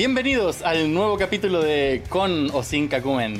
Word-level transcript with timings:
Bienvenidos 0.00 0.62
al 0.62 0.94
nuevo 0.94 1.18
capítulo 1.18 1.60
de 1.60 2.02
Con 2.08 2.48
o 2.54 2.62
sin 2.62 2.88
Cacumen. 2.88 3.38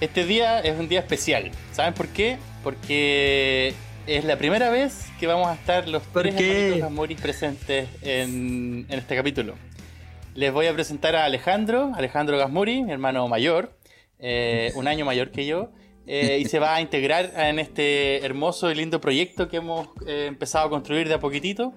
Este 0.00 0.24
día 0.24 0.60
es 0.60 0.80
un 0.80 0.88
día 0.88 1.00
especial. 1.00 1.50
¿Saben 1.72 1.92
por 1.92 2.08
qué? 2.08 2.38
Porque 2.64 3.74
es 4.06 4.24
la 4.24 4.38
primera 4.38 4.70
vez 4.70 5.04
que 5.20 5.26
vamos 5.26 5.48
a 5.48 5.52
estar 5.52 5.86
los 5.90 6.02
tres 6.04 6.36
hermanitos 6.40 7.20
presentes 7.20 7.86
en, 8.00 8.86
en, 8.88 8.98
este 8.98 9.14
capítulo. 9.14 9.56
Les 10.34 10.50
voy 10.50 10.68
a 10.68 10.72
presentar 10.72 11.14
a 11.16 11.26
Alejandro, 11.26 11.92
Alejandro 11.94 12.38
Gasmuri, 12.38 12.82
mi 12.82 12.92
hermano 12.92 13.28
mayor, 13.28 13.76
eh, 14.18 14.72
un 14.76 14.88
año 14.88 15.04
mayor 15.04 15.30
que 15.30 15.44
yo, 15.44 15.70
eh, 16.06 16.38
y 16.40 16.46
se 16.46 16.58
va 16.58 16.76
a 16.76 16.80
integrar 16.80 17.30
en 17.36 17.58
este 17.58 18.24
hermoso 18.24 18.70
y 18.70 18.74
lindo 18.74 19.02
proyecto 19.02 19.50
que 19.50 19.58
hemos 19.58 19.88
eh, 20.06 20.24
empezado 20.28 20.66
a 20.66 20.70
construir 20.70 21.08
de 21.08 21.14
a 21.16 21.20
poquitito. 21.20 21.74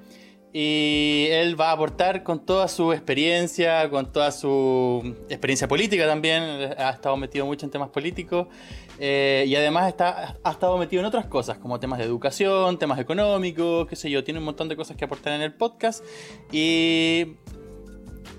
Y 0.56 1.30
él 1.32 1.60
va 1.60 1.70
a 1.70 1.72
aportar 1.72 2.22
con 2.22 2.46
toda 2.46 2.68
su 2.68 2.94
experiencia, 2.94 3.90
con 3.90 4.12
toda 4.12 4.32
su 4.32 5.16
experiencia 5.28 5.68
política 5.68 6.06
también. 6.06 6.44
Ha 6.78 6.92
estado 6.92 7.18
metido 7.18 7.48
mucho 7.48 7.66
en 7.66 7.72
temas 7.72 7.90
políticos. 7.90 8.48
Eh, 9.00 9.46
y 9.48 9.56
además 9.56 9.88
está, 9.88 10.38
ha 10.44 10.52
estado 10.52 10.78
metido 10.78 11.00
en 11.00 11.08
otras 11.08 11.26
cosas, 11.26 11.58
como 11.58 11.80
temas 11.80 11.98
de 11.98 12.06
educación, 12.06 12.78
temas 12.78 13.00
económicos, 13.00 13.88
qué 13.88 13.96
sé 13.96 14.12
yo. 14.12 14.24
Tiene 14.24 14.40
un 14.40 14.46
montón 14.46 14.70
de 14.70 14.76
cosas 14.76 14.96
que 14.96 15.06
aportar 15.06 15.34
en 15.34 15.42
el 15.42 15.54
podcast. 15.56 16.06
Y 16.52 17.34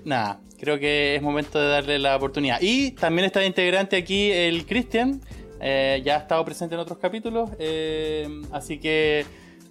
nada, 0.04 0.40
creo 0.60 0.78
que 0.78 1.16
es 1.16 1.22
momento 1.22 1.58
de 1.58 1.66
darle 1.66 1.98
la 1.98 2.14
oportunidad. 2.14 2.58
Y 2.60 2.92
también 2.92 3.26
está 3.26 3.44
integrante 3.44 3.96
aquí 3.96 4.30
el 4.30 4.66
Cristian. 4.66 5.20
Eh, 5.60 6.00
ya 6.04 6.14
ha 6.14 6.18
estado 6.20 6.44
presente 6.44 6.76
en 6.76 6.80
otros 6.80 6.98
capítulos. 6.98 7.50
Eh, 7.58 8.28
así 8.52 8.78
que 8.78 9.26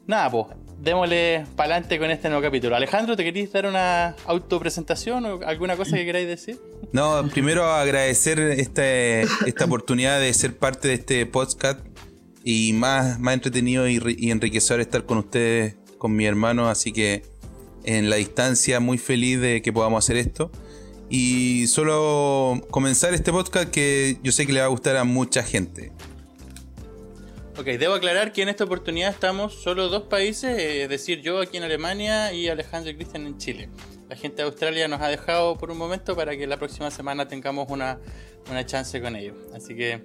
nada, 0.05 0.29
pues 0.29 0.47
démosle 0.79 1.45
para 1.55 1.75
adelante 1.75 1.99
con 1.99 2.11
este 2.11 2.29
nuevo 2.29 2.43
capítulo. 2.43 2.75
Alejandro, 2.75 3.15
¿te 3.15 3.23
querías 3.23 3.51
dar 3.51 3.65
una 3.65 4.15
autopresentación 4.25 5.25
o 5.25 5.39
alguna 5.45 5.75
cosa 5.75 5.95
que 5.95 6.05
queráis 6.05 6.27
decir? 6.27 6.59
No, 6.91 7.27
primero 7.31 7.65
agradecer 7.65 8.39
este, 8.39 9.21
esta 9.45 9.65
oportunidad 9.65 10.19
de 10.19 10.33
ser 10.33 10.57
parte 10.57 10.87
de 10.87 10.93
este 10.95 11.25
podcast 11.25 11.79
y 12.43 12.73
más, 12.73 13.19
más 13.19 13.35
entretenido 13.35 13.87
y, 13.87 13.99
y 14.17 14.31
enriquecedor 14.31 14.81
estar 14.81 15.05
con 15.05 15.17
ustedes, 15.19 15.75
con 15.97 16.15
mi 16.15 16.25
hermano, 16.25 16.69
así 16.69 16.91
que 16.91 17.23
en 17.83 18.09
la 18.09 18.17
distancia 18.17 18.79
muy 18.79 18.97
feliz 18.97 19.39
de 19.39 19.61
que 19.61 19.73
podamos 19.73 20.03
hacer 20.03 20.17
esto. 20.17 20.51
Y 21.09 21.67
solo 21.67 22.61
comenzar 22.71 23.13
este 23.13 23.31
podcast 23.31 23.69
que 23.69 24.17
yo 24.23 24.31
sé 24.31 24.47
que 24.47 24.53
le 24.53 24.59
va 24.59 24.65
a 24.65 24.69
gustar 24.69 24.97
a 24.97 25.03
mucha 25.03 25.43
gente. 25.43 25.91
Ok, 27.55 27.65
debo 27.65 27.93
aclarar 27.93 28.33
que 28.33 28.41
en 28.41 28.49
esta 28.49 28.63
oportunidad 28.63 29.11
estamos 29.11 29.53
solo 29.53 29.87
dos 29.87 30.03
países, 30.03 30.59
es 30.59 30.89
decir, 30.89 31.21
yo 31.21 31.39
aquí 31.39 31.57
en 31.57 31.63
Alemania 31.63 32.33
y 32.33 32.47
Alejandro 32.47 32.89
y 32.89 32.95
Cristian 32.95 33.27
en 33.27 33.37
Chile. 33.37 33.69
La 34.09 34.15
gente 34.15 34.37
de 34.37 34.43
Australia 34.43 34.87
nos 34.87 34.99
ha 35.01 35.07
dejado 35.07 35.55
por 35.55 35.69
un 35.69 35.77
momento 35.77 36.15
para 36.15 36.35
que 36.35 36.47
la 36.47 36.57
próxima 36.57 36.89
semana 36.89 37.27
tengamos 37.27 37.69
una, 37.69 37.99
una 38.49 38.65
chance 38.65 38.99
con 38.99 39.15
ellos. 39.15 39.35
Así 39.53 39.75
que 39.75 40.01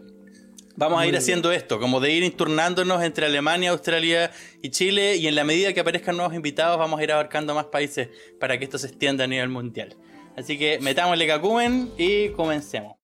vamos 0.76 1.00
a 1.00 1.06
ir 1.06 1.16
haciendo 1.16 1.50
esto, 1.50 1.80
como 1.80 2.00
de 2.00 2.12
ir 2.12 2.36
turnándonos 2.36 3.02
entre 3.02 3.24
Alemania, 3.24 3.70
Australia 3.70 4.30
y 4.60 4.68
Chile, 4.68 5.16
y 5.16 5.26
en 5.26 5.34
la 5.34 5.44
medida 5.44 5.72
que 5.72 5.80
aparezcan 5.80 6.18
nuevos 6.18 6.34
invitados 6.34 6.78
vamos 6.78 7.00
a 7.00 7.02
ir 7.02 7.12
abarcando 7.12 7.54
más 7.54 7.66
países 7.66 8.10
para 8.38 8.58
que 8.58 8.64
esto 8.64 8.76
se 8.76 8.88
extienda 8.88 9.24
a 9.24 9.26
nivel 9.26 9.48
mundial. 9.48 9.96
Así 10.36 10.58
que 10.58 10.80
metámosle 10.82 11.26
cacumen 11.26 11.92
y 11.96 12.28
comencemos. 12.28 12.97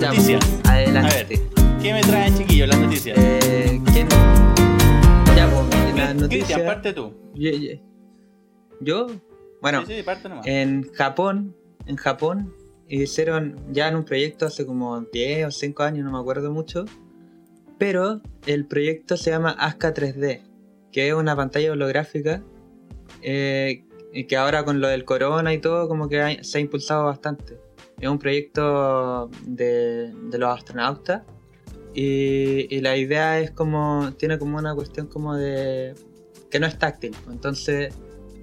Noticias. 0.00 0.60
Adelante. 0.64 1.10
A 1.10 1.16
ver, 1.16 1.26
¿qué 1.82 1.92
me 1.92 2.00
traen 2.02 2.36
chiquillos 2.36 2.68
las 2.68 2.78
noticias? 2.78 3.18
Eh, 3.18 3.80
¿quién? 3.92 4.08
Ya, 5.36 5.48
pues, 5.50 5.96
las 5.96 6.14
noticias. 6.14 6.28
Cristian, 6.28 6.66
parte 6.66 6.92
tú. 6.92 7.14
Yo, 7.34 7.50
yo- 7.50 7.80
yo, 8.80 9.06
bueno, 9.62 9.84
Sí, 9.86 9.94
sí, 9.96 10.02
parte 10.02 10.28
nomás. 10.28 10.46
en 10.46 10.90
Japón, 10.92 11.56
en 11.86 11.96
Japón 11.96 12.52
hicieron 12.88 13.56
ya 13.72 13.88
en 13.88 13.96
un 13.96 14.04
proyecto 14.04 14.46
hace 14.46 14.66
como 14.66 15.00
10 15.12 15.46
o 15.46 15.50
5 15.50 15.82
años, 15.82 16.04
no 16.04 16.12
me 16.12 16.18
acuerdo 16.18 16.52
mucho, 16.52 16.84
pero 17.78 18.20
el 18.46 18.66
proyecto 18.66 19.16
se 19.16 19.30
llama 19.30 19.50
ASCA 19.58 19.92
3D, 19.94 20.42
que 20.92 21.08
es 21.08 21.14
una 21.14 21.34
pantalla 21.36 21.72
holográfica 21.72 22.42
eh, 23.22 23.84
y 24.12 24.24
que 24.24 24.36
ahora 24.36 24.64
con 24.64 24.80
lo 24.80 24.88
del 24.88 25.04
corona 25.04 25.52
y 25.54 25.58
todo 25.58 25.88
como 25.88 26.08
que 26.08 26.20
ha- 26.22 26.44
se 26.44 26.58
ha 26.58 26.60
impulsado 26.60 27.04
bastante. 27.06 27.58
Es 28.00 28.08
un 28.08 28.18
proyecto 28.18 29.30
de, 29.46 30.12
los 30.32 30.50
astronautas 30.50 31.22
y, 31.94 32.80
la 32.80 32.96
idea 32.96 33.40
es 33.40 33.50
como, 33.50 34.12
tiene 34.18 34.38
como 34.38 34.58
una 34.58 34.74
cuestión 34.74 35.06
como 35.06 35.34
de 35.34 35.94
que 36.50 36.60
no 36.60 36.66
es 36.66 36.78
táctil, 36.78 37.16
entonces 37.30 37.94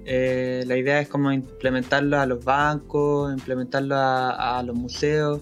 eh, 0.06 0.64
la 0.66 0.76
idea 0.76 1.00
es 1.00 1.08
como 1.08 1.32
implementarlo 1.32 2.18
a 2.18 2.26
los 2.26 2.44
bancos, 2.44 3.32
implementarlo 3.32 3.94
a, 3.96 4.62
los 4.64 4.76
museos 4.76 5.40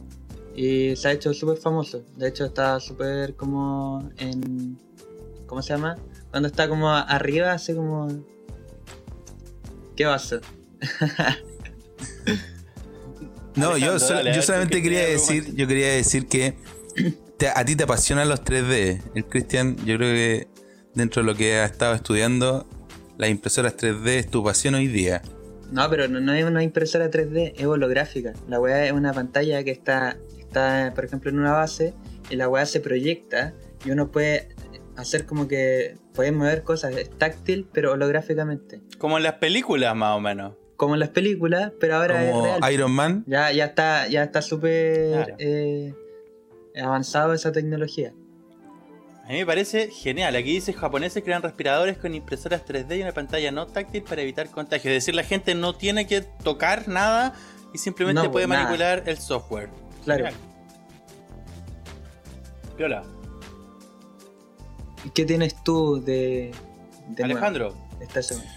y 0.54 0.94
se 0.94 1.08
ha 1.08 1.12
hecho 1.12 1.32
súper 1.34 1.56
famoso. 1.56 2.04
De 2.16 2.28
hecho 2.28 2.44
está 2.44 2.78
súper 2.80 3.34
como 3.34 4.10
en... 4.18 4.78
¿Cómo 5.46 5.62
se 5.62 5.74
llama? 5.74 5.96
Cuando 6.30 6.48
está 6.48 6.68
como 6.68 6.90
arriba, 6.90 7.52
así 7.52 7.74
como... 7.74 8.08
¿Qué 9.96 10.04
pasa? 10.04 10.40
No, 13.56 13.76
yo, 13.76 13.98
dale, 13.98 14.34
yo 14.34 14.42
solamente 14.42 14.76
¿qué 14.76 14.82
quería 14.82 15.06
decir, 15.06 15.54
yo 15.54 15.66
quería 15.66 15.88
decir 15.92 16.26
que 16.26 16.54
te- 17.36 17.48
a 17.48 17.64
ti 17.64 17.76
te 17.76 17.84
apasionan 17.84 18.28
los 18.28 18.42
3D. 18.44 19.02
El 19.14 19.24
Cristian, 19.26 19.76
yo 19.84 19.96
creo 19.96 20.14
que 20.14 20.48
dentro 20.94 21.22
de 21.22 21.26
lo 21.26 21.34
que 21.36 21.54
ha 21.56 21.64
estado 21.64 21.94
estudiando, 21.94 22.66
las 23.18 23.30
impresoras 23.30 23.76
3D 23.76 24.18
es 24.18 24.26
tu 24.30 24.42
pasión 24.42 24.74
hoy 24.74 24.86
día. 24.88 25.22
No, 25.70 25.88
pero 25.88 26.06
no, 26.08 26.20
no 26.20 26.32
es 26.34 26.44
una 26.44 26.62
impresora 26.62 27.10
3D, 27.10 27.54
es 27.56 27.64
holográfica. 27.66 28.32
La 28.48 28.60
weá 28.60 28.86
es 28.86 28.92
una 28.92 29.12
pantalla 29.12 29.62
que 29.64 29.70
está, 29.70 30.16
está, 30.38 30.92
por 30.94 31.04
ejemplo, 31.04 31.30
en 31.30 31.38
una 31.38 31.52
base 31.52 31.94
y 32.30 32.36
la 32.36 32.48
weá 32.48 32.64
se 32.66 32.80
proyecta 32.80 33.54
y 33.84 33.90
uno 33.90 34.10
puede 34.10 34.48
hacer 34.96 35.24
como 35.24 35.48
que 35.48 35.96
puede 36.14 36.30
mover 36.32 36.62
cosas, 36.62 36.94
es 36.96 37.08
táctil, 37.10 37.66
pero 37.72 37.92
holográficamente. 37.92 38.80
Como 38.98 39.16
en 39.16 39.22
las 39.24 39.34
películas, 39.34 39.96
más 39.96 40.14
o 40.16 40.20
menos. 40.20 40.54
Como 40.82 40.94
en 40.94 40.98
las 41.00 41.10
películas, 41.10 41.70
pero 41.78 41.94
ahora 41.94 42.24
es 42.24 42.32
Como 42.32 42.44
real. 42.44 42.72
Iron 42.72 42.90
Man. 42.90 43.22
Ya, 43.28 43.52
ya 43.52 43.66
está, 43.66 44.08
ya 44.08 44.24
está 44.24 44.42
súper 44.42 45.12
Claro. 45.12 45.36
eh, 45.38 45.94
avanzado 46.82 47.34
esa 47.34 47.52
tecnología. 47.52 48.12
A 49.24 49.28
mí 49.28 49.34
me 49.34 49.46
parece 49.46 49.92
genial. 49.92 50.34
Aquí 50.34 50.50
dice 50.54 50.72
japoneses 50.72 51.22
crean 51.22 51.40
respiradores 51.40 51.98
con 51.98 52.16
impresoras 52.16 52.64
3D 52.66 52.98
y 52.98 53.02
una 53.02 53.12
pantalla 53.12 53.52
no 53.52 53.68
táctil 53.68 54.02
para 54.02 54.22
evitar 54.22 54.50
contagio. 54.50 54.90
Es 54.90 54.96
decir, 54.96 55.14
la 55.14 55.22
gente 55.22 55.54
no 55.54 55.76
tiene 55.76 56.08
que 56.08 56.22
tocar 56.22 56.88
nada 56.88 57.32
y 57.72 57.78
simplemente 57.78 58.20
No, 58.24 58.32
puede 58.32 58.48
nada. 58.48 58.64
manipular 58.64 59.04
el 59.06 59.18
software. 59.18 59.68
Claro. 60.02 60.24
Genial. 60.24 60.40
Viola. 62.76 63.04
¿Y 65.04 65.10
¿Qué 65.10 65.24
tienes 65.26 65.62
tú 65.62 66.02
de, 66.02 66.50
de 67.10 67.22
nuevo 67.22 67.38
Alejandro. 67.38 67.74
esta 68.00 68.20
semana? 68.20 68.50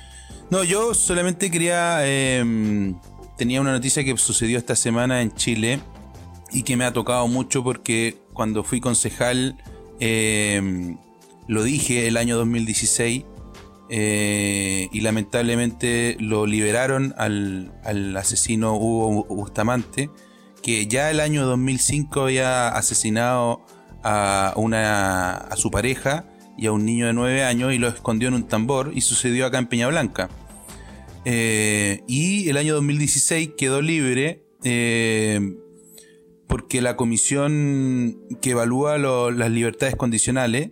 No, 0.49 0.63
yo 0.63 0.93
solamente 0.93 1.49
quería. 1.49 1.99
eh, 2.01 2.93
tenía 3.37 3.61
una 3.61 3.71
noticia 3.71 4.03
que 4.03 4.15
sucedió 4.17 4.57
esta 4.57 4.75
semana 4.75 5.21
en 5.21 5.33
Chile 5.33 5.79
y 6.51 6.63
que 6.63 6.77
me 6.77 6.85
ha 6.85 6.93
tocado 6.93 7.27
mucho 7.27 7.63
porque 7.63 8.17
cuando 8.33 8.63
fui 8.63 8.79
concejal 8.79 9.57
eh, 9.99 10.95
lo 11.47 11.63
dije 11.63 12.07
el 12.07 12.17
año 12.17 12.37
2016 12.37 13.23
eh, 13.89 14.87
y 14.91 15.01
lamentablemente 15.01 16.17
lo 16.19 16.45
liberaron 16.45 17.13
al, 17.17 17.73
al 17.83 18.15
asesino 18.17 18.75
Hugo 18.75 19.25
Bustamante 19.25 20.09
que 20.61 20.87
ya 20.87 21.11
el 21.11 21.19
año 21.19 21.45
2005 21.45 22.21
había 22.21 22.69
asesinado 22.69 23.65
a, 24.03 24.53
una, 24.55 25.33
a 25.33 25.55
su 25.57 25.69
pareja 25.69 26.25
y 26.57 26.67
a 26.67 26.71
un 26.71 26.85
niño 26.85 27.07
de 27.07 27.13
9 27.13 27.43
años 27.43 27.73
y 27.73 27.77
lo 27.77 27.87
escondió 27.87 28.27
en 28.27 28.33
un 28.35 28.47
tambor 28.47 28.91
y 28.93 29.01
sucedió 29.01 29.45
acá 29.45 29.57
en 29.57 29.67
Peña 29.67 29.87
Blanca. 29.87 30.29
Eh, 31.25 32.03
y 32.07 32.49
el 32.49 32.57
año 32.57 32.75
2016 32.75 33.51
quedó 33.57 33.81
libre 33.81 34.45
eh, 34.63 35.55
porque 36.47 36.81
la 36.81 36.95
comisión 36.95 38.19
que 38.41 38.51
evalúa 38.51 38.97
las 38.97 39.49
libertades 39.49 39.95
condicionales, 39.95 40.71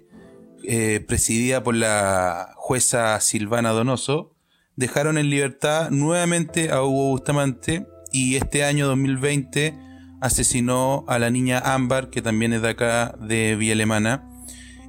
eh, 0.64 1.04
presidida 1.08 1.64
por 1.64 1.76
la 1.76 2.54
jueza 2.56 3.20
Silvana 3.20 3.72
Donoso, 3.72 4.36
dejaron 4.76 5.18
en 5.18 5.30
libertad 5.30 5.90
nuevamente 5.90 6.72
a 6.72 6.84
Hugo 6.84 7.10
Bustamante 7.10 7.86
y 8.12 8.36
este 8.36 8.64
año 8.64 8.88
2020 8.88 9.74
asesinó 10.22 11.04
a 11.08 11.20
la 11.20 11.30
niña 11.30 11.60
Ámbar, 11.60 12.10
que 12.10 12.22
también 12.22 12.54
es 12.54 12.62
de 12.62 12.70
acá, 12.70 13.16
de 13.20 13.56
Villa 13.56 13.74
Alemana. 13.74 14.30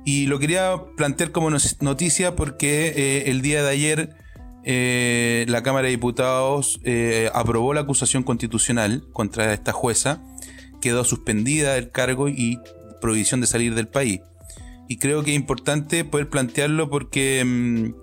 Y 0.05 0.27
lo 0.27 0.39
quería 0.39 0.77
plantear 0.97 1.33
como 1.33 1.51
noticia 1.81 2.37
porque 2.37 2.89
eh, 2.89 3.31
el 3.31 3.41
día 3.41 3.63
de 3.63 3.71
ayer 3.71 4.17
eh, 4.63 5.47
la 5.49 5.63
Cámara 5.63 5.87
de 5.87 5.93
Diputados 5.93 6.81
eh, 6.85 7.31
aprobó 7.33 7.73
la 7.73 7.83
acusación 7.83 8.23
constitucional 8.23 9.05
contra 9.13 9.53
esta 9.55 9.73
jueza, 9.73 10.23
quedó 10.83 11.05
suspendida 11.05 11.75
del 11.75 11.91
cargo 11.91 12.29
y 12.29 12.59
prohibición 13.01 13.41
de 13.41 13.47
salir 13.47 13.75
del 13.75 13.89
país. 13.89 14.21
y 14.89 14.99
creo 14.99 15.23
que 15.25 15.31
es 15.31 15.37
importante 15.37 16.05
poder 16.05 16.29
plantearlo 16.29 16.91
porque 16.91 17.43
mm, 17.45 17.95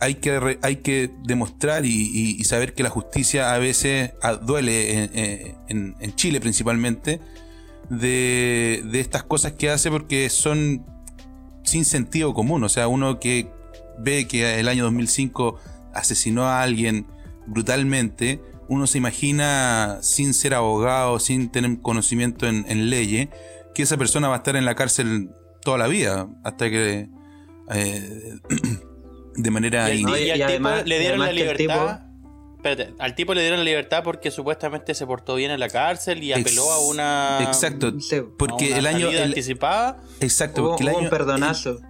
hay, 0.00 0.14
que 0.14 0.58
hay 0.62 0.76
que 0.76 1.10
demostrar 1.24 1.84
y, 1.84 2.42
saber 2.44 2.74
que 2.74 2.84
la 2.84 2.90
justicia 2.90 3.52
a 3.52 3.58
veces 3.58 4.12
ah, 4.22 4.34
duele 4.34 5.10
en, 5.68 6.14
Chile 6.14 6.40
principalmente 6.40 7.20
de, 7.90 8.82
de, 8.84 9.00
estas 9.00 9.24
cosas 9.24 9.52
que 9.52 9.68
hace 9.68 9.90
porque 9.90 10.30
son 10.30 10.86
sin 11.64 11.84
sentido 11.84 12.32
común. 12.32 12.64
O 12.64 12.68
sea, 12.68 12.88
uno 12.88 13.20
que 13.20 13.50
ve 13.98 14.26
que 14.26 14.58
el 14.58 14.68
año 14.68 14.84
2005 14.84 15.58
asesinó 15.92 16.44
a 16.44 16.62
alguien 16.62 17.06
brutalmente, 17.46 18.40
uno 18.68 18.86
se 18.86 18.98
imagina 18.98 19.98
sin 20.00 20.32
ser 20.32 20.54
abogado, 20.54 21.18
sin 21.18 21.50
tener 21.50 21.80
conocimiento 21.80 22.46
en, 22.46 22.64
en 22.68 22.88
leyes, 22.88 23.28
que 23.74 23.82
esa 23.82 23.96
persona 23.96 24.28
va 24.28 24.34
a 24.34 24.38
estar 24.38 24.56
en 24.56 24.64
la 24.64 24.74
cárcel 24.74 25.30
toda 25.62 25.78
la 25.78 25.88
vida, 25.88 26.28
hasta 26.44 26.70
que... 26.70 27.08
Eh, 27.72 28.34
de 29.36 29.50
manera... 29.50 29.92
Y, 29.92 30.04
le 30.04 30.98
dieron 30.98 31.20
la 31.20 31.32
libertad... 31.32 32.06
Espérate, 32.60 32.92
al 32.98 33.14
tipo 33.14 33.32
le 33.32 33.40
dieron 33.40 33.60
la 33.60 33.64
libertad 33.64 34.02
porque 34.04 34.30
supuestamente 34.30 34.94
se 34.94 35.06
portó 35.06 35.34
bien 35.36 35.50
en 35.50 35.58
la 35.58 35.70
cárcel 35.70 36.22
y 36.22 36.34
apeló 36.34 36.70
a 36.70 36.78
una... 36.86 37.38
Exacto, 37.40 37.90
porque 38.36 38.76
el 38.76 38.86
año... 38.86 39.08
anticipada. 39.08 40.02
Exacto, 40.20 40.68
porque 40.68 40.82
el 40.82 40.90
año... 40.90 40.98
un 40.98 41.08
perdonazo. 41.08 41.80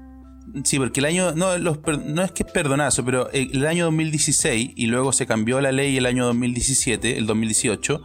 Sí, 0.62 0.78
porque 0.78 1.00
el 1.00 1.06
año, 1.06 1.32
no, 1.32 1.58
no 1.58 2.22
es 2.22 2.31
que 2.31 2.44
es 2.44 2.52
perdonazo, 2.52 3.05
pero 3.05 3.28
el 3.32 3.67
año 3.67 3.87
2016 3.87 4.70
y 4.76 4.87
luego 4.87 5.12
se 5.12 5.26
cambió 5.26 5.61
la 5.61 5.72
ley 5.72 5.96
el 5.96 6.06
año 6.06 6.25
2017, 6.26 7.19
el 7.19 7.26
2018, 7.26 8.05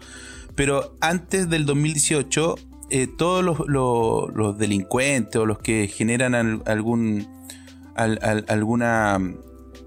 pero 0.55 0.97
antes 1.01 1.47
del 1.47 1.67
2018 1.67 2.55
eh, 2.89 3.05
todos 3.05 3.43
los, 3.67 4.57
delincuentes 4.57 5.35
o 5.35 5.45
los 5.45 5.59
que 5.59 5.87
generan 5.87 6.63
algún, 6.65 7.27
alguna, 7.95 9.19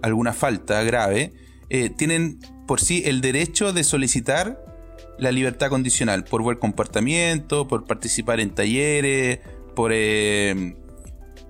alguna 0.00 0.32
falta 0.32 0.84
grave, 0.84 1.32
eh, 1.70 1.90
tienen 1.90 2.38
por 2.68 2.80
sí 2.80 3.02
el 3.04 3.20
derecho 3.20 3.72
de 3.72 3.82
solicitar 3.82 4.64
la 5.18 5.32
libertad 5.32 5.70
condicional 5.70 6.22
por 6.22 6.42
buen 6.42 6.58
comportamiento, 6.58 7.66
por 7.66 7.84
participar 7.84 8.38
en 8.38 8.50
talleres, 8.50 9.40
por... 9.74 9.90
Eh, 9.92 10.76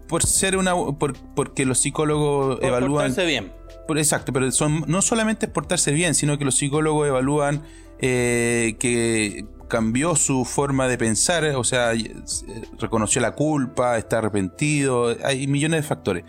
por 0.09 0.25
ser 0.25 0.56
una 0.56 0.75
por, 0.75 1.19
porque 1.35 1.67
los 1.67 1.81
psicólogos 1.81 2.56
por 2.56 2.65
evalúan 2.65 3.09
portarse 3.09 3.26
bien 3.26 3.53
por, 3.87 3.99
exacto 3.99 4.32
pero 4.32 4.50
son 4.53 4.85
no 4.87 5.03
solamente 5.03 5.44
es 5.44 5.53
portarse 5.53 5.93
bien 5.93 6.15
sino 6.15 6.38
que 6.38 6.47
los 6.47 6.56
psicólogos 6.56 7.09
evalúan 7.09 7.62
que 7.99 9.44
cambió 9.69 10.17
su 10.17 10.44
forma 10.44 10.88
de 10.88 10.99
pensar, 10.99 11.44
o 11.55 11.62
sea, 11.62 11.93
reconoció 12.79 13.21
la 13.21 13.32
culpa, 13.32 13.99
está 13.99 14.19
arrepentido, 14.19 15.14
hay 15.23 15.47
millones 15.47 15.82
de 15.82 15.88
factores. 15.88 16.25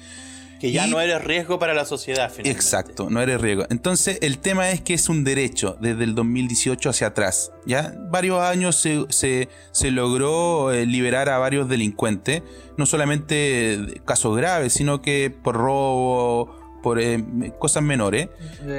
Que 0.59 0.71
ya 0.71 0.88
no 0.88 1.00
eres 1.00 1.23
riesgo 1.23 1.57
para 1.57 1.73
la 1.73 1.85
sociedad, 1.85 2.29
finalmente. 2.29 2.51
Exacto, 2.51 3.09
no 3.09 3.21
eres 3.21 3.39
riesgo. 3.39 3.65
Entonces, 3.69 4.19
el 4.21 4.39
tema 4.39 4.71
es 4.71 4.81
que 4.81 4.94
es 4.94 5.07
un 5.07 5.23
derecho 5.23 5.77
desde 5.79 6.03
el 6.03 6.15
2018 6.15 6.89
hacia 6.89 7.07
atrás. 7.07 7.51
Ya 7.65 7.94
varios 8.09 8.41
años 8.41 8.75
se, 8.75 9.47
se, 9.71 9.91
logró 9.91 10.71
eh, 10.71 10.85
liberar 10.85 11.29
a 11.29 11.38
varios 11.38 11.69
delincuentes, 11.69 12.44
no 12.77 12.85
solamente 12.85 14.01
casos 14.06 14.35
graves, 14.35 14.73
sino 14.73 15.01
que 15.01 15.31
por 15.31 15.56
robo, 15.56 16.79
por 16.83 17.00
eh, 17.00 17.23
cosas 17.57 17.83
menores. 17.83 18.27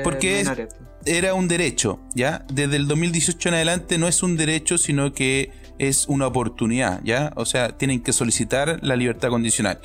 porque 0.04 0.42
pues 0.44 0.68
era 1.04 1.34
un 1.34 1.48
derecho, 1.48 2.00
¿ya? 2.14 2.44
Desde 2.52 2.76
el 2.76 2.86
2018 2.86 3.48
en 3.48 3.54
adelante 3.54 3.98
no 3.98 4.06
es 4.06 4.22
un 4.22 4.36
derecho, 4.36 4.76
sino 4.78 5.12
que 5.12 5.50
es 5.78 6.06
una 6.08 6.26
oportunidad, 6.26 7.00
¿ya? 7.04 7.32
O 7.36 7.46
sea, 7.46 7.76
tienen 7.76 8.02
que 8.02 8.12
solicitar 8.12 8.78
la 8.82 8.96
libertad 8.96 9.30
condicional. 9.30 9.80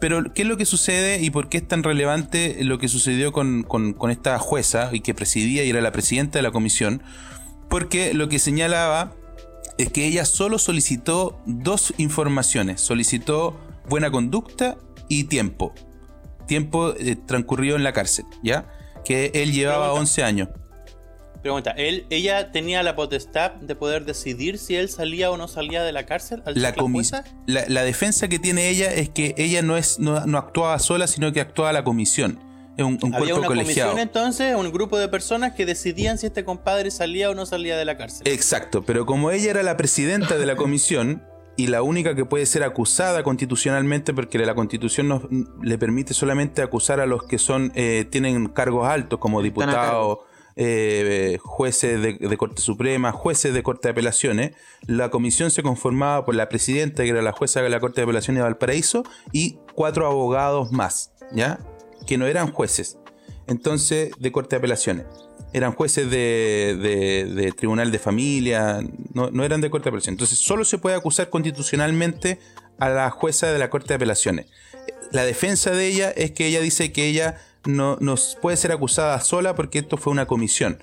Pero, 0.00 0.32
¿qué 0.32 0.42
es 0.42 0.48
lo 0.48 0.56
que 0.56 0.64
sucede 0.64 1.20
y 1.20 1.30
por 1.30 1.48
qué 1.48 1.58
es 1.58 1.68
tan 1.68 1.82
relevante 1.82 2.56
lo 2.64 2.78
que 2.78 2.88
sucedió 2.88 3.32
con, 3.32 3.66
esta 4.10 4.38
jueza 4.38 4.88
y 4.92 5.00
que 5.00 5.14
presidía 5.14 5.62
y 5.62 5.70
era 5.70 5.82
la 5.82 5.92
presidenta 5.92 6.38
de 6.38 6.42
la 6.42 6.50
comisión? 6.50 7.02
Porque 7.68 8.14
lo 8.14 8.28
que 8.28 8.38
señalaba 8.38 9.12
es 9.76 9.92
que 9.92 10.06
ella 10.06 10.24
solo 10.24 10.58
solicitó 10.58 11.40
dos 11.46 11.92
informaciones. 11.98 12.80
Solicitó 12.80 13.60
buena 13.88 14.10
conducta 14.10 14.78
y 15.08 15.24
tiempo. 15.24 15.74
Tiempo 16.46 16.94
eh, 16.98 17.16
transcurrido 17.16 17.76
en 17.76 17.84
la 17.84 17.92
cárcel, 17.92 18.24
¿ya? 18.42 18.68
Que 19.04 19.30
él 19.34 19.52
llevaba 19.52 19.92
11 19.92 20.24
años. 20.24 20.48
Pregunta, 21.42 21.70
¿él, 21.70 22.06
¿ella 22.10 22.52
tenía 22.52 22.82
la 22.82 22.94
potestad 22.94 23.52
de 23.52 23.74
poder 23.74 24.04
decidir 24.04 24.58
si 24.58 24.76
él 24.76 24.90
salía 24.90 25.30
o 25.30 25.38
no 25.38 25.48
salía 25.48 25.82
de 25.82 25.92
la 25.92 26.04
cárcel? 26.04 26.42
Al 26.44 26.60
la, 26.60 26.74
la, 27.46 27.64
la, 27.66 27.82
defensa 27.82 28.28
que 28.28 28.38
tiene 28.38 28.68
ella 28.68 28.92
es 28.92 29.08
que 29.08 29.34
ella 29.38 29.62
no, 29.62 29.76
es, 29.78 29.98
no, 29.98 30.16
actuaba 30.36 30.78
sola, 30.78 31.06
sino 31.06 31.32
que 31.32 31.40
actuaba 31.40 31.72
la 31.72 31.82
comisión. 31.82 32.38
Es 32.76 32.84
un, 32.84 32.98
un 33.02 33.14
Había 33.14 33.34
una 33.34 33.46
comisión 33.46 33.98
entonces, 33.98 34.54
un 34.54 34.70
grupo 34.70 34.98
de 34.98 35.08
personas 35.08 35.54
que 35.54 35.64
decidían 35.64 36.18
si 36.18 36.26
este 36.26 36.44
compadre 36.44 36.90
salía 36.90 37.30
o 37.30 37.34
no 37.34 37.46
salía 37.46 37.76
de 37.76 37.86
la 37.86 37.96
cárcel. 37.96 38.28
Exacto, 38.28 38.84
pero 38.84 39.06
como 39.06 39.30
ella 39.30 39.50
era 39.50 39.62
la 39.62 39.76
presidenta 39.78 40.36
de 40.36 40.44
la 40.44 40.56
comisión 40.56 41.22
y 41.56 41.68
la 41.68 41.82
única 41.82 42.14
que 42.14 42.24
puede 42.24 42.44
ser 42.46 42.62
acusada 42.64 43.22
constitucionalmente, 43.22 44.12
porque 44.12 44.38
la 44.38 44.54
constitución 44.54 45.08
nos, 45.08 45.22
le 45.62 45.78
permite 45.78 46.12
solamente 46.12 46.60
acusar 46.62 47.00
a 47.00 47.06
los 47.06 47.24
que 47.24 47.38
son 47.38 47.72
eh, 47.74 48.06
tienen 48.10 48.48
cargos 48.48 48.86
altos 48.86 49.18
como 49.18 49.42
diputados 49.42 50.18
eh, 50.56 51.38
jueces 51.42 52.00
de, 52.02 52.36
Corte 52.36 52.60
Suprema, 52.60 53.12
jueces 53.12 53.54
de 53.54 53.62
Corte 53.62 53.88
de 53.88 53.92
Apelaciones. 53.92 54.52
La 54.86 55.10
comisión 55.10 55.50
se 55.50 55.62
conformaba 55.62 56.24
por 56.24 56.34
la 56.34 56.48
presidenta, 56.48 57.02
que 57.02 57.10
era 57.10 57.22
la 57.22 57.32
jueza 57.32 57.62
de 57.62 57.68
la 57.68 57.80
Corte 57.80 58.00
de 58.00 58.04
Apelaciones 58.04 58.40
de 58.40 58.44
Valparaíso, 58.44 59.04
y 59.32 59.58
cuatro 59.74 60.06
abogados 60.06 60.72
más, 60.72 61.12
¿ya? 61.32 61.58
Que 62.06 62.18
no 62.18 62.26
eran 62.26 62.52
jueces. 62.52 62.98
Entonces, 63.46 64.12
de 64.18 64.32
Corte 64.32 64.56
de 64.56 64.58
Apelaciones. 64.58 65.06
Eran 65.52 65.72
jueces 65.72 66.10
de, 66.10 67.52
Tribunal 67.56 67.90
de 67.90 67.98
Familia, 67.98 68.80
no, 69.12 69.30
no 69.30 69.44
eran 69.44 69.60
de 69.60 69.70
Corte 69.70 69.84
de 69.84 69.90
Apelaciones. 69.90 70.14
Entonces, 70.14 70.38
solo 70.38 70.64
se 70.64 70.78
puede 70.78 70.96
acusar 70.96 71.28
constitucionalmente 71.30 72.38
a 72.78 72.88
la 72.88 73.10
jueza 73.10 73.52
de 73.52 73.58
la 73.58 73.70
Corte 73.70 73.88
de 73.88 73.94
Apelaciones. 73.94 74.46
La 75.12 75.24
defensa 75.24 75.70
de 75.72 75.86
ella 75.86 76.10
es 76.10 76.30
que 76.30 76.46
ella 76.46 76.60
dice 76.60 76.92
que 76.92 77.06
ella 77.06 77.36
no, 77.66 77.98
puede 78.40 78.56
ser 78.56 78.72
acusada 78.72 79.20
sola 79.20 79.54
porque 79.54 79.80
esto 79.80 79.96
fue 79.96 80.12
una 80.12 80.26
comisión. 80.26 80.82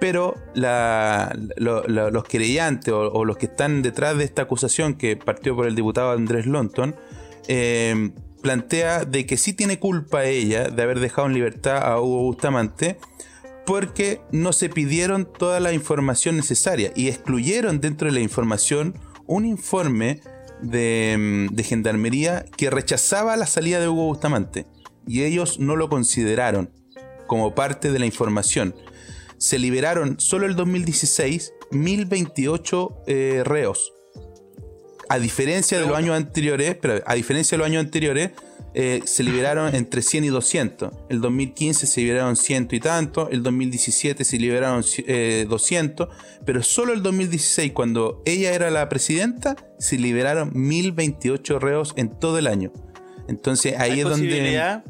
Pero 0.00 0.36
los 0.54 2.24
querellantes 2.24 2.92
o, 2.94 3.24
los 3.24 3.36
que 3.36 3.46
están 3.46 3.82
detrás 3.82 4.16
de 4.16 4.24
esta 4.24 4.42
acusación 4.42 4.94
que 4.94 5.16
partió 5.16 5.56
por 5.56 5.66
el 5.66 5.74
diputado 5.74 6.12
Andrés 6.12 6.46
Lonton, 6.46 6.94
eh, 7.48 8.10
plantea 8.42 9.04
de 9.04 9.26
que 9.26 9.36
sí 9.36 9.52
tiene 9.52 9.78
culpa 9.78 10.24
ella 10.24 10.68
de 10.68 10.82
haber 10.82 11.00
dejado 11.00 11.26
en 11.26 11.34
libertad 11.34 11.78
a 11.78 12.00
Hugo 12.00 12.22
Bustamante 12.22 12.98
porque 13.66 14.20
no 14.30 14.52
se 14.52 14.68
pidieron 14.68 15.26
toda 15.30 15.58
la 15.60 15.72
información 15.72 16.36
necesaria 16.36 16.92
y 16.94 17.08
excluyeron 17.08 17.80
dentro 17.80 18.06
de 18.06 18.12
la 18.12 18.20
información 18.20 18.94
un 19.26 19.44
informe 19.44 20.20
de, 20.62 21.48
de 21.50 21.62
gendarmería 21.64 22.44
que 22.56 22.70
rechazaba 22.70 23.36
la 23.36 23.46
salida 23.46 23.80
de 23.80 23.88
Hugo 23.88 24.06
Bustamante 24.06 24.66
y 25.08 25.24
ellos 25.24 25.58
no 25.58 25.74
lo 25.74 25.88
consideraron 25.88 26.70
como 27.26 27.54
parte 27.54 27.90
de 27.90 27.98
la 27.98 28.06
información. 28.06 28.74
Se 29.38 29.58
liberaron 29.58 30.20
solo 30.20 30.46
el 30.46 30.56
2016 30.56 31.52
1028 31.70 33.02
eh, 33.06 33.42
reos. 33.44 33.92
A 35.08 35.18
diferencia 35.18 35.80
de 35.80 35.86
los 35.86 35.96
años 35.96 36.16
anteriores, 36.16 36.76
pero 36.80 37.02
a 37.06 37.14
diferencia 37.14 37.56
de 37.56 37.58
los 37.58 37.66
años 37.66 37.84
anteriores, 37.84 38.30
eh, 38.74 39.02
se 39.04 39.22
liberaron 39.22 39.74
entre 39.74 40.02
100 40.02 40.24
y 40.24 40.28
200. 40.28 40.92
El 41.08 41.20
2015 41.20 41.86
se 41.86 42.00
liberaron 42.00 42.36
ciento 42.36 42.76
y 42.76 42.80
tanto, 42.80 43.30
el 43.30 43.42
2017 43.42 44.24
se 44.24 44.38
liberaron 44.38 44.82
200, 44.82 45.06
eh, 45.06 46.10
pero 46.44 46.62
solo 46.62 46.92
el 46.92 47.02
2016, 47.02 47.72
cuando 47.72 48.22
ella 48.26 48.52
era 48.52 48.70
la 48.70 48.88
presidenta, 48.88 49.56
se 49.78 49.96
liberaron 49.96 50.50
1028 50.54 51.58
reos 51.58 51.94
en 51.96 52.10
todo 52.18 52.38
el 52.38 52.46
año. 52.46 52.72
Entonces 53.28 53.78
ahí 53.78 54.00
es 54.00 54.04
donde 54.04 54.82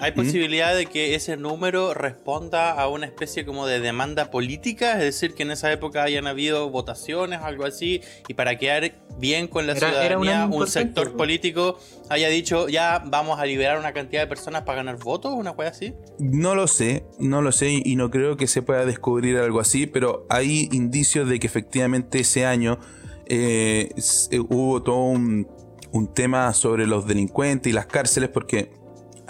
¿Hay 0.00 0.12
¿Mm? 0.12 0.14
posibilidad 0.14 0.74
de 0.74 0.86
que 0.86 1.14
ese 1.14 1.36
número 1.36 1.92
responda 1.92 2.72
a 2.72 2.88
una 2.88 3.06
especie 3.06 3.44
como 3.44 3.66
de 3.66 3.80
demanda 3.80 4.30
política? 4.30 4.92
Es 4.92 5.00
decir, 5.00 5.34
que 5.34 5.42
en 5.42 5.50
esa 5.50 5.70
época 5.70 6.02
hayan 6.02 6.26
habido 6.26 6.70
votaciones, 6.70 7.40
algo 7.40 7.66
así, 7.66 8.00
y 8.26 8.34
para 8.34 8.56
quedar 8.56 8.92
bien 9.18 9.46
con 9.46 9.66
la 9.66 9.76
ciudadanía, 9.76 10.48
un 10.50 10.66
sector 10.66 11.16
político 11.16 11.78
haya 12.08 12.28
dicho, 12.28 12.68
ya 12.68 13.02
vamos 13.06 13.38
a 13.38 13.44
liberar 13.44 13.78
una 13.78 13.92
cantidad 13.92 14.22
de 14.22 14.26
personas 14.26 14.62
para 14.62 14.76
ganar 14.76 14.96
votos, 14.98 15.34
una 15.34 15.52
cosa 15.52 15.68
así? 15.68 15.92
No 16.18 16.54
lo 16.54 16.66
sé, 16.66 17.04
no 17.18 17.42
lo 17.42 17.52
sé, 17.52 17.82
y 17.84 17.94
no 17.96 18.10
creo 18.10 18.36
que 18.36 18.46
se 18.46 18.62
pueda 18.62 18.86
descubrir 18.86 19.36
algo 19.36 19.60
así, 19.60 19.86
pero 19.86 20.26
hay 20.28 20.68
indicios 20.72 21.28
de 21.28 21.38
que 21.38 21.46
efectivamente 21.46 22.20
ese 22.20 22.46
año 22.46 22.78
eh, 23.26 23.90
eh, 24.30 24.38
hubo 24.40 24.82
todo 24.82 25.04
un, 25.04 25.46
un 25.92 26.12
tema 26.12 26.52
sobre 26.54 26.86
los 26.86 27.06
delincuentes 27.06 27.70
y 27.70 27.74
las 27.74 27.86
cárceles, 27.86 28.30
porque 28.30 28.79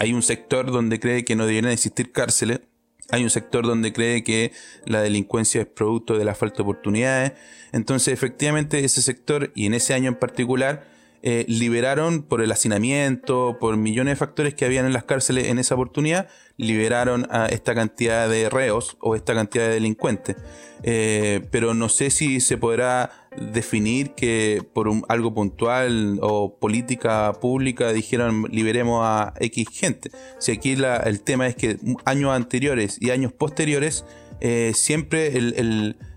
hay 0.01 0.13
un 0.13 0.23
sector 0.23 0.71
donde 0.71 0.99
cree 0.99 1.23
que 1.23 1.35
no 1.35 1.45
deberían 1.45 1.71
existir 1.71 2.11
cárceles. 2.11 2.61
Hay 3.11 3.23
un 3.23 3.29
sector 3.29 3.67
donde 3.67 3.93
cree 3.93 4.23
que 4.23 4.51
la 4.87 5.03
delincuencia 5.03 5.61
es 5.61 5.67
producto 5.67 6.17
de 6.17 6.25
la 6.25 6.33
falta 6.33 6.57
de 6.57 6.63
oportunidades. 6.63 7.33
Entonces, 7.71 8.11
efectivamente, 8.11 8.83
ese 8.83 9.03
sector, 9.03 9.51
y 9.53 9.67
en 9.67 9.75
ese 9.75 9.93
año 9.93 10.07
en 10.07 10.15
particular, 10.15 10.87
eh, 11.21 11.45
liberaron 11.47 12.23
por 12.23 12.41
el 12.41 12.51
hacinamiento, 12.51 13.57
por 13.59 13.77
millones 13.77 14.13
de 14.13 14.15
factores 14.15 14.55
que 14.55 14.65
habían 14.65 14.87
en 14.87 14.93
las 14.93 15.03
cárceles 15.03 15.49
en 15.49 15.59
esa 15.59 15.75
oportunidad, 15.75 16.29
liberaron 16.57 17.27
a 17.29 17.45
esta 17.45 17.75
cantidad 17.75 18.27
de 18.27 18.49
reos 18.49 18.97
o 19.01 19.15
esta 19.15 19.35
cantidad 19.35 19.67
de 19.67 19.75
delincuentes. 19.75 20.35
Eh, 20.81 21.47
pero 21.51 21.75
no 21.75 21.89
sé 21.89 22.09
si 22.09 22.41
se 22.41 22.57
podrá 22.57 23.20
definir 23.37 24.11
que 24.11 24.61
por 24.73 24.89
algo 25.07 25.33
puntual 25.33 26.19
o 26.21 26.57
política 26.57 27.31
pública 27.39 27.93
dijeron 27.93 28.47
liberemos 28.51 29.01
a 29.03 29.33
X 29.39 29.67
gente. 29.71 30.11
Si 30.39 30.51
aquí 30.51 30.71
el 30.73 31.21
tema 31.21 31.47
es 31.47 31.55
que 31.55 31.77
años 32.05 32.31
anteriores 32.31 32.97
y 32.99 33.11
años 33.11 33.31
posteriores 33.31 34.05
eh, 34.41 34.73
siempre 34.75 35.31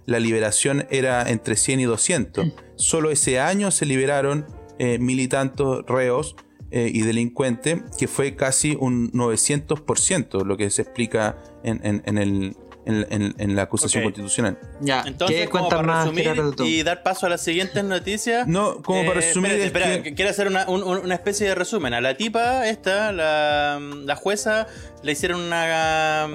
la 0.06 0.18
liberación 0.18 0.86
era 0.90 1.28
entre 1.30 1.56
100 1.56 1.80
y 1.80 1.84
200. 1.84 2.52
Solo 2.76 3.10
ese 3.10 3.38
año 3.38 3.70
se 3.70 3.86
liberaron 3.86 4.46
eh, 4.78 4.98
mil 4.98 5.20
y 5.20 5.28
tantos 5.28 5.84
reos 5.86 6.34
eh, 6.70 6.90
y 6.92 7.02
delincuentes, 7.02 7.82
que 7.96 8.08
fue 8.08 8.34
casi 8.34 8.76
un 8.80 9.12
900%, 9.12 10.44
lo 10.44 10.56
que 10.56 10.70
se 10.70 10.82
explica 10.82 11.38
en, 11.62 12.02
el, 12.18 12.56
en, 12.86 13.56
la 13.56 13.62
acusación 13.62 14.04
constitucional. 14.04 14.58
Ya, 14.80 15.04
entonces, 15.06 15.48
como 15.48 15.68
para 15.68 16.04
resumir 16.04 16.30
y 16.64 16.82
dar 16.82 17.02
paso 17.02 17.26
a 17.26 17.28
las 17.28 17.42
siguientes 17.42 17.82
noticias. 17.84 18.46
No, 18.46 18.82
como 18.82 19.04
para 19.06 19.20
eh, 19.20 19.24
resumir. 19.26 19.52
Espera, 19.52 20.02
quiero 20.02 20.30
hacer 20.30 20.48
una, 20.48 20.68
una, 20.68 21.14
especie 21.14 21.48
de 21.48 21.54
resumen. 21.54 21.94
A 21.94 22.00
la 22.00 22.16
tipa, 22.16 22.68
esta, 22.68 23.12
la, 23.12 23.78
la 23.80 24.16
jueza, 24.16 24.66
le 25.02 25.12
hicieron 25.12 25.40
una. 25.40 26.28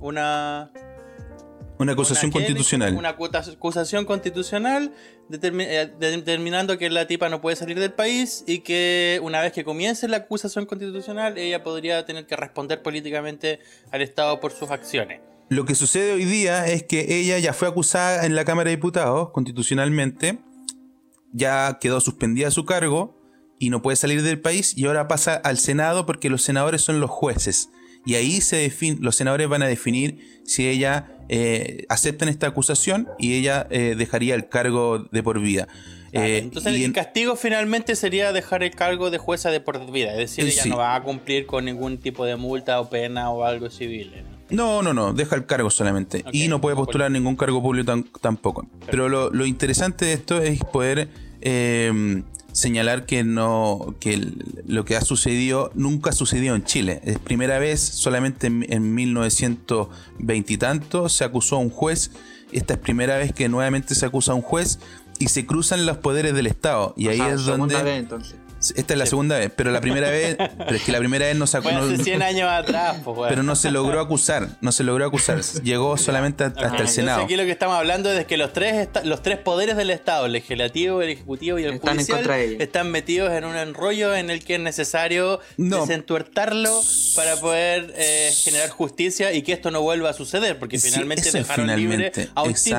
Una 0.00 0.70
una 1.78 1.92
acusación 1.92 2.30
constitucional. 2.30 2.94
Una 2.94 3.10
acusación 3.10 4.04
constitucional 4.04 4.92
eh, 5.30 5.92
determinando 5.98 6.76
que 6.76 6.90
la 6.90 7.06
tipa 7.06 7.28
no 7.28 7.40
puede 7.40 7.56
salir 7.56 7.78
del 7.78 7.92
país 7.92 8.44
y 8.46 8.60
que 8.60 9.20
una 9.22 9.40
vez 9.40 9.52
que 9.52 9.64
comience 9.64 10.08
la 10.08 10.18
acusación 10.18 10.66
constitucional 10.66 11.38
ella 11.38 11.62
podría 11.62 12.04
tener 12.04 12.26
que 12.26 12.34
responder 12.34 12.82
políticamente 12.82 13.60
al 13.92 14.02
Estado 14.02 14.40
por 14.40 14.52
sus 14.52 14.70
acciones. 14.70 15.20
Lo 15.50 15.64
que 15.64 15.74
sucede 15.74 16.12
hoy 16.12 16.24
día 16.24 16.66
es 16.66 16.82
que 16.82 17.20
ella 17.20 17.38
ya 17.38 17.54
fue 17.54 17.68
acusada 17.68 18.26
en 18.26 18.34
la 18.34 18.44
Cámara 18.44 18.68
de 18.68 18.76
Diputados 18.76 19.30
constitucionalmente, 19.30 20.38
ya 21.32 21.78
quedó 21.80 22.00
suspendida 22.00 22.50
su 22.50 22.66
cargo 22.66 23.18
y 23.58 23.70
no 23.70 23.80
puede 23.80 23.96
salir 23.96 24.22
del 24.22 24.40
país 24.40 24.76
y 24.76 24.86
ahora 24.86 25.08
pasa 25.08 25.34
al 25.34 25.58
Senado 25.58 26.04
porque 26.04 26.28
los 26.28 26.42
senadores 26.42 26.82
son 26.82 27.00
los 27.00 27.10
jueces. 27.10 27.70
Y 28.04 28.14
ahí 28.14 28.40
se 28.40 28.56
define, 28.56 28.98
los 29.00 29.16
senadores 29.16 29.48
van 29.48 29.62
a 29.62 29.66
definir 29.66 30.42
si 30.44 30.68
ella 30.68 31.18
eh, 31.28 31.84
aceptan 31.88 32.28
esta 32.28 32.46
acusación 32.46 33.08
y 33.18 33.34
ella 33.34 33.66
eh, 33.70 33.94
dejaría 33.96 34.34
el 34.34 34.48
cargo 34.48 34.98
de 35.10 35.22
por 35.22 35.40
vida. 35.40 35.66
Eh, 36.12 36.38
entonces 36.38 36.74
el 36.74 36.92
castigo 36.92 37.36
finalmente 37.36 37.94
sería 37.96 38.32
dejar 38.32 38.62
el 38.62 38.70
cargo 38.70 39.10
de 39.10 39.18
jueza 39.18 39.50
de 39.50 39.60
por 39.60 39.90
vida, 39.90 40.12
es 40.12 40.18
decir, 40.18 40.46
ella 40.46 40.64
no 40.64 40.78
va 40.78 40.94
a 40.94 41.02
cumplir 41.02 41.44
con 41.44 41.66
ningún 41.66 41.98
tipo 41.98 42.24
de 42.24 42.36
multa 42.36 42.80
o 42.80 42.88
pena 42.88 43.30
o 43.30 43.44
algo 43.44 43.68
civil. 43.68 44.12
No, 44.22 44.37
no, 44.82 44.94
no, 44.94 45.12
deja 45.12 45.36
el 45.36 45.46
cargo 45.46 45.70
solamente. 45.70 46.24
y 46.32 46.48
no 46.48 46.60
puede 46.60 46.76
postular 46.76 47.10
ningún 47.10 47.36
cargo 47.36 47.62
público 47.62 48.04
tampoco. 48.20 48.66
Pero 48.90 49.08
lo, 49.08 49.30
lo, 49.30 49.46
interesante 49.46 50.04
de 50.04 50.12
esto 50.14 50.40
es 50.40 50.60
poder 50.64 51.08
señalar 52.58 53.06
que 53.06 53.24
no 53.24 53.94
que 54.00 54.32
lo 54.66 54.84
que 54.84 54.96
ha 54.96 55.00
sucedido 55.00 55.70
nunca 55.74 56.10
ha 56.10 56.12
sucedido 56.12 56.54
en 56.54 56.64
Chile. 56.64 57.00
Es 57.04 57.18
primera 57.18 57.58
vez, 57.58 57.80
solamente 57.80 58.48
en, 58.48 58.94
1920 58.94 60.52
y 60.52 60.56
tanto 60.56 61.08
se 61.08 61.24
acusó 61.24 61.56
a 61.56 61.58
un 61.60 61.70
juez. 61.70 62.10
Esta 62.52 62.74
es 62.74 62.80
primera 62.80 63.16
vez 63.16 63.32
que 63.32 63.48
nuevamente 63.48 63.94
se 63.94 64.06
acusa 64.06 64.32
a 64.32 64.34
un 64.34 64.42
juez 64.42 64.78
y 65.18 65.28
se 65.28 65.46
cruzan 65.46 65.86
los 65.86 65.98
poderes 65.98 66.34
del 66.34 66.46
Estado. 66.46 66.94
Y 66.96 67.08
ahí 67.08 67.20
es 67.20 67.44
donde. 67.44 68.06
Esta 68.74 68.94
es 68.94 68.98
la 68.98 69.06
segunda 69.06 69.38
vez, 69.38 69.52
pero 69.54 69.70
la 69.70 69.80
primera 69.80 70.10
vez, 70.10 70.36
pero 70.36 70.74
es 70.74 70.82
que 70.82 70.90
la 70.90 70.98
primera 70.98 71.26
vez 71.26 71.36
no 71.36 71.46
se 71.46 71.58
acusó. 71.58 71.78
hace 71.78 72.02
100 72.02 72.22
años 72.22 72.48
atrás, 72.50 72.96
pues, 73.04 73.28
Pero 73.28 73.42
no 73.42 73.54
se 73.54 73.70
logró 73.70 74.00
acusar, 74.00 74.48
no 74.60 74.72
se 74.72 74.82
logró 74.82 75.06
acusar. 75.06 75.40
Llegó 75.62 75.96
solamente 75.96 76.44
hasta 76.44 76.76
el 76.76 76.88
Senado. 76.88 77.22
Aquí 77.22 77.36
lo 77.36 77.44
que 77.44 77.52
estamos 77.52 77.76
hablando 77.76 78.10
es 78.12 78.26
que 78.26 78.36
los 78.36 78.52
tres, 78.52 78.88
los 79.04 79.22
tres 79.22 79.38
poderes 79.38 79.76
del 79.76 79.90
Estado, 79.90 80.26
el 80.26 80.32
legislativo, 80.32 81.02
el 81.02 81.10
ejecutivo 81.10 81.58
y 81.58 81.64
el 81.64 81.74
están 81.74 81.96
judicial, 81.96 82.30
están 82.58 82.90
metidos 82.90 83.32
en 83.32 83.44
un 83.44 83.56
enrollo 83.56 84.14
en 84.14 84.30
el 84.30 84.44
que 84.44 84.54
es 84.54 84.60
necesario 84.60 85.40
desentuertarlo 85.56 86.80
para 87.14 87.36
poder 87.36 87.94
eh, 87.96 88.30
generar 88.34 88.70
justicia 88.70 89.32
y 89.32 89.42
que 89.42 89.52
esto 89.52 89.70
no 89.70 89.82
vuelva 89.82 90.10
a 90.10 90.12
suceder, 90.12 90.58
porque 90.58 90.78
finalmente 90.78 91.30
dejaron 91.30 91.74
libre 91.76 92.12
a 92.34 92.42
un 92.42 92.54
tipo 92.54 92.76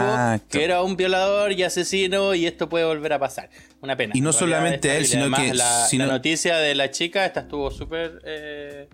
que 0.50 0.63
era 0.63 0.81
un 0.81 0.98
violador 0.98 1.53
y 1.53 1.63
asesino 1.63 2.36
y 2.36 2.45
esto 2.45 2.67
puede 2.67 2.86
volver 2.86 3.13
a 3.13 3.19
pasar. 3.19 3.50
Una 3.81 3.95
pena. 3.95 4.13
Y 4.15 4.21
no 4.21 4.33
solamente 4.33 4.91
a 4.91 4.98
él, 4.98 5.05
sino 5.05 5.31
que 5.31 5.53
la, 5.53 5.88
noticia 6.05 6.57
de 6.57 6.75
la 6.75 6.91
chica, 6.91 7.25
esta 7.25 7.41
estuvo 7.41 7.71
súper. 7.71 8.21
Eh, 8.25 8.89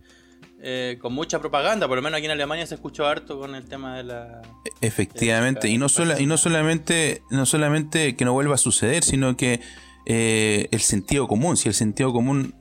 eh, 0.68 0.98
con 1.00 1.14
mucha 1.14 1.40
propaganda, 1.40 1.88
por 1.88 1.98
lo 1.98 2.02
menos 2.02 2.18
aquí 2.18 2.26
en 2.26 2.32
Alemania 2.32 2.66
se 2.66 2.76
escuchó 2.76 3.06
harto 3.06 3.40
con 3.40 3.56
el 3.56 3.66
tema 3.66 3.98
de 3.98 4.04
la. 4.04 4.42
Efectivamente, 4.82 5.68
y, 5.68 5.78
no 5.78 5.88
y 6.18 6.26
no 6.26 6.38
solamente 6.38 7.22
no 7.30 7.46
solamente 7.46 8.16
que 8.16 8.26
no 8.26 8.34
vuelva 8.34 8.56
a 8.56 8.58
suceder, 8.58 9.04
sino 9.04 9.36
que 9.38 9.60
eh, 10.06 10.68
el 10.72 10.80
sentido 10.80 11.28
común, 11.28 11.58
si 11.58 11.68
el 11.68 11.76
sentido 11.76 12.14
común 12.14 12.56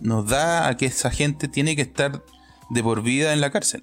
nos 0.00 0.26
da 0.28 0.68
a 0.68 0.76
que 0.76 0.86
esa 0.86 1.10
gente 1.10 1.48
tiene 1.48 1.76
que 1.76 1.82
estar 1.82 2.22
de 2.70 2.82
por 2.82 3.02
vida 3.02 3.32
en 3.32 3.40
la 3.40 3.50
cárcel 3.50 3.82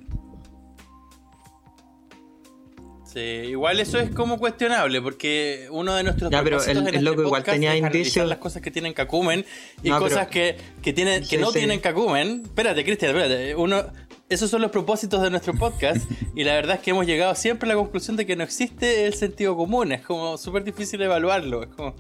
igual 3.18 3.80
eso 3.80 4.00
es 4.00 4.10
como 4.12 4.38
cuestionable, 4.38 5.02
porque 5.02 5.68
uno 5.72 5.96
de 5.96 6.04
nuestros 6.04 6.32
ya, 6.32 6.44
pero 6.44 6.64
el, 6.64 6.78
este 6.78 7.02
loco 7.02 7.24
igual 7.24 7.44
tenía 7.44 7.76
indicios. 7.76 8.28
las 8.28 8.38
cosas 8.38 8.62
que 8.62 8.72
tienen 8.72 8.94
Kakumen 8.94 9.46
y 9.84 9.90
cosas 9.90 10.28
que, 10.28 10.58
que, 10.82 10.94
tienen, 10.94 11.26
que 11.26 11.38
no 11.38 11.52
tienen 11.52 11.80
Kakumen. 11.80 12.44
Espérate, 12.46 12.84
Cristian, 12.84 13.16
espérate. 13.16 13.56
Uno, 13.56 13.86
esos 14.30 14.50
son 14.50 14.62
los 14.62 14.72
propósitos 14.72 15.22
de 15.22 15.30
nuestro 15.30 15.54
podcast 15.54 16.10
y 16.36 16.44
la 16.44 16.54
verdad 16.54 16.76
es 16.78 16.82
que 16.82 16.92
hemos 16.92 17.06
llegado 17.06 17.34
siempre 17.36 17.70
a 17.70 17.74
la 17.74 17.80
conclusión 17.80 18.18
de 18.18 18.26
que 18.26 18.36
no 18.36 18.44
existe 18.44 19.06
el 19.06 19.14
sentido 19.14 19.56
común. 19.56 19.92
Es 19.92 20.02
como 20.02 20.38
súper 20.38 20.64
difícil 20.64 21.02
evaluarlo. 21.02 21.64
Es 21.64 21.70
como... 21.70 21.96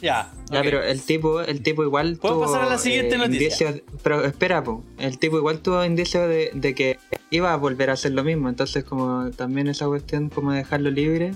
Ya. 0.00 0.30
Ya, 0.50 0.62
pero 0.62 0.82
el 0.82 1.02
tipo, 1.02 1.40
el 1.40 1.62
tipo 1.62 1.82
igual 1.82 2.16
¿Puedo 2.16 2.40
pasar 2.40 2.62
a 2.62 2.66
la 2.66 2.78
siguiente 2.78 3.16
eh, 3.16 3.18
noticia? 3.18 3.74
pero 4.02 4.24
espera, 4.24 4.62
po, 4.62 4.84
el 4.98 5.18
tipo 5.18 5.36
igual 5.38 5.60
tuvo 5.60 5.84
indicios 5.84 6.28
de, 6.28 6.50
de, 6.54 6.74
que 6.74 6.98
iba 7.30 7.52
a 7.52 7.56
volver 7.56 7.90
a 7.90 7.94
hacer 7.94 8.12
lo 8.12 8.24
mismo. 8.24 8.48
Entonces, 8.48 8.84
como 8.84 9.30
también 9.30 9.68
esa 9.68 9.86
cuestión 9.86 10.28
como 10.28 10.52
dejarlo 10.52 10.90
libre. 10.90 11.32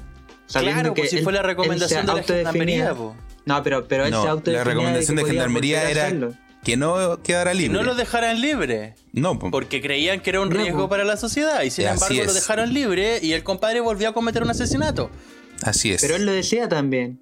Sabiendo 0.47 0.81
claro, 0.81 0.95
que 0.95 1.07
si 1.09 1.23
fue 1.23 1.33
la 1.33 1.43
recomendación 1.43 2.07
de 2.07 2.15
la 2.15 2.23
gendarmería, 2.23 2.95
po. 2.95 3.15
No, 3.45 3.63
pero, 3.63 3.89
pero 3.89 4.05
él 4.05 4.13
no, 4.13 4.41
se 4.43 4.53
La 4.53 4.65
recomendación 4.65 5.17
de, 5.17 5.25
gendarmería 5.25 5.91
era 5.91 6.13
que 6.63 6.77
no 6.77 7.21
quedara 7.23 7.55
libre. 7.55 7.73
no 7.73 7.83
lo 7.83 7.95
dejaran 7.95 8.41
libre. 8.41 8.95
No, 9.13 9.39
porque 9.39 9.81
creían 9.81 10.21
que 10.21 10.31
era 10.31 10.41
un 10.41 10.51
riesgo 10.51 10.89
para 10.89 11.05
la 11.05 11.17
sociedad 11.17 11.63
y 11.63 11.71
sin 11.71 11.87
embargo 11.87 12.25
lo 12.25 12.33
dejaron 12.33 12.73
libre 12.73 13.19
y 13.21 13.33
el 13.33 13.43
compadre 13.43 13.81
volvió 13.81 14.11
a 14.11 14.13
cometer 14.13 14.43
un 14.43 14.51
asesinato. 14.51 15.11
Así 15.63 15.93
es. 15.93 16.01
Pero 16.01 16.17
él 16.17 16.27
lo 16.27 16.33
decía 16.33 16.69
también. 16.69 17.21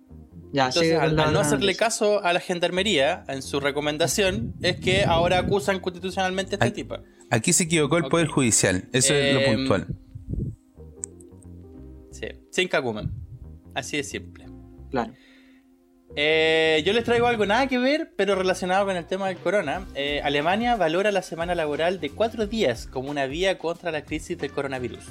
Entonces, 0.52 0.99
al, 0.99 1.14
no 1.14 1.40
hacerle 1.40 1.76
caso 1.76 2.25
a 2.25 2.33
la 2.33 2.40
gendarmería 2.40 3.25
en 3.28 3.42
su 3.42 3.61
recomendación, 3.61 4.54
es 4.62 4.76
que 4.76 5.04
ahora 5.04 5.38
acusan 5.38 5.80
constitucionalmente 5.80 6.57
a 6.57 6.59
este 6.64 6.71
tipo. 6.71 6.99
Aquí 7.30 7.52
se 7.52 7.64
equivocó 7.64 7.97
el 7.97 8.04
Poder 8.04 8.26
Judicial, 8.26 8.88
eso 8.92 9.14
es 9.14 9.35
lo 9.35 9.40
em, 9.40 9.57
puntual. 9.57 9.87
Sí, 12.11 12.26
sin 12.50 12.69
cacumen. 12.69 13.11
Así 13.75 13.97
de 13.97 14.02
simple. 14.02 14.47
Claro. 14.90 15.12
Eh, 16.16 16.83
yo 16.85 16.92
les 16.92 17.04
traigo 17.04 17.28
algo 17.28 17.47
nada 17.47 17.69
que 17.69 17.78
ver, 17.78 18.12
pero 18.16 18.35
relacionado 18.35 18.85
con 18.85 18.97
el 18.97 19.07
tema 19.07 19.28
del 19.28 19.37
corona. 19.37 19.87
Eh, 19.95 20.21
Alemania 20.25 20.75
valora 20.75 21.12
la 21.12 21.23
semana 21.23 21.54
laboral 21.54 22.00
de 22.00 22.11
cuatro 22.11 22.49
días 22.49 22.88
como 22.88 23.11
una 23.11 23.26
vía 23.26 23.59
contra 23.59 23.92
la 23.92 24.02
crisis 24.02 24.37
del 24.37 24.50
coronavirus. 24.50 25.04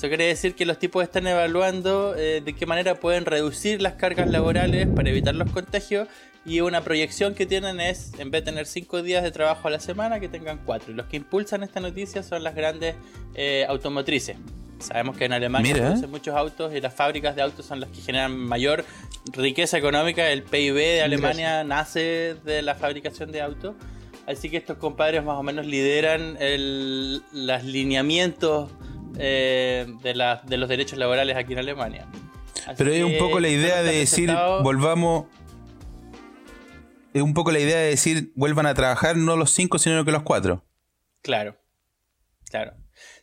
Eso 0.00 0.08
quiere 0.08 0.28
decir 0.28 0.54
que 0.54 0.64
los 0.64 0.78
tipos 0.78 1.02
están 1.02 1.26
evaluando 1.26 2.14
eh, 2.16 2.40
de 2.42 2.54
qué 2.54 2.64
manera 2.64 2.94
pueden 2.94 3.26
reducir 3.26 3.82
las 3.82 3.96
cargas 3.96 4.30
laborales 4.30 4.88
para 4.88 5.10
evitar 5.10 5.34
los 5.34 5.50
contagios 5.50 6.08
y 6.46 6.60
una 6.60 6.80
proyección 6.80 7.34
que 7.34 7.44
tienen 7.44 7.80
es, 7.80 8.12
en 8.18 8.30
vez 8.30 8.42
de 8.42 8.50
tener 8.50 8.64
5 8.64 9.02
días 9.02 9.22
de 9.22 9.30
trabajo 9.30 9.68
a 9.68 9.70
la 9.70 9.78
semana, 9.78 10.18
que 10.18 10.30
tengan 10.30 10.62
4. 10.64 10.92
Y 10.92 10.94
los 10.94 11.04
que 11.04 11.18
impulsan 11.18 11.62
esta 11.64 11.80
noticia 11.80 12.22
son 12.22 12.42
las 12.42 12.54
grandes 12.54 12.94
eh, 13.34 13.66
automotrices. 13.68 14.38
Sabemos 14.78 15.18
que 15.18 15.26
en 15.26 15.34
Alemania 15.34 15.74
se 15.74 15.82
producen 15.82 16.10
muchos 16.10 16.34
autos 16.34 16.74
y 16.74 16.80
las 16.80 16.94
fábricas 16.94 17.36
de 17.36 17.42
autos 17.42 17.66
son 17.66 17.80
las 17.80 17.90
que 17.90 18.00
generan 18.00 18.34
mayor 18.34 18.86
riqueza 19.34 19.76
económica. 19.76 20.30
El 20.30 20.44
PIB 20.44 20.76
de 20.76 21.02
Alemania 21.02 21.62
nace 21.62 22.36
de 22.42 22.62
la 22.62 22.74
fabricación 22.74 23.32
de 23.32 23.42
autos. 23.42 23.74
Así 24.26 24.48
que 24.48 24.56
estos 24.56 24.78
compadres 24.78 25.22
más 25.22 25.36
o 25.36 25.42
menos 25.42 25.66
lideran 25.66 26.38
los 27.32 27.64
lineamientos 27.64 28.70
eh, 29.18 29.86
de, 30.02 30.38
de 30.44 30.56
los 30.56 30.68
derechos 30.68 30.98
laborales 30.98 31.36
aquí 31.36 31.52
en 31.52 31.58
Alemania. 31.60 32.06
Pero 32.76 32.92
es 32.92 33.04
un 33.04 33.18
poco 33.18 33.40
la 33.40 33.48
idea 33.48 33.82
de 33.82 33.92
decir, 33.92 34.32
volvamos. 34.62 35.26
Es 37.12 37.22
un 37.22 37.34
poco 37.34 37.50
la 37.50 37.58
idea 37.58 37.78
de 37.78 37.88
decir, 37.88 38.32
vuelvan 38.36 38.66
a 38.66 38.74
trabajar 38.74 39.16
no 39.16 39.36
los 39.36 39.50
cinco, 39.50 39.78
sino 39.78 40.04
que 40.04 40.12
los 40.12 40.22
cuatro. 40.22 40.64
Claro, 41.22 41.56
claro. 42.48 42.74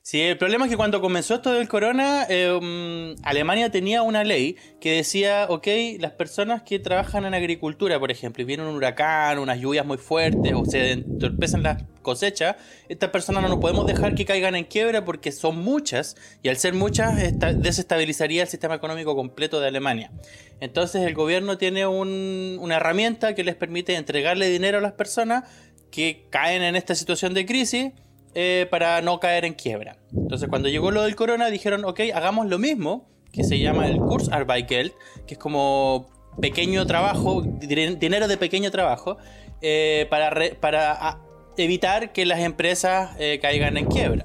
Sí, 0.09 0.21
el 0.21 0.37
problema 0.37 0.63
es 0.63 0.71
que 0.71 0.77
cuando 0.77 1.01
comenzó 1.01 1.35
esto 1.35 1.51
del 1.51 1.67
corona, 1.67 2.25
eh, 2.29 3.13
Alemania 3.23 3.71
tenía 3.71 4.03
una 4.03 4.23
ley 4.23 4.55
que 4.79 4.93
decía, 4.93 5.47
ok, 5.49 5.67
las 5.99 6.13
personas 6.13 6.63
que 6.63 6.79
trabajan 6.79 7.25
en 7.25 7.33
agricultura, 7.33 7.99
por 7.99 8.09
ejemplo, 8.09 8.41
y 8.41 8.45
viene 8.45 8.63
un 8.63 8.73
huracán, 8.73 9.37
unas 9.37 9.59
lluvias 9.59 9.85
muy 9.85 9.97
fuertes 9.97 10.53
o 10.55 10.63
se 10.63 10.93
entorpecen 10.93 11.61
las 11.61 11.83
cosechas, 12.03 12.55
estas 12.87 13.09
personas 13.09 13.43
no 13.43 13.49
nos 13.49 13.57
podemos 13.57 13.85
dejar 13.85 14.15
que 14.15 14.23
caigan 14.23 14.55
en 14.55 14.63
quiebra 14.63 15.03
porque 15.03 15.33
son 15.33 15.59
muchas 15.59 16.15
y 16.41 16.47
al 16.47 16.55
ser 16.55 16.73
muchas 16.73 17.13
desestabilizaría 17.61 18.43
el 18.43 18.47
sistema 18.47 18.75
económico 18.75 19.13
completo 19.13 19.59
de 19.59 19.67
Alemania. 19.67 20.13
Entonces 20.61 21.05
el 21.05 21.15
gobierno 21.15 21.57
tiene 21.57 21.85
una 21.85 22.77
herramienta 22.77 23.35
que 23.35 23.43
les 23.43 23.55
permite 23.55 23.95
entregarle 23.95 24.47
dinero 24.47 24.77
a 24.77 24.81
las 24.81 24.93
personas 24.93 25.43
que 25.91 26.27
caen 26.29 26.61
en 26.61 26.77
esta 26.77 26.95
situación 26.95 27.33
de 27.33 27.45
crisis 27.45 27.91
eh, 28.34 28.67
para 28.69 29.01
no 29.01 29.19
caer 29.19 29.46
en 29.46 29.53
quiebra. 29.53 29.98
Entonces 30.15 30.50
cuando 30.50 30.69
llegó 30.69 30.91
lo 30.91 31.03
del 31.03 31.15
corona 31.15 31.48
dijeron, 31.50 31.86
ok, 31.86 32.01
hagamos 32.13 32.48
lo 32.48 32.60
mismo, 32.60 33.07
que 33.31 33.43
se 33.43 33.60
llama 33.60 33.88
el 33.88 33.98
Kurzarbeitgeld, 33.98 34.93
que 35.25 35.36
es 35.36 35.39
como 35.39 36.07
pequeño 36.41 36.86
trabajo, 36.86 37.41
dinero 37.41 38.27
de 38.27 38.38
pequeño 38.38 38.72
trabajo, 38.72 39.17
eh, 39.62 40.07
para, 40.10 40.31
para 40.60 41.19
evitar 41.57 42.13
que 42.13 42.25
las 42.25 42.39
empresas 42.39 43.15
eh, 43.19 43.39
caigan 43.41 43.77
en 43.77 43.86
quiebra. 43.86 44.24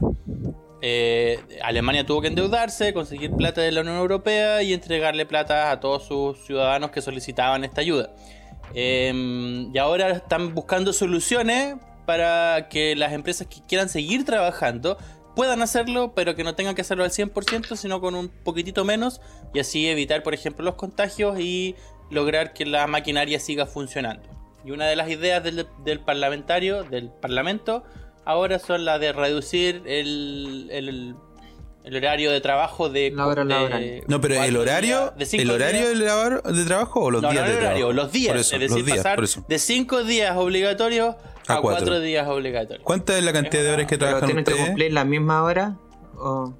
Alemania 1.62 2.04
tuvo 2.04 2.22
que 2.22 2.26
endeudarse, 2.26 2.92
conseguir 2.92 3.30
plata 3.30 3.60
de 3.60 3.70
la 3.70 3.82
Unión 3.82 3.98
Europea 3.98 4.64
y 4.64 4.72
entregarle 4.72 5.26
plata 5.26 5.70
a 5.70 5.78
todos 5.78 6.04
sus 6.04 6.44
ciudadanos 6.44 6.90
que 6.90 7.00
solicitaban 7.00 7.62
esta 7.62 7.82
ayuda. 7.82 8.10
Em, 8.74 9.74
y 9.74 9.78
ahora 9.78 10.10
están 10.10 10.54
buscando 10.54 10.92
soluciones 10.92 11.76
para 12.06 12.68
que 12.68 12.96
las 12.96 13.12
empresas 13.12 13.46
que 13.46 13.60
quieran 13.66 13.88
seguir 13.88 14.24
trabajando 14.24 14.98
puedan 15.34 15.62
hacerlo, 15.62 16.12
pero 16.14 16.34
que 16.34 16.44
no 16.44 16.54
tengan 16.54 16.74
que 16.74 16.82
hacerlo 16.82 17.04
al 17.04 17.10
100%, 17.10 17.76
sino 17.76 18.00
con 18.00 18.14
un 18.14 18.28
poquitito 18.28 18.84
menos, 18.84 19.20
y 19.54 19.60
así 19.60 19.88
evitar, 19.88 20.22
por 20.22 20.34
ejemplo, 20.34 20.64
los 20.64 20.74
contagios 20.74 21.38
y 21.40 21.74
lograr 22.10 22.52
que 22.52 22.66
la 22.66 22.86
maquinaria 22.86 23.40
siga 23.40 23.66
funcionando. 23.66 24.28
Y 24.64 24.70
una 24.70 24.86
de 24.86 24.96
las 24.96 25.08
ideas 25.08 25.42
del, 25.42 26.00
parlamentario, 26.00 26.84
del 26.84 27.10
parlamento, 27.10 27.82
ahora 28.24 28.58
son 28.58 28.84
las 28.84 29.00
de 29.00 29.12
reducir 29.12 29.82
el 29.86 31.16
el 31.84 31.96
horario 31.96 32.30
de 32.30 32.40
trabajo 32.40 32.88
de. 32.88 33.10
No, 33.10 33.28
pero 33.28 33.42
el 33.42 34.56
horario. 34.56 35.12
De 35.16 35.28
¿El 35.32 35.50
horario 35.50 35.88
de, 35.88 36.64
trabajo 36.64 37.00
o 37.00 37.10
los 37.10 37.22
días 37.22 37.34
no, 37.34 37.44
el 37.44 37.56
horario, 37.58 37.92
Los 37.92 38.12
días. 38.12 38.52
es 38.52 38.60
decir, 38.60 38.84
pasar 38.88 39.20
de 39.20 39.58
cinco 39.58 40.04
días 40.04 40.36
obligatorios 40.36 41.16
a, 41.58 41.60
cuatro. 41.60 42.00
días 42.00 42.26
obligatorios. 42.28 42.84
¿Cuánta 42.84 43.16
es 43.16 43.24
la 43.24 43.32
cantidad 43.32 43.62
de 43.62 43.70
horas 43.72 43.86
que 43.86 43.98
trabajan 43.98 44.26
¿Tienen 44.26 44.44
que 44.44 44.54
cumplir 44.54 44.92
la 44.92 45.04
misma 45.04 45.42
hora? 45.42 45.76
O... 46.16 46.54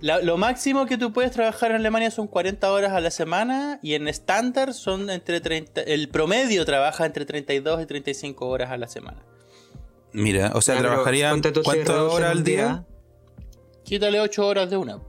lo 0.00 0.36
máximo 0.36 0.86
que 0.86 0.98
tú 0.98 1.12
puedes 1.12 1.32
trabajar 1.32 1.70
en 1.70 1.76
Alemania 1.76 2.10
son 2.10 2.26
40 2.26 2.70
horas 2.70 2.92
a 2.92 3.00
la 3.00 3.10
semana 3.10 3.78
y 3.82 3.94
en 3.94 4.08
estándar 4.08 4.74
son 4.74 5.10
entre 5.10 5.40
30. 5.40 5.82
El 5.82 6.08
promedio 6.08 6.64
trabaja 6.64 7.06
entre 7.06 7.24
32 7.24 7.82
y 7.82 7.86
35 7.86 8.48
horas 8.48 8.70
a 8.70 8.76
la 8.76 8.88
semana. 8.88 9.22
Mira, 10.12 10.52
o 10.54 10.60
sea, 10.60 10.78
trabajarían 10.78 11.40
cuántas 11.64 11.96
horas 11.96 12.30
al 12.30 12.44
día? 12.44 12.84
Quítale 13.84 14.20
8 14.20 14.46
horas 14.46 14.70
de 14.70 14.76
una. 14.76 15.00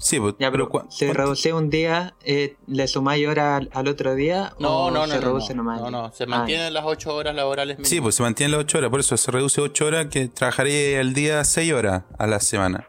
Sí, 0.00 0.18
pues, 0.18 0.34
ya, 0.38 0.50
pero, 0.50 0.70
se 0.88 1.12
reduce 1.12 1.52
un 1.52 1.68
día, 1.68 2.14
eh, 2.24 2.56
¿le 2.66 2.88
sumáis 2.88 3.28
horas 3.28 3.66
al, 3.70 3.86
otro 3.86 4.14
día? 4.14 4.54
No, 4.58 4.86
o 4.86 4.90
no, 4.90 5.06
no. 5.06 5.12
Se 5.12 5.20
reduce 5.20 5.54
no, 5.54 5.62
nomás. 5.62 5.82
No, 5.82 5.90
no, 5.90 6.10
se 6.10 6.24
mantienen 6.24 6.68
ah, 6.68 6.70
las 6.70 6.84
8 6.86 7.14
horas 7.14 7.34
laborales 7.34 7.76
mínimas. 7.76 7.90
Sí, 7.90 8.00
pues 8.00 8.14
se 8.14 8.22
mantienen 8.22 8.52
las 8.52 8.60
8 8.60 8.78
horas, 8.78 8.90
por 8.90 9.00
eso 9.00 9.14
se 9.18 9.30
reduce 9.30 9.60
8 9.60 9.84
horas, 9.84 10.06
que 10.06 10.28
trabajaría 10.28 11.00
al 11.00 11.12
día 11.12 11.44
6 11.44 11.72
horas 11.74 12.04
a 12.18 12.26
la 12.26 12.40
semana. 12.40 12.88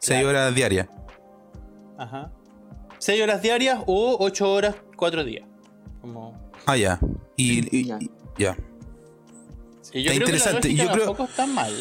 6 0.00 0.24
horas 0.24 0.54
diarias. 0.54 0.88
Ajá. 1.98 2.32
6 2.96 3.22
horas 3.22 3.42
diarias 3.42 3.80
o 3.86 4.16
8 4.18 4.50
horas 4.50 4.76
4 4.96 5.24
días. 5.24 5.46
Como... 6.00 6.50
Ah, 6.64 6.78
ya. 6.78 6.98
Y, 7.36 7.86
ya. 8.38 8.56
está 9.82 10.14
interesante. 10.14 10.74
yo 10.74 10.90
creo, 10.90 11.24
está 11.24 11.46
mal. 11.46 11.74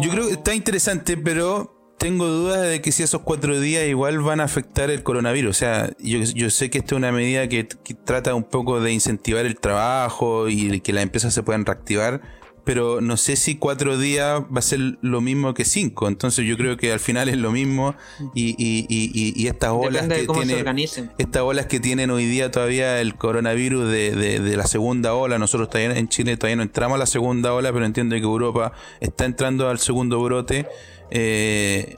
Yo 0.00 0.10
creo 0.10 0.26
que 0.26 0.32
está 0.32 0.54
interesante, 0.56 1.16
pero 1.16 1.77
tengo 1.98 2.26
dudas 2.26 2.62
de 2.62 2.80
que 2.80 2.92
si 2.92 3.02
esos 3.02 3.22
cuatro 3.22 3.60
días 3.60 3.86
igual 3.86 4.20
van 4.20 4.40
a 4.40 4.44
afectar 4.44 4.90
el 4.90 5.02
coronavirus. 5.02 5.50
O 5.50 5.58
sea, 5.58 5.90
yo, 5.98 6.50
sé 6.50 6.70
que 6.70 6.78
esta 6.78 6.94
es 6.94 6.96
una 6.96 7.12
medida 7.12 7.48
que, 7.48 7.64
trata 8.04 8.34
un 8.34 8.44
poco 8.44 8.80
de 8.80 8.92
incentivar 8.92 9.44
el 9.44 9.58
trabajo 9.58 10.48
y 10.48 10.80
que 10.80 10.92
las 10.92 11.02
empresas 11.02 11.34
se 11.34 11.42
puedan 11.42 11.66
reactivar, 11.66 12.22
pero 12.64 13.00
no 13.00 13.16
sé 13.16 13.34
si 13.36 13.56
cuatro 13.56 13.98
días 13.98 14.42
va 14.42 14.58
a 14.58 14.62
ser 14.62 14.98
lo 15.00 15.20
mismo 15.20 15.54
que 15.54 15.64
cinco. 15.64 16.06
Entonces 16.06 16.46
yo 16.46 16.56
creo 16.56 16.76
que 16.76 16.92
al 16.92 17.00
final 17.00 17.28
es 17.28 17.36
lo 17.36 17.50
mismo 17.50 17.96
y, 18.34 18.54
y, 18.58 18.86
y, 18.88 19.46
estas 19.48 19.70
olas 19.70 20.06
que 20.06 20.26
tiene, 20.26 20.86
estas 21.18 21.42
olas 21.42 21.66
que 21.66 21.80
tienen 21.80 22.10
hoy 22.10 22.26
día 22.26 22.50
todavía 22.50 23.00
el 23.00 23.16
coronavirus 23.16 23.90
de, 23.90 24.10
de, 24.12 24.40
de, 24.40 24.56
la 24.56 24.66
segunda 24.66 25.14
ola. 25.14 25.38
Nosotros 25.38 25.68
todavía 25.68 25.96
en 25.98 26.08
Chile 26.08 26.36
todavía 26.36 26.56
no 26.56 26.62
entramos 26.62 26.96
a 26.96 26.98
la 26.98 27.06
segunda 27.06 27.52
ola, 27.54 27.72
pero 27.72 27.84
entiendo 27.84 28.14
que 28.14 28.22
Europa 28.22 28.72
está 29.00 29.24
entrando 29.24 29.68
al 29.68 29.78
segundo 29.78 30.20
brote. 30.22 30.66
Eh, 31.10 31.96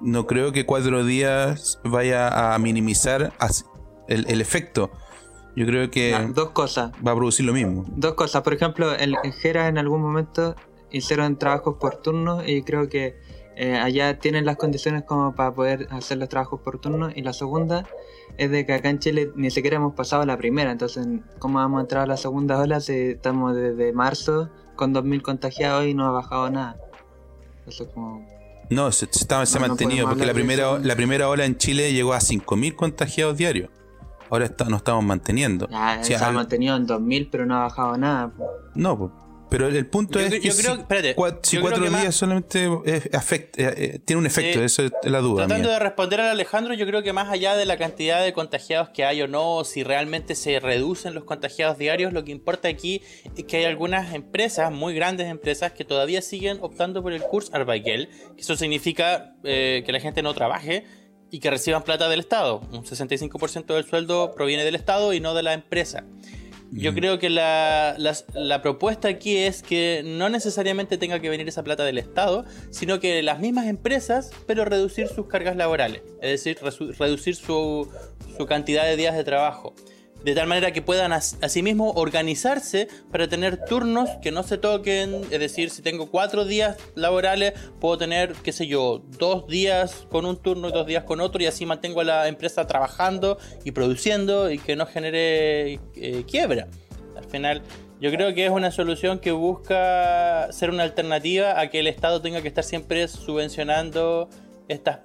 no 0.00 0.26
creo 0.26 0.52
que 0.52 0.66
cuatro 0.66 1.04
días 1.04 1.80
vaya 1.84 2.54
a 2.54 2.58
minimizar 2.58 3.32
el, 4.08 4.40
efecto. 4.40 4.90
Yo 5.54 5.66
creo 5.66 5.90
que 5.90 6.16
dos 6.34 6.50
cosas. 6.50 6.92
va 7.06 7.12
a 7.12 7.14
producir 7.14 7.46
lo 7.46 7.52
mismo. 7.52 7.84
Dos 7.88 8.14
cosas. 8.14 8.42
Por 8.42 8.54
ejemplo, 8.54 8.94
el, 8.94 9.16
en 9.22 9.32
Jera 9.32 9.68
en 9.68 9.78
algún 9.78 10.00
momento 10.00 10.56
hicieron 10.90 11.38
trabajos 11.38 11.76
por 11.80 11.96
turno 11.96 12.42
y 12.44 12.62
creo 12.62 12.88
que 12.88 13.16
eh, 13.54 13.76
allá 13.76 14.18
tienen 14.18 14.46
las 14.46 14.56
condiciones 14.56 15.04
como 15.04 15.34
para 15.34 15.52
poder 15.52 15.86
hacer 15.90 16.18
los 16.18 16.28
trabajos 16.28 16.60
por 16.60 16.80
turno. 16.80 17.10
Y 17.14 17.22
la 17.22 17.32
segunda 17.32 17.86
es 18.38 18.50
de 18.50 18.64
que 18.66 18.72
acá 18.72 18.88
en 18.88 18.98
Chile 18.98 19.30
ni 19.36 19.50
siquiera 19.50 19.76
hemos 19.76 19.94
pasado 19.94 20.24
la 20.24 20.36
primera. 20.36 20.72
Entonces, 20.72 21.06
¿cómo 21.38 21.58
vamos 21.58 21.78
a 21.78 21.82
entrar 21.82 22.02
a 22.04 22.06
la 22.06 22.16
segunda 22.16 22.58
ola 22.58 22.80
si 22.80 22.92
estamos 22.92 23.54
desde 23.54 23.92
marzo 23.92 24.50
con 24.74 24.94
2.000 24.94 25.22
contagiados 25.22 25.86
y 25.86 25.94
no 25.94 26.06
ha 26.06 26.10
bajado 26.10 26.50
nada? 26.50 26.76
No, 28.70 28.90
se, 28.90 29.06
se, 29.10 29.26
ha 29.34 29.60
mantenido, 29.60 30.08
porque 30.08 30.24
la 30.24 30.32
primera, 30.32 30.78
la 30.78 30.96
primera 30.96 31.28
ola 31.28 31.44
en 31.44 31.56
Chile 31.58 31.92
llegó 31.92 32.14
a 32.14 32.20
5.000 32.20 32.74
contagiados 32.74 33.36
diarios. 33.36 33.70
Ahora 34.30 34.46
está, 34.46 34.64
nos 34.64 34.78
estamos 34.78 35.04
manteniendo. 35.04 35.68
se 36.00 36.16
ha 36.16 36.32
mantenido 36.32 36.76
en 36.76 36.86
2.000, 36.86 37.28
pero 37.30 37.44
no 37.44 37.56
ha 37.56 37.64
bajado 37.64 37.98
nada. 37.98 38.32
No, 38.74 38.98
pues 38.98 39.10
pero 39.52 39.68
el 39.68 39.86
punto 39.86 40.18
es 40.18 40.40
que 40.40 40.50
si, 40.50 41.58
cuatro, 41.58 41.90
días 41.90 42.14
solamente 42.14 42.64
eh, 42.86 43.10
eh, 43.58 44.00
tiene 44.02 44.20
un 44.20 44.24
efecto, 44.24 44.64
eso 44.64 44.82
es 44.82 44.92
la 45.04 45.18
duda. 45.20 45.46
Tratando 45.46 45.68
de 45.68 45.78
responder 45.78 46.22
al 46.22 46.30
Alejandro, 46.30 46.72
yo 46.72 46.86
creo 46.86 47.02
que 47.02 47.12
más 47.12 47.28
allá 47.28 47.54
de 47.54 47.66
la 47.66 47.76
cantidad 47.76 48.24
de 48.24 48.32
contagiados 48.32 48.88
que 48.88 49.04
hay 49.04 49.20
o 49.20 49.28
no, 49.28 49.62
si 49.64 49.82
realmente 49.84 50.36
se 50.36 50.58
reducen 50.58 51.12
los 51.12 51.24
contagiados 51.24 51.76
diarios, 51.76 52.14
lo 52.14 52.24
que 52.24 52.32
importa 52.32 52.68
aquí 52.68 53.02
es 53.36 53.44
que 53.44 53.58
hay 53.58 53.64
algunas 53.64 54.14
empresas, 54.14 54.72
muy 54.72 54.94
grandes 54.94 55.28
empresas, 55.28 55.72
que 55.72 55.84
todavía 55.84 56.22
siguen 56.22 56.56
optando 56.62 57.02
por 57.02 57.12
el 57.12 57.20
Kurzarbeitgeld, 57.20 58.08
que 58.34 58.40
eso 58.40 58.56
significa 58.56 59.34
eh, 59.44 59.82
que 59.84 59.92
la 59.92 60.00
gente 60.00 60.22
no 60.22 60.32
trabaje 60.32 60.86
y 61.30 61.40
que 61.40 61.50
reciban 61.50 61.82
plata 61.82 62.08
del 62.08 62.20
Estado. 62.20 62.62
Un 62.72 62.84
65% 62.84 63.66
del 63.74 63.84
sueldo 63.84 64.32
proviene 64.34 64.64
del 64.64 64.76
Estado 64.76 65.12
y 65.12 65.20
no 65.20 65.34
de 65.34 65.42
la 65.42 65.52
empresa. 65.52 66.06
Yo 66.74 66.94
creo 66.94 67.18
que 67.18 67.28
la, 67.28 68.60
propuesta 68.62 69.08
aquí 69.08 69.36
es 69.36 69.62
que 69.62 70.02
no 70.04 70.30
necesariamente 70.30 70.96
tenga 70.96 71.20
que 71.20 71.28
venir 71.28 71.46
esa 71.46 71.62
plata 71.62 71.84
del 71.84 71.98
Estado, 71.98 72.46
sino 72.70 72.98
que 72.98 73.22
las 73.22 73.40
mismas 73.40 73.66
empresas, 73.66 74.30
pero 74.46 74.64
reducir 74.64 75.08
sus 75.08 75.26
cargas 75.26 75.54
laborales, 75.56 76.02
es 76.22 76.44
decir, 76.44 76.58
reducir 76.98 77.36
su, 77.36 77.88
su 78.36 78.46
cantidad 78.46 78.84
de 78.84 78.96
días 78.96 79.14
de 79.14 79.22
trabajo 79.22 79.74
de 80.24 80.34
tal 80.34 80.46
manera 80.46 80.72
que 80.72 80.82
puedan 80.82 81.12
asimismo 81.12 81.92
organizarse 81.92 82.88
para 83.10 83.28
tener 83.28 83.64
turnos 83.64 84.08
que 84.22 84.30
no 84.30 84.42
se 84.42 84.58
toquen, 84.58 85.22
es 85.30 85.40
decir, 85.40 85.70
si 85.70 85.82
tengo 85.82 86.10
cuatro 86.10 86.44
días 86.44 86.76
laborales, 86.94 87.54
puedo 87.80 87.98
tener, 87.98 88.34
qué 88.42 88.52
sé 88.52 88.66
yo, 88.66 89.02
dos 89.18 89.46
días 89.46 90.06
con 90.10 90.26
un 90.26 90.36
turno 90.36 90.68
y 90.68 90.72
dos 90.72 90.86
días 90.86 91.04
con 91.04 91.20
otro 91.20 91.42
y 91.42 91.46
así 91.46 91.66
mantengo 91.66 92.00
a 92.00 92.04
la 92.04 92.28
empresa 92.28 92.66
trabajando 92.66 93.38
y 93.64 93.72
produciendo 93.72 94.50
y 94.50 94.58
que 94.58 94.76
no 94.76 94.86
genere 94.86 95.80
eh, 95.96 96.24
quiebra. 96.26 96.68
Al 97.16 97.24
final, 97.24 97.62
yo 98.00 98.10
creo 98.10 98.34
que 98.34 98.46
es 98.46 98.50
una 98.50 98.70
solución 98.70 99.18
que 99.18 99.32
busca 99.32 100.50
ser 100.52 100.70
una 100.70 100.82
alternativa 100.82 101.60
a 101.60 101.68
que 101.68 101.80
el 101.80 101.86
Estado 101.86 102.20
tenga 102.20 102.42
que 102.42 102.48
estar 102.48 102.64
siempre 102.64 103.06
subvencionando 103.08 104.28
estas 104.68 105.00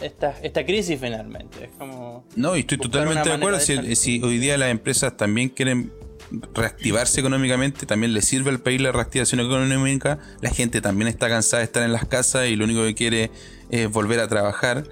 esta, 0.00 0.34
esta 0.42 0.64
crisis 0.64 0.98
finalmente. 1.00 1.64
Es 1.64 1.70
como 1.78 2.24
no, 2.36 2.56
y 2.56 2.60
estoy 2.60 2.78
totalmente 2.78 3.28
de 3.28 3.34
acuerdo. 3.34 3.60
si, 3.60 4.22
hoy 4.22 4.38
día 4.38 4.56
las 4.58 4.70
empresas 4.70 5.16
también 5.16 5.48
quieren 5.48 5.92
reactivarse 6.54 7.20
económicamente, 7.20 7.86
también 7.86 8.12
le 8.12 8.22
sirve 8.22 8.50
al 8.50 8.60
país 8.60 8.80
la 8.80 8.92
reactivación 8.92 9.40
económica. 9.40 10.18
La 10.40 10.50
gente 10.50 10.80
también 10.80 11.08
está 11.08 11.28
cansada 11.28 11.60
de 11.60 11.64
estar 11.64 11.82
en 11.82 11.92
las 11.92 12.06
casas 12.06 12.48
y 12.48 12.56
lo 12.56 12.64
único 12.64 12.82
que 12.82 12.94
quiere 12.94 13.30
es 13.70 13.90
volver 13.90 14.20
a 14.20 14.28
trabajar. 14.28 14.84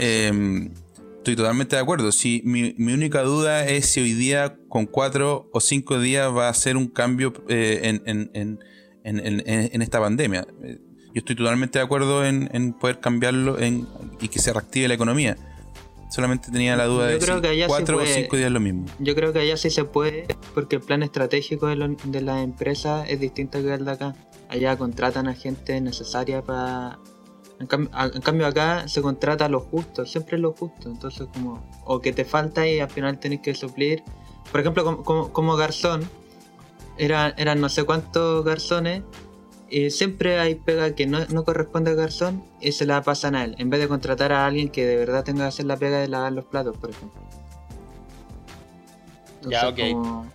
Em, 0.00 0.70
estoy 1.16 1.36
totalmente 1.36 1.76
de 1.76 1.82
acuerdo. 1.82 2.12
Si 2.12 2.42
mi, 2.44 2.74
única 2.92 3.22
duda 3.22 3.66
es 3.66 3.86
si 3.86 4.00
hoy 4.00 4.12
día 4.12 4.56
con 4.68 4.86
cuatro 4.86 5.48
o 5.52 5.60
cinco 5.60 5.98
días 5.98 6.34
va 6.34 6.48
a 6.48 6.54
ser 6.54 6.76
un 6.76 6.88
cambio 6.88 7.32
eh, 7.48 7.80
en, 7.84 8.02
en, 8.06 8.30
en, 9.04 9.42
en, 9.46 9.82
esta 9.82 10.00
pandemia. 10.00 10.46
Yo 11.14 11.18
estoy 11.18 11.36
totalmente 11.36 11.78
de 11.78 11.84
acuerdo 11.84 12.24
en, 12.24 12.72
poder 12.72 13.00
cambiarlo 13.00 13.58
en, 13.58 13.86
y 14.20 14.28
que 14.28 14.38
se 14.38 14.52
reactive 14.52 14.88
la 14.88 14.94
economía. 14.94 15.36
Solamente 16.10 16.50
tenía 16.50 16.76
la 16.76 16.84
duda 16.84 17.06
de 17.06 17.20
si 17.20 17.66
cuatro 17.66 17.96
o 17.96 18.06
cinco 18.06 18.36
días 18.36 18.50
lo 18.50 18.60
mismo. 18.60 18.84
Yo 18.98 19.14
creo 19.14 19.32
que 19.32 19.40
allá 19.40 19.56
sí 19.56 19.70
se 19.70 19.84
puede, 19.84 20.26
porque 20.54 20.76
el 20.76 20.82
plan 20.82 21.02
estratégico 21.02 21.66
de, 21.68 21.96
de 22.04 22.20
las 22.20 22.42
empresas 22.42 23.08
es 23.08 23.18
distinto 23.18 23.62
que 23.62 23.72
el 23.72 23.84
de 23.84 23.90
acá. 23.90 24.14
Allá 24.48 24.76
contratan 24.76 25.28
a 25.28 25.34
gente 25.34 25.80
necesaria 25.80 26.42
para 26.42 26.98
en, 27.62 28.20
cambio 28.20 28.46
acá 28.46 28.88
se 28.88 29.02
contrata 29.02 29.48
lo 29.48 29.60
justo, 29.60 30.04
siempre 30.04 30.38
lo 30.38 30.52
justo. 30.52 30.88
Entonces 30.88 31.28
como, 31.32 31.62
o 31.84 32.00
que 32.00 32.12
te 32.12 32.24
falta 32.24 32.66
y 32.66 32.80
al 32.80 32.90
final 32.90 33.18
tenés 33.18 33.40
que 33.40 33.54
suplir. 33.54 34.02
Por 34.50 34.60
ejemplo, 34.60 35.02
como, 35.04 35.56
garzón, 35.56 36.08
eran, 36.98 37.34
eran 37.36 37.60
no 37.60 37.68
sé 37.68 37.84
cuántos 37.84 38.44
garzones, 38.44 39.02
y 39.72 39.90
siempre 39.90 40.38
hay 40.38 40.54
pega 40.54 40.94
que 40.94 41.06
no, 41.06 41.44
corresponde 41.46 41.92
al 41.92 41.96
garzón 41.96 42.44
y 42.60 42.72
se 42.72 42.84
la 42.84 43.00
pasan 43.02 43.34
a 43.34 43.44
él, 43.44 43.54
en 43.56 43.70
vez 43.70 43.80
de 43.80 43.88
contratar 43.88 44.30
a 44.30 44.46
alguien 44.46 44.68
que 44.68 44.84
de 44.84 44.96
verdad 44.96 45.24
tenga 45.24 45.44
que 45.44 45.48
hacer 45.48 45.64
la 45.64 45.78
pega 45.78 45.98
de 45.98 46.08
lavar 46.08 46.30
los 46.32 46.44
platos, 46.44 46.76
por 46.76 46.90
ejemplo. 46.90 47.18
ya, 49.48 49.66
ok. 49.70 49.78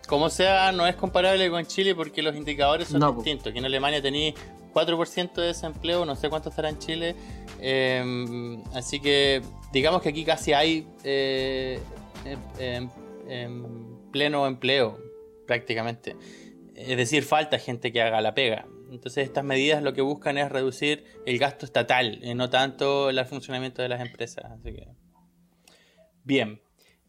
Como... 0.07 0.31
sea, 0.31 0.71
no 0.71 0.87
es 0.87 0.95
comparable 0.95 1.51
con 1.51 1.63
Chile 1.67 1.93
porque 1.93 2.23
los 2.23 2.35
indicadores 2.35 2.87
son 2.87 3.15
distintos. 3.15 3.51
Aquí 3.51 3.59
en 3.59 3.65
Alemania 3.65 4.01
tenéis 4.01 4.33
4% 4.73 5.33
de 5.35 5.43
desempleo, 5.43 6.03
no 6.03 6.15
sé 6.15 6.29
cuánto 6.29 6.49
estará 6.49 6.69
en 6.69 6.79
Chile. 6.79 7.15
Em, 7.61 8.63
así 8.73 8.99
que 8.99 9.43
digamos 9.71 10.01
que 10.01 10.09
aquí 10.09 10.25
casi 10.25 10.53
hay 10.53 10.87
eh, 11.03 11.79
em, 12.57 12.89
em, 13.27 13.63
pleno 14.11 14.47
empleo 14.47 14.97
prácticamente. 15.45 16.15
Es 16.73 16.97
decir, 16.97 17.23
falta 17.23 17.59
gente 17.59 17.93
que 17.93 18.01
haga 18.01 18.19
la 18.19 18.33
pega. 18.33 18.65
Entonces 18.91 19.25
estas 19.25 19.43
medidas 19.43 19.83
lo 19.83 19.93
que 19.93 20.01
buscan 20.01 20.37
es 20.37 20.49
reducir 20.49 21.05
el 21.25 21.37
gasto 21.37 21.65
estatal, 21.65 22.19
no 22.35 22.49
tanto 22.49 23.09
el 23.09 23.25
funcionamiento 23.25 23.81
de 23.81 23.89
las 23.89 24.01
empresas. 24.01 24.45
Así 24.45 24.73
que... 24.73 24.87
Bien. 26.23 26.61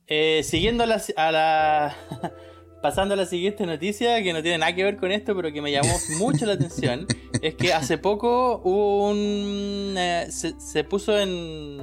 Eh, 0.06 0.42
siguiendo 0.42 0.84
a 0.84 0.86
la, 0.86 1.96
pasando 2.82 3.14
a 3.14 3.16
la 3.16 3.26
siguiente 3.26 3.66
noticia, 3.66 4.22
que 4.22 4.32
no 4.32 4.42
tiene 4.42 4.58
nada 4.58 4.74
que 4.74 4.84
ver 4.84 4.96
con 4.96 5.12
esto, 5.12 5.36
pero 5.36 5.52
que 5.52 5.60
me 5.60 5.70
llamó 5.70 5.94
mucho 6.18 6.46
la 6.46 6.54
atención, 6.54 7.06
es 7.42 7.54
que 7.54 7.72
hace 7.72 7.98
poco 7.98 8.60
hubo 8.64 9.10
un... 9.10 9.94
Eh, 9.98 10.28
se, 10.30 10.84
puso 10.84 11.18
en, 11.18 11.78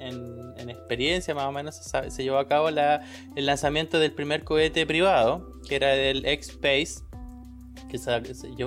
en, 0.00 0.70
experiencia, 0.70 1.34
más 1.34 1.46
o 1.46 1.52
menos, 1.52 1.76
se, 1.76 2.22
llevó 2.22 2.38
a 2.38 2.48
cabo 2.48 2.70
la, 2.70 3.04
el 3.34 3.46
lanzamiento 3.46 3.98
del 3.98 4.12
primer 4.12 4.44
cohete 4.44 4.86
privado, 4.86 5.60
que 5.68 5.76
era 5.76 5.94
el 5.94 6.24
X-Space, 6.24 7.05
que 7.88 7.98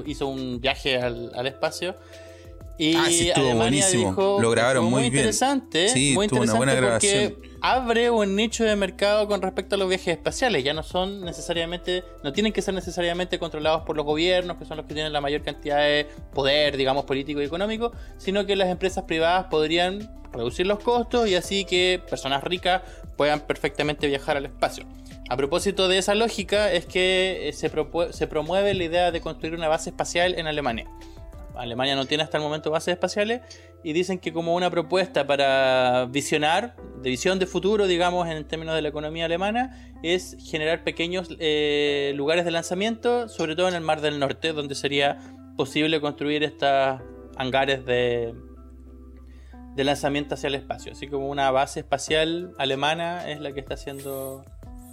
hizo 0.06 0.28
un 0.28 0.60
viaje 0.60 0.98
al, 0.98 1.32
al 1.36 1.48
espacio 1.48 1.96
y 2.80 2.96
ah, 2.96 3.06
sí, 3.10 3.28
estuvo 3.28 3.56
buenísimo. 3.56 4.40
lo 4.42 4.52
grabaron 4.52 4.86
muy, 4.86 5.04
interesante, 5.04 5.90
Sí, 5.90 6.14
muy 6.16 6.28
interesante 6.28 6.52
una 6.52 6.58
buena 6.58 6.74
grabación. 6.74 7.34
porque 7.34 7.50
abre 7.62 8.10
un 8.10 8.38
nicho 8.38 8.64
de 8.64 8.74
mercado 8.78 9.28
con 9.28 9.42
respecto 9.42 9.76
a 9.76 9.78
los 9.78 9.90
viajes 9.90 10.08
espaciales. 10.08 10.64
Ya 10.64 10.74
no 10.74 10.82
son 10.82 11.20
necesariamente, 11.26 12.06
no 12.24 12.32
tienen 12.32 12.54
que 12.54 12.62
ser 12.62 12.74
necesariamente 12.74 13.38
controlados 13.38 13.82
por 13.82 13.98
los 13.98 14.06
gobiernos, 14.06 14.56
que 14.56 14.64
son 14.64 14.78
los 14.78 14.86
que 14.86 14.94
tienen 14.94 15.12
la 15.12 15.20
mayor 15.20 15.42
cantidad 15.42 15.80
de 15.80 16.08
poder, 16.34 16.78
digamos, 16.78 17.04
político 17.04 17.42
y 17.42 17.44
económico, 17.44 17.92
sino 18.18 18.46
que 18.46 18.56
las 18.56 18.70
empresas 18.70 19.04
privadas 19.04 19.48
podrían 19.52 20.10
reducir 20.32 20.66
los 20.66 20.80
costos 20.80 21.28
y 21.28 21.36
así 21.36 21.66
que 21.66 22.02
personas 22.10 22.46
ricas 22.46 22.82
puedan 23.18 23.42
perfectamente 23.42 24.08
viajar 24.08 24.38
al 24.38 24.46
espacio. 24.46 24.86
A 25.30 25.38
propósito 25.38 25.88
de 25.88 26.00
esa 26.00 26.16
lógica 26.16 26.72
es 26.72 26.88
que 26.88 27.52
se, 27.54 27.72
se 28.14 28.28
promueve 28.28 28.74
la 28.74 28.84
idea 28.84 29.12
de 29.12 29.22
construir 29.22 29.54
una 29.54 29.68
base 29.68 29.92
espacial 29.92 30.34
en 30.40 30.48
Alemania. 30.48 30.90
Alemania 31.56 31.96
no 31.96 32.06
tiene 32.06 32.24
hasta 32.24 32.38
el 32.38 32.44
momento 32.44 32.72
bases 32.72 32.94
espaciales 32.94 33.42
y 33.84 33.94
dicen 33.94 34.18
que 34.18 34.34
como 34.34 34.56
una 34.56 34.72
propuesta 34.72 35.28
para 35.28 36.08
visionar, 36.10 36.76
de 37.02 37.10
visión 37.12 37.38
de 37.38 37.46
futuro, 37.46 37.86
digamos, 37.86 38.28
en 38.28 38.44
términos 38.48 38.74
de 38.74 38.82
la 38.82 38.90
economía 38.90 39.26
alemana, 39.26 39.94
es 40.02 40.36
generar 40.50 40.84
pequeños 40.84 41.30
eh, 41.40 42.14
lugares 42.16 42.44
de 42.44 42.52
lanzamiento, 42.52 43.30
sobre 43.30 43.56
todo 43.56 43.68
en 43.68 43.76
el 43.76 43.82
Mar 43.82 44.02
del 44.02 44.20
Norte, 44.20 44.52
donde 44.54 44.74
sería 44.74 45.20
posible 45.58 46.02
construir 46.02 46.44
estas 46.44 47.02
hangares 47.38 47.86
de, 47.86 48.34
de 49.76 49.84
lanzamiento 49.84 50.36
hacia 50.36 50.48
el 50.48 50.56
espacio. 50.56 50.94
Así 50.94 51.08
como 51.08 51.30
una 51.30 51.52
base 51.52 51.82
espacial 51.82 52.54
alemana 52.58 53.30
es 53.30 53.42
la 53.42 53.52
que 53.52 53.60
está 53.60 53.76
haciendo 53.76 54.44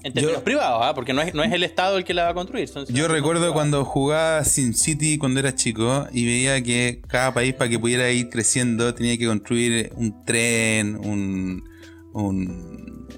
en 0.02 0.12
términos 0.12 0.42
privados, 0.42 0.80
¿ah? 0.82 0.94
porque 0.94 1.12
no 1.12 1.22
es, 1.22 1.34
no 1.34 1.42
es 1.42 1.52
el 1.52 1.62
Estado 1.62 1.98
el 1.98 2.04
que 2.04 2.14
la 2.14 2.24
va 2.24 2.30
a 2.30 2.34
construir. 2.34 2.68
yo 2.88 3.08
recuerdo 3.08 3.52
cuando 3.52 3.84
jugaba 3.84 4.44
SimCity 4.44 5.18
cuando 5.18 5.40
era 5.40 5.54
chico 5.54 6.06
y 6.12 6.26
veía 6.26 6.62
que 6.62 7.00
cada 7.08 7.34
país 7.34 7.54
para 7.54 7.70
que 7.70 7.78
pudiera 7.78 8.10
ir 8.10 8.28
creciendo 8.28 8.94
tenía 8.94 9.18
que 9.18 9.26
construir 9.26 9.92
un 9.96 10.24
tren, 10.24 10.96
un, 10.96 11.64
un 12.12 13.08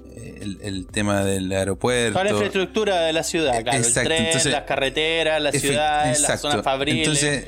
el, 0.41 0.87
tema 0.87 1.23
del 1.23 1.51
aeropuerto. 1.51 2.13
Toda 2.13 2.23
la 2.25 2.31
infraestructura 2.31 3.01
de 3.01 3.13
la 3.13 3.23
ciudad, 3.23 3.61
claro. 3.61 3.77
el 3.77 3.93
tren, 3.93 4.51
las 4.51 4.63
carreteras, 4.63 5.41
las 5.41 5.55
ciudades, 5.55 6.21
las 6.21 6.41
zonas 6.41 6.63
fabriles. 6.63 7.07
Entonces, 7.07 7.47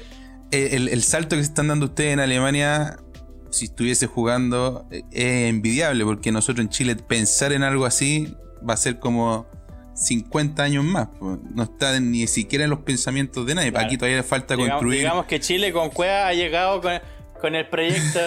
el, 0.52 0.90
el 0.90 1.04
salto 1.04 1.36
que 1.36 1.44
se 1.44 1.50
están 1.50 1.68
dando 1.68 1.88
ustedes 1.88 2.14
en 2.14 2.20
Alemania 2.20 2.98
si 3.52 3.66
estuviese 3.66 4.08
jugando 4.08 4.88
es 4.92 5.50
envidiable 5.50 6.04
porque 6.06 6.32
nosotros 6.32 6.64
en 6.64 6.70
Chile 6.70 6.96
pensar 6.96 7.52
en 7.54 7.64
algo 7.64 7.86
así 7.86 8.34
va 8.68 8.74
a 8.74 8.78
ser 8.78 9.00
como 9.00 9.48
50 9.94 10.64
años 10.64 10.84
más. 10.84 11.10
No 11.20 11.64
está 11.64 12.00
ni 12.00 12.26
siquiera 12.28 12.64
en 12.64 12.70
los 12.70 12.80
pensamientos 12.80 13.46
de 13.46 13.56
nadie. 13.56 13.74
Aquí 13.76 13.98
todavía 13.98 14.18
le 14.18 14.24
falta 14.24 14.56
construir. 14.56 15.00
Digamos 15.00 15.26
que 15.26 15.40
Chile 15.40 15.72
con 15.72 15.90
Cueva 15.90 16.28
ha 16.28 16.34
llegado 16.34 16.82
con, 16.82 16.94
el 17.56 17.68
proyecto 17.68 18.20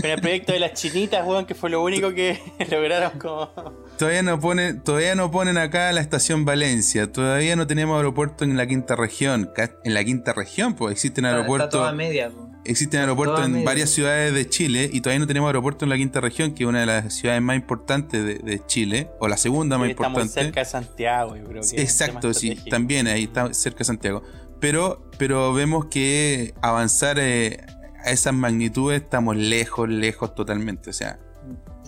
con 0.00 0.10
el 0.10 0.20
proyecto 0.20 0.52
de 0.52 0.60
las 0.60 0.74
chinitas, 0.74 1.24
que 1.46 1.54
fue 1.54 1.70
lo 1.70 1.82
único 1.82 2.12
que 2.14 2.40
lograron 2.70 3.18
como. 3.18 3.50
Todavía 3.98 4.22
no 4.22 4.40
ponen, 4.40 4.82
todavía 4.82 5.14
no 5.14 5.30
ponen 5.30 5.58
acá 5.58 5.92
la 5.92 6.00
estación 6.00 6.44
Valencia, 6.44 7.10
todavía 7.10 7.56
no 7.56 7.66
tenemos 7.66 7.96
aeropuerto 7.96 8.44
en 8.44 8.56
la 8.56 8.66
quinta 8.66 8.96
región. 8.96 9.50
En 9.84 9.94
la 9.94 10.04
quinta 10.04 10.32
región, 10.32 10.74
pues 10.74 10.92
existen 10.92 11.24
aeropuertos. 11.24 11.68
Está 11.68 11.78
toda 11.78 11.92
media, 11.92 12.30
Existen 12.64 13.00
aeropuertos 13.00 13.44
en 13.44 13.62
varias 13.62 13.90
ciudades 13.90 14.32
de 14.32 14.48
Chile 14.48 14.88
y 14.90 15.02
todavía 15.02 15.20
no 15.20 15.26
tenemos 15.26 15.48
aeropuerto 15.48 15.84
en 15.84 15.90
la 15.90 15.96
quinta 15.96 16.20
región, 16.20 16.54
que 16.54 16.64
es 16.64 16.68
una 16.68 16.80
de 16.80 16.86
las 16.86 17.12
ciudades 17.12 17.42
más 17.42 17.56
importantes 17.56 18.42
de, 18.42 18.62
Chile, 18.66 19.10
o 19.20 19.28
la 19.28 19.36
segunda 19.36 19.76
más 19.76 19.90
importante. 19.90 20.20
Estamos 20.22 20.32
cerca 20.32 20.60
de 20.60 20.66
Santiago, 20.66 21.36
yo 21.36 21.44
creo 21.44 21.62
que 21.62 21.82
Exacto, 21.82 22.32
sí, 22.32 22.56
también 22.70 23.06
ahí 23.06 23.24
está 23.24 23.52
cerca 23.52 23.80
de 23.80 23.84
Santiago. 23.84 24.22
Pero, 24.60 25.10
pero 25.18 25.52
vemos 25.52 25.86
que 25.86 26.54
avanzar 26.62 27.18
eh, 27.20 27.66
a 28.04 28.10
esas 28.10 28.34
magnitudes 28.34 29.02
estamos 29.02 29.36
lejos, 29.36 29.88
lejos 29.88 30.34
totalmente. 30.34 30.90
O 30.90 30.92
sea, 30.92 31.18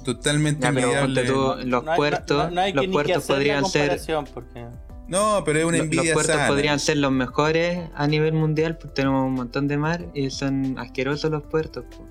totalmente 0.05 0.71
los 0.73 1.85
puertos, 1.97 2.53
los 2.53 2.87
puertos 2.89 3.25
podrían 3.25 3.65
ser. 3.67 4.01
Porque... 4.33 4.67
No, 5.09 5.43
pero 5.45 5.61
es 5.61 5.65
una 5.65 5.79
envidia 5.79 6.15
Los 6.15 6.25
puertos 6.25 6.49
podrían 6.49 6.81
ser 6.81 6.97
los 6.97 7.13
mejores 7.13 7.89
a 7.95 8.07
nivel 8.07 8.33
mundial, 8.33 8.77
pues 8.79 8.95
tenemos 8.95 9.27
un 9.27 9.35
montón 9.35 9.69
de 9.69 9.77
mar 9.77 10.07
y 10.15 10.31
son 10.31 10.79
asquerosos 10.79 11.31
los 11.31 11.43
puertos. 11.43 11.85
Pues. 11.89 12.09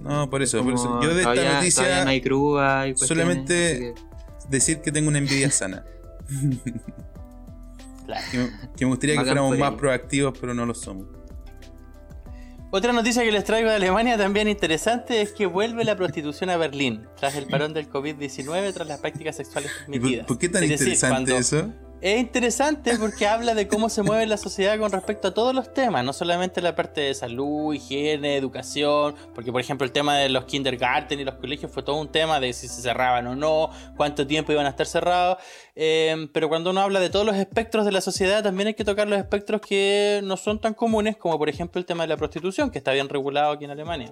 No, 0.00 0.30
por 0.30 0.42
eso, 0.42 0.62
por 0.62 0.74
eso. 0.74 1.00
Yo 1.02 1.14
de 1.14 1.22
esta 1.22 1.54
noticia 1.54 2.04
no 2.04 2.10
hay 2.10 2.20
grúa 2.20 2.86
solamente 2.94 3.94
decir 4.48 4.80
que 4.80 4.92
tengo 4.92 5.08
una 5.08 5.18
envidia 5.18 5.50
sana. 5.50 5.84
que, 8.76 8.84
me 8.84 8.86
gustaría 8.86 9.16
que 9.16 9.24
fuéramos 9.24 9.58
más 9.58 9.74
proactivos, 9.74 10.38
pero 10.38 10.54
no 10.54 10.64
lo 10.64 10.74
somos. 10.74 11.19
Otra 12.72 12.92
noticia 12.92 13.24
que 13.24 13.32
les 13.32 13.42
traigo 13.42 13.68
de 13.68 13.74
Alemania 13.74 14.16
también 14.16 14.46
interesante 14.46 15.22
es 15.22 15.32
que 15.32 15.46
vuelve 15.46 15.84
la 15.84 15.96
prostitución 15.96 16.50
a 16.50 16.56
Berlín 16.56 17.04
tras 17.18 17.34
el 17.34 17.48
parón 17.48 17.74
del 17.74 17.90
COVID-19 17.90 18.72
tras 18.72 18.86
las 18.86 19.00
prácticas 19.00 19.34
sexuales 19.34 19.72
permitidas. 19.80 20.26
¿Por, 20.26 20.38
qué 20.38 20.48
tan 20.48 20.62
interesante 20.62 21.36
eso? 21.36 21.72
Es 22.02 22.18
interesante 22.18 22.96
porque 22.98 23.26
habla 23.26 23.52
de 23.52 23.68
cómo 23.68 23.90
se 23.90 24.02
mueve 24.02 24.24
la 24.24 24.38
sociedad 24.38 24.78
con 24.78 24.90
respecto 24.90 25.28
a 25.28 25.34
todos 25.34 25.54
los 25.54 25.74
temas, 25.74 26.02
no 26.02 26.14
solamente 26.14 26.62
la 26.62 26.74
parte 26.74 27.02
de 27.02 27.12
salud, 27.12 27.74
higiene, 27.74 28.36
educación, 28.36 29.14
porque 29.34 29.52
por 29.52 29.60
ejemplo 29.60 29.84
el 29.84 29.92
tema 29.92 30.16
de 30.16 30.30
los 30.30 30.46
kindergarten 30.46 31.20
y 31.20 31.24
los 31.24 31.34
colegios 31.34 31.70
fue 31.70 31.82
todo 31.82 31.96
un 31.96 32.10
tema 32.10 32.40
de 32.40 32.54
si 32.54 32.68
se 32.68 32.80
cerraban 32.80 33.26
o 33.26 33.36
no, 33.36 33.68
cuánto 33.98 34.26
tiempo 34.26 34.50
iban 34.50 34.64
a 34.64 34.70
estar 34.70 34.86
cerrados, 34.86 35.42
eh, 35.76 36.26
pero 36.32 36.48
cuando 36.48 36.70
uno 36.70 36.80
habla 36.80 37.00
de 37.00 37.10
todos 37.10 37.26
los 37.26 37.36
espectros 37.36 37.84
de 37.84 37.92
la 37.92 38.00
sociedad 38.00 38.42
también 38.42 38.68
hay 38.68 38.74
que 38.74 38.84
tocar 38.84 39.06
los 39.06 39.18
espectros 39.18 39.60
que 39.60 40.22
no 40.24 40.38
son 40.38 40.58
tan 40.58 40.72
comunes 40.72 41.18
como 41.18 41.38
por 41.38 41.50
ejemplo 41.50 41.78
el 41.78 41.84
tema 41.84 42.04
de 42.04 42.08
la 42.08 42.16
prostitución, 42.16 42.70
que 42.70 42.78
está 42.78 42.92
bien 42.92 43.10
regulado 43.10 43.52
aquí 43.52 43.66
en 43.66 43.72
Alemania. 43.72 44.10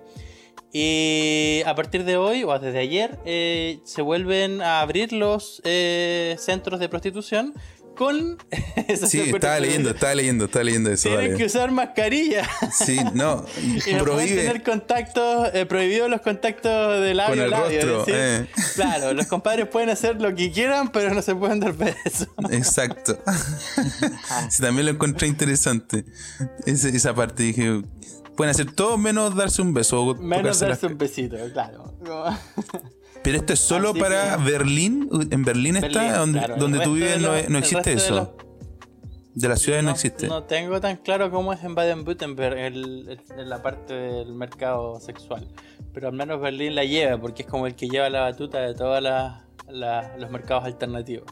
Y 0.73 1.63
a 1.65 1.75
partir 1.75 2.05
de 2.05 2.17
hoy, 2.19 2.45
o 2.45 2.59
desde 2.59 2.79
ayer, 2.79 3.19
eh, 3.25 3.81
se 3.85 4.03
vuelven 4.03 4.61
a 4.61 4.81
abrir 4.81 5.13
los 5.13 5.63
eh, 5.65 6.37
centros 6.39 6.79
de 6.79 6.91
prostitución 6.91 7.55
con. 7.99 8.39
sí, 9.09 9.21
estaba 9.21 9.59
leyendo, 9.59 9.91
estaba 9.91 10.15
leyendo, 10.15 10.45
estaba 10.45 10.65
leyendo 10.65 10.91
eso. 10.91 11.09
Tienen 11.09 11.37
que 11.37 11.45
usar 11.45 11.73
mascarilla. 11.73 12.49
Sí, 12.73 12.99
no. 13.13 13.45
y 13.87 13.93
no 13.93 14.05
pueden 14.05 14.29
tener 14.29 14.63
contactos, 14.63 15.51
eh, 15.53 15.67
prohibidos 15.67 16.09
los 16.09 16.21
contactos 16.21 17.03
de 17.03 17.13
labio 17.13 17.45
a 17.45 17.49
labio. 17.49 18.05
Eh. 18.07 18.49
Claro, 18.77 19.13
los 19.13 19.27
compadres 19.35 19.67
pueden 19.67 19.91
hacer 19.91 20.21
lo 20.21 20.35
que 20.35 20.53
quieran, 20.53 20.93
pero 20.93 21.13
no 21.13 21.21
se 21.21 21.35
pueden 21.35 21.59
dar 21.59 21.75
besos. 21.75 22.29
Exacto. 22.51 23.19
sí, 24.49 24.63
también 24.63 24.87
lo 24.87 24.93
encontré 24.93 25.27
interesante. 25.27 26.05
Esa, 26.65 26.89
esa 26.89 27.15
parte 27.15 27.43
dije. 27.43 27.83
Pueden 28.37 28.53
hacer 28.53 28.71
todo 28.71 28.97
menos 28.97 29.35
darse 29.35 29.61
un 29.61 29.75
beso. 29.75 30.15
menos 30.15 30.61
darse 30.61 30.87
un 30.87 30.97
besito, 30.97 31.37
claro. 31.53 31.93
Pero 33.23 33.37
esto 33.37 33.53
es 33.53 33.59
solo 33.61 33.95
para 33.95 34.37
Berlín. 34.37 35.09
En 35.31 35.45
Berlín, 35.45 35.77
está, 35.77 36.19
donde, 36.19 36.41
donde 36.59 36.81
tú 36.81 36.95
vives, 36.95 37.21
no, 37.21 37.59
existe 37.59 37.93
eso. 37.93 38.37
De, 39.35 39.49
la 39.49 39.57
ciudad 39.57 39.83
no, 39.83 39.91
existe. 39.91 40.27
No 40.27 40.45
tengo 40.45 40.81
tan 40.81 40.97
claro 40.97 41.31
cómo 41.31 41.53
es 41.53 41.63
en 41.63 41.75
Baden-Württemberg 41.75 42.59
en 42.59 43.49
la 43.49 43.63
parte 43.63 43.95
del 43.95 44.35
mercado 44.35 44.99
sexual. 45.01 45.47
Pero 45.93 46.09
al 46.09 46.15
menos 46.15 46.41
Berlín 46.41 46.75
la 46.75 46.85
lleva, 46.85 47.21
porque 47.21 47.43
es 47.43 47.49
como 47.49 47.67
el 47.67 47.75
que 47.75 47.89
lleva 47.89 48.09
la 48.09 48.21
batuta 48.21 48.61
de 48.61 48.75
todos 48.75 49.03
los 49.03 50.31
mercados 50.31 50.65
alternativos. 50.65 51.27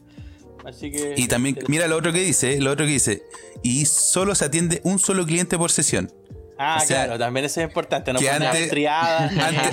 Así 0.64 0.90
que, 0.90 1.14
y 1.16 1.28
también, 1.28 1.56
mira 1.68 1.86
lo 1.86 1.96
otro 1.96 2.12
que 2.12 2.20
dice, 2.20 2.60
lo 2.60 2.72
otro 2.72 2.86
que 2.86 2.92
dice, 2.92 3.22
y 3.62 3.86
solo 3.86 4.34
se 4.34 4.46
atiende 4.46 4.80
un 4.82 4.98
solo 4.98 5.24
cliente 5.24 5.56
por 5.56 5.70
sesión. 5.70 6.10
Ah, 6.58 6.82
claro, 6.86 7.18
también 7.18 7.44
eso 7.46 7.60
es 7.60 7.66
importante, 7.66 8.12
no 8.12 8.18
antes, 8.30 8.72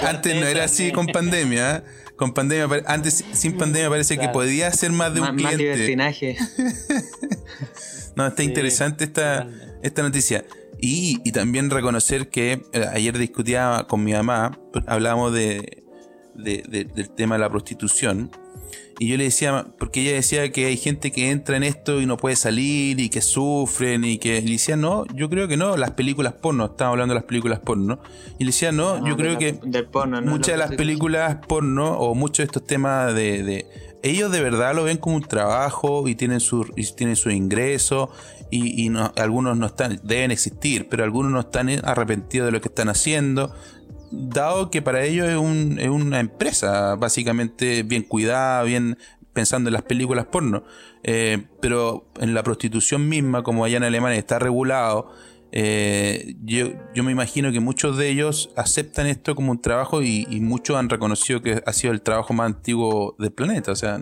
antes, 0.04 0.36
no 0.36 0.46
era 0.46 0.66
así 0.66 0.92
con 0.92 1.08
pandemia, 1.08 1.78
¿eh? 1.78 1.84
con 2.16 2.34
pandemia, 2.34 2.84
antes 2.86 3.24
sin 3.32 3.58
pandemia 3.58 3.90
parece 3.90 4.18
que 4.18 4.30
podía 4.30 4.72
ser 4.72 4.92
más 4.92 5.14
de 5.14 5.22
un 5.22 5.36
cliente. 5.36 5.96
no, 8.16 8.28
está 8.28 8.44
interesante 8.44 9.06
esta, 9.06 9.48
esta 9.82 10.02
noticia. 10.02 10.46
Y, 10.80 11.32
también 11.32 11.70
reconocer 11.70 12.28
que 12.28 12.62
eh, 12.74 12.86
ayer 12.92 13.18
discutía 13.18 13.86
con 13.88 14.04
mi 14.04 14.12
mamá, 14.12 14.60
hablábamos 14.86 15.34
de, 15.34 15.84
del 16.36 17.10
tema 17.12 17.36
de 17.36 17.40
la 17.40 17.50
prostitución. 17.50 18.30
Y 19.04 19.08
yo 19.08 19.18
le 19.18 19.26
decía, 19.26 19.66
porque 19.80 20.00
ella 20.00 20.14
decía 20.14 20.50
que 20.54 20.66
hay 20.66 20.78
gente 20.78 21.12
que 21.12 21.30
entra 21.30 21.58
en 21.58 21.64
esto 21.64 22.00
y 22.00 22.06
no 22.06 22.16
puede 22.16 22.38
salir 22.38 23.02
y 23.02 23.10
que 23.10 23.22
sufren 23.22 24.06
y 24.06 24.18
que. 24.18 24.42
le 24.42 24.52
decía, 24.52 24.78
no, 24.78 25.06
yo 25.14 25.30
creo 25.30 25.50
que 25.50 25.58
no, 25.58 25.76
las 25.76 25.92
películas 25.92 26.36
porno, 26.36 26.68
estamos 26.68 26.94
hablando 26.94 27.14
de 27.14 27.20
las 27.20 27.26
películas 27.26 27.60
porno. 27.60 28.00
Y 28.40 28.46
le 28.46 28.52
decía, 28.52 28.72
no, 28.72 29.06
yo 29.06 29.18
creo 29.18 29.38
que 29.38 29.60
muchas 30.24 30.54
de 30.54 30.58
las 30.58 30.72
películas 30.72 31.40
porno 31.46 31.98
o 31.98 32.16
muchos 32.16 32.38
de 32.38 32.44
estos 32.46 32.64
temas 32.66 33.14
de, 33.14 33.66
ellos 34.04 34.32
de 34.32 34.42
verdad 34.42 34.74
lo 34.74 34.86
ven 34.86 34.96
como 34.96 35.18
un 35.18 35.24
trabajo 35.24 36.08
y 36.08 36.16
tienen 36.16 36.40
su, 36.40 36.66
y 36.78 36.90
tienen 36.94 37.18
su 37.18 37.30
ingreso 37.30 38.10
y, 38.52 38.88
y 38.88 38.94
algunos 39.18 39.58
no 39.58 39.66
están, 39.66 40.00
deben 40.04 40.32
existir, 40.32 40.88
pero 40.90 41.04
algunos 41.04 41.30
no 41.30 41.42
están 41.42 41.68
arrepentidos 41.84 42.46
de 42.46 42.54
lo 42.54 42.62
que 42.62 42.70
están 42.70 42.88
haciendo 42.88 43.54
dado 44.14 44.70
que 44.70 44.82
para 44.82 45.04
ellos 45.04 45.28
es, 45.28 45.38
un, 45.38 45.80
una 45.90 46.20
empresa 46.20 46.96
básicamente 46.96 47.84
bien 47.84 48.04
cuidada, 48.04 48.64
bien 48.64 48.98
pensando 49.34 49.70
en 49.70 49.74
las 49.74 49.84
películas 49.84 50.28
porno. 50.28 50.64
Eh, 51.04 51.44
pero 51.60 52.06
en 52.20 52.34
la 52.34 52.44
prostitución 52.44 53.10
misma, 53.10 53.44
como 53.44 53.66
allá 53.66 53.78
en 53.78 53.84
Alemania 53.84 54.20
está 54.20 54.40
regulado, 54.40 55.12
eh, 55.56 56.34
yo, 56.44 56.70
yo, 56.96 57.04
me 57.04 57.12
imagino 57.12 57.52
que 57.52 57.60
muchos 57.60 57.96
de 57.96 58.10
ellos 58.10 58.50
aceptan 58.56 59.06
esto 59.06 59.36
como 59.36 59.52
un 59.52 59.62
trabajo 59.62 60.02
y, 60.02 60.26
muchos 60.42 60.78
han 60.78 60.90
reconocido 60.90 61.44
que 61.44 61.62
ha 61.64 61.74
sido 61.74 61.94
el 61.94 62.02
trabajo 62.02 62.34
más 62.34 62.48
antiguo 62.48 63.16
del 63.20 63.32
planeta. 63.32 63.72
O 63.72 63.76
sea, 63.76 64.02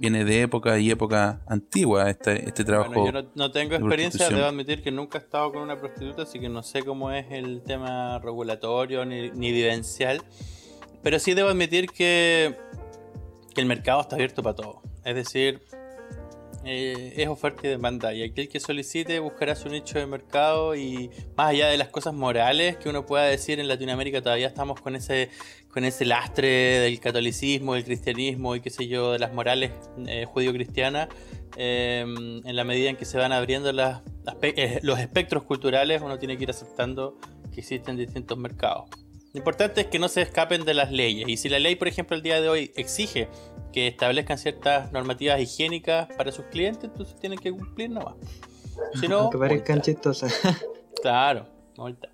viene 0.00 0.24
de 0.24 0.42
época 0.42 0.76
y 0.76 0.90
época 0.90 1.40
antigua 1.46 2.10
este, 2.10 2.48
este 2.48 2.64
trabajo. 2.64 3.06
yo 3.06 3.12
no, 3.36 3.52
tengo 3.52 3.76
experiencia, 3.76 4.28
debo 4.28 4.46
admitir 4.46 4.82
que 4.82 4.90
nunca 4.90 5.18
he 5.18 5.20
estado 5.20 5.52
con 5.52 5.62
una 5.62 5.78
prostituta, 5.78 6.22
así 6.22 6.40
que 6.40 6.48
no 6.48 6.64
sé 6.64 6.82
cómo 6.82 7.12
es 7.12 7.26
el 7.30 7.62
tema 7.62 8.18
regulatorio 8.18 9.04
ni, 9.04 9.30
ni 9.30 9.52
vivencial. 9.52 10.20
Pero 11.04 11.20
sí 11.20 11.32
debo 11.34 11.50
admitir 11.50 11.86
que, 11.90 12.56
que 13.54 13.60
el 13.60 13.68
mercado 13.68 14.00
está 14.00 14.16
abierto 14.16 14.42
para 14.42 14.56
todo. 14.56 14.82
Es 15.04 15.14
decir, 15.14 15.62
eh, 16.70 17.14
es 17.16 17.28
oferta 17.28 17.66
y 17.66 17.70
demanda. 17.70 18.12
Y 18.12 18.22
aquel 18.22 18.46
que 18.50 18.60
solicite 18.60 19.18
buscará 19.20 19.56
su 19.56 19.70
nicho 19.70 19.98
de 19.98 20.06
mercado 20.06 20.76
y 20.76 21.10
más 21.34 21.48
allá 21.48 21.68
de 21.68 21.78
las 21.78 21.88
cosas 21.88 22.12
morales 22.12 22.76
que 22.76 22.90
uno 22.90 23.06
pueda 23.06 23.24
decir 23.24 23.58
en 23.58 23.68
Latinoamérica, 23.68 24.20
todavía 24.20 24.48
estamos 24.48 24.78
con 24.78 24.94
ese, 24.94 25.30
con 25.72 25.86
ese 25.86 26.04
lastre 26.04 26.48
del 26.48 27.00
catolicismo, 27.00 27.72
del 27.72 27.84
cristianismo 27.84 28.54
y 28.54 28.60
qué 28.60 28.68
sé 28.68 28.86
yo, 28.86 29.12
de 29.12 29.18
las 29.18 29.32
morales 29.32 29.72
eh, 30.06 30.26
judío-cristianas. 30.26 31.08
Em, 31.56 32.46
en 32.46 32.54
la 32.54 32.64
medida 32.64 32.90
en 32.90 32.96
que 32.96 33.06
se 33.06 33.16
van 33.16 33.32
abriendo 33.32 33.70
eh, 34.42 34.80
los 34.82 34.98
espectros 34.98 35.44
culturales, 35.44 36.02
uno 36.02 36.18
tiene 36.18 36.36
que 36.36 36.42
ir 36.42 36.50
aceptando 36.50 37.16
que 37.50 37.60
existen 37.60 37.96
distintos 37.96 38.36
mercados. 38.36 38.90
Lo 39.38 39.40
importante 39.40 39.82
es 39.82 39.86
que 39.86 40.00
no 40.00 40.08
se 40.08 40.20
escapen 40.20 40.64
de 40.64 40.74
las 40.74 40.90
leyes. 40.90 41.28
Y 41.28 41.36
si 41.36 41.48
la 41.48 41.60
ley, 41.60 41.76
por 41.76 41.86
ejemplo, 41.86 42.16
el 42.16 42.24
día 42.24 42.40
de 42.40 42.48
hoy 42.48 42.72
exige 42.74 43.28
que 43.72 43.86
establezcan 43.86 44.36
ciertas 44.36 44.90
normativas 44.90 45.40
higiénicas 45.40 46.08
para 46.16 46.32
sus 46.32 46.46
clientes, 46.46 46.90
entonces 46.90 47.14
tienen 47.20 47.38
que 47.38 47.52
cumplir 47.52 47.88
nomás. 47.88 48.16
Si 48.98 49.06
no, 49.06 49.30
que 49.30 49.38
parezcan 49.38 49.80
chistosas. 49.80 50.34
claro, 51.02 51.46
vuelta. 51.76 52.08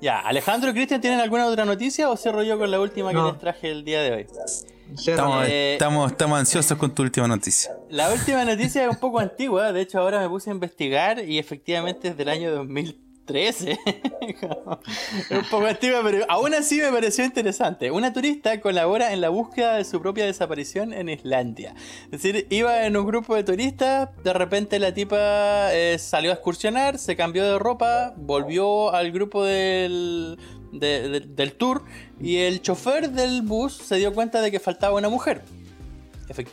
Ya, 0.00 0.20
Alejandro 0.20 0.70
y 0.70 0.72
Cristian, 0.72 1.02
¿tienen 1.02 1.20
alguna 1.20 1.44
otra 1.44 1.66
noticia 1.66 2.08
o 2.08 2.16
cierro 2.16 2.42
yo 2.42 2.58
con 2.58 2.70
la 2.70 2.80
última 2.80 3.10
que 3.10 3.20
les 3.20 3.38
traje 3.38 3.70
el 3.70 3.84
día 3.84 4.00
de 4.00 4.12
hoy? 4.12 4.22
Eh, 4.22 5.76
estamos, 5.76 6.10
estamos, 6.10 6.38
ansiosos 6.38 6.78
con 6.78 6.94
tu 6.94 7.02
última 7.02 7.28
noticia. 7.28 7.76
La 7.90 8.10
última 8.10 8.42
noticia 8.46 8.84
es 8.84 8.88
un 8.88 8.98
poco 8.98 9.18
antigua, 9.18 9.70
de 9.74 9.82
hecho 9.82 9.98
ahora 9.98 10.18
me 10.20 10.30
puse 10.30 10.48
a 10.48 10.54
investigar 10.54 11.22
y 11.22 11.38
efectivamente 11.38 12.08
es 12.08 12.16
del 12.16 12.30
año 12.30 12.50
2000 12.52 13.07
13. 13.28 13.72
es 13.72 15.30
un 15.30 15.44
poco 15.50 15.66
antigua, 15.66 16.00
pero 16.02 16.24
aún 16.28 16.54
así 16.54 16.78
me 16.78 16.90
pareció 16.90 17.24
interesante. 17.24 17.90
Una 17.90 18.12
turista 18.12 18.60
colabora 18.60 19.12
en 19.12 19.20
la 19.20 19.28
búsqueda 19.28 19.76
de 19.76 19.84
su 19.84 20.00
propia 20.00 20.24
desaparición 20.24 20.92
en 20.92 21.10
Islandia. 21.10 21.74
Es 22.06 22.22
decir, 22.22 22.46
iba 22.50 22.86
en 22.86 22.96
un 22.96 23.06
grupo 23.06 23.36
de 23.36 23.44
turistas, 23.44 24.08
de 24.24 24.32
repente 24.32 24.78
la 24.78 24.92
tipa 24.92 25.72
eh, 25.72 25.96
salió 26.00 26.30
a 26.30 26.34
excursionar, 26.34 26.98
se 26.98 27.14
cambió 27.14 27.44
de 27.44 27.58
ropa, 27.58 28.14
volvió 28.16 28.92
al 28.92 29.12
grupo 29.12 29.44
del, 29.44 30.38
del 30.72 31.52
tour 31.52 31.84
y 32.18 32.38
el 32.38 32.62
chofer 32.62 33.10
del 33.10 33.42
bus 33.42 33.74
se 33.74 33.96
dio 33.96 34.14
cuenta 34.14 34.40
de 34.40 34.50
que 34.50 34.58
faltaba 34.58 34.96
una 34.96 35.10
mujer. 35.10 35.42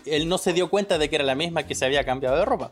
Él 0.05 0.27
no 0.27 0.37
se 0.37 0.53
dio 0.53 0.69
cuenta 0.69 0.97
de 0.97 1.09
que 1.09 1.15
era 1.15 1.25
la 1.25 1.35
misma 1.35 1.63
que 1.63 1.75
se 1.75 1.85
había 1.85 2.03
cambiado 2.03 2.37
de 2.37 2.45
ropa. 2.45 2.71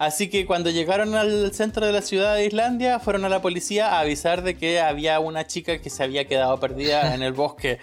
Así 0.00 0.30
que 0.30 0.46
cuando 0.46 0.70
llegaron 0.70 1.14
al 1.14 1.52
centro 1.52 1.84
de 1.84 1.92
la 1.92 2.00
ciudad 2.00 2.34
de 2.34 2.46
Islandia, 2.46 3.00
fueron 3.00 3.26
a 3.26 3.28
la 3.28 3.42
policía 3.42 3.88
a 3.88 4.00
avisar 4.00 4.42
de 4.42 4.56
que 4.56 4.80
había 4.80 5.20
una 5.20 5.46
chica 5.46 5.78
que 5.82 5.90
se 5.90 6.02
había 6.02 6.26
quedado 6.26 6.58
perdida 6.58 7.14
en 7.14 7.22
el 7.22 7.34
bosque. 7.34 7.80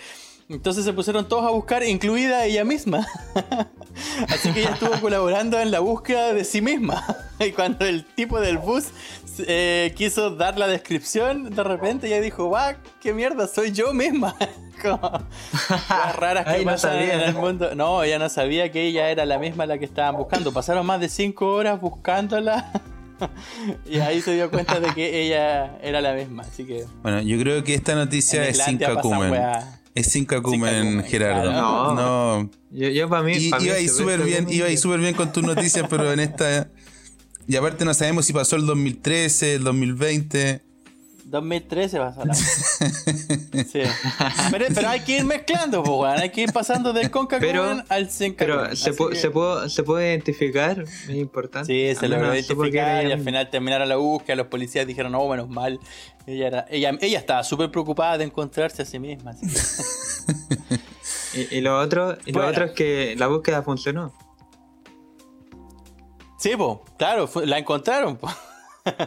Entonces 0.49 0.84
se 0.84 0.93
pusieron 0.93 1.27
todos 1.27 1.45
a 1.45 1.51
buscar, 1.51 1.84
incluida 1.84 2.43
ella 2.43 2.63
misma. 2.63 3.06
Así 4.30 4.51
que 4.51 4.62
ella 4.62 4.71
estuvo 4.71 4.91
colaborando 5.01 5.60
en 5.60 5.71
la 5.71 5.80
búsqueda 5.80 6.34
de 6.34 6.43
sí 6.43 6.62
misma. 6.62 7.03
Y 7.39 7.51
cuando 7.51 7.86
el 7.86 8.03
tipo 8.03 8.39
del 8.39 8.58
bus 8.58 8.86
eh, 9.45 9.93
quiso 9.95 10.32
dar 10.32 10.58
la 10.58 10.67
descripción, 10.67 11.51
de 11.51 11.63
repente 11.63 12.08
ella 12.08 12.19
dijo, 12.19 12.49
va, 12.49 12.77
qué 12.99 13.13
mierda, 13.13 13.47
soy 13.47 13.71
yo 13.71 13.93
misma. 13.93 14.36
Como, 14.82 14.99
raras 16.15 16.45
que 16.51 16.63
pasan 16.63 16.97
en 16.97 17.19
el 17.19 17.36
mundo. 17.36 17.75
No, 17.75 18.01
ella 18.01 18.17
no 18.17 18.27
sabía 18.30 18.71
que 18.71 18.88
ella 18.88 19.12
era 19.12 19.23
la 19.27 19.38
misma 19.38 19.67
la 19.67 19.77
que 19.77 19.86
estaban 19.86 20.17
buscando. 20.17 20.51
Pasaron 20.51 20.84
más 20.84 20.99
de 20.99 21.10
5 21.10 21.45
horas 21.45 21.80
buscándola. 21.80 22.71
y 23.86 23.99
ahí 23.99 24.19
se 24.21 24.34
dio 24.34 24.49
cuenta 24.49 24.80
de 24.80 24.93
que 24.95 25.21
ella 25.21 25.77
era 25.82 26.01
la 26.01 26.13
misma, 26.13 26.41
así 26.41 26.65
que... 26.65 26.86
Bueno, 27.03 27.21
yo 27.21 27.38
creo 27.38 27.63
que 27.63 27.75
esta 27.75 27.93
noticia 27.93 28.47
es 28.47 28.58
sin 28.58 28.80
cacumen. 28.80 29.43
Es 29.98 30.12
sin 30.12 30.26
cacumen, 30.26 31.04
Gerardo. 31.06 31.52
No. 31.52 31.96
no. 31.96 32.52
Yo, 32.70 33.10
para 33.10 33.24
mí... 33.24 33.34
iba 33.34 33.74
ahí 33.74 33.88
súper 33.88 34.22
bien, 34.22 34.46
iba 34.48 34.68
ahí 34.68 34.78
súper 34.78 35.00
bien 35.00 35.16
con 35.16 35.32
tus 35.32 35.44
noticias, 35.44 35.88
pero 35.90 36.14
en 36.14 36.20
esta... 36.20 36.70
Y 37.48 37.56
aparte 37.56 37.84
no 37.84 37.96
sabemos 37.96 38.26
si 38.28 38.34
pasó 38.34 38.58
el 38.58 38.68
2013, 38.68 39.56
el 39.56 39.64
2020. 39.64 40.62
2013 41.30 42.00
va 42.00 42.08
a 42.08 42.13
sonar. 42.13 42.36
sí. 42.36 43.82
pero, 44.52 44.90
hay 44.90 45.02
que 45.02 45.18
ir 45.18 45.26
mezclando, 45.26 45.84
pues, 45.84 46.22
hay 46.22 46.30
que 46.30 46.42
ir 46.42 46.54
pasando 46.54 46.94
del 46.94 47.12
Conca 47.12 47.40
al 47.90 48.10
Senca. 48.10 48.46
Pero 48.46 48.76
se, 48.76 48.94
se, 48.94 49.30
puede, 49.30 49.70
se 49.70 49.84
puede 49.84 50.12
identificar, 50.12 50.82
es 50.82 51.10
importante. 51.10 51.68
Sí, 51.68 52.00
se 52.00 52.08
logró 52.08 52.34
identificar 52.34 53.06
y 53.06 53.12
al 53.12 53.22
final 53.22 53.50
terminaron 53.50 53.90
la 53.90 53.98
búsqueda, 53.98 54.38
los 54.38 54.48
policías 54.48 54.88
dijeron, 54.88 55.12
no, 55.12 55.28
menos 55.28 55.50
mal. 55.50 55.80
Ella, 56.26 56.48
era, 56.48 56.66
ella, 56.70 56.98
ella 57.02 57.20
estaba 57.20 57.44
súper 57.44 57.72
preocupada 57.72 58.18
de 58.18 58.26
encontrarse 58.26 58.82
a 58.82 58.86
sí 58.86 59.00
misma. 59.00 59.36
y, 61.52 61.62
lo 61.62 61.80
otro, 61.80 62.18
y 62.26 62.32
lo 62.32 62.48
otro 62.48 62.66
es 62.66 62.72
que 62.72 63.16
la 63.18 63.28
búsqueda 63.28 63.63
funcionó. 63.63 64.13
Sí, 66.40 66.52
pues, 66.56 66.78
claro, 66.98 67.30
la 67.46 67.58
encontraron. 67.58 68.16
Po. 68.16 68.30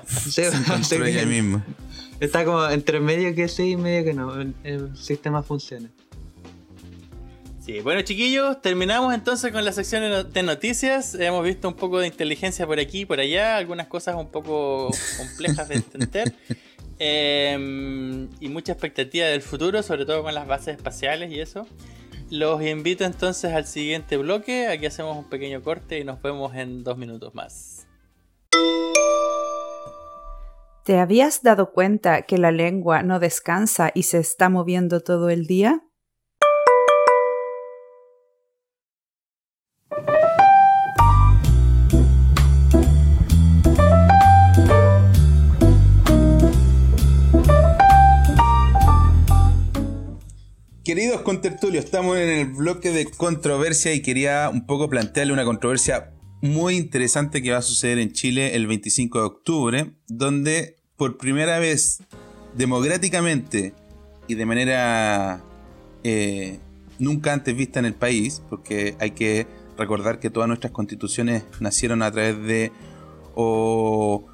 Sí, 0.06 0.42
ella 0.42 1.24
misma. 1.24 1.64
Está 2.20 2.44
como 2.44 2.68
entre 2.68 3.00
medio 3.00 3.34
que 3.34 3.48
sí 3.48 3.70
y 3.70 3.76
medio 3.76 4.04
que 4.04 4.12
no. 4.14 4.40
El, 4.62 4.96
sistema 4.96 5.42
funciona. 5.42 5.90
Sí, 7.64 7.80
bueno 7.80 8.02
chiquillos, 8.02 8.60
terminamos 8.62 9.14
entonces 9.14 9.52
con 9.52 9.64
la 9.64 9.72
sección 9.72 10.30
de 10.30 10.42
noticias. 10.42 11.14
Hemos 11.14 11.44
visto 11.44 11.68
un 11.68 11.74
poco 11.74 11.98
de 11.98 12.06
inteligencia 12.06 12.66
por 12.66 12.78
aquí 12.78 13.00
y 13.00 13.04
por 13.06 13.20
allá, 13.20 13.56
algunas 13.56 13.86
cosas 13.86 14.16
un 14.16 14.28
poco 14.28 14.90
complejas 15.18 15.68
de 15.68 15.74
entender. 15.76 16.34
Em, 17.02 18.28
y 18.40 18.50
mucha 18.50 18.72
expectativa 18.72 19.24
del 19.24 19.40
futuro, 19.40 19.82
sobre 19.82 20.04
todo 20.04 20.22
con 20.22 20.34
las 20.34 20.46
bases 20.46 20.76
espaciales 20.76 21.32
y 21.32 21.40
eso. 21.40 21.66
Los 22.30 22.62
invito 22.62 23.04
entonces 23.04 23.54
al 23.54 23.66
siguiente 23.66 24.18
bloque. 24.18 24.68
Aquí 24.68 24.84
hacemos 24.84 25.16
un 25.16 25.24
pequeño 25.24 25.62
corte 25.62 25.98
y 25.98 26.04
nos 26.04 26.20
vemos 26.20 26.54
en 26.54 26.84
dos 26.84 26.98
minutos 26.98 27.34
más. 27.34 27.86
¿Te 30.82 30.98
habías 30.98 31.42
dado 31.42 31.72
cuenta 31.72 32.22
que 32.22 32.38
la 32.38 32.50
lengua 32.50 33.02
no 33.02 33.20
descansa 33.20 33.90
y 33.94 34.04
se 34.04 34.18
está 34.18 34.48
moviendo 34.48 35.00
todo 35.00 35.28
el 35.28 35.46
día? 35.46 35.82
Queridos 50.82 51.20
contertulios, 51.20 51.84
estamos 51.84 52.16
en 52.16 52.30
el 52.30 52.46
bloque 52.46 52.90
de 52.90 53.04
controversia 53.04 53.92
y 53.92 54.00
quería 54.00 54.48
un 54.48 54.66
poco 54.66 54.88
plantearle 54.88 55.34
una 55.34 55.44
controversia 55.44 56.14
muy 56.40 56.76
interesante 56.76 57.42
que 57.42 57.52
va 57.52 57.58
a 57.58 57.62
suceder 57.62 57.98
en 57.98 58.12
Chile 58.12 58.54
el 58.56 58.66
25 58.66 59.18
de 59.18 59.24
octubre, 59.24 59.90
donde 60.08 60.76
por 60.96 61.18
primera 61.18 61.58
vez 61.58 62.02
democráticamente 62.56 63.74
y 64.26 64.34
de 64.34 64.46
manera 64.46 65.42
eh, 66.02 66.58
nunca 66.98 67.32
antes 67.32 67.56
vista 67.56 67.78
en 67.78 67.86
el 67.86 67.94
país, 67.94 68.42
porque 68.48 68.96
hay 69.00 69.10
que 69.12 69.46
recordar 69.76 70.18
que 70.18 70.30
todas 70.30 70.48
nuestras 70.48 70.72
constituciones 70.72 71.44
nacieron 71.58 72.02
a 72.02 72.10
través 72.10 72.40
de 72.42 72.72
o, 73.34 74.26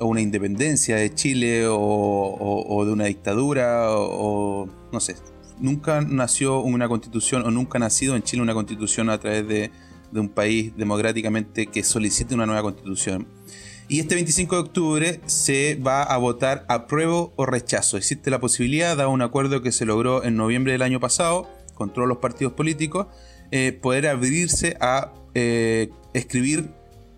una 0.00 0.20
independencia 0.20 0.96
de 0.96 1.14
Chile 1.14 1.66
o, 1.68 2.82
de 2.84 2.92
una 2.92 3.04
dictadura 3.04 3.90
o, 3.90 4.68
no 4.92 5.00
sé, 5.00 5.16
nunca 5.58 6.00
nació 6.00 6.60
una 6.60 6.88
constitución 6.88 7.42
o 7.46 7.50
nunca 7.50 7.78
ha 7.78 7.80
nacido 7.80 8.16
en 8.16 8.22
Chile 8.22 8.42
una 8.42 8.54
constitución 8.54 9.08
a 9.08 9.18
través 9.18 9.46
de, 9.46 9.70
de 10.14 10.20
un 10.20 10.30
país 10.30 10.72
democráticamente 10.76 11.66
que 11.66 11.82
solicite 11.82 12.34
una 12.34 12.46
nueva 12.46 12.62
constitución. 12.62 13.26
Y 13.88 14.00
este 14.00 14.14
25 14.14 14.54
de 14.54 14.62
octubre 14.62 15.20
se 15.26 15.74
va 15.74 16.02
a 16.02 16.16
votar 16.16 16.64
apruebo 16.68 17.34
o 17.36 17.44
rechazo. 17.44 17.98
Existe 17.98 18.30
la 18.30 18.40
posibilidad, 18.40 18.96
dado 18.96 19.10
un 19.10 19.20
acuerdo 19.20 19.60
que 19.60 19.72
se 19.72 19.84
logró 19.84 20.24
en 20.24 20.36
noviembre 20.36 20.72
del 20.72 20.82
año 20.82 21.00
pasado 21.00 21.50
con 21.74 21.92
todos 21.92 22.08
los 22.08 22.18
partidos 22.18 22.54
políticos, 22.54 23.08
eh, 23.50 23.72
poder 23.72 24.06
abrirse 24.06 24.76
a 24.80 25.12
eh, 25.34 25.90
escribir 26.14 26.70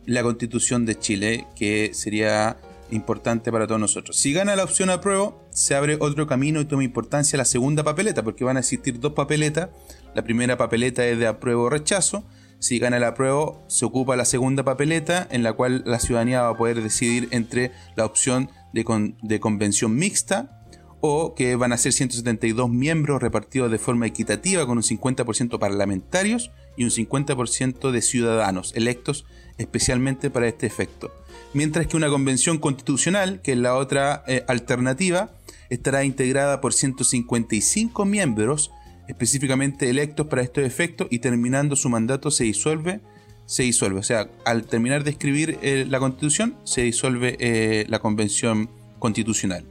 la 0.07 0.23
constitución 0.23 0.87
de 0.87 0.99
Chile, 0.99 1.47
que 1.55 1.91
sería 1.93 2.57
importante 2.91 3.53
para 3.53 3.67
todos 3.67 3.81
nosotros. 3.81 4.17
Si 4.17 4.33
gana 4.33 4.57
la 4.57 4.65
opción 4.65 4.91
apruebo, 4.91 5.45
se 5.51 5.75
abre 5.75 5.99
otro 6.01 6.27
camino 6.27 6.61
y 6.61 6.65
toma 6.65 6.85
importancia 6.85 7.37
la 7.37 7.45
segunda 7.45 7.85
papeleta, 7.85 8.23
porque 8.23 8.45
van 8.45 8.57
a 8.57 8.61
existir 8.61 8.99
dos 8.99 9.13
papeletas. 9.13 9.69
La 10.15 10.23
primera 10.23 10.57
papeleta 10.57 11.07
es 11.07 11.19
de 11.19 11.27
apruebo 11.27 11.65
o 11.65 11.71
rechazo, 11.71 12.25
si 12.59 12.79
gana 12.79 12.99
la 12.99 13.15
prueba, 13.15 13.53
se 13.69 13.85
ocupa 13.85 14.17
la 14.17 14.25
segunda 14.25 14.65
papeleta 14.65 15.27
en 15.31 15.43
la 15.43 15.53
cual 15.53 15.83
la 15.87 16.01
ciudadanía 16.01 16.43
va 16.43 16.51
a 16.51 16.57
poder 16.57 16.83
decidir 16.83 17.29
entre 17.31 17.73
la 17.97 18.05
opción 18.05 18.51
de, 18.73 19.41
convención 19.41 19.95
mixta 19.95 20.65
o 21.01 21.35
que 21.35 21.57
van 21.57 21.73
a 21.73 21.77
ser 21.77 21.93
172 21.93 22.71
miembros 22.71 23.23
repartidos 23.23 23.71
de 23.71 23.79
forma 23.79 24.07
equitativa 24.07 24.67
con 24.67 24.79
un 24.79 24.83
50% 24.83 25.59
parlamentarios 25.59 26.51
y 26.77 26.85
un 26.85 26.91
50% 26.91 27.91
de 27.91 28.03
ciudadanos 28.03 28.73
electos 28.75 29.27
especialmente 29.59 30.31
para 30.31 30.49
este 30.49 30.67
efecto. 30.67 31.13
Mientras 31.55 31.87
que 31.87 31.97
una 31.97 32.09
convención 32.09 32.59
constitucional, 32.59 33.41
que 33.41 33.53
es 33.53 33.59
la 33.59 33.77
otra 33.77 34.25
eh, 34.27 34.45
alternativa, 34.49 35.31
estará 35.71 36.05
integrada 36.05 36.61
por 36.61 36.75
155 36.75 38.05
miembros 38.05 38.71
específicamente 39.09 39.89
electos 39.89 40.27
para 40.27 40.43
estos 40.43 40.65
efectos 40.65 41.09
y 41.11 41.19
terminando 41.19 41.77
su 41.77 41.89
mandato 41.89 42.31
se 42.31 42.45
disuelve, 42.45 43.01
se 43.47 43.63
disuelve. 43.63 44.01
O 44.01 44.03
sea, 44.03 44.29
al 44.45 44.65
terminar 44.65 45.05
de 45.05 45.11
escribir 45.11 45.59
eh, 45.63 45.87
la 45.89 45.99
constitución, 45.99 46.57
se 46.65 46.83
disuelve 46.83 47.37
eh, 47.39 47.87
la 47.89 48.01
convención 48.01 48.71
constitucional. 48.99 49.65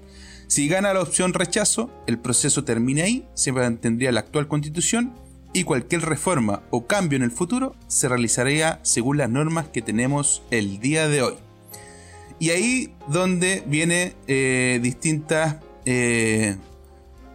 Si 0.48 0.67
gana 0.67 0.93
la 0.93 1.02
opción 1.02 1.34
rechazo, 1.34 1.91
el 2.08 2.19
proceso 2.19 2.63
termina 2.63 3.04
ahí, 3.04 3.28
se 3.34 3.52
mantendría 3.52 4.12
la 4.12 4.21
actual 4.21 4.48
constitución 4.48 5.13
y 5.54 5.63
cualquier 5.63 6.02
reforma 6.02 6.63
o 6.69 6.86
cambio 6.86 7.17
en 7.17 7.24
el 7.24 7.32
futuro 7.32 7.76
se 7.88 8.08
realizaría 8.08 8.80
según 8.84 9.17
las 9.17 9.30
normas 9.30 9.67
que 9.69 9.82
tenemos 9.82 10.43
el 10.52 10.80
día 10.80 11.08
de 11.08 11.24
hoy. 11.24 11.36
Y 12.39 12.50
ahí 12.50 12.93
donde 13.08 13.63
viene 13.65 14.13
eh, 14.28 14.80
distintas 14.84 15.58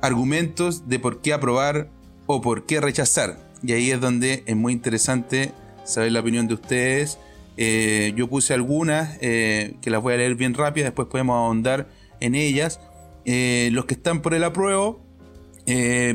argumentos 0.02 0.88
de 0.88 0.98
por 0.98 1.20
qué 1.20 1.32
aprobar 1.32 1.88
o 2.26 2.40
por 2.40 2.66
qué 2.66 2.80
rechazar. 2.80 3.36
Y 3.62 3.72
ahí 3.72 3.90
es 3.90 4.00
donde 4.00 4.42
es 4.46 4.56
muy 4.56 4.72
interesante 4.72 5.52
saber 5.84 6.12
la 6.12 6.20
opinión 6.20 6.48
de 6.48 6.54
ustedes. 6.54 7.18
Eh, 7.56 8.12
yo 8.16 8.28
puse 8.28 8.54
algunas 8.54 9.18
eh, 9.20 9.74
que 9.82 9.90
las 9.90 10.00
voy 10.00 10.14
a 10.14 10.16
leer 10.16 10.34
bien 10.34 10.54
rápidas, 10.54 10.88
después 10.88 11.08
podemos 11.08 11.36
ahondar 11.36 11.88
en 12.20 12.34
ellas. 12.34 12.80
Eh, 13.24 13.68
los 13.72 13.84
que 13.84 13.94
están 13.94 14.22
por 14.22 14.34
el 14.34 14.44
apruebo, 14.44 15.04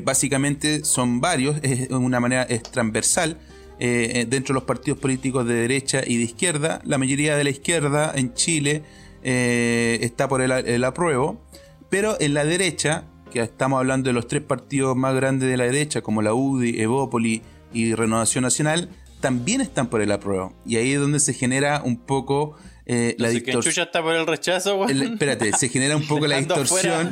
básicamente 0.03 0.83
son 0.83 1.21
varios, 1.21 1.57
es 1.63 1.89
una 1.89 2.19
manera 2.19 2.47
transversal. 2.71 3.37
dentro 3.77 4.53
de 4.53 4.53
los 4.53 4.63
partidos 4.63 4.99
políticos 4.99 5.45
de 5.45 5.53
derecha 5.53 6.01
y 6.05 6.17
de 6.17 6.23
izquierda, 6.23 6.81
la 6.83 6.97
mayoría 6.97 7.37
de 7.37 7.43
la 7.43 7.49
izquierda 7.49 8.11
en 8.15 8.33
Chile 8.33 8.83
está 9.23 10.27
por 10.27 10.41
el, 10.41 10.51
el 10.51 10.83
apruebo, 10.83 11.41
pero 11.89 12.17
en 12.19 12.33
la 12.33 12.43
derecha 12.43 13.05
estamos 13.43 13.79
hablando 13.79 14.09
de 14.09 14.13
los 14.13 14.27
tres 14.27 14.43
partidos 14.43 14.95
más 14.95 15.15
grandes 15.15 15.49
de 15.49 15.57
la 15.57 15.65
derecha, 15.65 16.01
como 16.01 16.21
la 16.21 16.33
UDI, 16.33 16.81
Evópoli 16.81 17.41
y 17.73 17.93
Renovación 17.93 18.43
Nacional, 18.43 18.89
también 19.19 19.61
están 19.61 19.87
por 19.87 20.01
el 20.01 20.11
apruebo. 20.11 20.53
Y 20.65 20.77
ahí 20.77 20.93
es 20.93 20.99
donde 20.99 21.19
se 21.19 21.33
genera 21.33 21.81
un 21.83 21.97
poco 21.97 22.55
eh, 22.85 23.15
la 23.17 23.29
distorsión. 23.29 23.85
está 23.85 24.03
por 24.03 24.15
el 24.15 24.27
rechazo, 24.27 24.87
Espérate, 24.87 25.51
se 25.53 25.69
genera 25.69 25.97
un 25.97 26.07
poco 26.07 26.27
la 26.27 26.37
distorsión. 26.37 27.09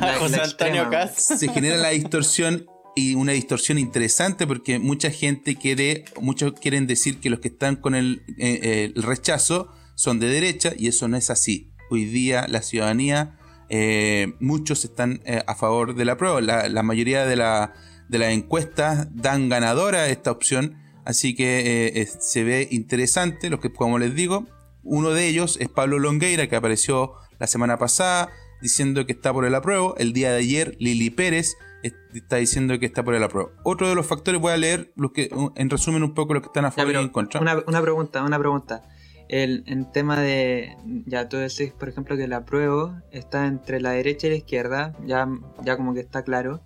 se 1.16 1.48
genera 1.48 1.76
la 1.76 1.90
distorsión 1.90 2.66
y 2.94 3.16
una 3.16 3.32
distorsión 3.32 3.78
interesante 3.78 4.46
porque 4.46 4.78
mucha 4.78 5.10
gente 5.10 5.56
quiere, 5.56 6.04
muchos 6.20 6.52
quieren 6.52 6.86
decir 6.86 7.18
que 7.18 7.30
los 7.30 7.40
que 7.40 7.48
están 7.48 7.76
con 7.76 7.94
el, 7.94 8.22
eh, 8.38 8.92
el 8.94 9.02
rechazo 9.02 9.72
son 9.96 10.20
de 10.20 10.28
derecha 10.28 10.72
y 10.76 10.86
eso 10.86 11.08
no 11.08 11.16
es 11.16 11.30
así. 11.30 11.72
Hoy 11.90 12.04
día 12.04 12.46
la 12.48 12.62
ciudadanía 12.62 13.38
eh, 13.68 14.34
muchos 14.40 14.84
están 14.84 15.20
eh, 15.24 15.42
a 15.46 15.54
favor 15.54 15.94
de 15.94 16.04
la 16.04 16.16
prueba. 16.16 16.40
La, 16.40 16.82
mayoría 16.82 17.26
de, 17.26 17.36
las 17.36 17.70
encuestas 18.10 19.08
dan 19.14 19.48
ganadora 19.48 20.00
a 20.00 20.08
esta 20.08 20.30
opción, 20.30 20.76
así 21.04 21.34
que 21.34 21.92
eh, 21.94 22.06
se 22.06 22.44
ve 22.44 22.68
interesante. 22.70 23.50
Lo 23.50 23.60
que, 23.60 23.72
como 23.72 23.98
les 23.98 24.14
digo, 24.14 24.46
uno 24.82 25.10
de 25.10 25.26
ellos 25.26 25.56
es 25.60 25.68
Pablo 25.68 25.98
Longueira, 25.98 26.48
que 26.48 26.56
apareció 26.56 27.14
la 27.38 27.46
semana 27.46 27.78
pasada 27.78 28.30
diciendo 28.60 29.04
que 29.06 29.12
está 29.12 29.32
por 29.32 29.44
el 29.44 29.54
apruebo. 29.54 29.94
El 29.98 30.12
día 30.12 30.30
de 30.30 30.38
ayer, 30.38 30.76
Lili 30.78 31.10
Pérez 31.10 31.56
está 31.82 32.36
diciendo 32.36 32.78
que 32.78 32.86
está 32.86 33.04
por 33.04 33.14
el 33.14 33.22
apruebo. 33.22 33.52
Otro 33.62 33.88
de 33.88 33.94
los 33.94 34.06
factores, 34.06 34.40
voy 34.40 34.52
a 34.52 34.56
leer 34.56 34.92
los 34.96 35.12
que, 35.12 35.30
en 35.56 35.70
resumen, 35.70 36.02
un 36.02 36.14
poco 36.14 36.34
los 36.34 36.42
que 36.42 36.46
están 36.46 36.64
a 36.64 36.70
favor 36.70 36.94
y 36.94 36.96
en 36.96 37.08
contra. 37.08 37.40
una 37.40 37.82
pregunta, 37.82 38.22
una 38.22 38.38
pregunta. 38.38 38.82
El, 39.28 39.64
en 39.66 39.90
tema 39.90 40.20
de, 40.20 40.76
ya 41.06 41.28
tú 41.28 41.38
decís, 41.38 41.72
por 41.72 41.88
ejemplo, 41.88 42.16
que 42.16 42.28
la 42.28 42.44
prueba 42.44 43.02
está 43.10 43.46
entre 43.46 43.80
la 43.80 43.92
derecha 43.92 44.26
y 44.26 44.30
la 44.30 44.36
izquierda, 44.36 44.96
ya, 45.06 45.26
ya 45.64 45.76
como 45.76 45.94
que 45.94 46.00
está 46.00 46.22
claro, 46.22 46.60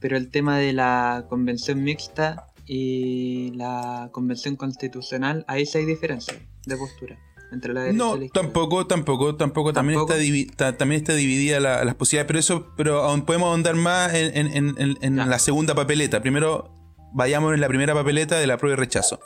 pero 0.00 0.16
el 0.16 0.30
tema 0.30 0.58
de 0.58 0.72
la 0.72 1.26
convención 1.28 1.82
mixta 1.82 2.46
y 2.66 3.52
la 3.54 4.08
convención 4.12 4.56
constitucional, 4.56 5.44
ahí 5.48 5.66
sí 5.66 5.78
hay 5.78 5.84
diferencia 5.84 6.34
de 6.66 6.76
postura. 6.76 7.18
Entre 7.52 7.74
la 7.74 7.82
derecha 7.82 7.98
no, 7.98 8.16
y 8.16 8.20
la 8.20 8.24
izquierda. 8.24 8.48
tampoco, 8.48 8.86
tampoco, 8.86 9.36
tampoco, 9.36 9.72
también 9.74 10.00
está, 10.00 10.76
también 10.78 11.02
está 11.02 11.14
dividida 11.14 11.60
las 11.60 11.94
posibilidades, 11.94 12.26
pero 12.26 12.38
eso, 12.38 12.66
pero 12.76 13.02
aún 13.02 13.22
podemos 13.26 13.48
ahondar 13.48 13.74
más 13.74 14.14
en, 14.14 14.34
en, 14.34 14.74
en, 14.78 15.16
la 15.16 15.38
segunda 15.38 15.74
papeleta. 15.74 16.22
Primero 16.22 16.81
vayamos 17.14 17.54
en 17.54 17.60
la 17.60 17.68
primera 17.68 17.94
papeleta 17.94 18.38
de 18.38 18.46
la 18.46 18.58
prueba 18.58 18.76
y 18.76 18.80
rechazo. 18.80 19.20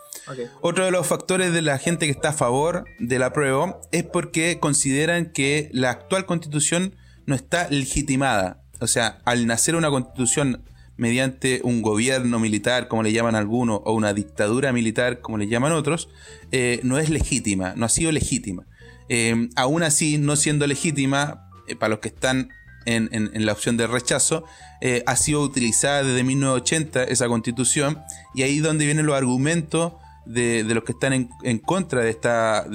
Otro 0.60 0.84
de 0.84 0.90
los 0.90 1.06
factores 1.06 1.52
de 1.52 1.62
la 1.62 1.78
gente 1.78 2.06
que 2.06 2.12
está 2.12 2.30
a 2.30 2.32
favor 2.32 2.84
de 2.98 3.18
la 3.18 3.32
prueba 3.32 3.80
es 3.92 4.04
porque 4.04 4.58
consideran 4.60 5.26
que 5.26 5.68
la 5.72 5.90
actual 5.90 6.26
constitución 6.26 6.96
no 7.26 7.34
está 7.34 7.68
legitimada. 7.70 8.62
O 8.80 8.86
sea, 8.86 9.18
al 9.24 9.46
nacer 9.46 9.76
una 9.76 9.90
constitución 9.90 10.64
mediante 10.96 11.60
un 11.62 11.82
gobierno 11.82 12.38
militar, 12.38 12.88
como 12.88 13.02
le 13.02 13.12
llaman 13.12 13.34
algunos, 13.34 13.80
o 13.84 13.92
una 13.92 14.14
dictadura 14.14 14.72
militar, 14.72 15.20
como 15.20 15.38
le 15.38 15.46
llaman 15.46 15.72
otros, 15.72 16.08
eh, 16.52 16.80
no 16.82 16.98
es 16.98 17.10
legítima, 17.10 17.74
no 17.76 17.86
ha 17.86 17.88
sido 17.88 18.12
legítima. 18.12 18.66
Eh, 19.08 19.48
aún 19.56 19.82
así, 19.82 20.18
no 20.18 20.36
siendo 20.36 20.66
legítima, 20.66 21.48
eh, 21.68 21.76
para 21.76 21.90
los 21.90 21.98
que 22.00 22.08
están 22.08 22.50
en, 22.86 23.46
la 23.46 23.52
opción 23.52 23.76
de 23.76 23.86
rechazo, 23.86 24.44
eh, 24.80 25.02
ha 25.06 25.16
sido 25.16 25.40
utilizada 25.40 26.02
desde 26.02 26.22
1980 26.22 27.04
esa 27.04 27.28
constitución 27.28 28.02
y 28.34 28.42
ahí 28.42 28.58
es 28.58 28.62
donde 28.62 28.84
vienen 28.84 29.06
los 29.06 29.16
argumentos 29.16 29.94
de, 30.26 30.64
los 30.64 30.84
que 30.84 30.92
están 30.92 31.30
en, 31.42 31.58
contra 31.58 32.02
de 32.02 32.10
esta, 32.10 32.66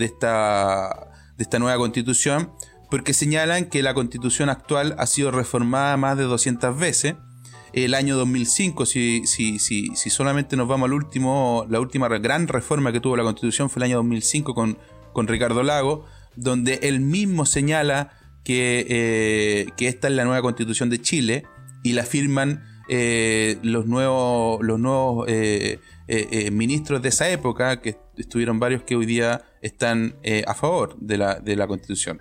nueva 1.60 1.78
constitución, 1.78 2.52
porque 2.90 3.14
señalan 3.14 3.66
que 3.66 3.84
la 3.84 3.94
constitución 3.94 4.50
actual 4.50 4.96
ha 4.98 5.06
sido 5.06 5.32
reformada 5.32 5.96
más 5.98 6.18
de 6.18 6.24
200 6.24 6.78
veces. 6.78 7.16
El 7.74 7.94
año 7.94 8.18
2005, 8.18 8.86
si, 8.86 9.24
solamente 9.96 10.58
nos 10.58 10.68
vamos 10.68 10.88
al 10.88 10.94
último, 10.94 11.66
la 11.70 11.80
última 11.80 12.08
gran 12.10 12.48
reforma 12.48 12.92
que 12.92 13.00
tuvo 13.00 13.16
la 13.16 13.24
constitución 13.24 13.70
fue 13.70 13.82
el 13.82 13.84
año 13.92 13.98
2005 13.98 14.54
con, 14.54 15.28
Ricardo 15.28 15.62
Lago, 15.64 16.06
donde 16.36 16.80
él 16.84 17.00
mismo 17.00 17.46
señala 17.46 18.12
que, 18.44 18.86
eh, 18.90 19.68
que 19.78 19.88
esta 19.88 20.08
es 20.08 20.16
la 20.16 20.24
nueva 20.26 20.42
constitución 20.42 20.90
de 20.90 21.02
Chile 21.02 21.46
y 21.84 21.94
la 21.94 22.04
firman 22.04 22.64
eh, 22.90 23.58
los 23.64 23.86
nuevos, 23.86 24.60
los 24.64 24.80
nuevos 24.80 25.26
eh, 25.28 25.80
ministros 26.52 27.02
de 27.02 27.10
esa 27.10 27.30
época, 27.30 27.82
que 27.82 27.98
estuvieron 28.18 28.60
varios 28.60 28.84
que 28.84 28.96
hoy 28.96 29.06
día 29.06 29.44
están 29.62 30.16
a 30.46 30.54
favor 30.54 30.98
de 31.00 31.18
la, 31.18 31.36
de 31.36 31.56
la 31.56 31.68
constitución. 31.68 32.20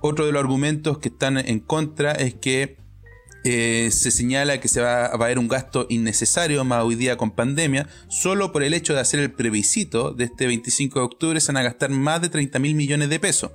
Otro 0.00 0.26
de 0.26 0.32
los 0.32 0.40
argumentos 0.40 0.98
que 0.98 1.08
están 1.08 1.38
en 1.38 1.60
contra 1.60 2.12
es 2.12 2.34
que 2.34 2.78
se 3.44 4.10
señala 4.10 4.60
que 4.60 4.68
se 4.68 4.80
va, 4.80 5.06
a 5.06 5.14
haber 5.14 5.38
un 5.38 5.48
gasto 5.48 5.86
innecesario, 5.88 6.64
más 6.64 6.84
hoy 6.84 6.96
día 6.96 7.16
con 7.16 7.30
pandemia, 7.30 7.88
solo 8.08 8.52
por 8.52 8.62
el 8.62 8.74
hecho 8.74 8.94
de 8.94 9.00
hacer 9.00 9.20
el 9.20 9.32
plebiscito 9.32 10.12
de 10.12 10.24
este 10.24 10.46
25 10.46 10.98
de 10.98 11.04
octubre 11.04 11.40
se 11.40 11.52
van 11.52 11.58
a 11.58 11.62
gastar 11.62 11.90
más 11.90 12.20
de 12.20 12.28
30 12.28 12.58
mil 12.58 12.74
millones 12.74 13.08
de 13.08 13.20
pesos. 13.20 13.52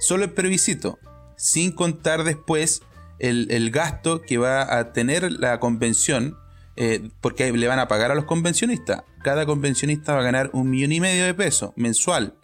Solo 0.00 0.24
el 0.24 0.30
plebiscito 0.30 0.98
sin 1.36 1.72
contar 1.72 2.24
después 2.24 2.82
el, 3.18 3.70
gasto 3.70 4.22
que 4.22 4.38
va 4.38 4.78
a 4.78 4.92
tener 4.92 5.32
la 5.32 5.60
convención, 5.60 6.36
eh, 6.76 7.08
porque 7.20 7.52
le 7.52 7.66
van 7.66 7.78
a 7.78 7.88
pagar 7.88 8.10
a 8.10 8.14
los 8.14 8.24
convencionistas. 8.24 9.04
Cada 9.22 9.46
convencionista 9.46 10.14
va 10.14 10.20
a 10.20 10.24
ganar 10.24 10.50
un 10.52 10.70
millón 10.70 10.92
y 10.92 11.00
medio 11.00 11.24
de 11.24 11.34
pesos 11.34 11.72
mensual, 11.76 12.36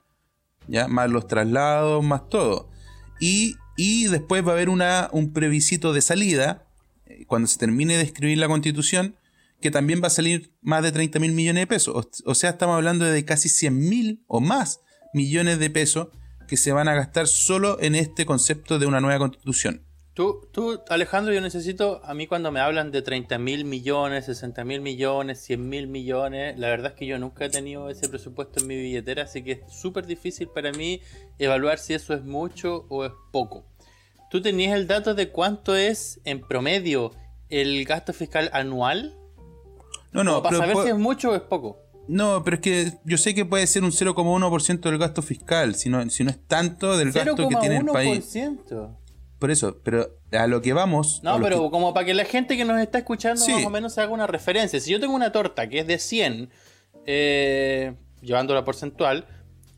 ¿ya? 0.68 0.88
más 0.88 1.10
los 1.10 1.26
traslados, 1.26 2.02
más 2.04 2.28
todo. 2.28 2.70
Y, 3.18 3.56
después 4.08 4.44
va 4.46 4.50
a 4.50 4.54
haber 4.54 4.68
una, 4.68 5.08
un 5.12 5.32
previsito 5.32 5.92
de 5.92 6.00
salida, 6.00 6.66
eh, 7.06 7.24
cuando 7.26 7.48
se 7.48 7.58
termine 7.58 7.96
de 7.96 8.02
escribir 8.02 8.38
la 8.38 8.48
constitución, 8.48 9.16
que 9.60 9.70
también 9.70 10.02
va 10.02 10.06
a 10.06 10.10
salir 10.10 10.54
más 10.62 10.82
de 10.82 10.92
30 10.92 11.18
mil 11.18 11.32
millones 11.32 11.62
de 11.62 11.66
pesos. 11.66 12.08
O, 12.24 12.34
sea, 12.34 12.50
estamos 12.50 12.76
hablando 12.76 13.04
de 13.04 13.24
casi 13.24 13.48
100 13.48 13.78
mil 13.78 14.24
o 14.26 14.40
más 14.40 14.80
millones 15.12 15.58
de 15.58 15.70
pesos 15.70 16.08
que 16.48 16.56
se 16.56 16.72
van 16.72 16.88
a 16.88 16.94
gastar 16.94 17.26
solo 17.26 17.78
en 17.80 17.94
este 17.94 18.26
concepto 18.26 18.78
de 18.78 18.86
una 18.86 19.00
nueva 19.00 19.18
constitución. 19.18 19.82
Tú, 20.20 20.46
tú 20.52 20.82
Alejandro, 20.90 21.32
yo 21.32 21.40
necesito, 21.40 22.02
a 22.04 22.12
mí 22.12 22.26
cuando 22.26 22.52
me 22.52 22.60
hablan 22.60 22.90
de 22.90 23.00
30 23.00 23.38
mil 23.38 23.64
millones, 23.64 24.26
60 24.26 24.64
mil 24.66 24.82
millones, 24.82 25.40
100 25.40 25.66
mil 25.66 25.86
millones, 25.86 26.58
la 26.58 26.68
verdad 26.68 26.92
es 26.92 26.98
que 26.98 27.06
yo 27.06 27.18
nunca 27.18 27.46
he 27.46 27.48
tenido 27.48 27.88
ese 27.88 28.06
presupuesto 28.06 28.60
en 28.60 28.66
mi 28.66 28.76
billetera, 28.76 29.22
así 29.22 29.42
que 29.42 29.52
es 29.52 29.60
súper 29.72 30.04
difícil 30.04 30.48
para 30.48 30.72
mí 30.72 31.00
evaluar 31.38 31.78
si 31.78 31.94
eso 31.94 32.12
es 32.12 32.22
mucho 32.22 32.84
o 32.90 33.06
es 33.06 33.12
poco. 33.32 33.64
¿Tú 34.30 34.42
tenías 34.42 34.76
el 34.76 34.86
dato 34.86 35.14
de 35.14 35.30
cuánto 35.30 35.74
es 35.74 36.20
en 36.26 36.46
promedio 36.46 37.12
el 37.48 37.82
gasto 37.86 38.12
fiscal 38.12 38.50
anual? 38.52 39.16
No, 40.12 40.22
no, 40.22 40.42
para 40.42 40.58
saber 40.58 40.76
si 40.82 40.88
es 40.90 40.98
mucho 40.98 41.30
o 41.30 41.34
es 41.34 41.40
poco. 41.40 41.78
No, 42.08 42.44
pero 42.44 42.56
es 42.56 42.60
que 42.60 42.92
yo 43.06 43.16
sé 43.16 43.34
que 43.34 43.46
puede 43.46 43.66
ser 43.66 43.84
un 43.84 43.90
0,1% 43.90 44.80
del 44.80 44.98
gasto 44.98 45.22
fiscal, 45.22 45.76
si 45.76 45.88
no, 45.88 46.10
si 46.10 46.24
no 46.24 46.30
es 46.30 46.46
tanto 46.46 46.98
del 46.98 47.10
gasto 47.10 47.48
que 47.48 47.56
tiene 47.56 47.78
el 47.78 47.86
país. 47.86 48.36
Por 49.40 49.50
eso, 49.50 49.78
pero 49.82 50.18
a 50.32 50.46
lo 50.46 50.60
que 50.60 50.74
vamos. 50.74 51.22
No, 51.24 51.40
pero 51.40 51.70
como 51.70 51.94
para 51.94 52.04
que 52.04 52.12
la 52.12 52.26
gente 52.26 52.58
que 52.58 52.64
nos 52.66 52.78
está 52.78 52.98
escuchando 52.98 53.40
más 53.40 53.64
o 53.64 53.70
menos 53.70 53.94
se 53.94 54.02
haga 54.02 54.12
una 54.12 54.26
referencia. 54.26 54.78
Si 54.78 54.90
yo 54.92 55.00
tengo 55.00 55.14
una 55.14 55.32
torta 55.32 55.66
que 55.66 55.78
es 55.78 55.86
de 55.86 55.98
100, 55.98 56.50
eh, 57.06 57.94
llevándola 58.20 58.66
porcentual, 58.66 59.26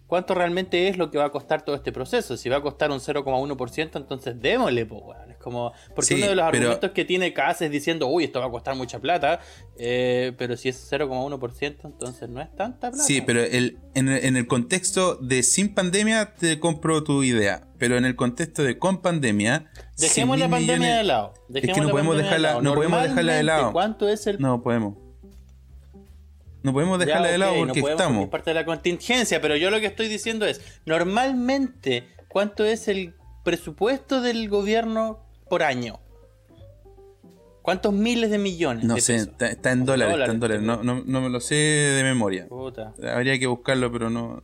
¿cuánto 0.09 0.35
realmente 0.35 0.89
es 0.89 0.99
lo 0.99 1.13
que 1.13 1.19
va 1.19 1.27
a 1.27 1.31
costar 1.31 1.63
todo 1.63 1.77
este 1.77 1.93
proceso? 1.93 2.37
Si 2.37 2.49
va 2.49 2.57
a 2.57 2.61
costar 2.61 2.91
un 2.91 2.99
0,1%, 2.99 3.97
entonces 3.97 4.43
démosle, 4.43 4.85
pues, 4.85 5.01
como, 5.43 5.73
porque 5.95 6.15
uno 6.15 6.29
de 6.29 6.37
los 6.37 6.45
argumentos 6.45 6.93
que 6.93 7.05
tiene 7.05 7.33
CAS 7.33 7.63
es 7.63 7.71
diciendo, 7.71 8.07
uy, 8.07 8.25
esto 8.25 8.41
va 8.41 8.47
a 8.47 8.51
costar 8.51 8.75
mucha 8.77 9.01
plata, 9.01 9.41
eh, 9.77 10.33
pero 10.39 10.57
si 10.57 10.69
es 10.71 10.91
0,1%, 10.91 11.77
entonces 11.85 12.29
no 12.29 12.41
es 12.41 12.55
tanta 12.55 12.91
plata. 12.91 13.05
Sí, 13.05 13.21
pero 13.21 13.43
el, 13.43 13.79
en, 13.95 14.09
el 14.09 14.47
contexto 14.47 15.17
de 15.17 15.43
sin 15.43 15.75
pandemia 15.75 16.35
te 16.35 16.59
compro 16.59 17.05
tu 17.05 17.23
idea, 17.23 17.67
pero 17.79 17.99
en 17.99 18.05
el 18.05 18.17
contexto 18.17 18.63
de 18.63 18.79
con 18.79 19.03
pandemia... 19.03 19.71
Dejemos 19.99 20.39
la 20.39 20.49
pandemia 20.49 20.97
de 20.97 21.05
lado. 21.05 21.35
es 21.53 21.63
que 21.73 21.81
no 21.81 21.91
podemos 21.91 22.17
dejarla, 22.17 22.61
no 22.63 22.75
podemos 22.75 23.03
dejarla 23.03 23.35
de 23.35 23.43
lado. 23.43 23.73
¿Cuánto 23.73 24.09
es 24.09 24.27
el...? 24.27 24.41
No 24.41 24.63
podemos. 24.63 24.97
No 26.63 26.73
podemos 26.73 26.99
dejarla 26.99 27.29
de 27.29 27.39
lado 27.39 27.55
porque 27.59 27.81
estamos. 27.81 28.25
Es 28.25 28.31
parte 28.31 28.51
de 28.51 28.55
la 28.55 28.65
contingencia, 28.65 29.41
pero 29.41 29.57
yo 29.57 29.71
lo 29.71 29.81
que 29.81 29.87
estoy 29.87 30.09
diciendo 30.09 30.47
es, 30.47 30.61
normalmente, 30.87 32.09
¿cuánto 32.29 32.65
es 32.65 32.87
el 32.87 33.15
presupuesto 33.43 34.21
del 34.21 34.49
gobierno 34.49 35.21
por 35.53 35.63
año. 35.63 36.01
¿Cuántos 37.61 37.93
miles 37.93 38.31
de 38.31 38.39
millones? 38.39 38.85
No 38.85 38.97
sé, 38.97 39.17
está, 39.17 39.71
en 39.71 39.85
dólares, 39.85 40.17
está 40.19 40.33
en 40.33 40.41
dólares. 40.41 40.63
No, 40.63 40.83
no, 40.83 41.03
no, 41.05 41.21
me 41.21 41.29
lo 41.29 41.41
sé 41.41 41.55
de 41.55 42.03
memoria. 42.05 42.49
Habría 43.15 43.39
que 43.39 43.47
buscarlo, 43.47 43.93
pero 43.93 44.09
no, 44.09 44.43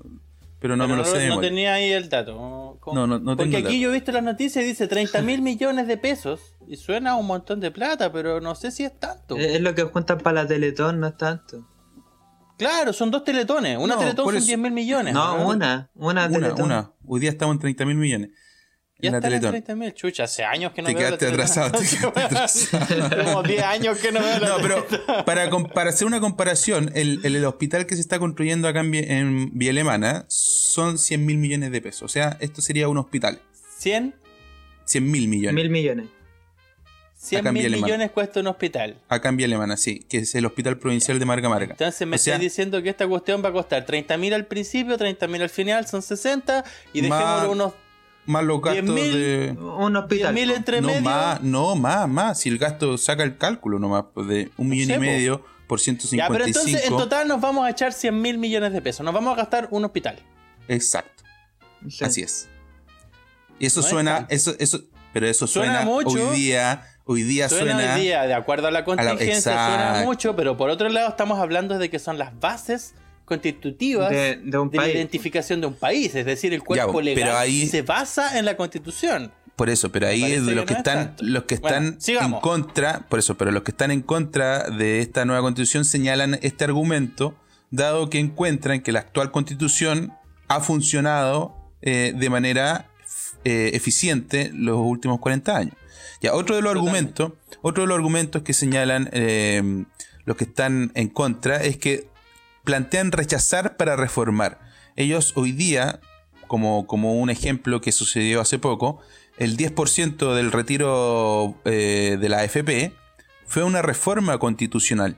pero 0.60 0.76
no 0.76 0.86
me 0.86 0.96
lo 0.96 1.06
sé 1.06 1.16
de 1.16 1.28
memoria. 1.30 1.34
No 1.36 1.40
tenía 1.40 1.72
ahí 1.72 1.92
el 1.92 2.10
dato. 2.10 2.78
No, 2.92 3.06
no, 3.06 3.18
no 3.18 3.36
Porque 3.38 3.56
aquí 3.56 3.80
yo 3.80 3.88
he 3.88 3.94
visto 3.94 4.12
las 4.12 4.22
noticias 4.22 4.62
y 4.62 4.68
dice 4.68 4.86
30 4.86 5.22
mil 5.22 5.40
millones 5.40 5.86
de 5.86 5.96
pesos. 5.96 6.40
Y 6.66 6.76
suena 6.76 7.16
un 7.16 7.26
montón 7.26 7.60
de 7.60 7.70
plata, 7.70 8.12
pero 8.12 8.42
no 8.42 8.54
sé 8.54 8.70
si 8.70 8.84
es 8.84 9.00
tanto. 9.00 9.38
Es 9.38 9.62
lo 9.62 9.74
que 9.74 9.84
juntan 9.84 10.18
para 10.18 10.42
la 10.42 10.46
Teletón, 10.46 11.00
no 11.00 11.06
es 11.06 11.16
tanto. 11.16 11.66
Claro, 12.58 12.92
son 12.92 13.10
dos 13.10 13.24
teletones. 13.24 13.78
Una 13.78 13.96
teletón 13.96 14.26
son 14.26 14.44
10 14.44 14.58
mil 14.58 14.72
millones. 14.72 15.14
No, 15.14 15.48
una, 15.48 15.88
una, 15.94 16.28
teletón. 16.28 16.66
Una, 16.66 16.92
Hoy 17.06 17.20
día 17.20 17.30
estamos 17.30 17.54
en 17.54 17.60
30 17.60 17.86
mil 17.86 17.96
millones. 17.96 18.30
Ya 19.00 19.10
está 19.10 19.28
en 19.28 19.40
30 19.40 19.76
mil, 19.76 19.94
chucha, 19.94 20.24
hace 20.24 20.42
años 20.42 20.72
que 20.72 20.82
no 20.82 20.88
te 20.88 20.94
veo 20.94 21.06
quedaste 21.06 21.28
atrasado, 21.28 21.78
te 21.78 21.86
quedaste 21.96 22.20
atrasado. 22.20 23.24
Como 23.24 23.42
10 23.44 23.62
años 23.62 23.98
que 23.98 24.10
no 24.10 24.20
veo 24.20 24.40
la 24.40 24.48
No, 24.48 24.56
pero 24.60 24.86
para, 25.24 25.48
para 25.72 25.90
hacer 25.90 26.08
una 26.08 26.18
comparación, 26.18 26.90
el, 26.96 27.20
el, 27.22 27.44
hospital 27.44 27.86
que 27.86 27.94
se 27.94 28.00
está 28.00 28.18
construyendo 28.18 28.66
acá 28.66 28.80
en, 28.80 28.94
en 28.94 29.56
Vía 29.56 29.70
Alemana 29.70 30.24
son 30.26 30.98
100 30.98 31.24
mil 31.24 31.38
millones 31.38 31.70
de 31.70 31.80
pesos. 31.80 32.02
O 32.02 32.08
sea, 32.08 32.36
esto 32.40 32.60
sería 32.60 32.88
un 32.88 32.98
hospital. 32.98 33.40
¿100? 33.80 34.14
100 34.84 35.10
mil 35.10 35.28
millones. 35.28 35.54
Mil 35.54 35.70
millones. 35.70 36.08
100 37.14 37.52
mil 37.52 37.70
millones 37.70 38.10
cuesta 38.10 38.40
un 38.40 38.48
hospital. 38.48 38.96
Acá 39.08 39.28
en 39.28 39.36
Vía 39.36 39.46
Alemana, 39.46 39.76
sí, 39.76 40.00
que 40.08 40.18
es 40.18 40.34
el 40.34 40.44
Hospital 40.44 40.78
Provincial 40.78 41.20
de 41.20 41.24
Marga 41.24 41.48
Marga. 41.48 41.72
Entonces 41.72 42.06
me 42.06 42.16
estás 42.16 42.40
diciendo 42.40 42.82
que 42.82 42.88
esta 42.88 43.06
cuestión 43.06 43.44
va 43.44 43.50
a 43.50 43.52
costar 43.52 43.84
30 43.84 44.16
mil 44.16 44.34
al 44.34 44.46
principio, 44.46 44.96
30 44.96 45.28
mil 45.28 45.42
al 45.42 45.50
final, 45.50 45.86
son 45.86 46.02
60 46.02 46.64
y 46.92 47.00
dejémoslo 47.00 47.52
unos 47.52 47.72
más 48.28 48.44
los 48.44 48.60
gastos 48.60 48.94
de. 48.94 49.56
Un 49.58 49.96
hospital. 49.96 50.34
mil 50.34 50.50
entre 50.50 50.80
no, 50.80 51.00
más, 51.00 51.40
no, 51.42 51.74
más, 51.74 52.08
más. 52.08 52.38
Si 52.40 52.48
el 52.48 52.58
gasto 52.58 52.98
saca 52.98 53.22
el 53.22 53.38
cálculo 53.38 53.78
nomás, 53.78 54.04
pues 54.12 54.28
de 54.28 54.50
un 54.58 54.68
millón 54.68 55.02
y 55.02 55.06
medio 55.06 55.44
por 55.66 55.80
155. 55.80 56.16
Ya, 56.16 56.28
pero 56.32 56.46
entonces 56.46 56.84
en 56.84 56.96
total 56.96 57.26
nos 57.26 57.40
vamos 57.40 57.66
a 57.66 57.70
echar 57.70 57.92
100 57.92 58.20
mil 58.20 58.38
millones 58.38 58.72
de 58.72 58.82
pesos. 58.82 59.04
Nos 59.04 59.14
vamos 59.14 59.32
a 59.32 59.36
gastar 59.36 59.68
un 59.70 59.84
hospital. 59.84 60.18
Exacto. 60.68 61.24
Así 62.00 62.22
es. 62.22 62.48
Y 63.58 63.66
eso 63.66 63.82
suena. 63.82 64.26
Eso, 64.28 64.54
eso, 64.58 64.82
pero 65.12 65.26
eso 65.26 65.46
suena, 65.46 65.82
mucho. 65.82 66.10
Hoy 66.10 66.36
día. 66.36 66.84
Hoy 67.10 67.22
día 67.22 67.48
suena, 67.48 67.72
suena 67.72 67.94
hoy 67.94 68.02
día, 68.02 68.24
de 68.24 68.34
acuerdo 68.34 68.66
a 68.66 68.70
la 68.70 68.84
contingencia, 68.84 69.40
suena 69.40 70.02
mucho, 70.04 70.36
pero 70.36 70.58
por 70.58 70.68
otro 70.68 70.90
lado 70.90 71.08
estamos 71.08 71.38
hablando 71.38 71.78
de 71.78 71.88
que 71.88 71.98
son 71.98 72.18
las 72.18 72.38
bases 72.38 72.92
constitutivas 73.28 74.10
de, 74.10 74.40
la 74.72 74.88
identificación 74.88 75.60
de 75.60 75.68
un 75.68 75.74
país, 75.74 76.14
es 76.14 76.26
decir, 76.26 76.52
el 76.52 76.62
cuerpo 76.62 77.00
legal 77.00 77.48
se 77.68 77.82
basa 77.82 78.38
en 78.38 78.44
la 78.44 78.56
constitución. 78.56 79.30
Por 79.54 79.70
eso, 79.70 79.90
pero 79.90 80.06
ahí 80.06 80.38
los 80.38 80.64
que, 80.64 80.74
están, 80.74 81.16
los 81.20 81.44
que 81.44 81.54
están 81.54 81.98
en 82.06 82.32
contra, 82.34 83.06
por 83.08 83.18
eso, 83.18 83.36
pero 83.36 83.50
los 83.50 83.64
que 83.64 83.72
están 83.72 83.90
en 83.90 84.02
contra 84.02 84.70
de 84.70 85.00
esta 85.00 85.24
nueva 85.24 85.42
constitución 85.42 85.84
señalan 85.84 86.38
este 86.42 86.64
argumento, 86.64 87.34
dado 87.70 88.08
que 88.08 88.18
encuentran 88.20 88.80
que 88.80 88.92
la 88.92 89.00
actual 89.00 89.30
constitución 89.30 90.12
ha 90.46 90.60
funcionado 90.60 91.56
eh, 91.82 92.12
de 92.16 92.30
manera 92.30 92.88
eh, 93.44 93.72
eficiente 93.74 94.50
los 94.54 94.78
últimos 94.78 95.18
40 95.18 95.56
años. 95.56 95.74
Ya, 96.20 96.34
otro 96.34 96.56
de 96.56 96.62
los 96.62 96.70
argumentos, 96.70 97.32
otro 97.60 97.82
de 97.82 97.88
los 97.88 97.96
argumentos 97.96 98.42
que 98.42 98.52
señalan 98.52 99.10
eh, 99.12 99.84
los 100.24 100.36
que 100.36 100.44
están 100.44 100.92
en 100.94 101.08
contra 101.08 101.56
es 101.56 101.78
que 101.78 102.08
plantean 102.68 103.12
rechazar 103.12 103.78
para 103.78 103.96
reformar. 103.96 104.60
Ellos 104.94 105.32
hoy 105.36 105.52
día, 105.52 106.00
como, 106.48 106.86
como 106.86 107.14
un 107.14 107.30
ejemplo 107.30 107.80
que 107.80 107.92
sucedió 107.92 108.42
hace 108.42 108.58
poco, 108.58 109.00
el 109.38 109.56
10% 109.56 110.34
del 110.34 110.52
retiro 110.52 111.58
eh, 111.64 112.18
de 112.20 112.28
la 112.28 112.40
AFP 112.40 112.92
fue 113.46 113.64
una 113.64 113.80
reforma 113.80 114.36
constitucional. 114.36 115.16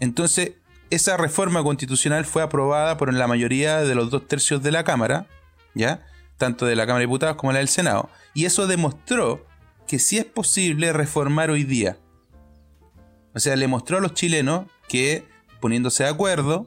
Entonces, 0.00 0.52
esa 0.90 1.16
reforma 1.16 1.62
constitucional 1.62 2.26
fue 2.26 2.42
aprobada 2.42 2.98
por 2.98 3.10
la 3.14 3.26
mayoría 3.26 3.78
de 3.78 3.94
los 3.94 4.10
dos 4.10 4.28
tercios 4.28 4.62
de 4.62 4.70
la 4.70 4.84
Cámara, 4.84 5.28
¿ya? 5.74 6.04
Tanto 6.36 6.66
de 6.66 6.76
la 6.76 6.84
Cámara 6.84 7.00
de 7.00 7.06
Diputados 7.06 7.36
como 7.36 7.52
la 7.54 7.60
del 7.60 7.68
Senado. 7.68 8.10
Y 8.34 8.44
eso 8.44 8.66
demostró 8.66 9.46
que 9.86 9.98
sí 9.98 10.18
es 10.18 10.26
posible 10.26 10.92
reformar 10.92 11.48
hoy 11.48 11.64
día. 11.64 11.96
O 13.34 13.40
sea, 13.40 13.56
le 13.56 13.66
mostró 13.66 13.96
a 13.96 14.02
los 14.02 14.12
chilenos 14.12 14.66
que 14.88 15.37
poniéndose 15.60 16.04
de 16.04 16.10
acuerdo, 16.10 16.66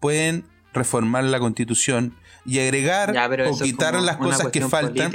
pueden 0.00 0.44
reformar 0.72 1.24
la 1.24 1.38
constitución 1.38 2.16
y 2.44 2.60
agregar 2.60 3.14
o 3.50 3.58
quitar 3.58 4.00
las 4.00 4.16
cosas 4.16 4.48
que 4.48 4.62
faltan. 4.62 5.12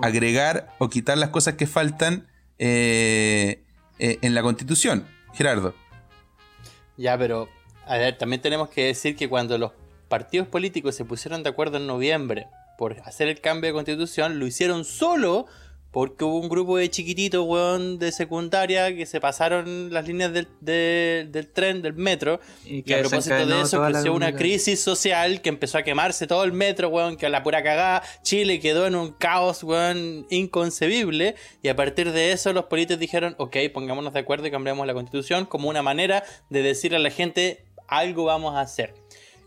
agregar 0.00 0.74
o 0.78 0.88
quitar 0.88 1.18
las 1.18 1.30
cosas 1.30 1.54
que 1.54 1.66
faltan 1.66 2.26
eh, 2.58 3.62
eh, 3.98 4.18
en 4.22 4.34
la 4.34 4.42
constitución. 4.42 5.06
Gerardo. 5.34 5.74
Ya, 6.96 7.18
pero 7.18 7.48
a 7.86 7.98
ver, 7.98 8.16
también 8.18 8.40
tenemos 8.42 8.68
que 8.70 8.86
decir 8.86 9.16
que 9.16 9.28
cuando 9.28 9.58
los 9.58 9.72
partidos 10.08 10.48
políticos 10.48 10.94
se 10.94 11.04
pusieron 11.04 11.42
de 11.42 11.50
acuerdo 11.50 11.76
en 11.76 11.86
noviembre 11.86 12.48
por 12.78 13.00
hacer 13.04 13.28
el 13.28 13.40
cambio 13.40 13.68
de 13.68 13.74
constitución, 13.74 14.38
lo 14.38 14.46
hicieron 14.46 14.84
solo 14.84 15.46
porque 15.96 16.24
hubo 16.24 16.40
un 16.40 16.50
grupo 16.50 16.76
de 16.76 16.90
chiquititos, 16.90 17.42
weón, 17.48 17.98
de 17.98 18.12
secundaria 18.12 18.94
que 18.94 19.06
se 19.06 19.18
pasaron 19.18 19.90
las 19.90 20.06
líneas 20.06 20.30
del, 20.30 20.46
del 20.60 21.48
tren, 21.50 21.80
del 21.80 21.94
metro. 21.94 22.38
Y, 22.66 22.82
que 22.82 22.96
a 22.96 22.98
propósito 22.98 23.46
de 23.46 23.62
eso 23.62 23.82
creció 23.82 24.12
una 24.12 24.36
crisis 24.36 24.78
social 24.78 25.40
que 25.40 25.48
empezó 25.48 25.78
a 25.78 25.84
quemarse 25.84 26.26
todo 26.26 26.44
el 26.44 26.52
metro, 26.52 26.90
weón, 26.90 27.16
que 27.16 27.24
a 27.24 27.28
la 27.30 27.42
pura 27.42 27.62
cagada 27.62 28.02
Chile 28.22 28.60
quedó 28.60 28.86
en 28.86 28.94
un 28.94 29.12
caos, 29.12 29.62
weón, 29.62 30.26
inconcebible. 30.28 31.34
Y 31.62 31.68
a 31.68 31.76
partir 31.76 32.12
de 32.12 32.32
eso 32.32 32.52
los 32.52 32.66
políticos 32.66 33.00
dijeron, 33.00 33.34
ok, 33.38 33.56
pongámonos 33.72 34.12
de 34.12 34.20
acuerdo 34.20 34.46
y 34.46 34.50
cambiamos 34.50 34.86
la 34.86 34.92
constitución 34.92 35.46
como 35.46 35.70
una 35.70 35.80
manera 35.80 36.24
de 36.50 36.60
decirle 36.60 36.98
a 36.98 37.00
la 37.00 37.10
gente 37.10 37.64
algo 37.88 38.24
vamos 38.24 38.54
a 38.54 38.60
hacer. 38.60 38.92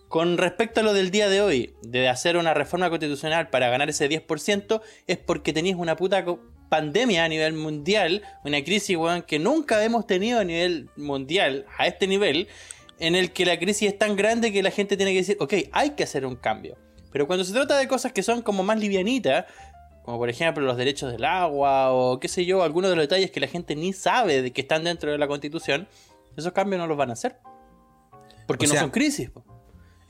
Con 0.09 0.39
respecto 0.39 0.79
a 0.79 0.83
lo 0.83 0.93
del 0.93 1.11
día 1.11 1.29
de 1.29 1.39
hoy, 1.41 1.75
de 1.83 2.09
hacer 2.09 2.35
una 2.35 2.55
reforma 2.55 2.89
constitucional 2.89 3.51
para 3.51 3.69
ganar 3.69 3.89
ese 3.89 4.09
10%, 4.09 4.81
es 5.05 5.17
porque 5.19 5.53
tenéis 5.53 5.75
una 5.75 5.95
puta 5.95 6.25
pandemia 6.67 7.25
a 7.25 7.27
nivel 7.27 7.53
mundial, 7.53 8.23
una 8.43 8.63
crisis 8.63 8.97
que 9.27 9.37
nunca 9.37 9.83
hemos 9.83 10.07
tenido 10.07 10.39
a 10.39 10.43
nivel 10.43 10.89
mundial, 10.97 11.67
a 11.77 11.85
este 11.85 12.07
nivel, 12.07 12.47
en 12.97 13.13
el 13.13 13.31
que 13.31 13.45
la 13.45 13.59
crisis 13.59 13.89
es 13.89 13.99
tan 13.99 14.15
grande 14.15 14.51
que 14.51 14.63
la 14.63 14.71
gente 14.71 14.97
tiene 14.97 15.11
que 15.11 15.19
decir, 15.19 15.37
ok, 15.39 15.53
hay 15.71 15.91
que 15.91 16.03
hacer 16.03 16.25
un 16.25 16.35
cambio. 16.35 16.75
Pero 17.11 17.27
cuando 17.27 17.45
se 17.45 17.53
trata 17.53 17.77
de 17.77 17.87
cosas 17.87 18.11
que 18.11 18.23
son 18.23 18.41
como 18.41 18.63
más 18.63 18.79
livianitas, 18.79 19.45
como 20.03 20.17
por 20.17 20.29
ejemplo 20.29 20.63
los 20.65 20.75
derechos 20.75 21.11
del 21.11 21.23
agua 21.23 21.91
o 21.93 22.19
qué 22.19 22.27
sé 22.29 22.45
yo, 22.45 22.63
algunos 22.63 22.89
de 22.89 22.95
los 22.95 23.03
detalles 23.03 23.29
que 23.29 23.39
la 23.39 23.47
gente 23.47 23.75
ni 23.75 23.93
sabe 23.93 24.41
de 24.41 24.51
que 24.51 24.61
están 24.61 24.83
dentro 24.83 25.11
de 25.11 25.19
la 25.19 25.27
constitución, 25.27 25.87
esos 26.35 26.51
cambios 26.51 26.79
no 26.79 26.87
los 26.87 26.97
van 26.97 27.11
a 27.11 27.13
hacer. 27.13 27.37
Porque 28.47 28.65
no 28.65 28.73
son 28.73 28.89
crisis. 28.89 29.29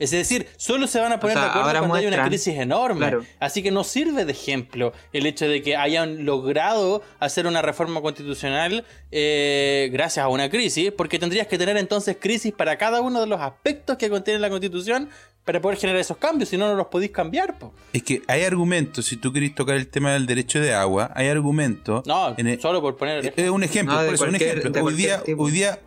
Es 0.00 0.12
decir, 0.12 0.46
solo 0.56 0.86
se 0.86 0.98
van 0.98 1.12
a 1.12 1.20
poner 1.20 1.36
de 1.36 1.44
acuerdo 1.44 1.78
cuando 1.78 1.94
hay 1.94 2.06
una 2.06 2.24
crisis 2.24 2.56
enorme. 2.56 3.18
Así 3.38 3.62
que 3.62 3.70
no 3.70 3.84
sirve 3.84 4.24
de 4.24 4.32
ejemplo 4.32 4.94
el 5.12 5.26
hecho 5.26 5.46
de 5.46 5.62
que 5.62 5.76
hayan 5.76 6.24
logrado 6.24 7.02
hacer 7.18 7.46
una 7.46 7.60
reforma 7.60 8.00
constitucional 8.00 8.84
eh, 9.12 9.90
gracias 9.92 10.24
a 10.24 10.28
una 10.28 10.48
crisis, 10.48 10.90
porque 10.90 11.18
tendrías 11.18 11.46
que 11.46 11.58
tener 11.58 11.76
entonces 11.76 12.16
crisis 12.18 12.52
para 12.52 12.78
cada 12.78 13.02
uno 13.02 13.20
de 13.20 13.26
los 13.26 13.40
aspectos 13.42 13.98
que 13.98 14.08
contiene 14.08 14.40
la 14.40 14.48
constitución 14.48 15.10
para 15.44 15.60
poder 15.60 15.78
generar 15.78 16.00
esos 16.00 16.16
cambios, 16.16 16.48
si 16.48 16.56
no, 16.56 16.66
no 16.68 16.76
los 16.76 16.86
podéis 16.86 17.10
cambiar. 17.10 17.56
Es 17.92 18.02
que 18.02 18.22
hay 18.26 18.44
argumentos, 18.44 19.04
si 19.04 19.18
tú 19.18 19.34
querés 19.34 19.54
tocar 19.54 19.76
el 19.76 19.88
tema 19.88 20.14
del 20.14 20.26
derecho 20.26 20.60
de 20.60 20.72
agua, 20.72 21.10
hay 21.14 21.28
argumentos. 21.28 22.06
No, 22.06 22.34
solo 22.58 22.80
por 22.80 22.96
poner. 22.96 23.34
Es 23.36 23.50
un 23.50 23.64
ejemplo, 23.64 23.98
un 23.98 24.34
ejemplo. 24.34 24.82
Hoy 24.82 24.94
día, 24.94 25.22
hoy 25.36 25.50
día, 25.50 25.78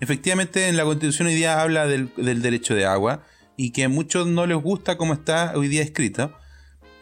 efectivamente, 0.00 0.66
en 0.66 0.76
la 0.76 0.84
constitución 0.84 1.28
hoy 1.28 1.34
día 1.34 1.60
habla 1.60 1.86
del, 1.86 2.10
del 2.16 2.42
derecho 2.42 2.74
de 2.74 2.86
agua 2.86 3.22
y 3.60 3.72
que 3.72 3.84
a 3.84 3.88
muchos 3.90 4.26
no 4.26 4.46
les 4.46 4.56
gusta 4.56 4.96
como 4.96 5.12
está 5.12 5.52
hoy 5.54 5.68
día 5.68 5.82
escrito. 5.82 6.32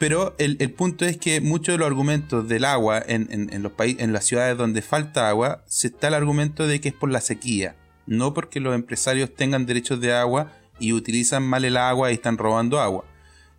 Pero 0.00 0.34
el, 0.38 0.56
punto 0.72 1.04
es 1.04 1.16
que 1.16 1.40
muchos 1.40 1.74
de 1.74 1.78
los 1.78 1.86
argumentos 1.86 2.48
del 2.48 2.64
agua 2.64 3.00
en, 3.06 3.62
los 3.62 3.70
países, 3.70 4.02
en 4.02 4.12
las 4.12 4.24
ciudades 4.24 4.58
donde 4.58 4.82
falta 4.82 5.28
agua, 5.28 5.62
se 5.68 5.86
está 5.86 6.08
el 6.08 6.14
argumento 6.14 6.66
de 6.66 6.80
que 6.80 6.88
es 6.88 6.94
por 6.94 7.12
la 7.12 7.20
sequía, 7.20 7.76
no 8.06 8.34
porque 8.34 8.58
los 8.58 8.74
empresarios 8.74 9.32
tengan 9.36 9.66
derechos 9.66 10.00
de 10.00 10.12
agua 10.12 10.52
y 10.80 10.92
utilizan 10.92 11.44
mal 11.44 11.64
el 11.64 11.76
agua 11.76 12.10
y 12.10 12.14
están 12.14 12.38
robando 12.38 12.80
agua. 12.80 13.04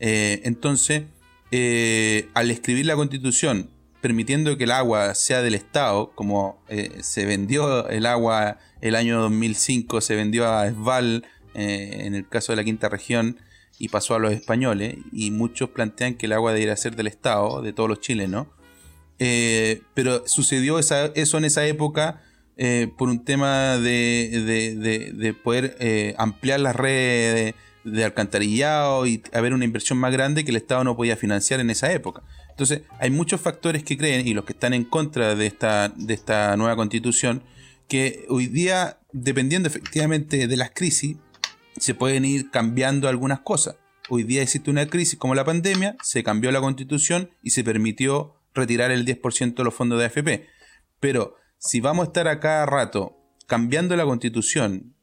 Eh, 0.02 0.42
entonces, 0.44 1.04
eh, 1.52 2.28
al 2.34 2.52
escribir 2.52 2.86
la 2.86 2.98
constitución 2.98 3.70
permitiendo 4.02 4.58
que 4.58 4.66
el 4.66 4.72
agua 4.72 5.16
sea 5.16 5.42
del 5.42 5.56
Estado, 5.56 6.12
como 6.16 6.62
eh, 6.68 7.00
se 7.02 7.26
vendió 7.26 7.88
el 7.88 8.06
agua 8.06 8.58
el 8.82 8.96
año 8.96 9.22
2005, 9.22 10.02
se 10.02 10.16
vendió 10.16 10.50
a 10.50 10.68
Esval 10.68 11.26
eh, 11.54 12.02
en 12.06 12.16
el 12.16 12.28
caso 12.28 12.52
de 12.52 12.58
la 12.58 12.64
quinta 12.64 12.90
región, 12.90 13.38
y 13.78 13.90
pasó 13.90 14.16
a 14.16 14.20
los 14.20 14.34
españoles, 14.34 14.98
y 15.12 15.32
muchos 15.32 15.70
plantean 15.70 16.16
que 16.16 16.26
el 16.26 16.34
agua 16.34 16.54
debería 16.54 16.76
ser 16.76 16.96
del 16.96 17.08
Estado, 17.08 17.62
de 17.62 17.74
todos 17.74 17.90
los 17.90 18.02
chilenos. 18.02 18.48
Eh, 19.20 19.82
pero 19.94 20.28
sucedió 20.28 20.80
eso 20.80 21.38
en 21.38 21.46
esa 21.46 21.66
época 21.66 22.22
eh, 22.56 22.90
por 22.98 23.10
un 23.10 23.26
tema 23.26 23.78
de, 23.78 25.36
poder 25.44 26.16
ampliar 26.18 26.60
las 26.62 26.76
redes 26.76 27.54
de, 27.84 28.04
alcantarillado 28.04 29.06
y 29.08 29.22
haber 29.34 29.54
una 29.54 29.66
inversión 29.66 29.98
más 29.98 30.12
grande 30.14 30.46
que 30.46 30.52
el 30.52 30.58
Estado 30.58 30.84
no 30.84 30.96
podía 30.96 31.16
financiar 31.16 31.60
en 31.60 31.70
esa 31.70 31.92
época. 31.92 32.22
Entonces, 32.50 32.82
hay 33.00 33.10
muchos 33.10 33.40
factores 33.40 33.84
que 33.84 33.98
creen, 33.98 34.28
y 34.28 34.34
los 34.34 34.44
que 34.44 34.52
están 34.52 34.74
en 34.74 34.84
contra 34.84 35.36
de 35.36 35.46
esta, 35.46 35.88
de 35.96 36.14
esta 36.14 36.58
nueva 36.58 36.76
constitución, 36.76 37.42
que 37.90 38.26
hoy 38.30 38.48
día, 38.48 39.00
dependiendo 39.12 39.68
efectivamente 39.68 40.48
de 40.48 40.58
las 40.58 40.72
crisis, 40.72 41.18
se 41.80 41.96
pueden 41.96 42.26
ir 42.26 42.50
cambiando 42.52 43.08
algunas 43.08 43.42
cosas. 43.42 43.78
Hoy 44.10 44.24
día 44.24 44.42
existe 44.42 44.72
una 44.72 44.88
crisis 44.88 45.20
como 45.20 45.36
la 45.36 45.46
pandemia, 45.46 45.96
se 46.02 46.24
cambió 46.24 46.52
la 46.52 46.62
constitución 46.62 47.30
y 47.44 47.52
se 47.52 47.64
permitió 47.64 48.36
retirar 48.54 48.92
el 48.92 49.06
10% 49.06 49.56
de 49.56 49.64
los 49.64 49.74
fondos 49.74 50.00
de 50.00 50.06
AFP. 50.06 50.48
Pero 51.00 51.36
si 51.58 51.80
vamos 51.80 52.06
a 52.06 52.08
estar 52.08 52.28
a 52.28 52.40
cada 52.40 52.66
rato 52.66 53.18
cambiando 53.46 53.96
la 53.96 54.06
constitución, 54.06 54.96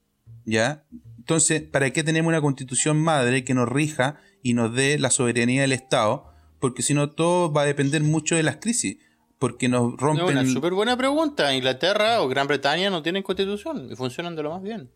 ¿ya? 0.45 0.85
Entonces, 1.19 1.63
¿para 1.63 1.91
qué 1.91 2.05
tenemos 2.05 2.29
una 2.29 2.41
constitución 2.41 3.01
madre 3.01 3.45
que 3.45 3.55
nos 3.55 3.69
rija 3.69 4.21
y 4.43 4.55
nos 4.55 4.75
dé 4.75 4.99
la 4.99 5.11
soberanía 5.11 5.63
del 5.63 5.73
Estado? 5.73 6.33
Porque 6.61 6.83
si 6.83 6.95
no, 6.95 7.11
todo 7.11 7.53
va 7.53 7.63
a 7.63 7.67
depender 7.67 8.03
mucho 8.03 8.37
de 8.37 8.43
las 8.43 8.57
crisis. 8.57 8.99
Porque 9.39 9.69
nos 9.69 9.97
rompen. 9.97 10.39
Es 10.39 10.45
una 10.45 10.53
súper 10.53 10.73
buena 10.73 10.97
pregunta. 10.97 11.55
Inglaterra 11.55 12.23
o 12.23 12.29
Gran 12.29 12.47
Bretaña 12.47 12.89
no 12.91 13.03
tienen 13.03 13.23
constitución 13.23 13.89
y 13.91 13.97
funcionan 13.97 14.35
de 14.35 14.43
lo 14.43 14.51
más 14.51 14.63
bien. 14.63 14.91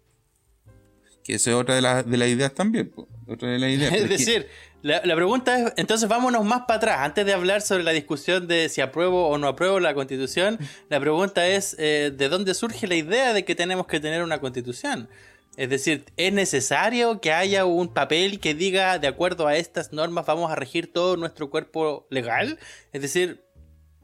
Que 1.30 1.36
esa 1.36 1.50
es 1.50 1.56
otra 1.56 1.76
de, 1.76 1.80
las 1.80 2.10
de 2.10 2.16
las 2.16 2.28
ideas 2.28 2.52
también. 2.54 2.92
Otra 3.28 3.50
de 3.50 3.60
las 3.60 3.70
ideas. 3.70 3.92
es 3.94 4.08
decir, 4.08 4.48
la, 4.82 5.00
pregunta 5.14 5.60
es, 5.60 5.72
entonces 5.76 6.08
vámonos 6.08 6.44
más 6.44 6.62
para 6.62 6.78
atrás. 6.78 6.98
Antes 7.02 7.24
de 7.24 7.32
hablar 7.32 7.62
sobre 7.62 7.84
la 7.84 7.92
discusión 7.92 8.48
de 8.48 8.68
si 8.68 8.80
apruebo 8.80 9.28
o 9.28 9.38
no 9.38 9.46
apruebo 9.46 9.78
la 9.78 9.94
constitución, 9.94 10.58
la 10.88 10.98
pregunta 10.98 11.46
es, 11.46 11.76
eh, 11.78 12.12
¿de 12.12 12.28
dónde 12.28 12.52
surge 12.54 12.88
la 12.88 12.96
idea 12.96 13.32
de 13.32 13.44
que 13.44 13.54
tenemos 13.54 13.86
que 13.86 14.00
tener 14.00 14.24
una 14.24 14.40
constitución? 14.40 15.08
Es 15.56 15.70
decir, 15.70 16.04
¿es 16.16 16.32
necesario 16.32 17.20
que 17.20 17.32
haya 17.32 17.64
un 17.64 17.94
papel 17.94 18.40
que 18.40 18.52
diga, 18.52 18.98
de 18.98 19.06
acuerdo 19.06 19.46
a 19.46 19.56
estas 19.56 19.92
normas, 19.92 20.26
vamos 20.26 20.50
a 20.50 20.56
regir 20.56 20.92
todo 20.92 21.16
nuestro 21.16 21.48
cuerpo 21.48 22.08
legal? 22.10 22.58
Es 22.92 23.02
decir, 23.02 23.44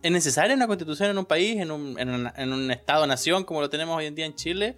¿es 0.00 0.12
necesaria 0.12 0.54
una 0.54 0.68
constitución 0.68 1.10
en 1.10 1.18
un 1.18 1.26
país, 1.26 1.60
en 1.60 1.72
un, 1.72 1.98
en 1.98 2.52
un 2.52 2.70
Estado-nación 2.70 3.42
como 3.42 3.62
lo 3.62 3.68
tenemos 3.68 3.96
hoy 3.96 4.06
en 4.06 4.14
día 4.14 4.26
en 4.26 4.36
Chile? 4.36 4.76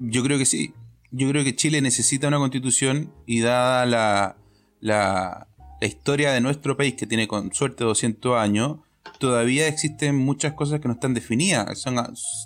Yo 0.00 0.24
creo 0.24 0.36
que 0.36 0.46
sí 0.46 0.74
yo 1.12 1.28
creo 1.28 1.44
que 1.44 1.54
Chile 1.54 1.80
necesita 1.82 2.28
una 2.28 2.38
constitución 2.38 3.12
y 3.26 3.40
dada 3.40 3.84
la, 3.86 4.36
la, 4.80 5.46
historia 5.82 6.32
de 6.32 6.40
nuestro 6.40 6.76
país, 6.76 6.94
que 6.94 7.06
tiene 7.06 7.28
con 7.28 7.52
suerte 7.52 7.84
200 7.84 8.38
años, 8.38 8.78
todavía 9.18 9.66
existen 9.66 10.16
muchas 10.16 10.54
cosas 10.54 10.80
que 10.80 10.88
no 10.88 10.94
están 10.94 11.12
definidas. 11.12 11.78
Son, 11.78 11.96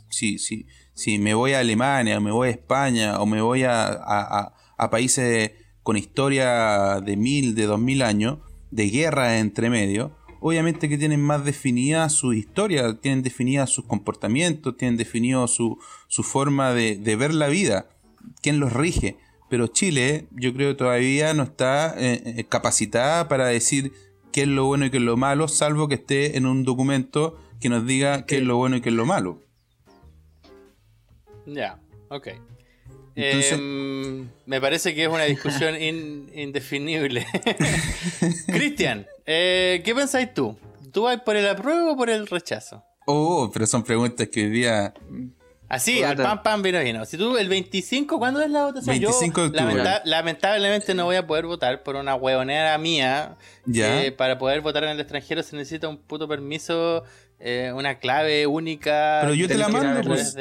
si, 0.09 0.39
si, 0.39 0.67
si 0.95 1.19
me 1.19 1.35
voy 1.35 1.53
a 1.53 1.61
Alemania, 1.61 2.19
o 2.19 2.21
me 2.21 2.33
voy 2.33 2.49
a 2.49 2.53
España, 2.53 3.21
o 3.21 3.27
me 3.27 3.41
voy 3.41 3.63
a, 3.63 3.89
a, 3.89 4.91
países 4.91 5.53
con 5.83 5.97
historia 5.97 7.01
de 7.05 7.17
mil, 7.17 7.55
de 7.55 7.67
dos 7.67 7.79
mil 7.79 8.03
años, 8.03 8.39
de 8.71 8.89
guerra 8.89 9.39
entre 9.39 9.71
medio, 9.71 10.17
obviamente 10.41 10.89
que 10.89 10.99
tienen 10.99 11.21
más 11.21 11.45
definida 11.45 12.09
su 12.09 12.33
historia, 12.33 12.99
tienen 13.01 13.23
definida 13.23 13.67
sus 13.67 13.85
comportamientos, 13.85 14.77
tienen 14.77 14.97
definido 14.97 15.47
su, 15.47 15.79
su 16.09 16.23
forma 16.23 16.73
de, 16.73 16.97
de 16.97 17.17
ver 17.17 17.33
la 17.33 17.49
vida 17.49 17.91
quién 18.43 18.61
los 18.61 18.73
rige. 18.73 19.17
Pero 19.49 19.69
Chile, 19.69 20.27
yo 20.33 20.53
creo 20.53 20.77
todavía 20.77 21.33
no 21.35 21.45
está 21.45 21.95
eh, 21.99 22.23
eh, 22.25 22.45
capacitada 22.45 23.29
para 23.29 23.47
decir 23.47 23.93
qué 24.33 24.43
es 24.43 24.49
lo 24.49 24.67
bueno 24.67 24.87
y 24.87 24.91
qué 24.91 24.97
es 24.97 25.03
lo 25.03 25.17
malo, 25.17 25.49
salvo 25.49 25.89
que 25.89 25.95
esté 25.95 26.37
en 26.37 26.47
un 26.47 26.65
documento 26.65 27.39
que 27.61 27.69
nos 27.69 27.87
diga 27.87 28.27
qué 28.27 28.39
es 28.39 28.43
lo 28.43 28.57
bueno 28.57 28.77
y 28.77 28.81
qué 28.81 28.89
es 28.89 28.95
lo 28.95 29.07
malo. 29.07 29.43
Ya, 31.47 31.79
ok. 32.09 32.29
Em, 33.15 34.29
me 34.45 34.61
parece 34.61 34.95
que 34.95 35.05
es 35.05 35.09
una 35.09 35.25
discusión 35.25 35.75
indefinible. 35.81 37.27
Cristian, 38.47 39.07
eh, 39.25 39.81
¿qué 39.85 39.95
pensáis 39.95 40.35
tú? 40.35 40.57
¿Tú 40.93 41.03
vas 41.03 41.21
por 41.23 41.37
el 41.37 41.49
apruebo 41.49 41.93
o 41.93 41.97
por 41.97 42.11
el 42.11 42.27
rechazo? 42.27 42.85
Oh, 43.07 43.51
pero 43.53 43.67
son 43.67 43.85
preguntas 43.85 44.29
que 44.29 44.45
hoy 44.45 44.51
día 44.51 44.93
Así, 45.69 46.03
al 46.03 46.17
pan 46.17 46.43
pan 46.43 46.63
vino 46.63 46.81
vino. 46.81 47.05
Si 47.05 47.17
tú 47.17 47.37
el 47.37 47.49
25, 47.49 48.19
¿cuándo 48.19 48.41
es 48.41 48.51
la 48.51 48.67
votación? 48.67 48.99
25 48.99 49.49
de 49.49 49.61
octubre. 49.61 49.85
lamentablemente 50.05 50.95
no 50.95 51.05
voy 51.07 51.17
a 51.17 51.27
poder 51.27 51.47
votar 51.47 51.83
por 51.83 51.97
una 51.97 52.15
huevonera 52.15 52.77
mía. 52.79 53.37
Ya. 53.65 54.03
para 54.17 54.39
poder 54.39 54.61
votar 54.61 54.85
en 54.85 54.91
el 54.91 55.01
extranjero 55.01 55.43
se 55.43 55.57
necesita 55.57 55.89
un 55.89 55.99
puto 55.99 56.29
permiso, 56.29 57.03
eh, 57.41 57.73
una 57.75 57.99
clave 57.99 58.47
única. 58.47 59.19
Pero 59.23 59.35
yo 59.35 59.49
te 59.49 59.59
la 59.59 59.69
mando, 59.69 60.03
pues. 60.03 60.37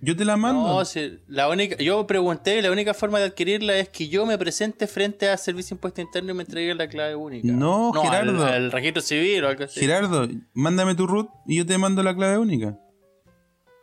Yo 0.00 0.16
te 0.16 0.24
la 0.24 0.36
mando. 0.36 0.62
No, 0.62 0.84
si, 0.84 1.18
la 1.26 1.48
única, 1.48 1.76
yo 1.78 2.06
pregunté 2.06 2.58
y 2.58 2.62
la 2.62 2.70
única 2.70 2.94
forma 2.94 3.18
de 3.18 3.26
adquirirla 3.26 3.76
es 3.78 3.88
que 3.88 4.08
yo 4.08 4.26
me 4.26 4.38
presente 4.38 4.86
frente 4.86 5.28
al 5.28 5.38
Servicio 5.38 5.74
Impuesto 5.74 6.00
Interno 6.00 6.30
y 6.30 6.34
me 6.34 6.44
entregue 6.44 6.72
la 6.74 6.88
clave 6.88 7.16
única. 7.16 7.48
No, 7.48 7.92
Gerardo. 7.92 8.46
El 8.46 8.70
registro 8.70 9.02
civil 9.02 9.44
o 9.44 9.48
algo 9.48 9.64
así. 9.64 9.80
Gerardo, 9.80 10.28
mándame 10.54 10.94
tu 10.94 11.08
root 11.08 11.28
y 11.46 11.56
yo 11.56 11.66
te 11.66 11.76
mando 11.78 12.02
la 12.04 12.14
clave 12.14 12.38
única. 12.38 12.78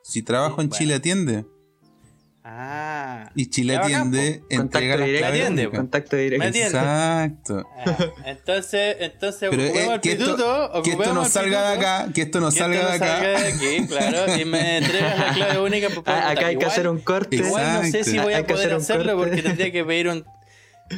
Si 0.08 0.22
trabajo 0.22 0.62
en 0.62 0.70
Chile, 0.70 0.94
atiende. 0.96 1.46
Ah. 2.44 3.32
Y 3.34 3.50
Chile 3.50 3.76
atiende, 3.76 4.42
Contacto 4.42 4.62
entrega 4.62 4.98
las 4.98 5.06
directo. 5.08 5.26
claves 5.28 5.42
Atiende. 5.42 5.70
Contacto 5.70 6.16
¿Me 6.16 6.22
directo. 6.22 6.58
Exacto. 6.60 7.70
Ah, 7.76 7.98
entonces, 8.26 8.98
entonces 9.00 9.50
Pero 9.50 9.64
ocupemos 9.64 9.90
eh, 9.90 9.94
el 9.96 10.02
que, 10.02 10.12
pituto, 10.16 10.66
esto, 10.66 10.84
que 10.84 10.92
esto 10.92 11.14
no 11.16 11.26
salga 11.26 11.70
de 11.72 11.76
acá, 11.78 12.08
que 12.14 12.22
esto 12.22 12.40
no 12.40 12.52
que 12.52 12.58
salga 12.60 12.76
esto 12.82 12.90
de 12.90 12.96
acá. 12.98 13.08
salga 13.18 13.42
de 13.42 13.48
aquí, 13.48 13.88
claro, 13.88 14.38
y 14.40 14.46
me 14.46 14.78
entregas 14.78 15.18
la 15.20 15.34
clave 15.34 15.60
única. 15.60 15.88
pues, 15.90 16.02
Ah, 16.06 16.30
acá 16.30 16.46
hay 16.46 16.58
que 16.60 16.66
hacer 16.66 16.88
un 16.88 17.00
corte. 17.00 17.38
Exacto. 17.38 17.58
Igual 17.60 17.84
no 17.84 17.90
sé 17.92 18.04
si 18.04 18.20
voy 18.20 18.34
a 18.36 18.46
poder 18.46 18.74
hacer 18.74 18.74
hacerlo 18.74 19.16
corte. 19.16 19.30
porque 19.32 19.42
tendría 19.42 19.72
que 19.72 19.84
pedir 19.84 20.08
un 20.10 20.24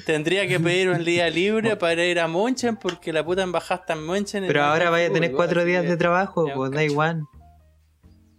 tendría 0.06 0.48
que 0.50 0.60
pedir 0.60 0.90
un 0.90 1.06
día 1.06 1.30
libre 1.30 1.76
para 1.78 2.04
ir 2.04 2.20
a 2.20 2.28
Munchen 2.28 2.76
porque 2.76 3.14
la 3.14 3.24
puta 3.24 3.44
embajada 3.44 3.80
está 3.80 3.94
en 3.94 4.06
Munchen. 4.06 4.44
y 4.44 4.48
Pero 4.48 4.66
ahora 4.66 4.90
vaya 4.90 5.08
a 5.08 5.14
tener 5.14 5.32
cuatro 5.32 5.64
días 5.64 5.86
de 5.86 5.96
trabajo, 5.96 6.46
pues 6.54 6.72
da 6.72 6.84
igual. 6.84 7.22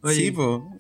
Oye, 0.03 0.14
Sí, 0.14 0.30
po. 0.30 0.70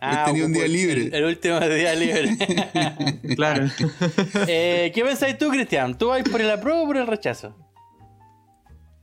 Ah, 0.00 0.22
He 0.22 0.30
tenido 0.30 0.46
un 0.46 0.52
día 0.52 0.66
libre. 0.66 1.02
El, 1.02 1.14
el 1.14 1.24
último 1.24 1.60
día 1.60 1.94
libre. 1.94 2.36
claro. 3.36 3.66
Eh, 4.48 4.90
¿Qué 4.94 5.04
pensáis 5.04 5.38
tú, 5.38 5.48
Cristian? 5.50 5.96
¿Tú 5.96 6.08
vas 6.08 6.22
por 6.28 6.40
el 6.40 6.50
apruebo 6.50 6.82
o 6.82 6.86
por 6.86 6.96
el 6.96 7.06
rechazo? 7.06 7.54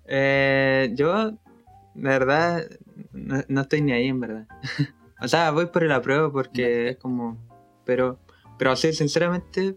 Eh, 0.06 0.92
yo, 0.96 1.32
de 1.32 1.38
verdad, 1.94 2.64
no, 3.14 3.44
no 3.48 3.62
estoy 3.62 3.82
ni 3.82 3.92
ahí, 3.92 4.08
en 4.08 4.20
verdad. 4.20 4.48
o 5.22 5.28
sea, 5.28 5.52
voy 5.52 5.68
por 5.68 5.84
el 5.84 5.92
apruebo 5.92 6.32
porque 6.32 6.90
es 6.90 6.98
como. 6.98 7.38
Pero, 7.86 8.20
pero 8.58 8.76
sí, 8.76 8.92
sinceramente, 8.94 9.76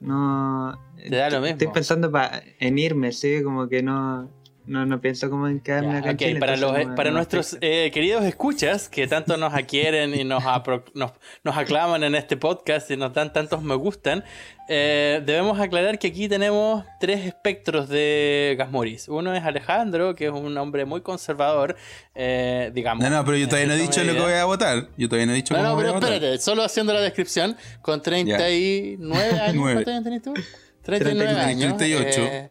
no. 0.00 0.78
Te 0.96 1.16
da 1.16 1.28
lo 1.30 1.40
mismo. 1.40 1.52
Estoy 1.52 1.68
pensando 1.68 2.10
pa- 2.10 2.42
en 2.58 2.78
irme, 2.78 3.12
sí, 3.12 3.42
como 3.42 3.68
que 3.68 3.82
no. 3.82 4.30
No, 4.66 4.86
no 4.86 4.98
pienso 4.98 5.28
como 5.28 5.46
en 5.46 5.60
quedarme 5.60 5.98
acá 5.98 6.12
ok, 6.12 6.16
Chile, 6.16 6.40
para, 6.40 6.56
los, 6.56 6.72
no- 6.86 6.94
para 6.94 7.10
no 7.10 7.16
nuestros 7.16 7.58
eh, 7.60 7.90
queridos 7.92 8.24
escuchas 8.24 8.88
que 8.88 9.06
tanto 9.06 9.36
nos 9.36 9.52
quieren 9.66 10.14
y 10.14 10.24
nos, 10.24 10.42
apro- 10.44 10.84
nos, 10.94 11.12
nos 11.42 11.56
aclaman 11.56 12.02
en 12.02 12.14
este 12.14 12.38
podcast 12.38 12.90
y 12.90 12.96
nos 12.96 13.12
dan 13.12 13.30
tantos 13.32 13.62
me 13.62 13.74
gustan, 13.74 14.24
eh, 14.70 15.20
debemos 15.26 15.60
aclarar 15.60 15.98
que 15.98 16.06
aquí 16.06 16.28
tenemos 16.30 16.82
tres 16.98 17.26
espectros 17.26 17.90
de 17.90 18.54
Gasmuris. 18.58 19.08
Uno 19.08 19.34
es 19.34 19.44
Alejandro, 19.44 20.14
que 20.14 20.26
es 20.26 20.32
un 20.32 20.56
hombre 20.56 20.86
muy 20.86 21.02
conservador, 21.02 21.76
eh, 22.14 22.70
digamos. 22.74 23.04
No, 23.04 23.10
no, 23.10 23.22
pero 23.24 23.36
yo 23.36 23.46
todavía 23.46 23.68
no 23.68 23.74
he 23.74 23.78
dicho 23.82 24.00
lo 24.00 24.06
que 24.06 24.12
medida. 24.12 24.24
voy 24.24 24.32
a 24.34 24.44
votar. 24.46 24.88
Yo 24.96 25.08
todavía 25.10 25.26
no 25.26 25.32
he 25.32 25.36
dicho 25.36 25.52
No, 25.52 25.58
cómo 25.60 25.68
no, 25.68 25.74
voy 25.74 25.82
a 25.84 25.86
pero 25.88 25.94
votar. 26.00 26.12
espérate, 26.14 26.38
solo 26.40 26.62
haciendo 26.62 26.94
la 26.94 27.00
descripción, 27.02 27.54
con 27.82 28.00
39 28.00 29.28
años, 29.40 29.54
Nueve. 29.54 29.84
¿cuántos 29.84 29.92
años 29.92 30.04
tenés 30.04 30.22
tú? 30.22 30.34
39 30.82 31.40
años. 31.40 31.76
38. 31.76 32.20
eh, 32.22 32.50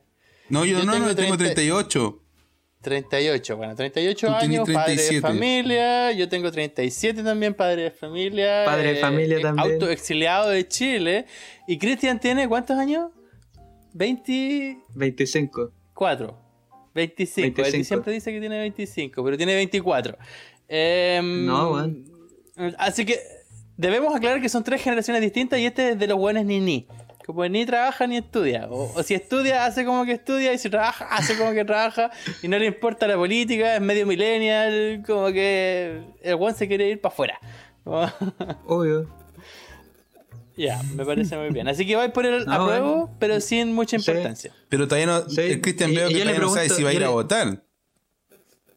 No, 0.49 0.65
yo, 0.65 0.79
Yo 0.79 0.85
no, 0.85 0.91
no, 0.99 1.15
tengo 1.15 1.15
tengo 1.15 1.37
30. 1.37 1.53
38. 1.55 2.19
38, 2.81 3.55
bueno, 3.57 3.75
38 3.75 4.27
Tú 4.27 4.33
años, 4.33 4.69
padre 4.69 4.91
de 4.91 4.97
37. 4.97 5.21
familia, 5.21 6.11
yo 6.11 6.27
tengo 6.27 6.51
37 6.51 7.23
también, 7.23 7.53
padre 7.53 7.83
de 7.83 7.91
familia. 7.91 8.63
Padre 8.65 8.95
de 8.95 8.99
familia 8.99 9.39
también. 9.41 9.71
Autoexiliado 9.71 10.49
de 10.49 10.67
Chile. 10.67 11.25
¿Y 11.65 11.77
Cristian 11.77 12.19
tiene 12.19 12.47
cuántos 12.49 12.77
años? 12.77 13.09
24. 13.93 14.83
25. 15.93 16.37
25. 16.93 17.45
Él 17.45 17.53
25. 17.71 17.83
siempre 17.87 18.13
dice 18.13 18.31
que 18.33 18.39
tiene 18.41 18.59
25, 18.59 19.23
pero 19.23 19.37
tiene 19.37 19.55
24. 19.55 20.17
Em, 20.67 21.45
No, 21.45 21.71
weón. 21.71 22.03
Así 22.77 23.05
que 23.05 23.19
debemos 23.77 24.13
aclarar 24.15 24.41
que 24.41 24.49
son 24.49 24.63
tres 24.63 24.81
generaciones 24.81 25.21
distintas 25.21 25.59
y 25.59 25.65
este 25.65 25.91
es 25.91 25.99
de 25.99 26.07
los 26.07 26.17
buenos 26.17 26.45
ni 26.45 26.59
ni. 26.59 26.87
Como 27.25 27.47
ni 27.47 27.65
trabaja 27.65 28.05
ni 28.07 28.17
estudia. 28.17 28.67
O, 28.69 28.91
o 28.95 29.03
si 29.03 29.13
estudia, 29.13 29.65
hace 29.65 29.85
como 29.85 30.05
que 30.05 30.11
estudia. 30.13 30.51
Y 30.53 30.57
si 30.57 30.69
trabaja, 30.69 31.05
hace 31.11 31.37
como 31.37 31.51
que 31.53 31.63
trabaja. 31.65 32.11
Y 32.41 32.47
no 32.47 32.57
le 32.59 32.65
importa 32.65 33.07
la 33.07 33.15
política, 33.15 33.75
es 33.75 33.81
medio 33.81 34.05
millennial. 34.05 35.03
Como 35.05 35.27
que 35.27 36.01
el 36.21 36.35
buen 36.35 36.53
se 36.55 36.67
quiere 36.67 36.89
ir 36.89 36.99
para 37.01 37.13
afuera. 37.13 37.39
Obvio. 38.65 39.07
Ya, 40.55 40.81
me 40.95 41.03
parece 41.03 41.35
muy 41.37 41.49
bien. 41.49 41.67
Así 41.67 41.85
que 41.87 41.95
vais 41.95 42.11
por 42.11 42.25
el 42.25 42.45
No, 42.45 42.53
apruebo, 42.53 42.91
bueno. 42.93 43.15
pero 43.19 43.39
sin 43.41 43.73
mucha 43.73 43.97
Sí. 43.97 44.11
importancia. 44.11 44.51
Pero 44.69 44.87
todavía 44.87 45.07
no. 45.07 45.29
Sí, 45.29 45.41
el 45.41 45.61
Cristian 45.61 45.93
veo 45.93 46.07
que 46.09 46.13
yo 46.13 46.19
todavía 46.19 46.39
no 46.41 46.49
sabe 46.49 46.69
si 46.69 46.83
va 46.83 46.89
a 46.91 46.93
ir 46.93 47.03
a 47.03 47.09
votar. 47.09 47.63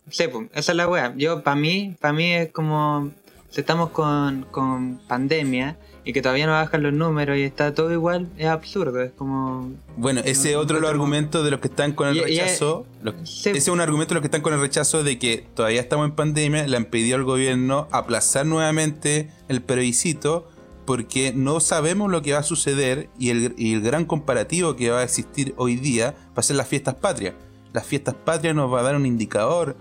Sí, 0.09 0.25
pues, 0.29 0.49
esa 0.55 0.73
es 0.73 0.77
la 0.77 0.89
wea. 0.89 1.13
Yo, 1.17 1.43
para 1.43 1.57
mí, 1.57 1.95
para 2.01 2.13
mí 2.15 2.33
es 2.33 2.51
como 2.53 3.11
si 3.51 3.61
estamos 3.61 3.91
con, 3.91 4.45
con 4.51 4.99
pandemia 5.07 5.77
y 6.07 6.13
que 6.13 6.23
todavía 6.23 6.47
no 6.47 6.53
bajan 6.53 6.83
los 6.85 6.93
números 6.95 7.37
y 7.37 7.43
está 7.43 7.75
todo 7.75 7.93
igual, 7.93 8.29
es 8.39 8.47
absurdo. 8.47 9.03
Es 9.03 9.11
como. 9.13 9.73
Bueno, 9.97 10.21
ese 10.25 10.51
es 10.51 10.55
No, 10.55 10.61
otro 10.63 10.75
los 10.77 10.83
no. 10.85 10.89
argumentos 10.89 11.45
de 11.45 11.51
los 11.51 11.61
que 11.61 11.67
están 11.69 11.93
con 11.93 12.09
el 12.09 12.17
Y- 12.17 12.21
y- 12.21 12.23
rechazo. 12.23 12.87
los-. 13.03 13.15
Ese 13.47 13.51
es 13.59 13.69
un 13.69 13.81
argumento 13.81 14.11
de 14.11 14.15
los 14.15 14.23
que 14.23 14.29
están 14.29 14.41
con 14.41 14.55
el 14.55 14.61
rechazo 14.61 15.03
de 15.03 15.19
que 15.19 15.45
todavía 15.55 15.81
estamos 15.81 16.09
en 16.09 16.15
pandemia, 16.15 16.67
le 16.69 16.77
han 16.77 16.85
pedido 16.87 17.17
al 17.17 17.25
gobierno 17.25 17.89
aplazar 17.91 18.47
nuevamente 18.47 19.31
el 19.49 19.61
plebiscito 19.63 20.49
porque 20.85 21.33
no 21.35 21.59
sabemos 21.59 22.09
lo 22.13 22.23
que 22.23 22.33
va 22.35 22.39
a 22.39 22.43
suceder 22.45 23.09
y 23.19 23.31
el, 23.31 23.55
y 23.59 23.75
el 23.75 23.81
gran 23.83 24.05
comparativo 24.05 24.77
que 24.77 24.91
va 24.91 25.01
a 25.01 25.03
existir 25.03 25.53
hoy 25.57 25.75
día 25.75 26.15
va 26.29 26.35
a 26.37 26.43
ser 26.43 26.55
las 26.55 26.69
fiestas 26.69 26.95
patrias. 26.95 27.35
Las 27.73 27.85
fiestas 27.85 28.15
patrias 28.15 28.55
nos 28.55 28.73
va 28.73 28.79
a 28.79 28.83
dar 28.85 28.95
un 28.95 29.05
indicador 29.05 29.77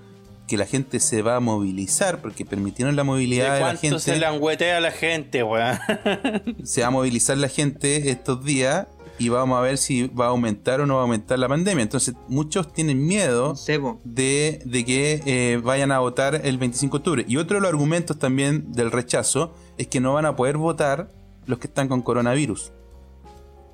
que 0.47 0.57
la 0.57 0.65
gente 0.65 0.99
se 0.99 1.21
va 1.21 1.37
a 1.37 1.39
movilizar 1.39 2.21
porque 2.21 2.45
permitieron 2.45 2.95
la 2.95 3.01
¿De 3.01 3.07
movilidad 3.07 3.45
de, 3.45 3.59
la 3.59 3.59
cuánto 3.59 3.81
gente. 3.81 3.99
se 3.99 4.17
languetea 4.17 4.77
a 4.77 4.79
la 4.79 4.91
gente, 4.91 5.43
weón? 5.43 5.77
se 6.63 6.81
va 6.81 6.87
a 6.87 6.91
movilizar 6.91 7.37
la 7.37 7.49
gente 7.49 8.09
estos 8.11 8.43
días 8.43 8.87
y 9.17 9.29
vamos 9.29 9.57
a 9.57 9.61
ver 9.61 9.77
si 9.77 10.07
va 10.07 10.25
a 10.25 10.29
aumentar 10.29 10.81
o 10.81 10.85
no 10.85 10.95
va 10.95 11.01
a 11.01 11.03
aumentar 11.03 11.39
la 11.39 11.47
pandemia. 11.47 11.81
Entonces, 11.81 12.15
muchos 12.27 12.73
tienen 12.73 13.05
miedo 13.05 13.55
de, 14.03 14.61
de 14.65 14.85
que 14.85 15.21
eh, 15.25 15.61
vayan 15.63 15.91
a 15.91 15.99
votar 15.99 16.41
el 16.43 16.57
25 16.57 16.97
de 16.97 16.99
octubre. 16.99 17.25
Y 17.27 17.37
otro 17.37 17.55
de 17.57 17.61
los 17.61 17.69
argumentos 17.69 18.19
también 18.19 18.71
del 18.73 18.91
rechazo 18.91 19.53
es 19.77 19.87
que 19.87 20.01
no 20.01 20.13
van 20.13 20.25
a 20.25 20.35
poder 20.35 20.57
votar 20.57 21.09
los 21.45 21.59
que 21.59 21.67
están 21.67 21.87
con 21.87 22.01
coronavirus. 22.01 22.71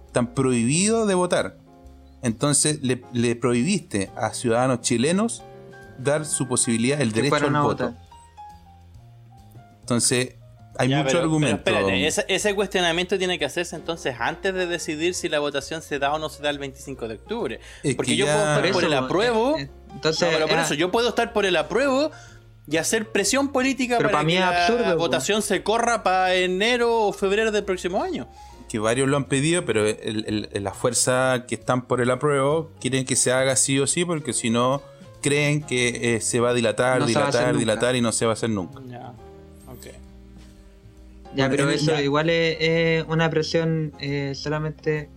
Están 0.08 0.34
prohibidos 0.34 1.08
de 1.08 1.16
votar. 1.16 1.58
Entonces, 2.22 2.84
le, 2.84 3.02
le 3.12 3.36
prohibiste 3.36 4.12
a 4.16 4.34
ciudadanos 4.34 4.82
chilenos 4.82 5.44
dar 5.98 6.26
su 6.26 6.48
posibilidad, 6.48 7.00
el 7.02 7.12
Que 7.14 7.22
derecho 7.24 7.46
al 7.48 7.52
voto. 7.54 7.64
votar. 7.86 7.94
Entonces, 9.82 10.36
hay 10.78 10.90
Ya, 10.90 10.98
mucho 10.98 11.08
pero- 11.10 11.20
argumento. 11.22 11.62
pero 11.64 11.78
espérate, 11.80 12.08
ese, 12.08 12.26
ese 12.30 12.56
cuestionamiento 12.56 13.18
tiene 13.18 13.38
que 13.38 13.46
hacerse 13.46 13.76
entonces 13.76 14.16
antes 14.20 14.54
de 14.54 14.68
decidir 14.68 15.14
si 15.14 15.28
la 15.30 15.40
votación 15.40 15.82
se 15.82 16.00
da 16.00 16.14
o 16.14 16.20
no 16.20 16.30
se 16.30 16.42
da 16.42 16.50
el 16.50 16.60
25 16.60 17.08
de 17.08 17.16
octubre. 17.16 17.60
Es 17.84 17.96
Porque 17.96 18.12
que 18.12 18.18
yo 18.18 18.26
ya- 18.26 18.34
puedo 18.34 18.56
estar 18.56 18.72
por 18.72 18.84
el 18.86 18.94
apruebo. 18.94 19.58
eh, 19.58 19.70
Entonces, 19.94 20.22
no, 20.22 20.34
pero 20.36 20.48
por 20.48 20.60
ah, 20.60 20.64
eso, 20.64 20.74
yo 20.74 20.92
puedo 20.92 21.10
estar 21.10 21.34
por 21.34 21.46
el 21.46 21.58
apruebo 21.58 22.12
y 22.68 22.78
hacer 22.78 23.12
presión 23.12 23.52
política 23.52 23.98
Pero 23.98 24.10
para 24.10 24.20
para 24.20 24.26
mí 24.26 24.34
que 24.34 24.74
es 24.76 24.82
la 24.88 24.92
po. 24.94 25.00
votación 25.00 25.42
se 25.42 25.62
corra 25.64 26.04
para 26.04 26.34
enero 26.36 27.02
o 27.02 27.12
febrero 27.14 27.52
del 27.52 27.64
próximo 27.66 28.02
año. 28.04 28.28
que 28.70 28.80
varios 28.80 29.10
lo 29.10 29.18
han 29.18 29.26
pedido, 29.26 29.66
pero 29.66 29.86
el- 29.86 30.48
el- 30.54 30.64
la 30.64 30.72
fuerza 30.74 31.44
que 31.46 31.56
están 31.56 31.88
por 31.88 32.00
el 32.00 32.10
apruebo 32.10 32.72
quieren 32.80 33.04
que 33.04 33.18
se 33.18 33.34
haga 33.34 33.58
sí 33.58 33.78
o 33.80 33.86
sí, 33.86 34.06
porque 34.06 34.32
si 34.32 34.50
no 34.50 34.82
creen 35.22 35.64
que 35.64 36.16
eh, 36.16 36.22
se 36.22 36.40
va 36.40 36.50
a 36.50 36.54
dilatar, 36.54 37.00
No 37.00 37.06
a 37.06 37.08
dilatar, 37.08 37.58
dilatar 37.58 37.96
y 37.96 38.02
no 38.02 38.12
se 38.12 38.26
va 38.26 38.32
a 38.32 38.34
hacer 38.34 38.50
nunca. 38.50 38.82
Ya, 38.88 39.14
ok. 39.68 39.86
Ya, 41.34 41.48
Bueno, 41.48 41.50
pero 41.52 41.70
eso 41.70 41.92
ya. 41.92 42.02
igual 42.02 42.30
es, 42.30 42.58
es 42.60 43.06
una 43.08 43.30
presión 43.30 43.94
eh, 44.00 44.34
solamente. 44.36 45.10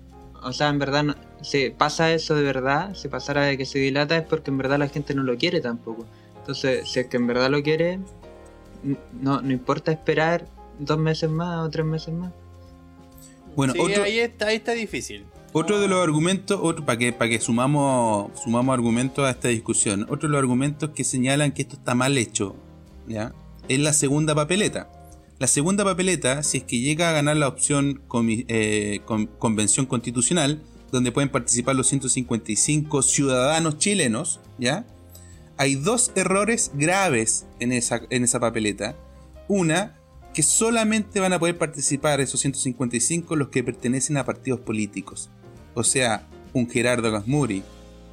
O 0.42 0.52
sea, 0.52 0.68
en 0.68 0.78
verdad, 0.78 1.02
no- 1.05 1.14
si 1.42 1.70
pasa 1.70 2.12
eso 2.12 2.34
de 2.34 2.42
verdad, 2.42 2.94
si 2.94 3.09
pasara 3.09 3.42
de 3.42 3.59
que 3.59 3.66
se 3.66 3.78
dilata, 3.78 4.16
es 4.16 4.22
porque 4.24 4.50
en 4.50 4.59
verdad 4.59 4.78
la 4.78 4.88
gente 4.88 5.14
no 5.14 5.22
lo 5.22 5.36
quiere 5.36 5.61
tampoco. 5.61 6.07
Entonces, 6.38 6.88
si 6.88 7.00
es 7.00 7.07
que 7.07 7.16
en 7.16 7.26
verdad 7.26 7.50
lo 7.50 7.62
quiere, 7.62 7.98
no, 9.20 9.40
no 9.40 9.52
importa 9.52 9.90
esperar 9.92 10.46
dos 10.78 10.98
meses 10.98 11.30
más 11.30 11.66
o 11.66 11.70
tres 11.70 11.86
meses 11.86 12.12
más. 12.14 12.32
Bueno, 13.57 13.72
Sí, 13.72 13.78
otro, 13.80 14.02
ahí, 14.02 14.18
está, 14.18 14.46
ahí 14.48 14.57
está 14.57 14.72
difícil. 14.72 15.24
Otro 15.57 15.80
de 15.80 15.88
los 15.88 16.02
argumentos, 16.02 16.59
otro, 16.62 16.84
para 16.84 16.98
que, 16.98 17.12
para 17.12 17.30
que 17.30 17.40
sumamos, 17.40 18.30
sumamos 18.42 18.74
argumentos 18.74 19.24
a 19.24 19.30
esta 19.30 19.48
discusión, 19.48 20.02
otro 20.11 20.28
de 20.28 20.32
los 20.32 20.38
argumentos 20.40 20.90
que 20.90 21.05
señalan 21.05 21.52
que 21.52 21.62
esto 21.62 21.76
está 21.76 21.94
mal 21.94 22.18
hecho, 22.18 22.57
¿ya? 23.07 23.32
Es 23.68 23.78
la 23.78 23.92
segunda 23.92 24.34
papeleta. 24.34 24.90
La 25.38 25.46
segunda 25.46 25.84
papeleta, 25.84 26.42
si 26.42 26.59
es 26.59 26.64
que 26.64 26.80
llega 26.80 27.09
a 27.09 27.12
ganar 27.12 27.36
la 27.36 27.48
opción 27.48 28.02
eh, 28.48 29.00
con- 29.05 29.26
convención 29.26 29.86
constitucional, 29.86 30.61
donde 30.92 31.12
pueden 31.12 31.28
participar 31.30 31.74
los 31.76 31.86
155 31.88 33.02
ciudadanos 33.02 33.78
chilenos, 33.78 34.40
¿ya? 34.59 34.86
Hay 35.57 35.76
dos 35.76 36.11
errores 36.16 36.72
graves 36.74 37.46
en 37.61 37.72
esa, 37.72 38.00
en 38.11 38.24
esa 38.24 38.40
papeleta. 38.40 38.96
Una, 39.48 39.96
que 40.34 40.42
solamente 40.42 41.20
van 41.20 41.32
a 41.32 41.38
poder 41.38 41.57
participar 41.59 42.20
esos 42.20 42.40
155 42.40 43.36
los 43.36 43.48
que 43.48 43.62
pertenecen 43.62 44.16
a 44.16 44.24
partidos 44.24 44.61
políticos. 44.61 45.30
O 45.75 45.85
sea, 45.85 46.29
un 46.53 46.68
Gerardo 46.68 47.11
Gasmuri, 47.11 47.62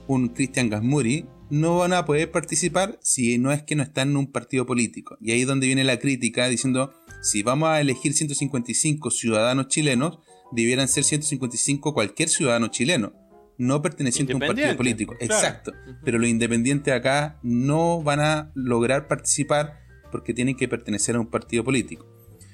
un 0.07 0.29
Cristian 0.29 0.69
Gasmuri, 0.69 1.25
no 1.49 1.79
van 1.79 1.93
a 1.93 2.05
poder 2.05 2.31
participar 2.31 2.97
si 3.01 3.37
no 3.37 3.51
es 3.51 3.61
que 3.61 3.75
no 3.75 3.83
están 3.83 4.11
en 4.11 4.17
un 4.17 4.31
partido 4.31 4.65
político. 4.65 5.17
Y 5.21 5.31
ahí 5.31 5.41
es 5.41 5.47
donde 5.47 5.67
viene 5.67 5.83
la 5.83 5.99
crítica 5.99 6.47
diciendo, 6.47 6.93
si 7.21 7.43
vamos 7.43 7.69
a 7.69 7.81
elegir 7.81 8.13
155 8.13 9.11
ciudadanos 9.11 9.67
chilenos, 9.67 10.19
debieran 10.51 10.87
ser 10.87 11.03
155 11.03 11.93
cualquier 11.93 12.29
ciudadano 12.29 12.67
chileno, 12.67 13.13
no 13.57 13.81
perteneciente 13.81 14.33
a 14.33 14.37
un 14.37 14.41
partido 14.41 14.75
político. 14.77 15.15
claro. 15.17 15.33
Exacto. 15.33 15.73
Pero 16.03 16.19
los 16.19 16.29
independientes 16.29 16.93
acá 16.93 17.39
no 17.43 18.01
van 18.01 18.21
a 18.21 18.51
lograr 18.55 19.07
participar 19.07 19.81
porque 20.11 20.33
tienen 20.33 20.55
que 20.55 20.67
pertenecer 20.67 21.15
a 21.15 21.19
un 21.19 21.27
partido 21.27 21.63
político. 21.63 22.10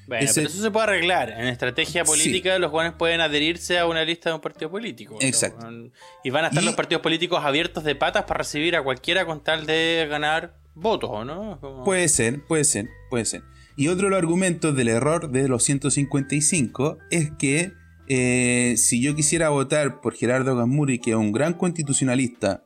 Bueno, 0.07 0.25
pero 0.33 0.47
eso 0.47 0.61
se 0.61 0.71
puede 0.71 0.83
arreglar. 0.85 1.29
En 1.31 1.47
estrategia 1.47 2.05
política, 2.05 2.57
los 2.59 2.71
jóvenes 2.71 2.93
pueden 2.97 3.19
adherirse 3.19 3.77
a 3.77 3.85
una 3.85 4.03
lista 4.05 4.29
de 4.29 4.35
un 4.35 4.41
partido 4.41 4.71
político. 4.71 5.17
Exacto. 5.19 5.67
Y 6.23 6.29
van 6.29 6.45
a 6.45 6.47
estar 6.47 6.63
los 6.63 6.75
partidos 6.75 7.01
políticos 7.01 7.43
abiertos 7.43 7.83
de 7.83 7.95
patas 7.95 8.23
para 8.23 8.39
recibir 8.39 8.75
a 8.75 8.83
cualquiera 8.83 9.25
con 9.25 9.43
tal 9.43 9.65
de 9.65 10.07
ganar 10.09 10.57
votos, 10.73 11.09
¿o 11.11 11.25
no? 11.25 11.59
Puede 11.83 12.07
ser, 12.07 12.43
puede 12.45 12.63
ser, 12.63 12.87
puede 13.09 13.25
ser. 13.25 13.43
Y 13.75 13.89
otro 13.89 14.05
de 14.05 14.11
los 14.11 14.17
argumentos 14.17 14.75
del 14.75 14.87
error 14.87 15.29
de 15.29 15.47
los 15.47 15.63
155 15.63 16.97
es 17.11 17.31
que 17.37 17.73
eh, 18.07 18.75
si 18.77 19.01
yo 19.01 19.15
quisiera 19.15 19.49
votar 19.49 19.99
por 19.99 20.15
Gerardo 20.15 20.55
Gasmuri, 20.55 20.99
que 20.99 21.11
es 21.11 21.17
un 21.17 21.31
gran 21.31 21.53
constitucionalista, 21.53 22.63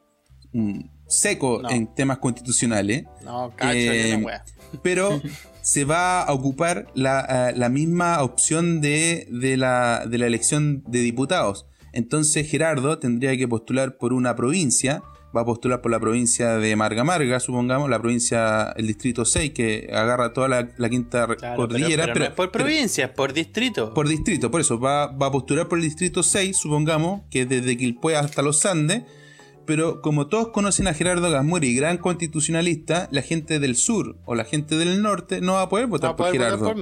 seco 1.08 1.68
en 1.70 1.94
temas 1.94 2.20
constitucionales, 2.20 3.06
no, 3.24 3.54
cacho, 3.56 3.74
eh, 3.74 4.24
pero 4.84 5.22
se 5.62 5.86
va 5.86 6.22
a 6.22 6.34
ocupar 6.34 6.88
la, 6.96 7.54
la 7.56 7.70
misma 7.70 8.22
opción 8.22 8.82
de, 8.82 9.28
de, 9.30 9.58
la, 9.58 10.06
de 10.08 10.18
la 10.18 10.28
elección 10.28 10.84
de 10.88 11.00
diputados. 11.00 11.66
Entonces 11.94 12.50
Gerardo 12.50 13.00
tendría 13.00 13.36
que 13.38 13.48
postular 13.48 13.98
por 13.98 14.14
una 14.14 14.36
provincia, 14.36 15.04
va 15.36 15.42
a 15.42 15.46
postular 15.46 15.82
por 15.82 15.92
la 15.92 16.00
provincia 16.00 16.58
de 16.58 16.76
Marga 16.76 17.04
Marga, 17.04 17.40
supongamos, 17.40 17.90
la 17.90 18.00
provincia, 18.00 18.74
el 18.78 18.88
distrito 18.88 19.26
6, 19.26 19.52
que 19.52 19.90
agarra 19.94 20.34
toda 20.34 20.48
la, 20.48 20.90
quinta 20.90 21.28
cordillera. 21.56 22.14
Pero, 22.14 22.36
por 22.36 22.52
provincia, 22.52 23.14
por 23.14 23.34
distrito. 23.34 23.94
Por 23.94 24.08
distrito, 24.08 24.52
por 24.52 24.62
eso, 24.62 24.80
va, 24.80 25.08
va, 25.08 25.28
a 25.28 25.32
postular 25.32 25.68
por 25.68 25.78
el 25.80 25.84
distrito 25.84 26.24
6, 26.24 26.56
supongamos, 26.56 27.22
que 27.30 27.46
desde 27.46 27.78
Quilpue 27.78 28.16
hasta 28.16 28.42
los 28.42 28.66
Andes, 28.66 29.04
pero 29.72 30.02
como 30.02 30.28
todos 30.28 30.50
conocen 30.50 30.90
a 30.90 30.94
Gerardo 30.94 31.32
Gasmuri, 31.32 31.74
gran 31.74 31.98
constitucionalista, 31.98 33.08
la 33.10 33.22
gente 33.22 33.58
del 33.58 33.78
sur 33.78 34.18
o 34.26 34.36
la 34.36 34.44
gente 34.44 34.76
del 34.76 35.02
norte 35.02 35.40
no 35.40 35.54
va 35.54 35.62
a 35.62 35.70
poder 35.70 35.88
votar 35.88 36.18
por 36.18 36.30
Gerardo. 36.30 36.76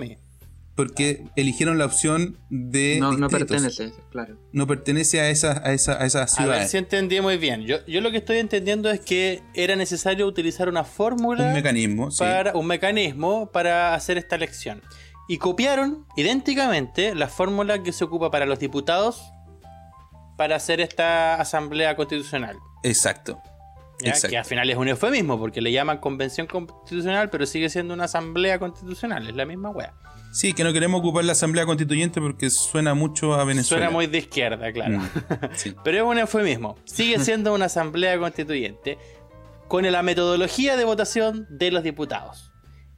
Porque 0.73 1.23
eligieron 1.35 1.77
la 1.77 1.85
opción 1.85 2.39
de. 2.49 2.97
No, 2.99 3.11
no 3.11 3.29
pertenece, 3.29 3.91
claro. 4.09 4.39
No 4.53 4.65
pertenece 4.65 5.19
a 5.19 5.29
esas 5.29 5.59
a 5.59 5.73
esa, 5.73 6.01
a 6.01 6.05
esas 6.07 6.33
ciudades. 6.33 6.55
A 6.55 6.59
ver 6.61 6.67
si 6.67 6.77
entendí 6.77 7.21
muy 7.21 7.37
bien. 7.37 7.61
Yo, 7.61 7.85
yo 7.85 8.01
lo 8.01 8.09
que 8.09 8.17
estoy 8.17 8.39
entendiendo 8.39 8.89
es 8.89 9.01
que 9.01 9.43
era 9.53 9.75
necesario 9.75 10.25
utilizar 10.25 10.67
una 10.67 10.83
fórmula. 10.83 11.45
Un 11.45 11.53
mecanismo, 11.53 12.09
para, 12.17 12.53
Un 12.55 12.65
mecanismo 12.65 13.51
para 13.51 13.93
hacer 13.93 14.17
esta 14.17 14.35
elección. 14.35 14.81
Y 15.27 15.37
copiaron 15.37 16.07
idénticamente 16.17 17.13
la 17.13 17.27
fórmula 17.27 17.83
que 17.83 17.91
se 17.91 18.03
ocupa 18.03 18.31
para 18.31 18.47
los 18.47 18.57
diputados 18.57 19.31
para 20.39 20.55
hacer 20.55 20.79
esta 20.79 21.35
asamblea 21.35 21.97
constitucional. 21.97 22.55
Exacto. 22.81 23.41
Que 23.99 24.37
al 24.37 24.45
final 24.45 24.69
es 24.69 24.77
un 24.77 24.87
eufemismo, 24.87 25.37
porque 25.37 25.59
le 25.59 25.73
llaman 25.73 25.97
convención 25.97 26.47
constitucional, 26.47 27.29
pero 27.29 27.45
sigue 27.45 27.67
siendo 27.69 27.93
una 27.93 28.05
asamblea 28.05 28.57
constitucional, 28.57 29.27
es 29.27 29.35
la 29.35 29.45
misma 29.45 29.69
wea. 29.71 29.93
Sí, 30.31 30.53
que 30.53 30.63
no 30.63 30.71
queremos 30.71 31.01
ocupar 31.01 31.25
la 31.25 31.33
asamblea 31.33 31.65
constituyente 31.65 32.21
porque 32.21 32.49
suena 32.49 32.93
mucho 32.93 33.33
a 33.33 33.43
Venezuela. 33.43 33.83
Suena 33.83 33.91
muy 33.91 34.07
de 34.07 34.19
izquierda, 34.19 34.71
claro. 34.71 34.99
Mm, 34.99 35.09
pero 35.83 35.97
es 35.97 36.03
un 36.03 36.19
eufemismo. 36.19 36.77
Sigue 36.85 37.19
siendo 37.25 37.53
una 37.53 37.65
asamblea 37.65 38.17
constituyente 38.17 38.97
con 39.67 39.91
la 39.91 40.03
metodología 40.03 40.77
de 40.77 40.85
votación 40.85 41.47
de 41.49 41.71
los 41.71 41.83
diputados. 41.83 42.48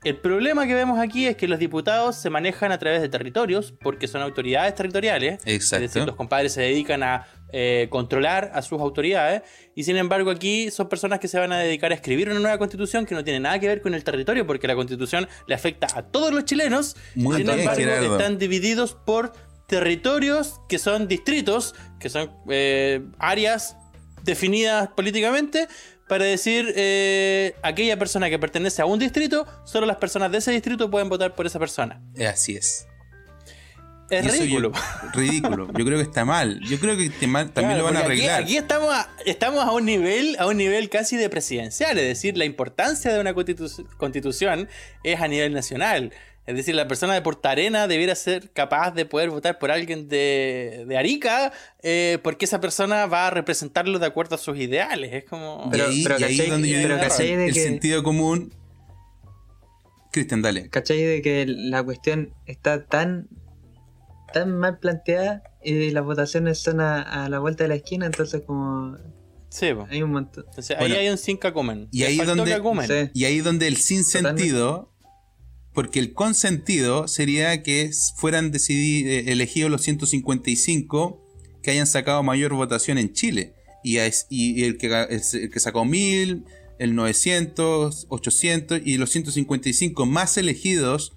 El 0.03 0.17
problema 0.17 0.65
que 0.65 0.73
vemos 0.73 0.97
aquí 0.97 1.27
es 1.27 1.37
que 1.37 1.47
los 1.47 1.59
diputados 1.59 2.15
se 2.15 2.31
manejan 2.31 2.71
a 2.71 2.79
través 2.79 3.01
de 3.01 3.09
territorios 3.09 3.71
porque 3.71 4.07
son 4.07 4.23
autoridades 4.23 4.73
territoriales. 4.73 5.39
Exacto. 5.45 5.85
Es 5.85 5.93
decir, 5.93 6.07
los 6.07 6.15
compadres 6.15 6.53
se 6.53 6.61
dedican 6.61 7.03
a 7.03 7.27
eh, 7.53 7.85
controlar 7.91 8.49
a 8.55 8.63
sus 8.63 8.81
autoridades. 8.81 9.43
Y 9.75 9.83
sin 9.83 9.97
embargo, 9.97 10.31
aquí 10.31 10.71
son 10.71 10.89
personas 10.89 11.19
que 11.19 11.27
se 11.27 11.37
van 11.37 11.51
a 11.51 11.59
dedicar 11.59 11.91
a 11.91 11.95
escribir 11.95 12.31
una 12.31 12.39
nueva 12.39 12.57
constitución 12.57 13.05
que 13.05 13.13
no 13.13 13.23
tiene 13.23 13.41
nada 13.41 13.59
que 13.59 13.67
ver 13.67 13.81
con 13.81 13.93
el 13.93 14.03
territorio 14.03 14.47
porque 14.47 14.67
la 14.67 14.73
constitución 14.73 15.27
le 15.45 15.53
afecta 15.53 15.85
a 15.93 16.01
todos 16.01 16.33
los 16.33 16.45
chilenos. 16.45 16.95
Muy 17.13 17.37
sin 17.37 17.49
embargo, 17.51 18.15
están 18.15 18.39
divididos 18.39 18.95
por 18.95 19.33
territorios 19.67 20.61
que 20.67 20.79
son 20.79 21.07
distritos, 21.07 21.75
que 21.99 22.09
son 22.09 22.31
eh, 22.49 23.05
áreas 23.19 23.77
definidas 24.23 24.89
políticamente 24.89 25.67
para 26.11 26.25
decir 26.25 26.73
eh, 26.75 27.55
aquella 27.63 27.97
persona 27.97 28.29
que 28.29 28.37
pertenece 28.37 28.81
a 28.81 28.85
un 28.85 28.99
distrito, 28.99 29.47
solo 29.63 29.85
las 29.85 29.95
personas 29.95 30.29
de 30.29 30.39
ese 30.39 30.51
distrito 30.51 30.91
pueden 30.91 31.07
votar 31.07 31.35
por 31.35 31.45
esa 31.45 31.57
persona. 31.57 32.01
Así 32.29 32.57
es. 32.57 32.85
Es 34.09 34.29
ridículo. 34.29 34.73
ridículo. 35.13 35.67
Yo 35.71 35.85
creo 35.85 35.97
que 35.97 36.03
está 36.03 36.25
mal. 36.25 36.59
Yo 36.67 36.81
creo 36.81 36.97
que 36.97 37.09
también 37.53 37.77
lo 37.77 37.85
van 37.85 37.95
a 37.95 38.01
arreglar. 38.01 38.43
Aquí, 38.43 38.57
estamos, 38.57 38.93
a, 38.93 39.09
estamos 39.25 39.63
a 39.63 39.71
un 39.71 39.85
nivel, 39.85 40.35
a 40.37 40.47
un 40.47 40.57
nivel 40.57 40.89
casi 40.89 41.15
de 41.15 41.29
presidencial. 41.29 41.97
Es 41.97 42.05
decir, 42.05 42.37
la 42.37 42.43
importancia 42.43 43.13
de 43.13 43.21
una 43.21 43.33
constitución 43.33 44.67
es 45.05 45.21
a 45.21 45.29
nivel 45.29 45.53
nacional. 45.53 46.11
Es 46.47 46.55
decir, 46.55 46.73
la 46.73 46.87
persona 46.87 47.13
de 47.13 47.21
Portarena 47.21 47.87
debiera 47.87 48.15
ser 48.15 48.51
capaz 48.51 48.91
de 48.91 49.05
poder 49.05 49.29
votar 49.29 49.59
por 49.59 49.69
alguien 49.69 50.09
de, 50.09 50.87
Arica, 50.97 51.53
eh, 51.83 52.17
porque 52.23 52.45
esa 52.45 52.59
persona 52.59 53.05
va 53.05 53.27
a 53.27 53.29
representarlo 53.29 53.99
de 53.99 54.07
acuerdo 54.07 54.35
a 54.35 54.37
sus 54.39 54.57
ideales. 54.57 55.13
Es 55.13 55.23
como. 55.25 55.69
Pero, 55.69 55.85
ahí, 55.85 56.01
es 56.01 56.49
donde 56.49 56.69
yo 56.69 56.79
digo 56.79 56.95
el 56.95 57.53
sentido 57.53 58.01
común. 58.01 58.53
Cristian, 60.11 60.41
dale. 60.41 60.67
¿Cachai 60.69 61.01
de 61.01 61.21
que 61.21 61.45
la 61.47 61.83
cuestión 61.83 62.33
está 62.45 62.85
tan, 62.85 63.29
tan 64.33 64.57
mal 64.57 64.79
planteada 64.79 65.43
y 65.63 65.91
las 65.91 66.03
votaciones 66.03 66.59
son 66.59 66.81
a, 66.81 67.29
la 67.29 67.39
vuelta 67.39 67.63
de 67.65 67.69
la 67.69 67.75
esquina? 67.75 68.07
Entonces, 68.07 68.41
como. 68.41 68.97
Sí, 69.49 69.67
hay 69.89 70.01
un 70.01 70.11
montón. 70.11 70.45
ahí 70.79 70.91
hay 70.93 71.09
un 71.09 71.17
sin 71.17 71.37
cacumen. 71.37 71.87
Y 71.91 72.03
ahí, 72.03 72.17
donde, 72.17 73.09
y 73.13 73.25
ahí 73.25 73.41
donde 73.41 73.67
el 73.67 73.77
sin 73.77 74.03
sentido 74.03 74.90
porque 75.73 75.99
el 75.99 76.13
consentido 76.13 77.07
sería 77.07 77.63
que 77.63 77.91
fueran 78.17 78.51
eh, 78.53 79.23
elegidos 79.27 79.71
los 79.71 79.81
155 79.81 81.21
que 81.63 81.71
hayan 81.71 81.87
sacado 81.87 82.23
mayor 82.23 82.53
votación 82.53 82.97
en 82.97 83.13
Chile. 83.13 83.53
Y, 83.83 83.97
el, 83.97 84.77
que, 84.77 85.07
el, 85.09 85.49
que, 85.49 85.59
sacó 85.59 85.85
1000, 85.85 86.45
el 86.77 86.95
900, 86.95 88.05
800 88.09 88.81
y 88.85 88.97
los 88.97 89.09
155 89.09 90.05
más 90.05 90.37
elegidos 90.37 91.13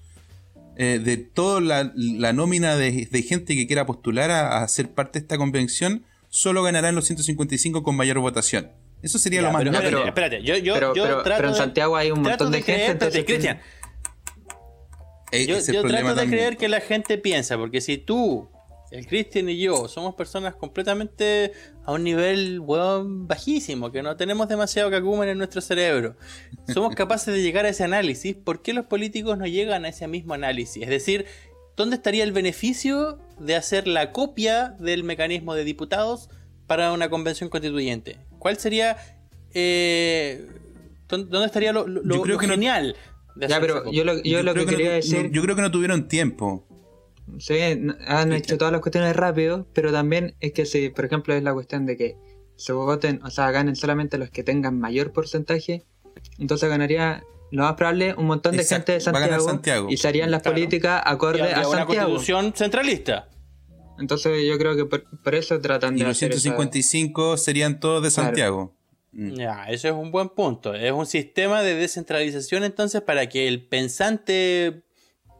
eh, 0.76 0.98
de 1.02 1.18
toda 1.18 1.60
la, 1.60 2.32
nómina 2.32 2.76
de, 2.76 3.24
gente 3.26 3.54
que 3.54 3.66
quiera 3.66 3.84
postular 3.84 4.30
a, 4.30 4.66
ser 4.66 4.90
parte 4.90 5.18
de 5.18 5.24
esta 5.24 5.36
convención, 5.36 6.04
solo 6.30 6.62
ganarán 6.62 6.94
los 6.94 7.04
155 7.04 7.82
con 7.82 7.96
mayor 7.96 8.18
votación. 8.20 8.70
Eso 9.02 9.18
sería 9.18 9.42
lo 9.42 9.52
más 9.52 9.62
pero, 9.62 9.78
pero, 9.82 10.06
espérate, 10.06 10.42
yo, 10.42 10.56
yo, 10.56 10.72
pero, 10.72 11.22
pero 11.22 11.48
en 11.48 11.54
Santiago 11.54 11.96
hay 11.96 12.10
un 12.10 12.22
montón 12.22 12.50
de, 12.50 12.62
gente. 12.62 13.24
Cristian, 13.26 13.60
yo, 15.46 15.82
trato 15.82 16.14
de 16.14 16.26
creer 16.26 16.56
que 16.56 16.68
la 16.68 16.80
gente 16.80 17.18
piensa, 17.18 17.56
porque 17.56 17.80
si 17.80 17.98
tú, 17.98 18.48
el 18.90 19.06
Cristian 19.06 19.48
y 19.48 19.58
yo 19.58 19.88
somos 19.88 20.14
personas 20.14 20.54
completamente 20.54 21.52
a 21.84 21.92
un 21.92 22.04
nivel 22.04 22.60
bajísimo, 22.60 23.90
que 23.90 24.02
no 24.02 24.16
tenemos 24.16 24.48
demasiado 24.48 24.90
cacumen 24.90 25.28
en 25.28 25.38
nuestro 25.38 25.60
cerebro, 25.60 26.16
somos 26.72 26.94
capaces 26.96 27.34
de 27.34 27.42
llegar 27.42 27.64
a 27.64 27.70
ese 27.70 27.84
análisis, 27.84 28.34
¿por 28.34 28.62
qué 28.62 28.72
los 28.72 28.86
políticos 28.86 29.38
no 29.38 29.46
llegan 29.46 29.84
a 29.84 29.88
ese 29.88 30.06
mismo 30.06 30.34
análisis? 30.34 30.82
Es 30.82 30.88
decir, 30.88 31.26
¿dónde 31.76 31.96
estaría 31.96 32.24
el 32.24 32.32
beneficio 32.32 33.18
de 33.38 33.56
hacer 33.56 33.88
la 33.88 34.12
copia 34.12 34.76
del 34.78 35.04
mecanismo 35.04 35.54
de 35.54 35.64
diputados 35.64 36.30
para 36.66 36.92
una 36.92 37.10
convención 37.10 37.50
constituyente? 37.50 38.18
¿Cuál 38.38 38.58
sería... 38.58 38.96
Eh, 39.54 40.46
¿Dónde 41.06 41.46
estaría 41.46 41.72
lo, 41.72 42.38
genial? 42.38 42.96
Ya, 43.36 43.60
pero 43.60 43.90
yo 43.90 44.04
lo, 44.04 44.22
yo 44.22 44.42
lo 44.42 44.54
que, 44.54 44.66
quería 44.66 44.92
decir. 44.92 45.30
yo 45.30 45.42
creo 45.42 45.56
que 45.56 45.62
no 45.62 45.70
tuvieron 45.70 46.08
tiempo. 46.08 46.66
Sí, 47.38 47.58
han 48.06 48.32
hecho 48.32 48.58
todas 48.58 48.70
las 48.70 48.80
cuestiones 48.80 49.16
rápido, 49.16 49.66
pero 49.72 49.92
también 49.92 50.36
es 50.40 50.52
que 50.52 50.66
si, 50.66 50.90
por 50.90 51.06
ejemplo, 51.06 51.34
es 51.34 51.42
la 51.42 51.54
cuestión 51.54 51.86
de 51.86 51.96
que 51.96 52.16
se 52.56 52.72
voten, 52.72 53.20
o 53.24 53.30
sea, 53.30 53.50
ganen 53.50 53.76
solamente 53.76 54.18
los 54.18 54.30
que 54.30 54.44
tengan 54.44 54.78
mayor 54.78 55.12
porcentaje, 55.12 55.84
entonces 56.38 56.68
ganaría 56.68 57.24
lo 57.50 57.62
más 57.64 57.74
probable 57.74 58.14
un 58.16 58.26
montón 58.26 58.56
de 58.56 58.64
gente 58.64 58.92
de 58.92 59.00
Santiago, 59.00 59.88
y 59.88 59.96
se 59.96 60.08
harían 60.08 60.30
las 60.30 60.42
políticas 60.42 61.02
acorde 61.04 61.42
a 61.42 61.62
Santiago. 61.64 61.70
una 61.70 61.86
constitución 61.86 62.52
centralista. 62.54 63.28
Entonces 63.98 64.44
yo 64.46 64.58
creo 64.58 64.76
que 64.76 64.86
por, 64.86 65.34
eso 65.34 65.60
tratan 65.60 65.94
de. 65.94 66.00
Y 66.00 66.04
los 66.04 66.18
155 66.18 67.36
serían 67.36 67.78
todos 67.78 68.02
de 68.02 68.10
Santiago. 68.10 68.76
Ya, 69.16 69.66
eso 69.68 69.88
es 69.88 69.94
un 69.94 70.10
buen 70.10 70.28
punto. 70.28 70.74
Es 70.74 70.92
un 70.92 71.06
sistema 71.06 71.62
de 71.62 71.74
descentralización 71.74 72.64
entonces 72.64 73.00
para 73.00 73.28
que 73.28 73.46
el 73.46 73.66
pensante 73.66 74.82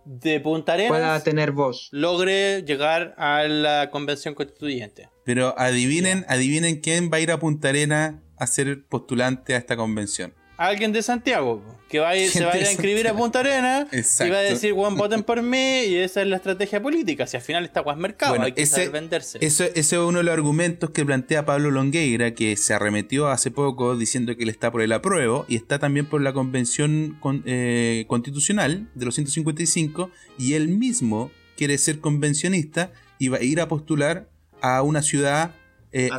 de 0.05 0.41
Punta 0.41 0.75
Arenas 0.75 0.91
pueda 0.91 1.23
tener 1.23 1.53
voz. 1.53 1.89
Logre 1.91 2.63
llegar 2.63 3.15
a 3.19 3.45
la 3.45 3.91
convención 3.91 4.35
constituyente. 4.35 5.09
Pero 5.25 5.59
adivinen, 5.59 6.25
adivinen 6.29 6.81
quién 6.81 7.11
va 7.13 7.17
a 7.17 7.21
ir 7.21 7.33
a 7.33 7.39
Punta 7.39 7.71
Arenas 7.71 8.17
a 8.37 8.47
ser 8.47 8.85
postulante 8.87 9.55
a 9.55 9.59
esta 9.59 9.77
convención. 9.77 10.35
alguien 10.57 10.93
de 10.93 11.03
Santiago 11.03 11.63
que 11.95 12.01
va 12.01 12.13
se 12.17 12.45
vaya 12.45 12.67
a 12.67 12.73
inscribir 12.73 13.07
a 13.07 13.15
Punta 13.15 13.39
Arena 13.39 13.87
y 13.93 14.29
va 14.29 14.39
a 14.39 14.41
decir, 14.41 14.73
Juan, 14.73 14.97
voten 14.97 15.23
por 15.23 15.41
mí 15.43 15.85
y 15.85 15.95
esa 15.95 16.23
es 16.23 16.27
la 16.27 16.37
estrategia 16.37 16.83
política. 16.83 17.25
Si 17.29 17.37
al 17.37 17.43
final 17.45 17.65
está 17.65 17.85
Juan 17.85 18.01
Mercado, 18.01 18.43
hay 18.43 18.51
que 18.51 18.67
saber 18.67 18.91
venderse. 18.91 19.39
ese 19.41 19.71
es 19.77 19.93
uno 19.93 20.19
de 20.19 20.25
los 20.25 20.33
argumentos 20.33 20.91
que 20.91 21.05
plantea 21.05 21.47
Pablo 21.47 21.71
Longueira, 21.71 22.35
que 22.35 22.57
se 22.57 22.75
arremetió 22.75 23.29
hace 23.29 23.53
poco 23.53 23.97
diciendo 23.97 24.37
que 24.37 24.43
él 24.43 24.49
está 24.49 24.73
por 24.73 24.83
el 24.83 24.91
apruebo 24.91 25.47
y 25.47 25.55
está 25.55 25.79
también 25.79 26.07
por 26.07 26.21
la 26.21 26.33
convención 26.33 27.17
eh, 27.45 28.07
constitucional 28.09 28.89
de 28.97 29.05
los 29.05 29.15
155 29.15 30.11
y 30.37 30.55
él 30.55 30.67
mismo 30.67 31.31
quiere 31.57 31.79
ser 31.79 32.01
convencionista 32.01 32.91
y 33.21 33.29
va 33.29 33.37
a 33.37 33.43
ir 33.43 33.61
a 33.61 33.69
postular 33.69 34.29
a 34.63 34.83
una 34.83 35.01
ciudad 35.03 35.55
eh, 35.93 36.11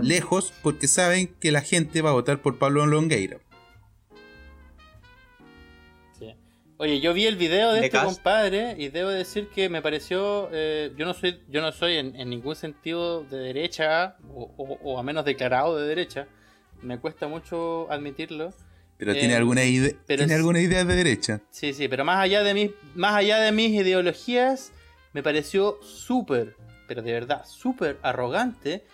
lejos 0.00 0.52
porque 0.62 0.86
saben 0.86 1.26
que 1.40 1.50
la 1.50 1.60
gente 1.60 2.02
va 2.02 2.10
a 2.10 2.12
votar 2.12 2.40
por 2.40 2.56
Pablo 2.56 2.86
Longueira. 2.86 3.38
Oye, 6.84 7.00
yo 7.00 7.14
vi 7.14 7.24
el 7.24 7.36
video 7.36 7.72
de, 7.72 7.86
este 7.86 7.98
compadre 7.98 8.74
y 8.76 8.90
debo 8.90 9.08
decir 9.08 9.48
que 9.48 9.70
me 9.70 9.80
pareció. 9.80 10.50
Eh, 10.52 10.92
yo 10.98 11.06
no 11.06 11.14
soy, 11.14 11.40
yo 11.48 11.62
no 11.62 11.72
soy 11.72 11.96
en, 11.96 12.12
ningún 12.28 12.54
sentido 12.56 13.24
de 13.24 13.38
derecha 13.38 14.16
o, 14.28 14.98
a 14.98 15.02
menos 15.02 15.24
declarado 15.24 15.78
de 15.78 15.88
derecha. 15.88 16.28
Me 16.82 16.98
cuesta 16.98 17.26
mucho 17.26 17.90
admitirlo. 17.90 18.52
Pero 18.98 19.14
tiene 19.14 19.32
eh, 19.32 19.36
alguna 19.36 19.64
idea, 19.64 19.94
tiene 20.06 20.34
alguna 20.34 20.60
idea 20.60 20.84
de 20.84 20.94
derecha. 20.94 21.40
Sí, 21.50 21.72
sí, 21.72 21.88
pero 21.88 22.04
más 22.04 22.18
allá 22.18 22.42
de 22.42 22.52
mis, 22.52 22.70
más 22.94 23.14
allá 23.14 23.38
de 23.38 23.50
mis 23.50 23.70
ideologías, 23.70 24.70
me 25.14 25.22
pareció 25.22 25.78
súper, 25.82 26.54
pero 26.86 27.00
de 27.00 27.12
verdad, 27.14 27.46
súper 27.46 27.96
arrogante 28.02 28.84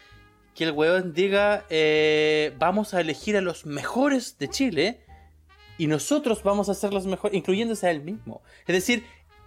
que 0.54 0.62
el 0.62 0.70
weón 0.70 1.12
diga 1.12 1.64
eh, 1.70 2.54
vamos 2.56 2.94
a 2.94 3.00
elegir 3.00 3.36
a 3.36 3.40
los 3.40 3.66
mejores 3.66 4.38
de 4.38 4.48
Chile 4.48 5.00
y 5.80 5.86
nosotros 5.86 6.42
vamos 6.42 6.68
a 6.68 6.74
ser 6.74 6.92
los 6.92 7.06
mejores, 7.06 7.34
incluyéndose 7.34 7.86
a 7.86 7.90
él 7.90 8.02
mismo. 8.02 8.42
Es 8.66 8.74
decir, 8.74 9.02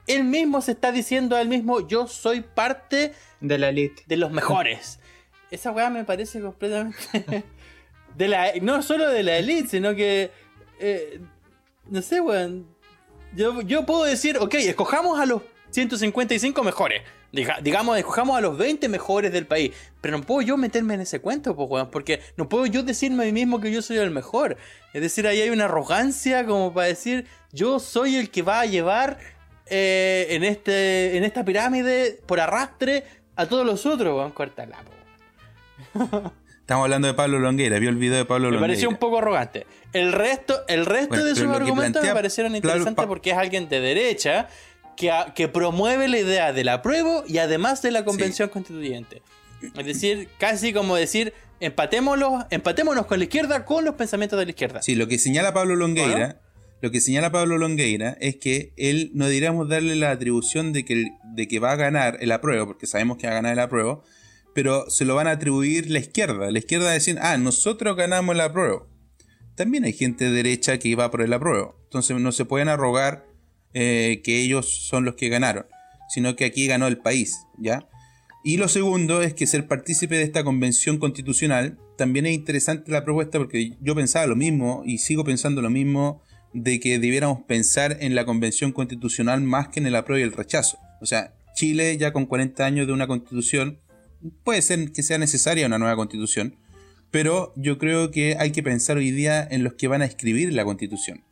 él 0.08 0.24
mismo 0.24 0.62
se 0.62 0.72
está 0.72 0.92
diciendo 0.92 1.36
a 1.36 1.42
él 1.42 1.48
mismo, 1.48 1.88
yo 1.88 2.08
soy 2.08 2.42
parte 2.42 3.14
de 3.40 3.58
la 3.60 3.70
elite. 3.70 4.02
De 4.08 4.18
los 4.18 4.32
mejores. 4.32 5.00
Esa 5.52 5.70
weá 5.70 5.92
me 5.92 6.06
parece 6.06 6.42
completamente... 6.42 7.44
de 8.18 8.28
la, 8.28 8.52
no 8.64 8.82
solo 8.82 9.10
de 9.10 9.22
la 9.22 9.38
elite, 9.38 9.70
sino 9.70 9.94
que... 9.94 10.32
Eh, 10.80 11.22
no 11.92 12.02
sé, 12.02 12.20
weón. 12.20 12.66
Yo, 13.36 13.62
yo 13.62 13.86
puedo 13.86 14.04
decir, 14.04 14.40
ok, 14.40 14.56
escojamos 14.56 15.20
a 15.20 15.28
los 15.28 15.44
155 15.70 16.64
mejores 16.64 17.04
digamos, 17.34 17.98
escojamos 17.98 18.38
a 18.38 18.42
los 18.42 18.58
20 18.58 18.88
mejores 18.90 19.32
del 19.34 19.48
país. 19.48 19.72
Pero 20.02 20.18
no 20.18 20.24
puedo 20.24 20.42
yo 20.42 20.56
meterme 20.56 20.94
en 20.94 21.02
ese 21.02 21.20
cuento, 21.20 21.56
pues, 21.56 21.86
porque 21.92 22.22
no 22.38 22.48
puedo 22.48 22.66
yo 22.68 22.84
decirme 22.84 23.24
a 23.24 23.26
mí 23.26 23.32
mismo 23.32 23.60
que 23.60 23.72
yo 23.72 23.82
soy 23.82 23.98
el 23.98 24.12
mejor. 24.12 24.58
Es 24.94 25.02
decir, 25.02 25.26
ahí 25.26 25.42
hay 25.42 25.50
una 25.50 25.66
arrogancia 25.66 26.46
como 26.46 26.74
para 26.74 26.88
decir, 26.88 27.26
yo 27.52 27.80
soy 27.80 28.16
el 28.16 28.30
que 28.30 28.44
va 28.44 28.62
a 28.62 28.66
llevar 28.66 29.18
eh, 29.66 30.28
en, 30.30 30.44
este, 30.44 31.18
en 31.18 31.24
esta 31.24 31.44
pirámide 31.44 32.20
por 32.26 32.40
arrastre 32.40 33.04
a 33.36 33.48
todos 33.48 33.66
los 33.66 33.86
otros, 33.86 34.16
weón. 34.16 34.32
Cortala, 34.32 34.78
Estamos 36.64 36.86
hablando 36.86 37.10
de 37.10 37.14
Pablo 37.14 37.40
Longuera, 37.40 37.78
vio 37.78 37.90
el 37.90 37.98
video 37.98 38.20
de 38.20 38.26
Pablo 38.26 38.46
Longuera. 38.46 38.62
Me 38.62 38.68
pareció 38.68 38.88
un 38.88 38.96
poco 38.96 39.18
arrogante. 39.18 39.68
El 39.92 40.14
resto, 40.14 40.64
el 40.70 40.86
resto 40.86 41.22
de 41.22 41.36
sus 41.36 41.50
argumentos 41.50 42.02
me 42.02 42.14
parecieron 42.14 42.56
interesantes 42.56 43.06
porque 43.06 43.32
es 43.32 43.38
alguien 43.38 43.68
de 43.68 43.82
derecha 43.82 44.48
que, 44.96 45.48
promueve 45.48 46.08
la 46.08 46.20
idea 46.20 46.54
del 46.54 46.70
apruebo 46.70 47.24
y 47.28 47.38
además 47.38 47.82
de 47.82 47.92
la 47.92 48.06
convención 48.06 48.50
constituyente. 48.50 49.22
Es 49.78 49.86
decir, 49.86 50.30
casi 50.38 50.74
como 50.74 50.96
decir, 50.96 51.34
empatémoslo, 51.60 52.46
empatémonos 52.50 53.06
con 53.06 53.20
la 53.20 53.26
izquierda 53.26 53.66
con 53.66 53.86
los 53.86 53.96
pensamientos 53.96 54.38
de 54.40 54.46
la 54.46 54.52
izquierda. 54.52 54.82
Sí, 54.82 54.96
lo 54.96 55.08
que 55.08 55.18
señala 55.18 55.54
Pablo 55.54 55.76
Longueira, 55.76 56.42
lo 56.82 56.92
que 56.92 57.00
señala 57.00 57.32
Pablo 57.32 57.58
Longueira 57.58 58.18
es 58.20 58.36
que 58.36 58.74
él 58.76 59.12
no 59.14 59.28
diríamos 59.28 59.70
darle 59.70 59.96
la 59.96 60.12
atribución 60.12 60.74
de 60.74 60.84
que, 60.84 61.12
de 61.24 61.48
que 61.48 61.60
va 61.60 61.72
a 61.72 61.76
ganar 61.76 62.18
el 62.20 62.32
apruebo, 62.32 62.68
porque 62.68 62.88
sabemos 62.88 63.18
que 63.18 63.28
va 63.28 63.34
a 63.34 63.36
ganar 63.36 63.54
el 63.54 63.60
apruebo, 63.60 64.04
pero 64.54 64.90
se 64.90 65.06
lo 65.06 65.16
van 65.16 65.28
a 65.28 65.32
atribuir 65.32 65.90
la 65.90 66.00
izquierda. 66.00 66.52
La 66.52 66.60
izquierda 66.60 66.86
va 66.86 66.92
a 66.92 66.96
decir, 66.96 67.18
ah, 67.22 67.38
nosotros 67.38 67.96
ganamos 67.96 68.36
el 68.36 68.42
apruebo. 68.42 68.88
También 69.56 69.84
hay 69.84 69.94
gente 69.94 70.26
de 70.26 70.32
derecha 70.32 70.78
que 70.78 70.90
iba 70.90 71.10
por 71.10 71.22
el 71.22 71.32
apruebo. 71.32 71.80
Entonces 71.86 72.20
no 72.20 72.32
se 72.32 72.46
pueden 72.46 72.70
arrogar 72.70 73.26
eh, 73.74 74.22
que 74.24 74.42
ellos 74.42 74.70
son 74.70 75.06
los 75.06 75.16
que 75.16 75.30
ganaron, 75.30 75.66
sino 76.10 76.36
que 76.36 76.46
aquí 76.46 76.68
ganó 76.68 76.88
el 76.88 76.98
país, 76.98 77.40
¿ya? 77.58 77.88
Y 78.44 78.58
lo 78.58 78.68
segundo 78.68 79.22
es 79.22 79.34
que 79.34 79.48
ser 79.48 79.68
partícipe 79.68 80.16
de 80.16 80.24
esta 80.24 80.44
convención 80.44 80.98
constitucional 80.98 81.80
también 81.98 82.26
es 82.26 82.34
interesante 82.34 82.92
la 82.92 83.06
propuesta 83.06 83.38
porque 83.38 83.78
yo 83.80 83.96
pensaba 83.96 84.28
lo 84.28 84.36
mismo 84.36 84.84
y 84.86 84.98
sigo 84.98 85.24
pensando 85.24 85.62
lo 85.62 85.70
mismo 85.70 86.22
de 86.54 86.80
que 86.82 87.00
debiéramos 87.00 87.44
pensar 87.44 87.98
en 88.02 88.16
la 88.16 88.26
convención 88.26 88.74
constitucional 88.74 89.42
más 89.42 89.70
que 89.70 89.80
en 89.80 89.88
el 89.88 89.96
apruebo 89.96 90.20
y 90.20 90.24
el 90.24 90.34
rechazo. 90.34 90.78
O 91.02 91.06
sea, 91.06 91.34
Chile 91.56 91.98
ya 91.98 92.12
con 92.12 92.26
40 92.26 92.66
años 92.66 92.86
de 92.86 92.94
una 92.94 93.08
constitución, 93.08 93.80
puede 94.44 94.62
ser 94.62 94.92
que 94.92 95.04
sea 95.04 95.18
necesaria 95.18 95.66
una 95.66 95.80
nueva 95.80 95.96
constitución, 95.96 96.58
pero 97.12 97.54
yo 97.56 97.78
creo 97.78 98.12
que 98.12 98.36
hay 98.38 98.52
que 98.52 98.62
pensar 98.62 98.98
hoy 98.98 99.12
día 99.12 99.48
en 99.50 99.64
los 99.64 99.76
que 99.76 99.88
van 99.88 100.02
a 100.02 100.06
escribir 100.06 100.52
la 100.54 100.66
constitución. 100.66 101.24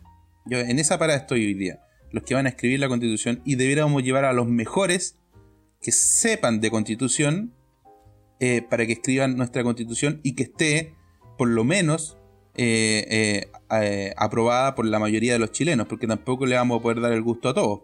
Yo 0.46 0.60
en 0.60 0.80
esa 0.80 0.98
parada 0.98 1.20
estoy 1.20 1.46
hoy 1.46 1.54
día 1.56 1.82
los 2.12 2.24
que 2.24 2.34
van 2.34 2.46
a 2.46 2.50
escribir 2.50 2.80
la 2.80 2.88
constitución 2.88 3.42
y 3.46 3.56
debiéramos 3.56 4.04
llevar 4.04 4.26
a 4.26 4.34
los 4.34 4.48
mejores 4.48 5.18
que 5.82 5.92
sepan 5.92 6.62
de 6.62 6.70
constitución 6.70 7.54
eh, 8.40 8.62
para 8.70 8.86
que 8.86 8.94
escriban 8.94 9.36
nuestra 9.36 9.64
constitución 9.64 10.20
y 10.24 10.34
que 10.34 10.44
esté 10.44 10.96
por 11.38 11.48
lo 11.48 11.64
menos 11.64 12.18
eh, 12.56 13.48
eh, 13.70 14.14
aprobada 14.18 14.76
por 14.76 14.86
la 14.86 15.00
mayoría 15.00 15.34
de 15.34 15.40
los 15.40 15.52
chilenos, 15.52 15.88
porque 15.88 16.08
tampoco 16.08 16.46
le 16.46 16.56
vamos 16.56 16.80
a 16.80 16.84
poder 16.84 17.02
dar 17.02 17.14
el 17.14 17.22
gusto 17.22 17.50
a 17.50 17.54
todos, 17.54 17.82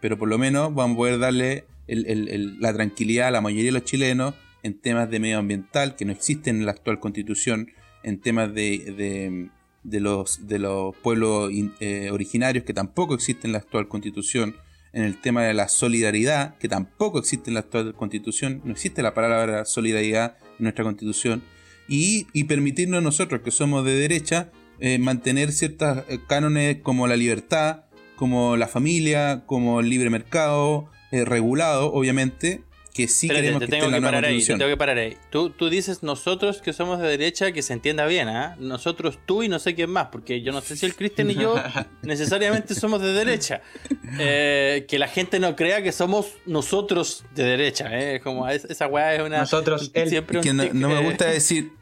pero 0.00 0.18
por 0.18 0.28
lo 0.28 0.38
menos 0.38 0.74
vamos 0.74 0.94
a 0.94 0.96
poder 0.96 1.18
darle 1.18 1.64
la 1.86 2.72
tranquilidad 2.72 3.28
a 3.28 3.30
la 3.30 3.40
mayoría 3.40 3.66
de 3.66 3.78
los 3.78 3.84
chilenos 3.84 4.34
en 4.62 4.78
temas 4.80 5.10
de 5.10 5.18
medio 5.18 5.38
ambiental 5.38 5.96
que 5.96 6.04
no 6.04 6.12
existen 6.12 6.56
en 6.56 6.66
la 6.66 6.72
actual 6.72 7.00
constitución, 7.00 7.68
en 8.04 8.20
temas 8.20 8.54
de 8.54 9.50
los, 9.84 10.46
de 10.46 10.58
los 10.58 10.96
pueblos 10.96 11.50
eh, 11.80 12.10
originarios 12.10 12.64
que 12.64 12.74
tampoco 12.74 13.14
existe 13.14 13.46
en 13.46 13.52
la 13.52 13.58
actual 13.58 13.88
constitución, 13.88 14.56
en 14.92 15.04
el 15.04 15.20
tema 15.20 15.42
de 15.42 15.54
la 15.54 15.68
solidaridad, 15.68 16.56
que 16.58 16.68
tampoco 16.68 17.18
existe 17.18 17.50
en 17.50 17.54
la 17.54 17.60
actual 17.60 17.94
constitución, 17.94 18.60
no 18.64 18.72
existe 18.72 19.02
la 19.02 19.14
palabra 19.14 19.64
solidaridad 19.64 20.36
en 20.58 20.64
nuestra 20.64 20.84
constitución, 20.84 21.42
y, 21.88 22.44
permitirnos 22.44 23.02
nosotros, 23.02 23.42
que 23.42 23.50
somos 23.50 23.84
de 23.84 23.94
derecha, 23.94 24.50
eh, 24.78 24.98
mantener 24.98 25.52
ciertos 25.52 26.04
eh, 26.08 26.20
cánones 26.26 26.78
como 26.82 27.06
la 27.06 27.16
libertad, 27.16 27.84
como 28.16 28.56
la 28.56 28.68
familia, 28.68 29.44
como 29.46 29.80
el 29.80 29.88
libre 29.88 30.08
mercado, 30.08 30.88
regulado, 31.10 31.92
obviamente, 31.92 32.62
que 32.92 33.08
sí 33.08 33.28
queremos 33.28 33.60
que 33.60 33.68
tengo 33.68 33.90
que 33.90 34.00
parar 34.02 34.24
ahí, 34.24 34.44
tengo 34.44 34.66
que 34.66 34.76
parar 34.76 34.98
ahí. 34.98 35.16
Tú, 35.30 35.50
tú 35.50 35.70
dices 35.70 36.02
nosotros 36.02 36.60
que 36.60 36.72
somos 36.72 37.00
de 37.00 37.08
derecha, 37.08 37.52
que 37.52 37.62
se 37.62 37.72
entienda 37.72 38.04
bien, 38.04 38.28
¿ah? 38.28 38.54
Nosotros, 38.58 39.18
tú 39.24 39.42
y 39.42 39.48
no 39.48 39.58
sé 39.58 39.74
quién 39.74 39.90
más, 39.90 40.08
porque 40.08 40.42
yo 40.42 40.52
no 40.52 40.60
sé 40.60 40.76
si 40.76 40.84
el 40.84 40.94
Cristian 40.94 41.30
y 41.30 41.34
yo 41.34 41.54
necesariamente 42.02 42.74
somos 42.74 43.00
de 43.00 43.12
derecha. 43.12 43.62
Eh, 44.18 44.84
que 44.88 44.98
la 44.98 45.08
gente 45.08 45.40
no 45.40 45.56
crea 45.56 45.82
que 45.82 45.92
somos 45.92 46.34
nosotros 46.44 47.24
de 47.34 47.44
derecha, 47.44 47.88
¿eh? 47.98 48.20
Como 48.20 48.46
esa 48.48 48.86
weá 48.86 49.14
es 49.14 49.22
una... 49.22 49.38
Nosotros, 49.38 49.90
Siempre 50.06 50.40
que 50.40 50.52
no, 50.52 50.88
me 50.88 51.02
gusta 51.02 51.26
decir... 51.26 51.72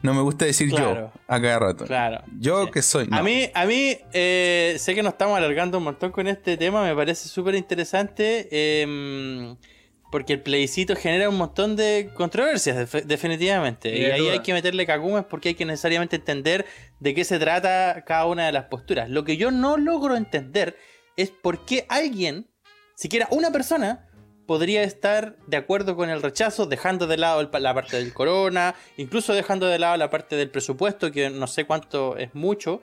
No 0.00 0.14
me 0.14 0.22
gusta 0.22 0.44
decir 0.44 0.70
yo 0.70 1.10
a 1.26 1.40
cada 1.40 1.58
rato. 1.58 1.84
Claro. 1.84 2.22
Yo 2.38 2.70
que 2.70 2.82
soy. 2.82 3.08
A 3.10 3.20
mí, 3.20 3.50
a 3.52 3.66
mí 3.66 3.98
eh, 4.12 4.76
sé 4.78 4.94
que 4.94 5.02
nos 5.02 5.14
estamos 5.14 5.36
alargando 5.36 5.78
un 5.78 5.84
montón 5.84 6.12
con 6.12 6.28
este 6.28 6.56
tema, 6.56 6.84
me 6.84 6.94
parece 6.94 7.28
súper 7.28 7.56
interesante. 7.56 8.48
Eh, 8.52 9.56
porque 10.10 10.34
el 10.34 10.42
plebiscito 10.42 10.96
genera 10.96 11.28
un 11.28 11.36
montón 11.36 11.76
de 11.76 12.10
controversias, 12.14 12.90
definitivamente. 13.06 13.96
Y, 13.96 14.04
ahí 14.06 14.28
hay 14.28 14.40
que 14.40 14.52
meterle 14.52 14.86
cacumes 14.86 15.24
porque 15.24 15.50
hay 15.50 15.54
que 15.54 15.64
necesariamente 15.64 16.16
entender 16.16 16.66
de 17.00 17.14
qué 17.14 17.24
se 17.24 17.38
trata 17.38 18.04
cada 18.06 18.26
una 18.26 18.46
de 18.46 18.52
las 18.52 18.64
posturas. 18.64 19.10
Lo 19.10 19.24
que 19.24 19.36
yo 19.36 19.50
no 19.50 19.76
logro 19.76 20.16
entender 20.16 20.76
es 21.16 21.30
por 21.30 21.66
qué 21.66 21.84
alguien, 21.88 22.48
siquiera 22.94 23.28
una 23.30 23.50
persona, 23.50 24.08
podría 24.46 24.82
estar 24.82 25.36
de 25.46 25.58
acuerdo 25.58 25.94
con 25.94 26.08
el 26.08 26.22
rechazo, 26.22 26.64
dejando 26.64 27.06
de 27.06 27.18
lado 27.18 27.46
la 27.52 27.74
parte 27.74 27.98
del 27.98 28.14
corona, 28.14 28.74
incluso 28.96 29.34
dejando 29.34 29.66
de 29.66 29.78
lado 29.78 29.98
la 29.98 30.08
parte 30.08 30.36
del 30.36 30.48
presupuesto, 30.48 31.12
que 31.12 31.28
no 31.28 31.46
sé 31.46 31.66
cuánto 31.66 32.16
es 32.16 32.34
mucho. 32.34 32.80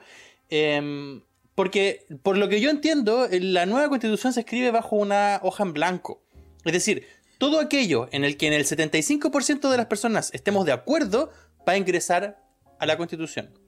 Em, 0.48 1.22
porque, 1.56 2.06
por 2.22 2.36
lo 2.36 2.48
que 2.48 2.60
yo 2.60 2.70
entiendo, 2.70 3.26
la 3.32 3.66
nueva 3.66 3.88
constitución 3.88 4.32
se 4.32 4.40
escribe 4.40 4.70
bajo 4.70 4.94
una 4.94 5.40
hoja 5.42 5.64
en 5.64 5.72
blanco. 5.72 6.22
Es 6.66 6.72
decir, 6.72 7.06
todo 7.38 7.60
aquello 7.60 8.08
en 8.12 8.24
el 8.24 8.36
que 8.36 8.46
en 8.46 8.52
el 8.52 8.64
75% 8.64 9.70
de 9.70 9.76
las 9.76 9.86
personas 9.86 10.30
estemos 10.32 10.64
de 10.66 10.72
acuerdo 10.72 11.30
va 11.68 11.72
a 11.72 11.76
ingresar 11.76 12.42
a 12.78 12.86
la 12.86 12.96
Constitución. 12.96 13.58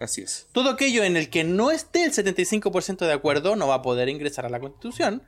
Así 0.00 0.22
es. 0.22 0.48
Todo 0.52 0.70
aquello 0.70 1.04
en 1.04 1.16
el 1.16 1.30
que 1.30 1.44
no 1.44 1.70
esté 1.70 2.04
el 2.04 2.12
75% 2.12 3.06
de 3.06 3.12
acuerdo 3.12 3.56
no 3.56 3.68
va 3.68 3.76
a 3.76 3.82
poder 3.82 4.08
ingresar 4.08 4.44
a 4.44 4.48
la 4.48 4.60
Constitución. 4.60 5.22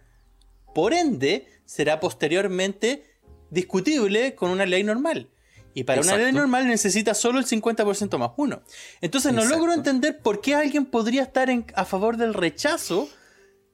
Por 0.74 0.92
ende, 0.92 1.46
será 1.64 2.00
posteriormente 2.00 3.04
discutible 3.50 4.34
con 4.34 4.50
una 4.50 4.66
ley 4.66 4.82
normal. 4.82 5.30
Y 5.72 5.84
para 5.84 6.00
una 6.00 6.16
ley 6.16 6.32
normal 6.32 6.66
necesita 6.66 7.14
solo 7.14 7.38
el 7.38 7.46
50% 7.46 8.18
más 8.18 8.30
uno. 8.38 8.62
Entonces 9.02 9.32
no 9.32 9.44
logro 9.44 9.74
entender 9.74 10.20
por 10.20 10.40
qué 10.40 10.54
alguien 10.54 10.86
podría 10.86 11.22
estar 11.22 11.48
a 11.74 11.84
favor 11.84 12.16
del 12.16 12.34
rechazo 12.34 13.08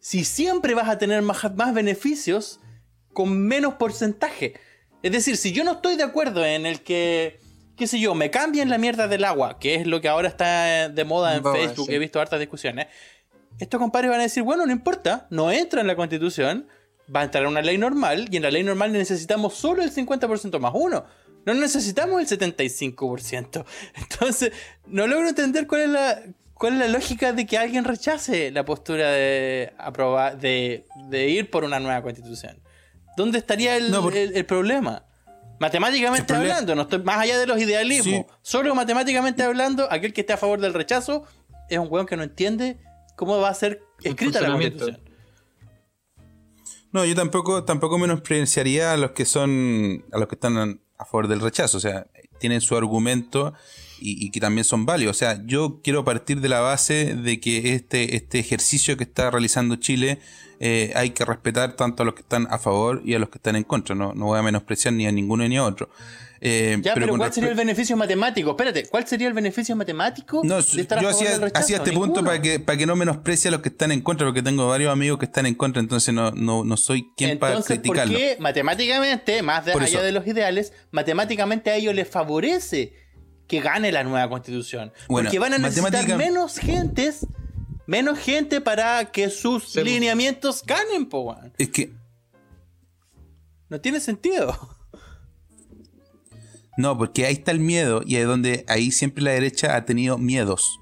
si 0.00 0.24
siempre 0.24 0.74
vas 0.74 0.88
a 0.88 0.98
tener 0.98 1.22
más, 1.22 1.54
más 1.54 1.72
beneficios 1.72 2.58
con 3.12 3.38
menos 3.38 3.74
porcentaje. 3.74 4.54
Es 5.02 5.12
decir, 5.12 5.36
si 5.36 5.52
yo 5.52 5.64
no 5.64 5.72
estoy 5.72 5.96
de 5.96 6.04
acuerdo 6.04 6.44
en 6.44 6.64
el 6.66 6.82
que, 6.82 7.40
qué 7.76 7.86
sé 7.86 7.98
yo, 7.98 8.14
me 8.14 8.30
cambien 8.30 8.70
la 8.70 8.78
mierda 8.78 9.08
del 9.08 9.24
agua, 9.24 9.58
que 9.58 9.74
es 9.74 9.86
lo 9.86 10.00
que 10.00 10.08
ahora 10.08 10.28
está 10.28 10.88
de 10.88 11.04
moda 11.04 11.36
en 11.36 11.42
Facebook, 11.42 11.90
he 11.90 11.98
visto 11.98 12.20
hartas 12.20 12.38
discusiones, 12.38 12.86
estos 13.58 13.80
compadres 13.80 14.10
van 14.10 14.20
a 14.20 14.24
decir, 14.24 14.42
bueno, 14.42 14.64
no 14.64 14.72
importa, 14.72 15.26
no 15.30 15.50
entra 15.50 15.80
en 15.80 15.86
la 15.86 15.96
constitución, 15.96 16.68
va 17.14 17.20
a 17.20 17.24
entrar 17.24 17.46
una 17.46 17.62
ley 17.62 17.78
normal, 17.78 18.28
y 18.30 18.36
en 18.36 18.42
la 18.42 18.50
ley 18.50 18.62
normal 18.62 18.92
necesitamos 18.92 19.54
solo 19.54 19.82
el 19.82 19.92
50% 19.92 20.58
más 20.58 20.72
uno. 20.74 21.04
No 21.44 21.54
necesitamos 21.54 22.20
el 22.20 22.38
75%. 22.38 23.64
Entonces, 23.94 24.52
no 24.86 25.06
logro 25.08 25.28
entender 25.28 25.66
cuál 25.66 25.82
es 25.82 25.88
la, 25.88 26.22
cuál 26.54 26.74
es 26.74 26.78
la 26.78 26.88
lógica 26.88 27.32
de 27.32 27.46
que 27.46 27.58
alguien 27.58 27.84
rechace 27.84 28.52
la 28.52 28.64
postura 28.64 29.10
de, 29.10 29.72
aprobar, 29.78 30.38
de, 30.38 30.86
de 31.08 31.28
ir 31.28 31.50
por 31.50 31.64
una 31.64 31.80
nueva 31.80 32.00
constitución. 32.02 32.61
¿Dónde 33.16 33.38
estaría 33.38 33.76
el, 33.76 33.94
el, 34.34 34.46
problema? 34.46 35.04
Matemáticamente 35.60 36.34
hablando, 36.34 36.74
no 36.74 36.82
estoy 36.82 37.02
más 37.02 37.18
allá 37.18 37.38
de 37.38 37.46
los 37.46 37.60
idealismos. 37.60 38.26
Solo 38.42 38.74
matemáticamente 38.74 39.42
hablando, 39.42 39.86
aquel 39.90 40.12
que 40.12 40.22
esté 40.22 40.32
a 40.32 40.36
favor 40.36 40.60
del 40.60 40.74
rechazo 40.74 41.24
es 41.68 41.78
un 41.78 41.88
weón 41.90 42.06
que 42.06 42.16
no 42.16 42.22
entiende 42.22 42.78
cómo 43.16 43.38
va 43.38 43.48
a 43.48 43.54
ser 43.54 43.82
escrita 44.02 44.40
la 44.40 44.52
constitución. 44.52 45.00
No, 46.92 47.06
yo 47.06 47.14
tampoco, 47.14 47.64
tampoco 47.64 47.96
menospreciaría 47.98 48.92
a 48.92 48.96
los 48.96 49.12
que 49.12 49.24
son, 49.24 50.04
a 50.12 50.18
los 50.18 50.28
que 50.28 50.34
están 50.34 50.80
a 50.98 51.04
favor 51.04 51.26
del 51.26 51.40
rechazo. 51.40 51.78
O 51.78 51.80
sea, 51.80 52.06
tienen 52.38 52.60
su 52.60 52.76
argumento 52.76 53.54
y, 54.02 54.30
que 54.30 54.40
también 54.40 54.64
son 54.64 54.84
válidos. 54.84 55.16
O 55.16 55.18
sea, 55.18 55.40
yo 55.46 55.80
quiero 55.82 56.04
partir 56.04 56.40
de 56.40 56.48
la 56.48 56.60
base 56.60 57.14
de 57.14 57.40
que 57.40 57.74
este, 57.74 58.16
este 58.16 58.38
ejercicio 58.38 58.96
que 58.96 59.04
está 59.04 59.30
realizando 59.30 59.76
Chile 59.76 60.18
eh, 60.60 60.92
hay 60.94 61.10
que 61.10 61.24
respetar 61.24 61.74
tanto 61.74 62.02
a 62.02 62.06
los 62.06 62.14
que 62.14 62.22
están 62.22 62.46
a 62.50 62.58
favor 62.58 63.02
y 63.04 63.14
a 63.14 63.18
los 63.18 63.28
que 63.28 63.38
están 63.38 63.56
en 63.56 63.64
contra. 63.64 63.94
No, 63.94 64.12
no 64.14 64.26
voy 64.26 64.38
a 64.38 64.42
menospreciar 64.42 64.94
ni 64.94 65.06
a 65.06 65.12
ninguno 65.12 65.46
ni 65.46 65.56
a 65.56 65.64
otro. 65.64 65.88
Eh, 66.44 66.76
ya, 66.82 66.94
pero, 66.94 67.16
¿cuál 67.16 67.32
sería 67.32 67.50
el 67.50 67.56
beneficio 67.56 67.96
matemático? 67.96 68.50
Espérate, 68.50 68.88
¿cuál 68.88 69.06
sería 69.06 69.28
el 69.28 69.32
beneficio 69.32 69.76
matemático 69.76 70.42
no, 70.42 70.60
de 70.60 70.80
estar 70.80 71.00
yo 71.00 71.08
hacía, 71.08 71.38
hacía 71.54 71.76
este 71.76 71.92
punto 71.92 72.24
para 72.24 72.42
que, 72.42 72.58
para 72.58 72.76
que 72.76 72.84
no 72.84 72.96
menosprecie 72.96 73.46
a 73.46 73.52
los 73.52 73.60
que 73.60 73.68
están 73.68 73.92
en 73.92 74.00
contra, 74.00 74.26
porque 74.26 74.42
tengo 74.42 74.66
varios 74.66 74.92
amigos 74.92 75.20
que 75.20 75.26
están 75.26 75.46
en 75.46 75.54
contra, 75.54 75.78
entonces 75.78 76.12
no, 76.12 76.32
no, 76.32 76.64
no 76.64 76.76
soy 76.76 77.12
quien 77.16 77.38
para 77.38 77.62
criticarlo. 77.62 78.14
¿por 78.14 78.20
qué 78.20 78.36
matemáticamente, 78.40 79.40
más 79.42 79.68
allá 79.68 80.02
de 80.02 80.10
los 80.10 80.26
ideales, 80.26 80.72
matemáticamente 80.90 81.70
a 81.70 81.76
ellos 81.76 81.94
les 81.94 82.08
favorece 82.08 82.92
que 83.52 83.60
gane 83.60 83.92
la 83.92 84.02
nueva 84.02 84.30
constitución? 84.30 84.90
porque 85.06 85.38
van 85.38 85.52
a 85.52 85.58
necesitar 85.58 86.16
menos 86.16 86.58
gentes 86.58 87.26
menos 87.86 88.18
gente 88.18 88.62
para 88.62 89.10
que 89.12 89.28
sus 89.28 89.76
lineamientos 89.76 90.62
ganen, 90.64 91.06
po, 91.06 91.36
Es 91.58 91.68
que. 91.68 91.92
No 93.68 93.80
tiene 93.80 94.00
sentido. 94.00 94.56
No, 96.78 96.96
porque 96.96 97.26
ahí 97.26 97.34
está 97.34 97.50
el 97.50 97.60
miedo 97.60 98.02
y 98.06 98.16
es 98.16 98.26
donde 98.26 98.64
ahí 98.66 98.90
siempre 98.90 99.22
la 99.22 99.32
derecha 99.32 99.76
ha 99.76 99.84
tenido 99.84 100.16
miedos. 100.16 100.80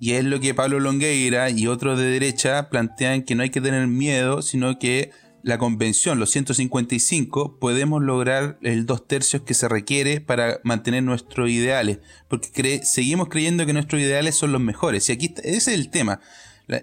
Y 0.00 0.14
es 0.14 0.24
lo 0.24 0.40
que 0.40 0.54
Pablo 0.54 0.80
Longueira 0.80 1.50
y 1.50 1.68
otros 1.68 2.00
de 2.00 2.06
derecha 2.06 2.68
plantean 2.68 3.22
que 3.22 3.36
no 3.36 3.44
hay 3.44 3.50
que 3.50 3.60
tener 3.60 3.86
miedo, 3.86 4.42
sino 4.42 4.80
que 4.80 5.12
la 5.42 5.58
convención, 5.58 6.18
los 6.18 6.30
155, 6.30 7.58
podemos 7.58 8.02
lograr 8.02 8.58
el 8.62 8.86
dos 8.86 9.06
tercios 9.06 9.42
que 9.42 9.54
se 9.54 9.68
requiere 9.68 10.20
para 10.20 10.60
mantener 10.64 11.02
nuestros 11.02 11.48
ideales, 11.50 11.98
porque 12.28 12.80
seguimos 12.84 13.28
creyendo 13.28 13.64
que 13.66 13.72
nuestros 13.72 14.00
ideales 14.00 14.34
son 14.34 14.52
los 14.52 14.60
mejores. 14.60 15.08
Y 15.08 15.12
aquí 15.12 15.34
ese 15.42 15.56
es 15.56 15.68
el 15.68 15.90
tema. 15.90 16.20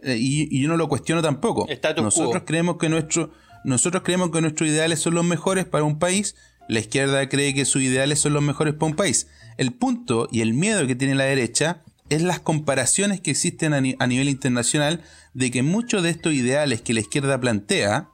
y, 0.06 0.60
yo 0.60 0.68
no 0.68 0.78
lo 0.78 0.88
cuestiono 0.88 1.22
tampoco. 1.22 1.68
nosotros 1.97 2.43
creemos 2.45 2.78
que 2.78 2.89
nuestro, 2.89 3.32
nosotros 3.64 4.03
creemos 4.03 4.32
que 4.32 4.41
nuestros 4.41 4.70
ideales 4.70 4.99
son 4.99 5.16
los 5.16 5.26
mejores 5.26 5.66
para 5.66 5.84
un 5.84 5.99
país. 5.99 6.36
La 6.68 6.80
izquierda 6.80 7.28
cree 7.30 7.53
que 7.53 7.66
sus 7.66 7.82
ideales 7.82 8.20
son 8.20 8.34
los 8.34 8.41
mejores 8.41 8.74
para 8.74 8.88
un 8.88 8.95
país. 8.95 9.28
El 9.58 9.74
punto 9.74 10.28
y 10.32 10.41
el 10.41 10.53
miedo 10.53 10.88
que 10.88 10.95
tiene 10.95 11.16
la 11.16 11.26
derecha 11.26 11.84
es 12.10 12.22
las 12.22 12.39
comparaciones 12.39 13.22
que 13.22 13.32
existen 13.32 13.74
a 13.74 14.08
nivel 14.08 14.30
internacional 14.30 15.01
de 15.34 15.51
que 15.51 15.64
muchos 15.64 16.03
de 16.03 16.12
estos 16.12 16.34
ideales 16.34 16.82
que 16.82 16.93
la 16.93 16.99
izquierda 16.99 17.39
plantea, 17.39 18.10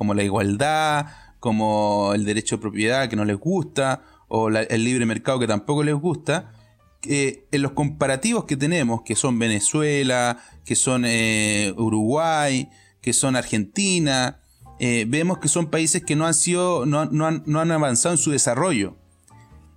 como 0.00 0.14
la 0.14 0.22
igualdad, 0.22 1.08
como 1.40 2.12
el 2.14 2.24
derecho 2.24 2.56
de 2.56 2.62
propiedad 2.62 3.10
que 3.10 3.16
no 3.16 3.26
les 3.26 3.36
gusta, 3.36 4.02
o 4.28 4.48
el 4.48 4.82
libre 4.82 5.04
mercado 5.04 5.38
que 5.38 5.46
tampoco 5.46 5.82
les 5.82 5.94
gusta, 5.94 6.54
en 7.02 7.60
los 7.60 7.72
comparativos 7.72 8.46
que 8.46 8.56
tenemos, 8.56 9.02
que 9.02 9.14
son 9.14 9.38
Venezuela, 9.38 10.38
que 10.64 10.74
son 10.74 11.04
eh, 11.04 11.74
Uruguay, 11.76 12.70
que 13.02 13.12
son 13.12 13.36
Argentina, 13.36 14.40
eh, 14.78 15.04
vemos 15.06 15.36
que 15.36 15.48
son 15.48 15.66
países 15.66 16.02
que 16.02 16.16
no 16.16 16.26
han 16.26 16.32
sido, 16.32 16.86
no, 16.86 17.00
han, 17.00 17.70
avanzado 17.70 18.14
en 18.14 18.18
su 18.18 18.30
desarrollo. 18.30 18.96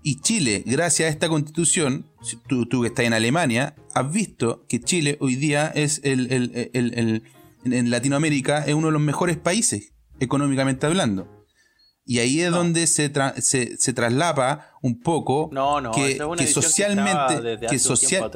Y 0.03 0.21
Chile, 0.21 0.63
gracias 0.65 1.07
a 1.07 1.11
esta 1.11 1.27
constitución, 1.27 2.05
tú, 2.47 2.81
que 2.81 2.87
estás 2.87 3.03
en 3.03 3.11
Alemania, 3.11 3.75
has 3.93 4.09
visto 4.09 4.63
que 4.69 4.79
Chile 4.79 5.17
hoy 5.19 5.35
día 5.35 5.67
es 5.67 5.99
el, 6.05 6.31
en 7.65 7.89
Latinoamérica 7.89 8.59
es 8.65 8.73
uno 8.73 8.87
de 8.87 8.93
los 8.93 9.01
mejores 9.01 9.35
países 9.35 9.92
económicamente 10.19 10.85
hablando. 10.85 11.27
Y 12.05 12.19
ahí 12.19 12.41
es 12.41 12.51
donde 12.51 12.85
se, 12.85 13.09
se, 13.37 13.77
se, 13.77 13.93
traslapa 13.93 14.71
un 14.81 14.99
poco 14.99 15.49
no, 15.53 15.79
no, 15.79 15.91
que, 15.93 16.19
que 16.37 16.47
socialmente 16.47 17.59
que, 17.65 17.79
social, 17.79 18.29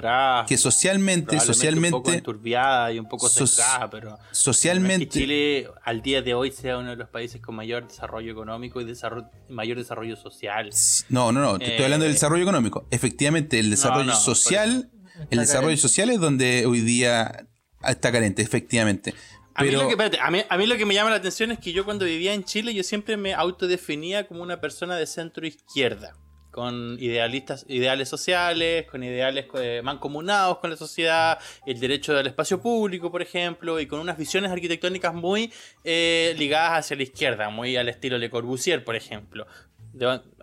que 0.47 0.57
socialmente 0.57 1.37
socialmente 1.41 1.97
un 1.97 2.01
poco 2.01 2.13
enturbiada 2.13 2.93
y 2.93 2.99
un 2.99 3.09
poco 3.09 3.27
cerrada, 3.27 3.89
pero 3.89 4.17
socialmente 4.31 5.09
Chile 5.09 5.67
al 5.83 6.01
día 6.01 6.21
de 6.21 6.33
hoy 6.33 6.51
sea 6.51 6.77
uno 6.77 6.91
de 6.91 6.95
los 6.95 7.09
países 7.09 7.41
con 7.41 7.55
mayor 7.55 7.85
desarrollo 7.85 8.31
económico 8.31 8.79
y 8.79 8.85
desarrollo, 8.85 9.29
mayor 9.49 9.77
desarrollo 9.77 10.15
social. 10.15 10.69
No, 11.09 11.33
no, 11.33 11.41
no, 11.41 11.59
te 11.59 11.71
estoy 11.71 11.83
hablando 11.83 12.05
del 12.05 12.11
eh, 12.11 12.13
desarrollo 12.13 12.43
económico. 12.43 12.87
Efectivamente, 12.89 13.59
el 13.59 13.69
desarrollo 13.69 14.15
social, 14.15 14.91
el 15.29 15.39
desarrollo 15.39 15.75
social 15.75 16.09
es 16.09 16.21
donde 16.21 16.65
hoy 16.65 16.79
día 16.79 17.47
está 17.85 18.13
carente, 18.13 18.43
efectivamente. 18.43 19.13
A, 19.57 19.63
mí 19.63 19.71
lo 19.71 19.87
que, 19.87 20.19
a, 20.19 20.57
mí, 20.57 20.67
lo 20.67 20.77
que, 20.77 20.85
me 20.85 20.93
llama 20.93 21.09
la 21.09 21.15
atención 21.15 21.51
es 21.51 21.57
que 21.57 21.73
yo 21.73 21.83
cuando 21.83 22.05
vivía 22.05 22.35
en 22.35 22.43
Chile 22.43 22.75
yo 22.75 22.83
siempre 22.83 23.17
me 23.17 23.33
autodefinía 23.33 24.27
como 24.27 24.43
una 24.43 24.61
persona 24.61 24.95
de 24.97 25.07
centro 25.07 25.47
izquierda, 25.47 26.13
con 26.51 26.95
idealistas, 26.99 27.65
ideales 27.67 28.07
sociales, 28.07 28.85
con 28.85 29.03
ideales 29.03 29.47
eh, 29.55 29.81
mancomunados 29.83 30.59
con 30.59 30.69
la 30.69 30.77
sociedad, 30.77 31.39
el 31.65 31.79
derecho 31.79 32.15
al 32.15 32.27
espacio 32.27 32.61
público, 32.61 33.11
por 33.11 33.23
ejemplo, 33.23 33.79
y 33.79 33.87
con 33.87 33.99
unas 33.99 34.19
visiones 34.19 34.51
arquitectónicas 34.51 35.15
muy 35.15 35.51
eh, 35.83 36.35
ligadas 36.37 36.85
hacia 36.85 36.95
la 36.95 37.03
izquierda, 37.03 37.49
muy 37.49 37.75
al 37.77 37.89
estilo 37.89 38.19
Le 38.19 38.29
Corbusier, 38.29 38.83
por 38.83 38.95
ejemplo. 38.95 39.47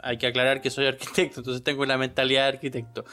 hay 0.02 0.18
que 0.18 0.26
aclarar 0.26 0.60
que 0.60 0.70
soy 0.70 0.86
arquitecto, 0.86 1.38
entonces 1.38 1.62
tengo 1.62 1.86
la 1.86 1.96
mentalidad 1.98 2.42
de 2.42 2.48
arquitecto. 2.48 3.04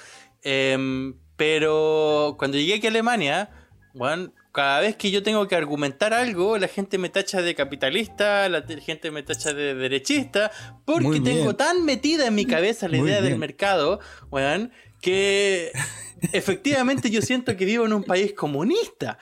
Em, 0.41 1.14
pero 1.36 2.38
cuando 2.39 2.58
llegué 2.58 2.74
aquí 2.74 2.88
a 2.88 2.89
Alemania, 2.89 3.52
bueno, 3.93 4.34
cada 4.52 4.82
vez 4.82 4.95
que 4.95 5.12
yo 5.12 5.24
tengo 5.24 5.47
que 5.47 5.56
argumentar 5.56 6.14
algo, 6.14 6.58
la 6.58 6.68
gente 6.68 6.97
me 6.97 7.10
tacha 7.10 7.41
de 7.41 7.56
capitalista, 7.56 8.49
la 8.49 8.64
gente 8.64 9.12
me 9.12 9.24
tacha 9.24 9.54
de 9.54 9.76
derechista, 9.76 10.52
porque 10.86 11.22
tengo 11.22 11.56
tan 11.56 11.86
metida 11.86 12.28
en 12.28 12.36
mi 12.36 12.45
cabeza 12.45 12.88
la 12.88 12.97
idea 12.97 13.22
del 13.22 13.38
mercado, 13.38 13.99
weón, 14.30 14.72
que 15.02 15.72
efectivamente 16.34 17.10
yo 17.10 17.22
siento 17.22 17.56
que 17.56 17.66
vivo 17.66 17.86
en 17.86 17.93
un 17.93 18.04
país 18.04 18.34
comunista. 18.34 19.18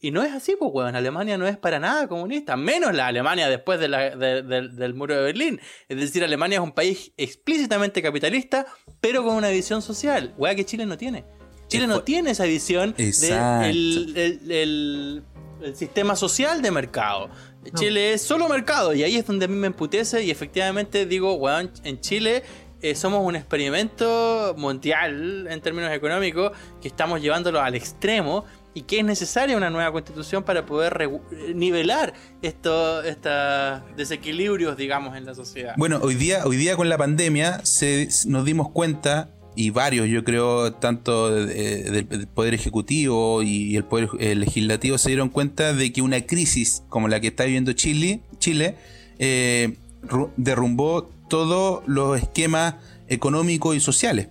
Y 0.00 0.10
no 0.10 0.22
es 0.22 0.32
así, 0.34 0.54
pues, 0.58 0.70
weón. 0.70 0.94
Alemania 0.94 1.38
no 1.38 1.46
es 1.46 1.56
para 1.56 1.78
nada 1.78 2.06
comunista, 2.08 2.56
menos 2.56 2.94
la 2.94 3.06
Alemania 3.06 3.48
después 3.48 3.80
del 3.80 4.94
muro 4.94 5.14
de 5.14 5.22
Berlín. 5.22 5.60
Es 5.88 5.98
decir, 5.98 6.22
Alemania 6.22 6.58
es 6.58 6.62
un 6.62 6.72
país 6.72 7.12
explícitamente 7.16 8.02
capitalista, 8.02 8.66
pero 9.00 9.24
con 9.24 9.34
una 9.34 9.48
visión 9.48 9.80
social, 9.80 10.34
weón, 10.36 10.56
que 10.56 10.66
Chile 10.66 10.84
no 10.84 10.98
tiene. 10.98 11.24
Chile 11.74 11.86
no 11.86 12.02
tiene 12.02 12.30
esa 12.30 12.44
visión 12.44 12.94
del 12.96 13.22
sistema 15.74 16.16
social 16.16 16.62
de 16.62 16.70
mercado. 16.70 17.28
Chile 17.74 18.12
es 18.12 18.22
solo 18.22 18.48
mercado 18.48 18.94
y 18.94 19.02
ahí 19.02 19.16
es 19.16 19.26
donde 19.26 19.46
a 19.46 19.48
mí 19.48 19.56
me 19.56 19.68
emputece 19.68 20.22
y 20.22 20.30
efectivamente 20.30 21.06
digo, 21.06 21.34
weón, 21.34 21.70
en 21.82 22.00
Chile 22.00 22.42
eh, 22.82 22.94
somos 22.94 23.24
un 23.24 23.34
experimento 23.34 24.54
mundial 24.58 25.46
en 25.48 25.60
términos 25.62 25.90
económicos 25.90 26.52
que 26.82 26.88
estamos 26.88 27.22
llevándolo 27.22 27.62
al 27.62 27.74
extremo 27.74 28.44
y 28.74 28.82
que 28.82 28.98
es 28.98 29.04
necesaria 29.04 29.56
una 29.56 29.70
nueva 29.70 29.90
constitución 29.92 30.42
para 30.42 30.66
poder 30.66 31.08
nivelar 31.54 32.12
estos 32.42 33.04
desequilibrios, 33.96 34.76
digamos 34.76 35.16
en 35.16 35.24
la 35.24 35.34
sociedad. 35.34 35.74
Bueno, 35.78 36.00
hoy 36.02 36.16
día, 36.16 36.44
hoy 36.44 36.56
día 36.56 36.76
con 36.76 36.88
la 36.88 36.98
pandemia 36.98 37.64
se, 37.64 38.08
nos 38.26 38.44
dimos 38.44 38.70
cuenta 38.70 39.30
y 39.56 39.70
varios, 39.70 40.08
yo 40.08 40.24
creo, 40.24 40.72
tanto 40.72 41.34
del 41.34 42.26
Poder 42.26 42.54
Ejecutivo 42.54 43.42
y 43.42 43.76
el 43.76 43.84
Poder 43.84 44.08
Legislativo 44.36 44.98
se 44.98 45.10
dieron 45.10 45.28
cuenta 45.28 45.72
de 45.72 45.92
que 45.92 46.02
una 46.02 46.20
crisis 46.22 46.82
como 46.88 47.08
la 47.08 47.20
que 47.20 47.28
está 47.28 47.44
viviendo 47.44 47.72
Chile, 47.72 48.20
eh, 49.18 49.76
derrumbó 50.36 51.10
todos 51.28 51.82
los 51.86 52.20
esquemas 52.20 52.74
económicos 53.08 53.76
y 53.76 53.80
sociales. 53.80 54.28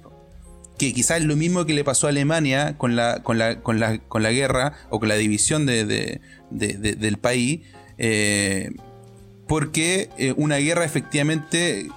Que 0.78 0.94
quizás 0.94 1.20
es 1.20 1.26
lo 1.26 1.36
mismo 1.36 1.66
que 1.66 1.74
le 1.74 1.84
pasó 1.84 2.08
a 2.08 2.10
Alemania 2.10 2.78
con 2.78 2.96
la, 2.96 3.22
con 3.24 3.38
la, 3.38 3.62
con 3.62 3.80
la, 3.80 4.00
con 4.00 4.24
la 4.24 4.32
guerra 4.32 4.74
o 4.90 5.00
con 5.00 5.08
la 5.08 5.16
división 5.16 5.66
de, 5.66 6.20
del 6.50 7.18
país. 7.18 7.62
Eh, 7.98 8.72
porque 9.48 10.10
eh, 10.18 10.34
una 10.36 10.58
guerra 10.58 10.84
efectivamente 10.84 11.88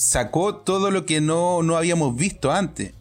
sacó 0.00 0.54
todo 0.56 0.90
lo 0.90 1.04
que 1.04 1.20
no, 1.20 1.62
no 1.62 1.76
habíamos 1.76 2.16
visto 2.16 2.50
antes. 2.50 2.92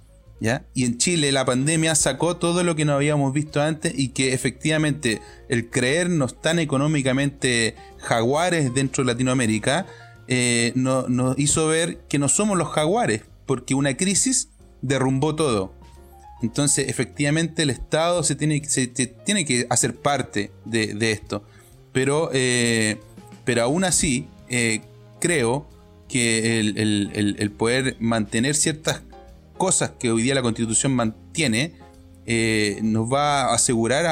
¿Ya? 0.42 0.64
Y 0.74 0.86
en 0.86 0.98
Chile 0.98 1.34
la 1.34 1.44
pandemia 1.44 1.96
sacó 1.96 2.38
todo 2.38 2.64
lo 2.64 2.76
que 2.76 2.86
no 2.86 2.94
habíamos 2.94 3.34
visto 3.34 3.62
antes 3.62 3.94
y 3.98 4.10
que 4.10 4.34
efectivamente 4.34 5.22
el 5.50 5.70
creernos 5.70 6.42
tan 6.42 6.60
económicamente 6.60 7.76
jaguares 7.98 8.74
dentro 8.74 9.04
de 9.04 9.12
Latinoamérica 9.12 9.86
eh, 10.30 10.72
nos 10.76 11.38
hizo 11.38 11.68
ver 11.68 12.00
que 12.08 12.20
no 12.20 12.30
somos 12.30 12.58
los 12.58 12.70
jaguares, 12.70 13.24
porque 13.46 13.76
una 13.76 13.98
crisis 13.98 14.48
derrumbó 14.82 15.36
todo. 15.36 15.74
Entonces, 16.42 16.88
efectivamente, 16.88 17.64
el 17.64 17.70
Estado 17.70 18.24
se 18.24 18.36
tiene, 18.36 18.62
tiene 19.26 19.44
que 19.44 19.68
hacer 19.70 19.96
parte 19.96 20.52
de, 20.64 21.12
esto. 21.12 21.44
Pero, 21.92 22.30
eh, 22.32 22.98
pero 23.44 23.64
aún 23.64 23.84
así, 23.84 24.28
eh, 24.48 24.82
creo 25.20 25.68
que 26.10 26.60
el, 26.60 27.52
poder 27.58 27.96
mantener 28.00 28.56
ciertas 28.56 29.04
cosas 29.58 29.92
que 30.00 30.12
hoy 30.12 30.24
día 30.24 30.36
la 30.36 30.42
Constitución 30.42 30.94
mantiene, 30.94 31.74
nos 32.82 33.12
va 33.12 33.44
a 33.44 33.54
asegurar, 33.54 34.06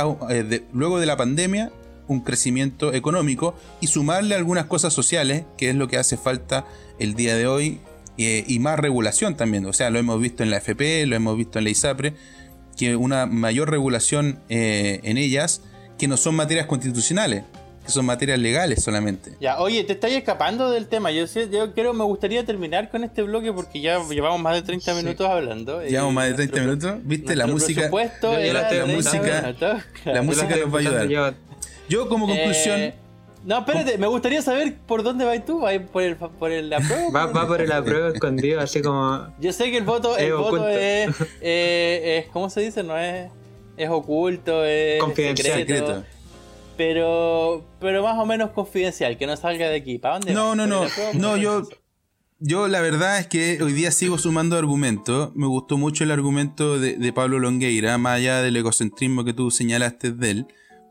luego 0.71 0.99
de 0.99 1.05
la 1.05 1.17
pandemia, 1.17 1.71
un 2.07 2.21
crecimiento 2.21 2.93
económico 2.93 3.55
y 3.81 3.87
sumarle 3.87 4.35
algunas 4.35 4.65
cosas 4.65 4.93
sociales, 4.93 5.43
que 5.57 5.69
es 5.69 5.75
lo 5.75 5.87
que 5.87 5.97
hace 5.97 6.17
falta 6.17 6.65
el 6.99 7.15
día 7.15 7.35
de 7.35 7.47
hoy, 7.47 7.79
eh, 8.17 8.43
y 8.47 8.59
más 8.59 8.79
regulación 8.79 9.35
también. 9.35 9.65
O 9.65 9.73
sea, 9.73 9.89
lo 9.89 9.99
hemos 9.99 10.19
visto 10.19 10.43
en 10.43 10.49
la 10.49 10.57
FP, 10.57 11.05
lo 11.05 11.15
hemos 11.15 11.37
visto 11.37 11.59
en 11.59 11.65
la 11.65 11.69
ISAPRE, 11.69 12.15
que 12.75 12.95
una 12.95 13.25
mayor 13.25 13.69
regulación 13.69 14.39
eh, 14.49 15.01
en 15.03 15.17
ellas, 15.17 15.61
que 15.97 16.07
no 16.07 16.17
son 16.17 16.35
materias 16.35 16.67
constitucionales, 16.67 17.43
que 17.87 17.91
son 17.91 18.05
materias 18.05 18.37
legales 18.37 18.83
solamente. 18.83 19.31
Ya, 19.41 19.59
oye, 19.59 19.83
te 19.83 19.93
estás 19.93 20.11
escapando 20.11 20.69
del 20.69 20.87
tema. 20.87 21.09
Yo, 21.11 21.25
sé, 21.25 21.49
yo 21.49 21.73
creo 21.73 21.93
me 21.93 22.03
gustaría 22.03 22.45
terminar 22.45 22.91
con 22.91 23.03
este 23.03 23.23
bloque 23.23 23.51
porque 23.51 23.81
ya 23.81 23.99
llevamos 24.07 24.39
más 24.39 24.53
de 24.53 24.61
30 24.61 24.93
minutos 24.93 25.27
hablando. 25.27 25.81
Llevamos 25.81 26.13
más 26.13 26.27
de 26.27 26.33
30 26.35 26.59
minutos. 26.61 26.95
¿Viste? 27.03 27.35
La 27.35 27.47
música. 27.47 27.83
la, 27.83 27.87
música, 27.89 29.53
la 30.05 30.21
música 30.21 30.55
nos 30.55 30.73
va 30.73 30.77
a 30.77 31.01
ayudar. 31.01 31.35
Yo 31.89 32.07
como 32.07 32.27
conclusión... 32.27 32.79
Eh, 32.79 32.93
no, 33.45 33.59
espérate, 33.59 33.97
me 33.97 34.07
gustaría 34.07 34.41
saber 34.41 34.75
por 34.75 35.03
dónde 35.03 35.23
vas 35.23 35.45
tú. 35.45 35.61
¿Vas 35.61 35.79
por 35.93 36.03
el, 36.03 36.17
por 36.17 36.51
el 36.51 36.73
apruebo? 36.73 37.13
Va, 37.13 37.27
va 37.27 37.47
por 37.47 37.61
el 37.61 37.71
apruebo 37.71 38.07
escondido, 38.13 38.59
así 38.59 38.81
como. 38.81 39.25
Yo 39.39 39.53
sé 39.53 39.71
que 39.71 39.77
el 39.77 39.85
voto, 39.85 40.17
el 40.17 40.33
voto 40.33 40.67
es, 40.67 41.09
eh, 41.39 42.25
es. 42.25 42.31
¿Cómo 42.33 42.49
se 42.49 42.59
dice? 42.59 42.83
No 42.83 42.97
es. 42.97 43.29
Es 43.77 43.89
oculto, 43.89 44.65
es. 44.65 44.99
Confidencial. 44.99 45.59
Secreto, 45.59 46.03
pero. 46.77 47.65
Pero 47.79 48.03
más 48.03 48.17
o 48.17 48.25
menos 48.25 48.51
confidencial, 48.51 49.17
que 49.17 49.27
no 49.27 49.35
salga 49.35 49.69
de 49.69 49.77
aquí. 49.77 49.97
¿Para 49.97 50.15
dónde? 50.15 50.33
No, 50.33 50.55
no, 50.55 50.67
no. 50.67 50.85
No, 51.13 51.37
yo. 51.37 51.67
Yo 52.39 52.67
la 52.67 52.81
verdad 52.81 53.17
es 53.17 53.25
que 53.25 53.63
hoy 53.63 53.73
día 53.73 53.89
sigo 53.89 54.19
sumando 54.19 54.57
argumentos. 54.57 55.35
Me 55.35 55.47
gustó 55.47 55.77
mucho 55.77 56.03
el 56.03 56.11
argumento 56.11 56.79
de, 56.79 56.95
de 56.95 57.13
Pablo 57.13 57.39
Longueira, 57.39 57.97
más 57.97 58.17
allá 58.17 58.43
del 58.43 58.55
egocentrismo 58.55 59.25
que 59.25 59.33
tú 59.33 59.49
señalaste 59.49 60.11
de 60.11 60.29
él 60.29 60.47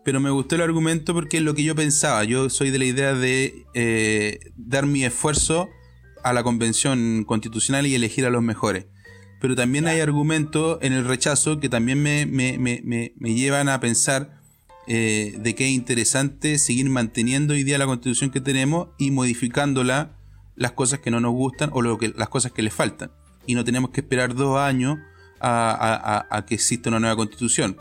pero 0.07 0.20
me 0.20 0.30
gustó 0.30 0.55
el 0.55 0.62
argumento 0.62 1.14
porque 1.14 1.39
es 1.39 1.43
lo 1.43 1.57
que 1.57 1.64
yo 1.64 1.74
pensaba. 1.74 2.22
Yo 2.22 2.49
soy 2.49 2.70
de 2.70 2.78
la 2.78 2.84
idea 2.84 3.12
de 3.12 3.66
eh, 3.74 4.39
dar 4.55 4.87
mi 4.87 5.05
esfuerzo 5.05 5.68
a 6.22 6.32
la 6.32 6.45
convención 6.45 7.24
constitucional 7.24 7.89
y 7.89 7.95
elegir 7.97 8.24
a 8.24 8.30
los 8.30 8.41
mejores. 8.41 8.87
Pero 9.41 9.57
también 9.57 9.89
hay 9.89 9.99
argumentos 9.99 10.78
en 10.80 10.93
el 10.93 11.05
rechazo 11.05 11.59
que 11.59 11.68
también 11.68 12.01
me, 12.05 13.11
llevan 13.18 13.68
a 13.68 13.80
pensar 13.80 14.41
eh, 14.87 15.34
de 15.39 15.55
que 15.55 15.64
es 15.64 15.70
interesante 15.70 16.59
seguir 16.59 16.89
manteniendo 16.89 17.55
hoy 17.55 17.64
día 17.64 17.78
la 17.78 17.87
constitución 17.87 18.30
que 18.30 18.41
tenemos 18.41 18.89
y 18.99 19.11
modificándola 19.11 20.16
las 20.55 20.72
cosas 20.72 21.01
que 21.01 21.11
no 21.11 21.20
nos 21.20 21.32
gustan 21.32 21.70
o 21.72 21.82
lo 21.82 21.99
que, 21.99 22.12
las 22.16 22.28
cosas 22.28 22.53
que 22.53 22.62
le 22.62 22.70
faltan. 22.70 23.11
Y 23.47 23.55
no 23.55 23.64
tenemos 23.64 23.91
que 23.91 24.01
esperar 24.01 24.34
dos 24.34 24.59
años 24.59 24.99
a, 25.41 26.26
a 26.30 26.47
que 26.47 26.55
exista 26.55 26.89
una 26.89 26.99
nueva 26.99 27.16
constitución. 27.16 27.76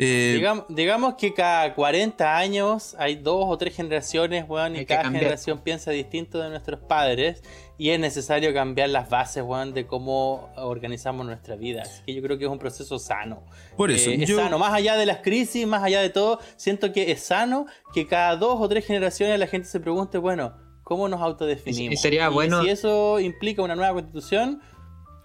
Eh, 0.00 0.40
digamos, 0.68 1.14
que 1.16 1.34
cada 1.34 1.74
40 1.74 2.36
años 2.36 2.94
hay 3.00 3.16
dos 3.16 3.46
o 3.48 3.58
tres 3.58 3.74
generaciones, 3.74 4.44
weón, 4.48 4.76
y 4.76 4.86
cada 4.86 5.10
generación 5.10 5.58
piensa 5.58 5.90
distinto 5.90 6.40
de 6.40 6.50
nuestros 6.50 6.78
padres. 6.78 7.42
Y 7.80 7.90
es 7.90 8.00
necesario 8.00 8.52
cambiar 8.52 8.88
las 8.90 9.08
bases, 9.08 9.44
weón, 9.44 9.72
de 9.72 9.86
cómo 9.86 10.52
organizamos 10.56 11.24
nuestra 11.24 11.54
vida. 11.54 11.82
Así 11.82 12.02
que 12.04 12.14
yo 12.14 12.22
creo 12.22 12.36
que 12.36 12.44
es 12.44 12.50
un 12.50 12.58
proceso 12.58 12.98
sano. 12.98 13.44
Por 13.76 13.92
eso. 13.92 14.10
Eh, 14.10 14.24
es 14.24 14.34
sano. 14.34 14.58
Más 14.58 14.72
allá 14.72 14.96
de 14.96 15.06
las 15.06 15.18
crisis, 15.18 15.64
más 15.64 15.84
allá 15.84 16.00
de 16.00 16.10
todo, 16.10 16.40
siento 16.56 16.92
que 16.92 17.12
es 17.12 17.22
sano 17.22 17.66
que 17.94 18.08
cada 18.08 18.36
dos 18.36 18.60
o 18.60 18.68
tres 18.68 18.84
generaciones 18.84 19.38
la 19.38 19.46
gente 19.46 19.68
se 19.68 19.78
pregunte, 19.78 20.18
bueno, 20.18 20.56
¿cómo 20.82 21.08
nos 21.08 21.20
autodefinimos? 21.20 21.94
Y 21.94 21.96
sería 21.96 22.28
bueno. 22.30 22.64
Si 22.64 22.68
eso 22.68 23.20
implica 23.20 23.62
una 23.62 23.76
nueva 23.76 23.94
constitución, 23.94 24.60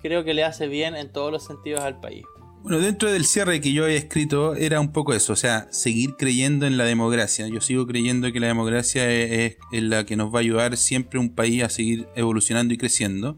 creo 0.04 0.24
que 0.24 0.36
le 0.36 0.44
hace 0.44 0.68
bien 0.68 0.96
en 0.96 1.12
todos 1.12 1.32
los 1.32 1.44
sentidos 1.44 1.82
al 1.82 2.00
país. 2.00 2.24
Bueno, 2.64 2.80
dentro 2.80 3.12
del 3.12 3.26
cierre 3.26 3.60
que 3.60 3.74
yo 3.74 3.84
había 3.84 3.98
escrito 3.98 4.56
era 4.56 4.80
un 4.80 4.94
poco 4.94 5.14
eso, 5.14 5.34
o 5.34 5.36
sea, 5.36 5.68
seguir 5.70 6.16
creyendo 6.16 6.66
en 6.66 6.78
la 6.78 6.86
democracia. 6.86 7.46
Yo 7.50 7.60
sigo 7.60 7.86
creyendo 7.86 8.32
que 8.32 8.40
la 8.40 8.48
democracia 8.48 9.12
es, 9.12 9.58
la 9.74 10.06
que 10.06 10.16
nos 10.16 10.34
va 10.34 10.38
a 10.38 10.42
ayudar 10.44 10.78
siempre 10.78 11.20
un 11.20 11.36
país 11.36 11.62
a 11.62 11.68
seguir 11.68 12.08
evolucionando 12.16 12.74
y 12.74 12.78
creciendo. 12.78 13.38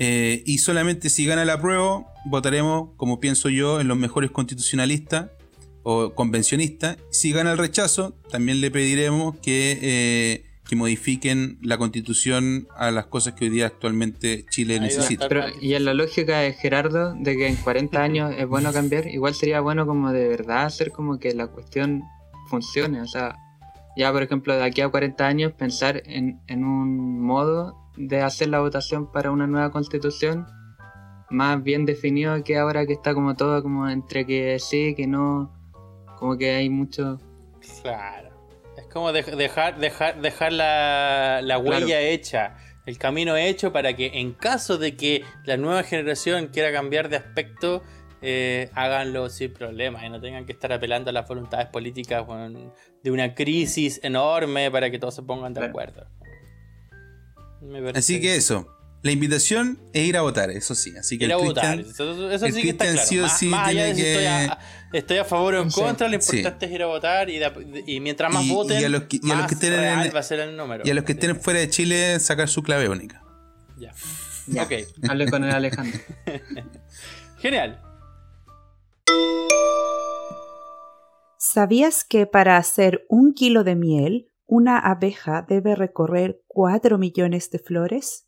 Eh, 0.00 0.42
y 0.46 0.58
solamente 0.58 1.10
si 1.10 1.26
gana 1.26 1.44
la 1.44 1.60
prueba, 1.60 2.04
votaremos, 2.26 2.88
como 2.96 3.20
pienso 3.20 3.50
yo, 3.50 3.80
en 3.80 3.86
los 3.86 3.96
mejores 3.96 4.32
constitucionalistas 4.32 5.30
o 5.84 6.16
convencionistas. 6.16 6.96
Si 7.12 7.30
gana 7.30 7.52
el 7.52 7.58
rechazo, 7.58 8.18
también 8.32 8.60
le 8.60 8.72
pediremos 8.72 9.36
que 9.38 9.78
eh, 9.80 10.49
que 10.70 10.76
modifiquen 10.76 11.58
la 11.62 11.78
constitución 11.78 12.68
a 12.76 12.92
las 12.92 13.06
cosas 13.06 13.34
que 13.34 13.46
hoy 13.46 13.50
día 13.50 13.66
actualmente 13.66 14.44
Chile 14.50 14.78
necesita. 14.78 15.26
y 15.60 15.74
en 15.74 15.84
la 15.84 15.94
lógica 15.94 16.38
de 16.38 16.52
Gerardo, 16.52 17.12
de 17.14 17.36
que 17.36 17.48
en 17.48 17.56
40 17.56 18.00
años 18.00 18.32
es 18.38 18.46
bueno 18.46 18.72
cambiar, 18.72 19.08
igual 19.08 19.34
sería 19.34 19.60
bueno 19.60 19.84
como 19.84 20.12
de 20.12 20.28
verdad 20.28 20.66
hacer 20.66 20.92
como 20.92 21.18
que 21.18 21.34
la 21.34 21.48
cuestión 21.48 22.04
funcione. 22.48 23.00
O 23.00 23.08
sea, 23.08 23.34
ya 23.96 24.12
por 24.12 24.22
ejemplo 24.22 24.54
de 24.54 24.62
aquí 24.62 24.80
a 24.80 24.88
40 24.88 25.26
años 25.26 25.52
pensar 25.54 26.04
en, 26.06 26.40
en 26.46 26.64
un 26.64 27.20
modo 27.20 27.74
de 27.96 28.20
hacer 28.20 28.46
la 28.46 28.60
votación 28.60 29.10
para 29.10 29.32
una 29.32 29.48
nueva 29.48 29.72
constitución 29.72 30.46
más 31.30 31.60
bien 31.64 31.84
definido 31.84 32.44
que 32.44 32.58
ahora 32.58 32.86
que 32.86 32.92
está 32.92 33.12
como 33.12 33.34
todo 33.34 33.60
como 33.60 33.88
entre 33.88 34.24
que 34.24 34.56
sí, 34.60 34.94
que 34.96 35.08
no, 35.08 35.52
como 36.16 36.38
que 36.38 36.54
hay 36.54 36.70
mucho... 36.70 37.18
Claro 37.82 38.29
como 38.92 39.12
dejar, 39.12 39.78
dejar, 39.78 40.20
dejar 40.20 40.52
la, 40.52 41.40
la 41.42 41.58
huella 41.58 42.00
hecha, 42.00 42.56
el 42.86 42.98
camino 42.98 43.36
hecho 43.36 43.72
para 43.72 43.94
que 43.94 44.10
en 44.14 44.32
caso 44.32 44.78
de 44.78 44.96
que 44.96 45.24
la 45.44 45.56
nueva 45.56 45.82
generación 45.82 46.48
quiera 46.48 46.72
cambiar 46.72 47.08
de 47.08 47.16
aspecto, 47.16 47.82
eh, 48.22 48.68
háganlo 48.74 49.30
sin 49.30 49.52
problema 49.52 50.04
y 50.04 50.10
no 50.10 50.20
tengan 50.20 50.44
que 50.44 50.52
estar 50.52 50.72
apelando 50.72 51.10
a 51.10 51.12
las 51.12 51.26
voluntades 51.26 51.68
políticas 51.68 52.26
de 53.02 53.10
una 53.10 53.34
crisis 53.34 54.00
enorme 54.02 54.70
para 54.70 54.90
que 54.90 54.98
todos 54.98 55.14
se 55.14 55.22
pongan 55.22 55.54
de 55.54 55.64
acuerdo. 55.64 56.06
Así 57.94 58.20
que 58.20 58.36
eso. 58.36 58.79
La 59.02 59.12
invitación 59.12 59.78
es 59.94 60.06
ir 60.06 60.16
a 60.18 60.20
votar, 60.20 60.50
eso 60.50 60.74
sí. 60.74 60.94
Así 60.98 61.16
que 61.16 61.24
ir 61.24 61.32
a 61.32 61.36
votar. 61.36 61.80
Eso, 61.80 62.14
sí 62.52 62.62
que 62.62 62.70
está 62.70 62.84
claro. 62.84 63.22
más, 63.22 63.38
que... 63.40 64.50
estoy, 64.92 65.16
a, 65.16 65.24
favor 65.24 65.54
o 65.54 65.62
en 65.62 65.70
contra, 65.70 66.06
lo 66.06 66.16
importante 66.16 66.66
es 66.66 66.72
ir 66.72 66.82
a 66.82 66.86
votar 66.86 67.30
y, 67.30 67.40
y 67.86 68.00
mientras 68.00 68.30
más 68.30 68.46
voten, 68.46 68.78
y 68.78 68.84
a 68.84 68.90
los 68.90 69.04
que, 69.04 69.18
y 69.22 69.30
a 69.30 69.36
los 69.36 69.46
que 69.46 69.54
estén 69.54 69.72
va 70.14 70.18
a 70.18 70.22
ser 70.22 70.40
el 70.40 70.54
número. 70.54 70.84
Y 70.84 70.90
a 70.90 70.94
los 70.94 71.04
que 71.04 71.12
estén 71.12 71.40
fuera 71.40 71.60
de 71.60 71.70
Chile, 71.70 72.20
sacar 72.20 72.48
su 72.48 72.62
clave 72.62 72.90
única. 72.90 73.22
Ya. 73.78 73.94
ya. 74.46 74.64
Ok. 74.64 74.72
Hable 75.08 75.30
con 75.30 75.44
el 75.44 75.50
Alejandro. 75.50 75.98
Genial. 77.38 77.80
¿Sabías 81.38 82.04
que 82.04 82.26
para 82.26 82.58
hacer 82.58 83.06
un 83.08 83.32
kilo 83.32 83.64
de 83.64 83.76
miel, 83.76 84.30
una 84.46 84.78
abeja 84.78 85.46
debe 85.48 85.74
recorrer 85.74 86.42
4 86.48 86.98
millones 86.98 87.50
de 87.50 87.58
flores? 87.60 88.26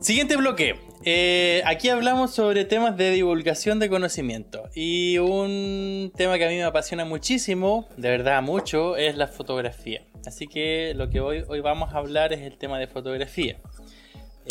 Siguiente 0.00 0.36
bloque. 0.36 0.74
Eh, 1.04 1.62
aquí 1.66 1.88
hablamos 1.88 2.34
sobre 2.34 2.64
temas 2.64 2.96
de 2.96 3.10
divulgación 3.10 3.78
de 3.78 3.90
conocimiento. 3.90 4.62
Y 4.74 5.18
un 5.18 6.10
tema 6.16 6.38
que 6.38 6.46
a 6.46 6.48
mí 6.48 6.56
me 6.56 6.64
apasiona 6.64 7.04
muchísimo, 7.04 7.86
de 7.98 8.08
verdad 8.08 8.42
mucho, 8.42 8.96
es 8.96 9.16
la 9.16 9.28
fotografía. 9.28 10.02
Así 10.26 10.46
que 10.46 10.94
lo 10.96 11.10
que 11.10 11.20
hoy, 11.20 11.44
hoy 11.46 11.60
vamos 11.60 11.92
a 11.92 11.98
hablar 11.98 12.32
es 12.32 12.40
el 12.40 12.56
tema 12.56 12.78
de 12.78 12.86
fotografía. 12.86 13.58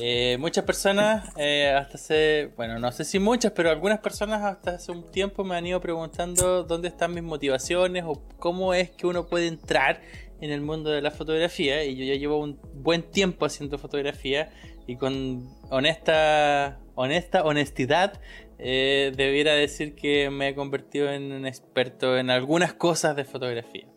Eh, 0.02 0.38
muchas 0.40 0.64
personas, 0.64 1.30
eh, 1.38 1.74
hasta 1.76 1.96
hace, 1.96 2.52
bueno, 2.56 2.80
no 2.80 2.92
sé 2.92 3.04
si 3.04 3.20
muchas, 3.20 3.52
pero 3.52 3.70
algunas 3.70 4.00
personas 4.00 4.44
hasta 4.44 4.72
hace 4.72 4.92
un 4.92 5.12
tiempo 5.12 5.44
me 5.44 5.56
han 5.56 5.66
ido 5.66 5.82
preguntando 5.82 6.64
dónde 6.64 6.88
están 6.88 7.14
mis 7.14 7.24
motivaciones 7.24 8.04
o 8.06 8.22
cómo 8.38 8.74
es 8.74 8.90
que 8.92 9.08
uno 9.08 9.28
puede 9.28 9.48
entrar 9.48 10.02
en 10.42 10.52
el 10.52 10.62
mundo 10.62 10.90
de 10.90 11.02
la 11.02 11.12
fotografía. 11.12 11.84
Y 11.84 11.96
yo 11.96 12.06
ya 12.06 12.16
llevo 12.16 12.40
un 12.40 12.60
buen 12.76 13.04
tiempo 13.04 13.46
haciendo 13.46 13.78
fotografía 13.78 14.52
y 14.88 14.96
con 14.96 15.50
honesta, 15.70 16.80
honesta 16.96 17.44
honestidad 17.44 18.20
eh, 18.58 19.12
debiera 19.16 19.54
decir 19.54 19.96
que 19.96 20.30
me 20.30 20.50
he 20.50 20.56
convertido 20.56 21.12
en 21.12 21.32
un 21.32 21.46
experto 21.46 22.18
en 22.18 22.30
algunas 22.30 22.74
cosas 22.74 23.16
de 23.16 23.26
fotografía. 23.26 23.88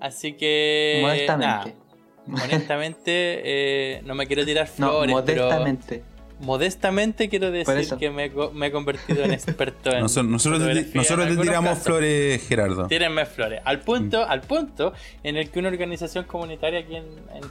Así 0.00 0.34
que... 0.34 1.00
Modestamente. 1.02 1.87
honestamente, 2.44 3.10
eh, 3.10 4.02
no 4.04 4.14
me 4.14 4.26
quiero 4.26 4.44
tirar 4.44 4.66
flores, 4.66 5.14
modestamente. 5.14 6.02
modestamente 6.40 7.28
quiero 7.28 7.50
decir 7.50 7.96
que 7.98 8.10
me, 8.10 8.66
he 8.66 8.70
convertido 8.70 9.24
en 9.24 9.32
experto 9.32 9.90
en 9.90 10.00
nosotros, 10.00 10.30
nosotros, 10.30 11.28
te 11.28 11.36
tiramos 11.36 11.78
flores, 11.78 12.46
Gerardo. 12.46 12.86
Tírenme 12.86 13.24
flores. 13.26 13.60
Al 13.64 13.80
punto, 13.80 14.24
al 14.24 14.42
punto 14.42 14.92
en 15.22 15.36
el 15.36 15.50
que 15.50 15.58
una 15.58 15.68
organización 15.68 16.24
comunitaria 16.24 16.80
aquí 16.80 16.96
en, 16.96 17.06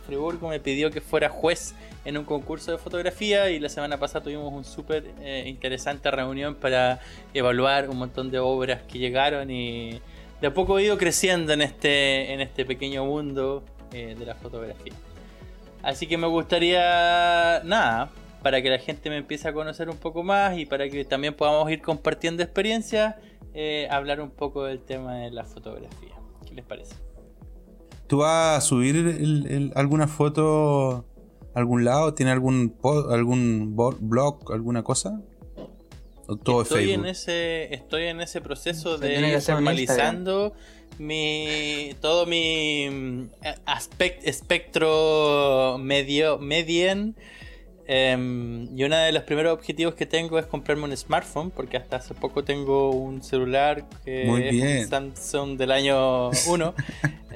Friburgo 0.06 0.50
me 0.50 0.60
pidió 0.60 0.92
que 0.92 1.02
fuera 1.02 1.30
juez 1.30 1.74
en 2.06 2.18
un 2.18 2.24
concurso 2.24 2.72
de 2.72 2.78
fotografía 2.78 3.50
y 3.50 3.60
la 3.60 3.70
semana 3.70 3.98
pasada 3.98 4.24
tuvimos 4.24 4.54
una 4.54 4.64
súper 4.64 5.06
eh, 5.22 5.44
interesante 5.48 6.10
reunión 6.12 6.56
para 6.56 7.00
evaluar 7.34 7.90
un 7.90 7.98
montón 7.98 8.32
de 8.32 8.40
obras 8.40 8.82
que 8.84 9.00
llegaron 9.00 9.50
y 9.52 10.00
de 10.40 10.48
a 10.48 10.54
poco 10.54 10.78
he 10.78 10.84
ido 10.84 10.98
creciendo 10.98 11.52
en 11.52 11.62
este, 11.62 12.32
en 12.32 12.42
este 12.42 12.64
pequeño 12.64 13.06
mundo 13.06 13.64
eh, 13.92 14.16
de 14.18 14.26
la 14.26 14.36
fotografía. 14.36 14.94
Así 15.84 16.08
que 16.08 16.18
me 16.18 16.28
gustaría, 16.28 17.62
nada, 17.64 18.10
para 18.42 18.62
que 18.62 18.70
la 18.70 18.80
gente 18.80 19.10
me 19.10 19.18
empiece 19.18 19.48
a 19.48 19.54
conocer 19.54 19.90
un 19.90 19.98
poco 19.98 20.24
más 20.24 20.58
y 20.58 20.66
para 20.66 20.90
que 20.90 21.06
también 21.06 21.34
podamos 21.34 21.70
ir 21.72 21.82
compartiendo 21.82 22.44
experiencias, 22.44 23.16
eh, 23.54 23.88
hablar 23.90 24.22
un 24.22 24.32
poco 24.32 24.66
del 24.66 24.82
tema 24.82 25.16
de 25.16 25.32
la 25.32 25.44
fotografía. 25.44 26.16
¿Qué 26.48 26.54
les 26.54 26.66
parece? 26.66 26.96
¿Tú 28.08 28.20
vas 28.20 28.58
a 28.58 28.62
subir 28.62 29.72
alguna 29.76 30.08
foto 30.08 31.06
a 31.54 31.60
algún 31.60 31.84
lado? 31.84 32.14
¿Tiene 32.14 32.32
algún, 32.32 32.76
algún 33.10 33.76
blog, 33.76 34.52
alguna 34.52 34.84
cosa? 34.84 35.22
estoy 36.30 36.92
en 36.92 37.06
ese 37.06 37.74
estoy 37.74 38.04
en 38.04 38.20
ese 38.20 38.42
proceso 38.42 38.98
de 38.98 39.40
formalizando 39.40 40.54
mi 41.00 41.96
todo 42.02 42.26
mi 42.26 42.90
mm, 42.90 43.30
espectro 44.24 45.78
medio 45.80 46.38
medien 46.40 47.16
em, 47.88 48.68
y 48.78 48.84
uno 48.84 48.98
de 48.98 49.12
los 49.12 49.24
primeros 49.24 49.54
objetivos 49.54 49.96
que 49.96 50.06
tengo 50.06 50.40
es 50.40 50.46
comprarme 50.46 50.84
un 50.86 50.98
smartphone 50.98 51.52
porque 51.52 51.78
hasta 51.78 51.98
hace 51.98 52.14
poco 52.14 52.44
tengo 52.44 52.92
un 52.92 53.24
celular 53.24 53.86
que 54.04 54.50
es 54.50 54.84
un 54.84 54.90
Samsung 54.90 55.58
del 55.58 55.72
año 55.72 56.30
1 56.48 56.76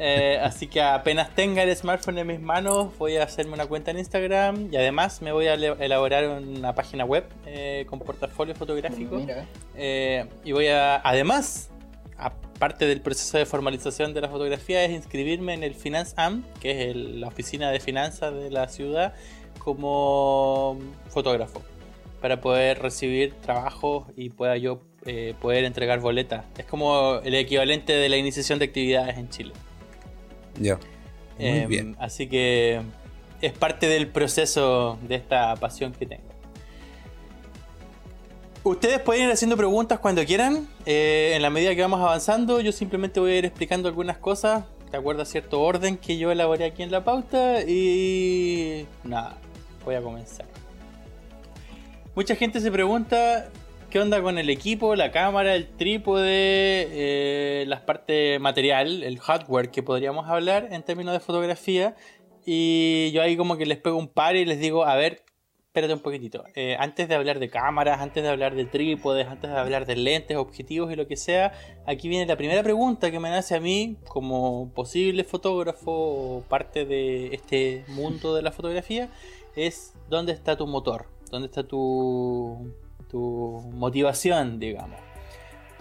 Eh, 0.04 0.40
así 0.42 0.66
que 0.66 0.82
apenas 0.82 1.36
tenga 1.36 1.62
el 1.62 1.76
smartphone 1.76 2.18
en 2.18 2.26
mis 2.26 2.40
manos, 2.40 2.98
voy 2.98 3.18
a 3.18 3.24
hacerme 3.24 3.54
una 3.54 3.68
cuenta 3.68 3.92
en 3.92 4.00
Instagram 4.00 4.70
y 4.72 4.76
además 4.76 5.22
me 5.22 5.32
voy 5.32 5.46
a 5.46 5.54
elaborar 5.54 6.28
una 6.28 6.74
página 6.74 7.06
web 7.06 7.24
eh, 7.46 7.86
con 7.88 8.00
portafolio 8.00 8.56
fotográfico. 8.56 9.22
Eh, 9.76 10.26
y 10.44 10.54
voy 10.54 10.70
a, 10.70 10.96
además, 10.96 11.70
aparte 12.22 12.85
del 12.85 13.02
proceso 13.02 13.38
de 13.38 13.45
formalización 13.45 14.14
de 14.14 14.22
la 14.22 14.30
fotografía, 14.30 14.84
es 14.84 14.91
inscribirme 14.91 15.53
en 15.53 15.64
el 15.64 15.76
Finance 15.76 16.14
Am, 16.18 16.43
que 16.60 16.89
es 16.89 16.95
la 16.95 17.27
oficina 17.27 17.72
de 17.72 17.80
finanzas 17.80 18.34
de 18.34 18.49
la 18.49 18.68
ciudad, 18.68 19.14
como 19.57 20.80
fotógrafo, 21.10 21.61
para 22.22 22.41
poder 22.41 22.80
recibir 22.80 23.34
trabajos 23.41 24.07
y 24.15 24.30
pueda 24.30 24.57
yo 24.57 24.81
poder 25.39 25.65
entregar 25.65 25.99
boletas. 25.99 26.45
Es 26.57 26.65
como 26.65 27.19
el 27.23 27.34
equivalente 27.35 27.93
de 27.93 28.10
la 28.10 28.18
iniciación 28.18 28.60
de 28.60 28.65
actividades 28.65 29.18
en 29.18 29.30
Chile. 29.30 29.53
Ya. 30.60 30.80
Muy 31.39 31.48
em, 31.48 31.69
bien. 31.69 31.95
Así 31.99 32.27
que 32.27 32.81
es 33.41 33.53
parte 33.53 33.88
del 33.88 34.07
proceso 34.07 34.99
de 35.02 35.15
esta 35.15 35.56
pasión 35.56 35.91
que 35.93 36.06
tengo. 36.06 36.31
Ustedes 38.64 39.00
pueden 39.00 39.24
ir 39.24 39.32
haciendo 39.32 39.58
preguntas 39.58 39.98
cuando 39.98 40.24
quieran. 40.24 40.68
Eh, 40.86 41.34
en 41.36 41.42
la 41.42 41.50
medida 41.50 41.74
que 41.74 41.82
vamos 41.82 42.00
avanzando, 42.00 42.62
yo 42.62 42.72
simplemente 42.72 43.20
voy 43.20 43.32
a 43.32 43.38
ir 43.40 43.46
explicando 43.46 43.90
algunas 43.90 44.20
cosas 44.20 44.66
de 44.92 44.98
acuerdo 45.00 45.24
a 45.24 45.26
cierto 45.26 45.62
orden 45.62 45.98
que 45.98 46.20
yo 46.20 46.32
elaboré 46.32 46.66
aquí 46.66 46.84
en 46.84 46.92
la 46.92 47.04
pauta. 47.04 47.62
Y 47.62 48.86
nada, 49.04 49.38
voy 49.84 49.96
a 49.96 50.02
comenzar. 50.04 50.46
Mucha 52.14 52.36
gente 52.36 52.60
se 52.60 52.72
pregunta 52.72 53.50
qué 53.90 54.00
onda 54.00 54.22
con 54.22 54.38
el 54.38 54.48
equipo, 54.52 54.96
la 54.96 55.10
cámara, 55.10 55.56
el 55.56 55.68
trípode, 55.68 56.30
eh, 56.92 57.66
las 57.66 57.82
partes 57.82 58.40
material, 58.40 59.02
el 59.02 59.20
hardware 59.20 59.72
que 59.72 59.82
podríamos 59.82 60.30
hablar 60.30 60.68
en 60.72 60.84
términos 60.84 61.14
de 61.14 61.20
fotografía. 61.20 61.96
Y 62.46 63.10
yo 63.12 63.24
ahí 63.24 63.36
como 63.36 63.58
que 63.58 63.66
les 63.66 63.80
pego 63.80 63.98
un 63.98 64.08
par 64.08 64.36
y 64.36 64.46
les 64.46 64.60
digo, 64.60 64.86
a 64.86 64.96
ver, 64.96 65.24
espérate 65.72 65.93
un 65.93 66.02
poquitito. 66.02 66.43
Eh, 66.53 66.76
antes 66.77 67.07
de 67.07 67.15
hablar 67.15 67.39
de 67.39 67.49
cámaras, 67.49 68.02
antes 68.02 68.22
de 68.22 68.27
hablar 68.27 68.56
de 68.56 68.65
trípodes, 68.65 69.26
antes 69.26 69.49
de 69.49 69.57
hablar 69.57 69.85
de 69.85 69.95
lentes, 69.95 70.35
objetivos 70.35 70.91
y 70.91 70.98
lo 70.98 71.07
que 71.07 71.15
sea, 71.15 71.53
aquí 71.85 72.10
viene 72.10 72.26
la 72.26 72.35
primera 72.35 72.61
pregunta 72.61 73.10
que 73.10 73.19
me 73.22 73.30
nace 73.30 73.56
a 73.56 73.61
mí 73.61 73.95
como 74.10 74.69
posible 74.73 75.23
fotógrafo 75.23 75.91
o 75.93 76.41
parte 76.41 76.84
de 76.84 77.27
este 77.34 77.85
mundo 77.88 78.35
de 78.35 78.41
la 78.41 78.52
fotografía, 78.52 79.07
es 79.56 79.93
¿dónde 80.10 80.34
está 80.34 80.57
tu 80.57 80.68
motor? 80.68 81.06
¿Dónde 81.30 81.48
está 81.48 81.64
tu, 81.64 82.73
tu 83.10 83.61
motivación, 83.72 84.60
digamos. 84.60 85.11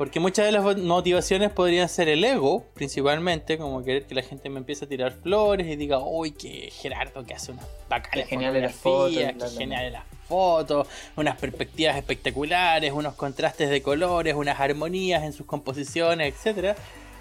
Porque 0.00 0.18
muchas 0.18 0.46
de 0.46 0.52
las 0.52 0.78
motivaciones 0.78 1.52
podrían 1.52 1.86
ser 1.86 2.08
el 2.08 2.24
ego, 2.24 2.64
principalmente, 2.72 3.58
como 3.58 3.84
querer 3.84 4.06
que 4.06 4.14
la 4.14 4.22
gente 4.22 4.48
me 4.48 4.56
empiece 4.56 4.86
a 4.86 4.88
tirar 4.88 5.12
flores 5.12 5.66
y 5.66 5.76
diga, 5.76 5.98
uy, 5.98 6.30
que 6.30 6.70
Gerardo 6.72 7.22
que 7.22 7.34
hace 7.34 7.52
una 7.52 7.60
bacana 7.86 8.24
genial 8.24 8.54
de 8.54 8.62
las 8.62 8.74
fotos, 8.74 9.14
que 9.14 9.58
genial 9.58 9.84
de 9.84 9.90
las 9.90 10.04
fotos, 10.26 10.88
unas 11.16 11.36
perspectivas 11.36 11.98
espectaculares, 11.98 12.94
unos 12.94 13.14
contrastes 13.14 13.68
de 13.68 13.82
colores, 13.82 14.34
unas 14.34 14.58
armonías 14.58 15.22
en 15.22 15.34
sus 15.34 15.44
composiciones, 15.44 16.32
etcétera. 16.34 16.76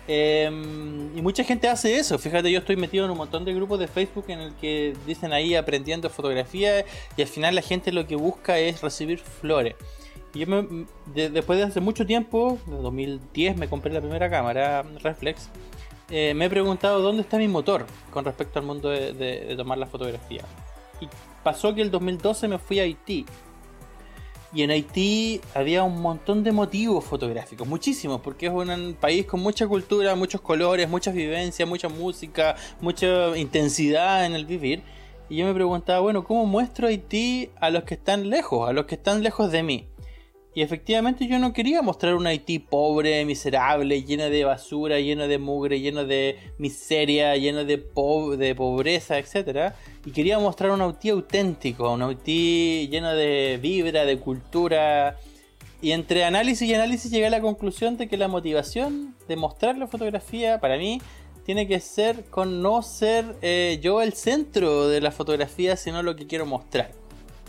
Em, 0.08 1.18
y 1.18 1.22
mucha 1.22 1.44
gente 1.44 1.68
hace 1.68 1.98
eso. 1.98 2.18
Fíjate, 2.18 2.50
yo 2.50 2.60
estoy 2.60 2.78
metido 2.78 3.04
en 3.04 3.12
un 3.12 3.18
montón 3.18 3.44
de 3.44 3.54
grupos 3.54 3.82
de 3.82 3.90
Facebook 3.90 4.24
en 4.30 4.40
el 4.40 4.56
que 4.56 4.96
dicen 5.06 5.34
ahí 5.34 5.54
aprendiendo 5.54 6.10
fotografía 6.10 6.86
y 7.18 7.22
al 7.22 7.28
final 7.28 7.56
la 7.56 7.62
gente 7.62 7.92
lo 7.92 8.08
que 8.08 8.16
busca 8.16 8.58
es 8.58 8.80
recibir 8.80 9.20
flores. 9.20 9.76
Yo 10.34 10.46
me, 10.48 10.86
después 11.14 11.58
de 11.58 11.66
hace 11.66 11.80
mucho 11.82 12.06
tiempo, 12.06 12.60
en 12.68 12.84
2010 12.84 13.58
me 13.58 13.68
compré 13.68 13.92
la 13.92 14.00
primera 14.00 14.30
cámara 14.30 14.84
Reflex, 15.02 15.50
eh, 16.12 16.34
me 16.34 16.46
he 16.46 16.50
preguntado 16.50 17.02
dónde 17.02 17.22
está 17.22 17.38
mi 17.38 17.48
motor 17.48 17.86
con 18.12 18.26
respecto 18.26 18.60
al 18.60 18.66
mundo 18.66 18.90
de, 18.90 19.54
tomar 19.58 19.78
la 19.78 19.86
fotografía. 19.86 20.44
Y 21.02 21.08
pasó 21.44 21.74
que 21.74 21.82
el 21.82 21.92
2012 21.92 22.48
me 22.48 22.58
fui 22.58 22.80
a 22.80 22.84
Haití. 22.84 23.26
Y 24.52 24.64
en 24.64 24.72
Haití 24.72 25.42
había 25.54 25.84
un 25.84 26.02
montón 26.02 26.44
de 26.44 26.52
motivos 26.52 27.06
fotográficos, 27.06 27.68
muchísimos, 27.68 28.22
porque 28.22 28.48
es 28.48 28.52
un 28.52 28.98
país 29.00 29.26
con 29.28 29.40
mucha 29.42 29.68
cultura, 29.68 30.16
muchos 30.16 30.42
colores, 30.42 30.90
muchas 30.90 31.14
vivencias, 31.14 31.70
mucha 31.70 31.88
música, 31.88 32.56
mucha 32.82 33.38
intensidad 33.38 34.26
en 34.26 34.34
el 34.34 34.46
vivir. 34.46 34.82
Y 35.30 35.38
yo 35.38 35.46
me 35.46 35.54
preguntaba, 35.54 36.00
bueno, 36.00 36.24
¿cómo 36.24 36.48
muestro 36.48 36.88
Haití 36.88 37.52
a 37.60 37.70
los 37.70 37.84
que 37.84 37.94
están 37.94 38.32
lejos, 38.32 38.68
a 38.68 38.74
los 38.74 38.86
que 38.86 38.96
están 38.96 39.22
lejos 39.22 39.52
de 39.52 39.62
mí? 39.62 39.89
Y 40.60 40.62
efectivamente 40.62 41.26
yo 41.26 41.40
no 41.40 41.54
quería 41.54 41.82
mostrar 41.82 42.16
un 42.16 42.28
Haití 42.28 42.60
pobre, 42.60 43.24
miserable, 43.24 44.04
lleno 44.04 44.30
de 44.30 44.44
basura, 44.44 45.00
lleno 45.00 45.26
de 45.26 45.38
mugre, 45.38 45.80
lleno 45.80 46.04
de 46.04 46.38
miseria, 46.58 47.38
lleno 47.38 47.64
de, 47.64 47.78
de 47.78 48.56
pobreza, 48.56 49.18
etc. 49.18 49.74
Y 50.06 50.12
quería 50.12 50.38
mostrar 50.38 50.72
un 50.72 50.82
Haití 50.82 51.12
auténtico, 51.12 51.94
un 51.94 52.02
Haití 52.02 52.90
lleno 52.92 53.16
de 53.16 53.58
vibra, 53.62 54.04
de 54.04 54.18
cultura. 54.18 55.16
Y 55.82 55.92
entre 55.94 56.26
análisis 56.26 56.68
y 56.68 56.74
análisis 56.74 57.10
llegué 57.10 57.28
a 57.28 57.30
la 57.30 57.40
conclusión 57.40 57.96
de 57.96 58.10
que 58.10 58.18
la 58.18 58.28
motivación 58.28 59.16
de 59.30 59.38
mostrar 59.38 59.78
la 59.78 59.88
fotografía 59.88 60.60
para 60.60 60.76
mí 60.78 61.02
tiene 61.46 61.70
que 61.70 61.80
ser 61.80 62.26
con 62.26 62.62
no 62.62 62.82
ser 62.82 63.38
eh, 63.42 63.80
yo 63.82 64.02
el 64.02 64.12
centro 64.12 64.90
de 64.90 65.00
la 65.00 65.12
fotografía, 65.12 65.78
sino 65.78 66.04
lo 66.04 66.18
que 66.18 66.28
quiero 66.28 66.46
mostrar. 66.46 66.99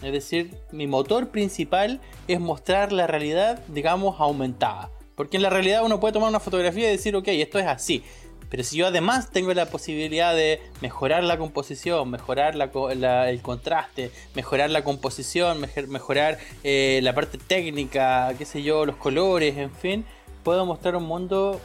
Es 0.02 0.12
decir, 0.12 0.56
mi 0.72 0.86
motor 0.86 1.28
principal 1.28 2.00
es 2.28 2.40
mostrar 2.40 2.92
la 2.92 3.06
realidad, 3.06 3.60
digamos, 3.68 4.20
aumentada. 4.20 4.90
Porque 5.14 5.36
en 5.36 5.42
la 5.42 5.50
realidad 5.50 5.84
uno 5.84 6.00
puede 6.00 6.14
tomar 6.14 6.30
una 6.30 6.40
fotografía 6.40 6.88
y 6.88 6.92
decir, 6.92 7.14
ok, 7.14 7.28
esto 7.28 7.58
es 7.58 7.66
así. 7.66 8.02
Pero 8.50 8.64
si 8.64 8.76
yo 8.76 8.88
además 8.88 9.30
tengo 9.30 9.54
la 9.54 9.66
posibilidad 9.66 10.34
de 10.34 10.60
mejorar 10.80 11.22
la 11.22 11.38
composición, 11.38 12.10
mejorar 12.10 12.56
el 12.56 13.42
contraste, 13.42 14.10
mejorar 14.34 14.70
la 14.70 14.82
composición, 14.82 15.64
mejorar 15.88 16.38
eh, 16.64 16.98
la 17.02 17.14
parte 17.14 17.38
técnica, 17.38 18.34
qué 18.36 18.44
sé 18.44 18.62
yo, 18.62 18.86
los 18.86 18.96
colores, 18.96 19.56
en 19.56 19.70
fin, 19.70 20.04
puedo 20.42 20.66
mostrar 20.66 20.96
un 20.96 21.04
mundo 21.04 21.60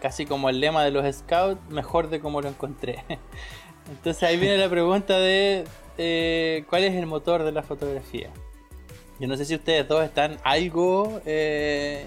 casi 0.00 0.24
como 0.24 0.48
el 0.48 0.60
lema 0.60 0.84
de 0.84 0.90
los 0.90 1.14
scouts, 1.14 1.60
mejor 1.68 2.08
de 2.08 2.20
como 2.20 2.40
lo 2.40 2.48
encontré. 2.48 3.04
Entonces 3.90 4.22
ahí 4.22 4.38
viene 4.38 4.56
la 4.56 4.70
pregunta 4.70 5.18
de 5.18 5.64
eh, 5.98 6.64
cuál 6.68 6.84
es 6.84 6.94
el 6.94 7.06
motor 7.06 7.42
de 7.42 7.52
la 7.52 7.62
fotografía. 7.62 8.30
Yo 9.18 9.28
no 9.28 9.36
sé 9.36 9.44
si 9.44 9.54
ustedes 9.54 9.88
dos 9.88 10.04
están 10.04 10.38
algo 10.44 11.20
eh, 11.24 12.06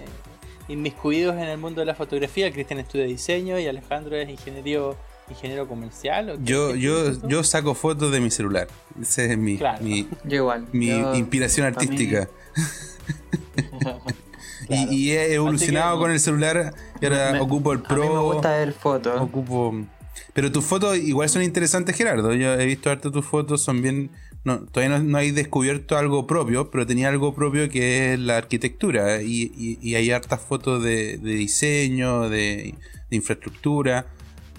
inmiscuidos 0.68 1.34
en 1.34 1.44
el 1.44 1.58
mundo 1.58 1.80
de 1.80 1.86
la 1.86 1.94
fotografía. 1.94 2.52
Cristian 2.52 2.78
estudia 2.80 3.04
diseño 3.04 3.58
y 3.58 3.66
Alejandro 3.66 4.16
es 4.16 4.28
ingeniero, 4.28 4.96
ingeniero 5.28 5.66
comercial. 5.66 6.38
yo, 6.44 6.74
yo, 6.76 7.12
yo 7.26 7.42
saco 7.42 7.74
fotos 7.74 8.12
de 8.12 8.20
mi 8.20 8.30
celular. 8.30 8.68
Esa 9.00 9.24
es 9.24 9.36
mi, 9.36 9.58
mi, 9.80 10.08
mi 10.72 10.88
inspiración 11.18 11.66
artística. 11.66 12.28
y, 14.68 15.10
he 15.10 15.34
evolucionado 15.34 15.98
con 15.98 16.10
el 16.10 16.20
celular 16.20 16.74
y 17.00 17.06
ahora 17.06 17.42
ocupo 17.42 17.72
el 17.72 17.80
Pro. 17.80 18.02
A 18.02 18.06
mí 18.06 18.14
me 18.14 18.20
gusta 18.20 18.50
ver 18.50 18.72
fotos. 18.72 19.20
Ocupo. 19.20 19.74
Pero 20.32 20.52
tus 20.52 20.64
fotos 20.64 20.96
igual 20.96 21.28
son 21.28 21.42
interesantes, 21.42 21.96
Gerardo. 21.96 22.34
Yo 22.34 22.54
he 22.54 22.66
visto 22.66 22.90
harto 22.90 23.10
tus 23.10 23.24
fotos, 23.24 23.62
son 23.62 23.82
bien 23.82 24.10
no, 24.42 24.60
todavía 24.60 24.98
no, 24.98 25.18
hay 25.18 25.32
descubierto 25.32 25.98
algo 25.98 26.26
propio, 26.26 26.70
pero 26.70 26.86
tenía 26.86 27.08
algo 27.08 27.34
propio 27.34 27.68
que 27.68 28.14
es 28.14 28.20
la 28.20 28.38
arquitectura. 28.38 29.20
Y, 29.22 29.94
hay 29.94 30.10
hartas 30.10 30.40
fotos 30.40 30.82
de, 30.82 31.18
diseño, 31.18 32.30
de, 32.30 32.74
infraestructura. 33.10 34.06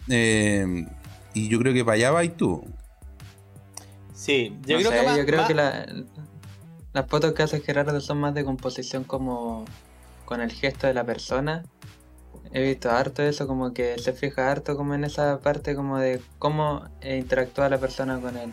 Eh, 0.07 0.85
y 1.33 1.47
yo 1.47 1.59
creo 1.59 1.73
que 1.73 1.83
para 1.83 1.95
allá 1.95 2.11
vas 2.11 2.29
tú. 2.37 2.63
Sí, 4.13 4.55
yo 4.67 4.77
creo 4.77 4.91
que, 4.91 5.17
yo 5.17 5.25
creo 5.25 5.47
que 5.47 5.55
las 5.55 7.07
fotos 7.07 7.33
que 7.33 7.41
hace 7.41 7.59
Gerardo 7.61 7.99
son 8.01 8.19
más 8.19 8.35
de 8.35 8.43
composición 8.43 9.03
como 9.03 9.65
con 10.25 10.41
el 10.41 10.51
gesto 10.51 10.85
de 10.85 10.93
la 10.93 11.03
persona. 11.03 11.63
He 12.53 12.61
visto 12.61 12.91
harto 12.91 13.23
eso, 13.23 13.47
como 13.47 13.73
que 13.73 13.97
se 13.97 14.13
fija 14.13 14.51
harto 14.51 14.75
como 14.75 14.93
en 14.93 15.05
esa 15.05 15.39
parte 15.39 15.75
como 15.75 15.97
de 15.99 16.19
cómo 16.37 16.83
interactúa 17.01 17.69
la 17.69 17.77
persona 17.77 18.19
con 18.19 18.35
el, 18.35 18.51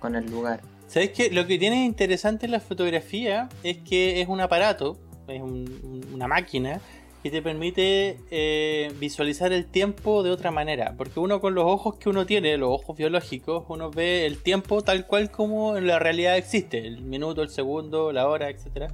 con 0.00 0.16
el 0.16 0.30
lugar. 0.30 0.60
¿Sabes 0.88 1.10
qué? 1.10 1.30
Lo 1.30 1.46
que 1.46 1.58
tiene 1.58 1.84
interesante 1.84 2.46
en 2.46 2.52
la 2.52 2.60
fotografía 2.60 3.48
es 3.62 3.78
que 3.78 4.20
es 4.20 4.28
un 4.28 4.40
aparato, 4.40 4.96
es 5.28 5.42
una 5.42 6.28
máquina 6.28 6.80
que 7.24 7.30
te 7.30 7.40
permite 7.40 8.18
eh, 8.30 8.92
visualizar 9.00 9.50
el 9.50 9.64
tiempo 9.64 10.22
de 10.22 10.30
otra 10.30 10.50
manera. 10.50 10.92
Porque 10.94 11.20
uno 11.20 11.40
con 11.40 11.54
los 11.54 11.64
ojos 11.64 11.96
que 11.96 12.10
uno 12.10 12.26
tiene, 12.26 12.58
los 12.58 12.68
ojos 12.68 12.98
biológicos, 12.98 13.64
uno 13.68 13.90
ve 13.90 14.26
el 14.26 14.42
tiempo 14.42 14.82
tal 14.82 15.06
cual 15.06 15.30
como 15.30 15.78
en 15.78 15.86
la 15.86 15.98
realidad 15.98 16.36
existe, 16.36 16.86
el 16.86 17.00
minuto, 17.00 17.42
el 17.42 17.48
segundo, 17.48 18.12
la 18.12 18.28
hora, 18.28 18.50
etc. 18.50 18.92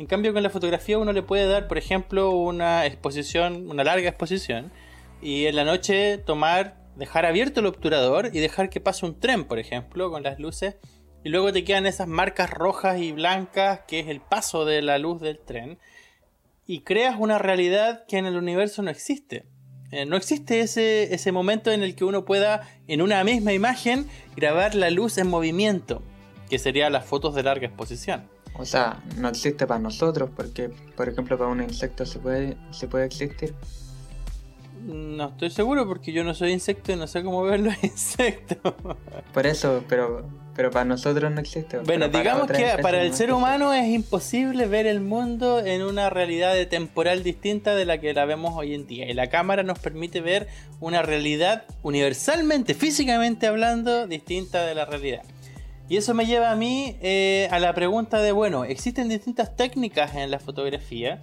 En 0.00 0.06
cambio 0.06 0.32
con 0.32 0.42
la 0.42 0.48
fotografía 0.48 0.96
uno 0.96 1.12
le 1.12 1.22
puede 1.22 1.46
dar, 1.46 1.68
por 1.68 1.76
ejemplo, 1.76 2.30
una 2.30 2.86
exposición, 2.86 3.68
una 3.68 3.84
larga 3.84 4.08
exposición, 4.08 4.72
y 5.20 5.44
en 5.44 5.54
la 5.54 5.64
noche 5.66 6.16
tomar 6.16 6.78
dejar 6.96 7.26
abierto 7.26 7.60
el 7.60 7.66
obturador 7.66 8.30
y 8.32 8.38
dejar 8.38 8.70
que 8.70 8.80
pase 8.80 9.04
un 9.04 9.20
tren, 9.20 9.44
por 9.44 9.58
ejemplo, 9.58 10.10
con 10.10 10.22
las 10.22 10.38
luces. 10.38 10.76
Y 11.22 11.28
luego 11.28 11.52
te 11.52 11.64
quedan 11.64 11.84
esas 11.84 12.08
marcas 12.08 12.48
rojas 12.48 12.98
y 12.98 13.12
blancas, 13.12 13.80
que 13.86 14.00
es 14.00 14.08
el 14.08 14.22
paso 14.22 14.64
de 14.64 14.80
la 14.80 14.96
luz 14.96 15.20
del 15.20 15.38
tren. 15.38 15.78
Y 16.66 16.80
creas 16.80 17.16
una 17.18 17.36
realidad 17.36 18.06
que 18.08 18.16
en 18.16 18.24
el 18.24 18.38
universo 18.38 18.80
no 18.80 18.90
existe. 18.90 19.44
Eh, 19.92 20.06
no 20.06 20.16
existe 20.16 20.60
ese, 20.60 21.14
ese 21.14 21.30
momento 21.30 21.72
en 21.72 21.82
el 21.82 21.94
que 21.94 22.06
uno 22.06 22.24
pueda, 22.24 22.66
en 22.88 23.02
una 23.02 23.22
misma 23.22 23.52
imagen, 23.52 24.06
grabar 24.34 24.74
la 24.74 24.88
luz 24.88 25.18
en 25.18 25.28
movimiento, 25.28 26.02
que 26.48 26.58
serían 26.58 26.94
las 26.94 27.04
fotos 27.04 27.34
de 27.34 27.42
larga 27.42 27.66
exposición. 27.66 28.39
O 28.54 28.64
sea, 28.64 29.02
no 29.16 29.28
existe 29.28 29.66
para 29.66 29.80
nosotros, 29.80 30.30
porque, 30.34 30.70
por 30.96 31.08
ejemplo, 31.08 31.38
para 31.38 31.50
un 31.50 31.62
insecto 31.62 32.04
se 32.04 32.18
puede, 32.18 32.56
se 32.70 32.88
puede 32.88 33.06
existir. 33.06 33.54
No 34.86 35.28
estoy 35.28 35.50
seguro 35.50 35.86
porque 35.86 36.12
yo 36.12 36.24
no 36.24 36.32
soy 36.34 36.52
insecto 36.52 36.92
y 36.92 36.96
no 36.96 37.06
sé 37.06 37.22
cómo 37.22 37.42
ver 37.42 37.60
los 37.60 37.74
insectos. 37.84 38.74
Por 39.32 39.46
eso, 39.46 39.84
pero, 39.88 40.26
pero 40.56 40.70
para 40.70 40.84
nosotros 40.84 41.30
no 41.30 41.40
existe. 41.40 41.78
Bueno, 41.78 42.08
digamos 42.08 42.50
que 42.50 42.76
para 42.80 43.02
el 43.02 43.12
ser 43.14 43.32
humano 43.32 43.72
es 43.74 43.86
imposible 43.88 44.66
ver 44.66 44.86
el 44.86 45.00
mundo 45.00 45.60
en 45.64 45.82
una 45.82 46.08
realidad 46.08 46.54
temporal 46.68 47.22
distinta 47.22 47.74
de 47.74 47.84
la 47.84 47.98
que 47.98 48.14
la 48.14 48.24
vemos 48.24 48.54
hoy 48.56 48.74
en 48.74 48.86
día. 48.86 49.08
Y 49.08 49.14
la 49.14 49.28
cámara 49.28 49.62
nos 49.62 49.78
permite 49.78 50.20
ver 50.20 50.48
una 50.80 51.02
realidad 51.02 51.64
universalmente, 51.82 52.74
físicamente 52.74 53.46
hablando, 53.46 54.06
distinta 54.06 54.64
de 54.64 54.74
la 54.74 54.86
realidad. 54.86 55.22
Y 55.90 55.96
eso 55.96 56.14
me 56.14 56.24
lleva 56.24 56.52
a 56.52 56.56
mí 56.56 56.96
eh, 57.02 57.48
a 57.50 57.58
la 57.58 57.74
pregunta 57.74 58.22
de, 58.22 58.30
bueno, 58.30 58.62
existen 58.64 59.08
distintas 59.08 59.56
técnicas 59.56 60.14
en 60.14 60.30
la 60.30 60.38
fotografía 60.38 61.20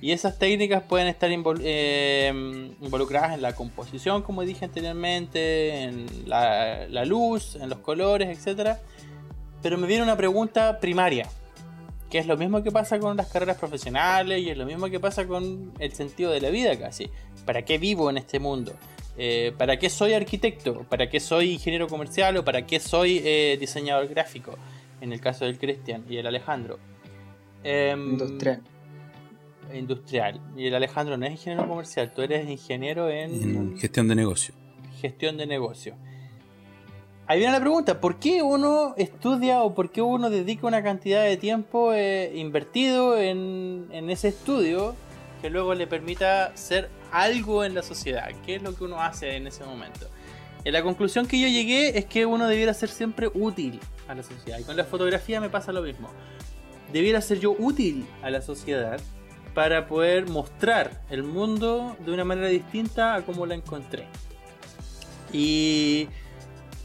y 0.00 0.12
esas 0.12 0.38
técnicas 0.38 0.82
pueden 0.84 1.06
estar 1.06 1.30
eh, 1.30 2.72
involucradas 2.80 3.34
en 3.34 3.42
la 3.42 3.54
composición, 3.54 4.22
como 4.22 4.40
dije 4.40 4.64
anteriormente, 4.64 5.82
en 5.82 6.06
la, 6.24 7.04
luz, 7.04 7.56
en 7.56 7.68
los 7.68 7.80
colores, 7.80 8.46
etc. 8.46 8.78
Pero 9.60 9.76
me 9.76 9.86
viene 9.86 10.02
una 10.02 10.16
pregunta 10.16 10.80
primaria, 10.80 11.28
que 12.08 12.16
es 12.16 12.26
lo 12.26 12.38
mismo 12.38 12.62
que 12.62 12.72
pasa 12.72 12.98
con 12.98 13.18
las 13.18 13.26
carreras 13.26 13.58
profesionales 13.58 14.40
y 14.40 14.48
es 14.48 14.56
lo 14.56 14.64
mismo 14.64 14.88
que 14.88 14.98
pasa 14.98 15.26
con 15.26 15.74
el 15.78 15.92
sentido 15.92 16.30
de 16.30 16.40
la 16.40 16.48
vida 16.48 16.74
casi. 16.78 17.10
¿Para 17.44 17.66
qué 17.66 17.76
vivo 17.76 18.08
en 18.08 18.16
este 18.16 18.40
mundo? 18.40 18.72
Eh, 19.18 19.52
¿Para 19.56 19.78
qué 19.78 19.88
soy 19.88 20.12
arquitecto? 20.12 20.84
¿Para 20.88 21.08
qué 21.08 21.20
soy 21.20 21.52
ingeniero 21.52 21.88
comercial? 21.88 22.36
¿O 22.36 22.44
para 22.44 22.66
qué 22.66 22.80
soy 22.80 23.22
eh, 23.24 23.56
diseñador 23.58 24.08
gráfico? 24.08 24.56
En 25.00 25.12
el 25.12 25.20
caso 25.20 25.44
del 25.44 25.58
Cristian 25.58 26.04
y 26.08 26.16
el 26.16 26.26
Alejandro. 26.26 26.78
Em, 27.62 28.12
Industrial 28.12 28.62
industrial. 29.74 30.40
Y 30.56 30.66
el 30.66 30.74
Alejandro 30.74 31.16
no 31.16 31.26
es 31.26 31.32
ingeniero 31.32 31.68
comercial, 31.68 32.12
tú 32.14 32.22
eres 32.22 32.48
ingeniero 32.48 33.08
en... 33.08 33.76
gestión 33.78 34.08
de 34.08 34.14
negocio. 34.14 34.54
Gestión 35.00 35.36
de 35.36 35.46
negocio. 35.46 35.94
Ahí 37.26 37.40
viene 37.40 37.52
la 37.52 37.60
pregunta, 37.60 38.00
¿por 38.00 38.20
qué 38.20 38.42
uno 38.42 38.94
estudia 38.96 39.62
o 39.62 39.74
por 39.74 39.90
qué 39.90 40.00
uno 40.00 40.30
dedica 40.30 40.66
una 40.66 40.82
cantidad 40.82 41.24
de 41.24 41.36
tiempo 41.36 41.92
eh, 41.92 42.32
invertido 42.36 43.18
en, 43.18 43.88
en, 43.90 44.10
ese 44.10 44.28
estudio 44.28 44.94
que 45.42 45.50
luego 45.50 45.74
le 45.74 45.88
permita 45.88 46.56
ser 46.56 46.88
algo 47.12 47.64
en 47.64 47.74
la 47.74 47.82
sociedad? 47.82 48.28
¿Qué 48.44 48.56
es 48.56 48.62
lo 48.62 48.74
que 48.74 48.84
uno 48.84 49.00
hace 49.00 49.36
en 49.36 49.46
ese 49.46 49.64
momento? 49.64 50.08
En 50.64 50.72
la 50.72 50.82
conclusión 50.82 51.26
que 51.26 51.38
yo 51.38 51.46
llegué 51.46 51.96
es 51.98 52.06
que 52.06 52.26
uno 52.26 52.48
debiera 52.48 52.74
ser 52.74 52.88
siempre 52.88 53.30
útil 53.32 53.78
a 54.08 54.14
la 54.14 54.22
sociedad. 54.22 54.58
Y 54.58 54.64
con 54.64 54.76
la 54.76 54.84
fotografía 54.84 55.40
me 55.40 55.48
pasa 55.48 55.72
lo 55.72 55.82
mismo. 55.82 56.10
Debiera 56.92 57.20
ser 57.20 57.38
yo 57.38 57.54
útil 57.58 58.06
a 58.22 58.30
la 58.30 58.42
sociedad 58.42 59.00
para 59.54 59.86
poder 59.86 60.28
mostrar 60.28 61.02
el 61.08 61.22
mundo 61.22 61.96
de 62.04 62.12
una 62.12 62.24
manera 62.24 62.48
distinta 62.48 63.14
a 63.14 63.22
como 63.22 63.46
la 63.46 63.54
encontré. 63.54 64.06
Y 65.32 66.08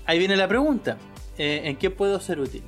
ahí 0.06 0.20
viene 0.20 0.36
la 0.36 0.48
pregunta, 0.48 0.98
eh, 1.38 1.62
¿en 1.66 1.76
qué 1.78 1.90
puedo 1.90 2.20
ser 2.20 2.40
útil? 2.40 2.64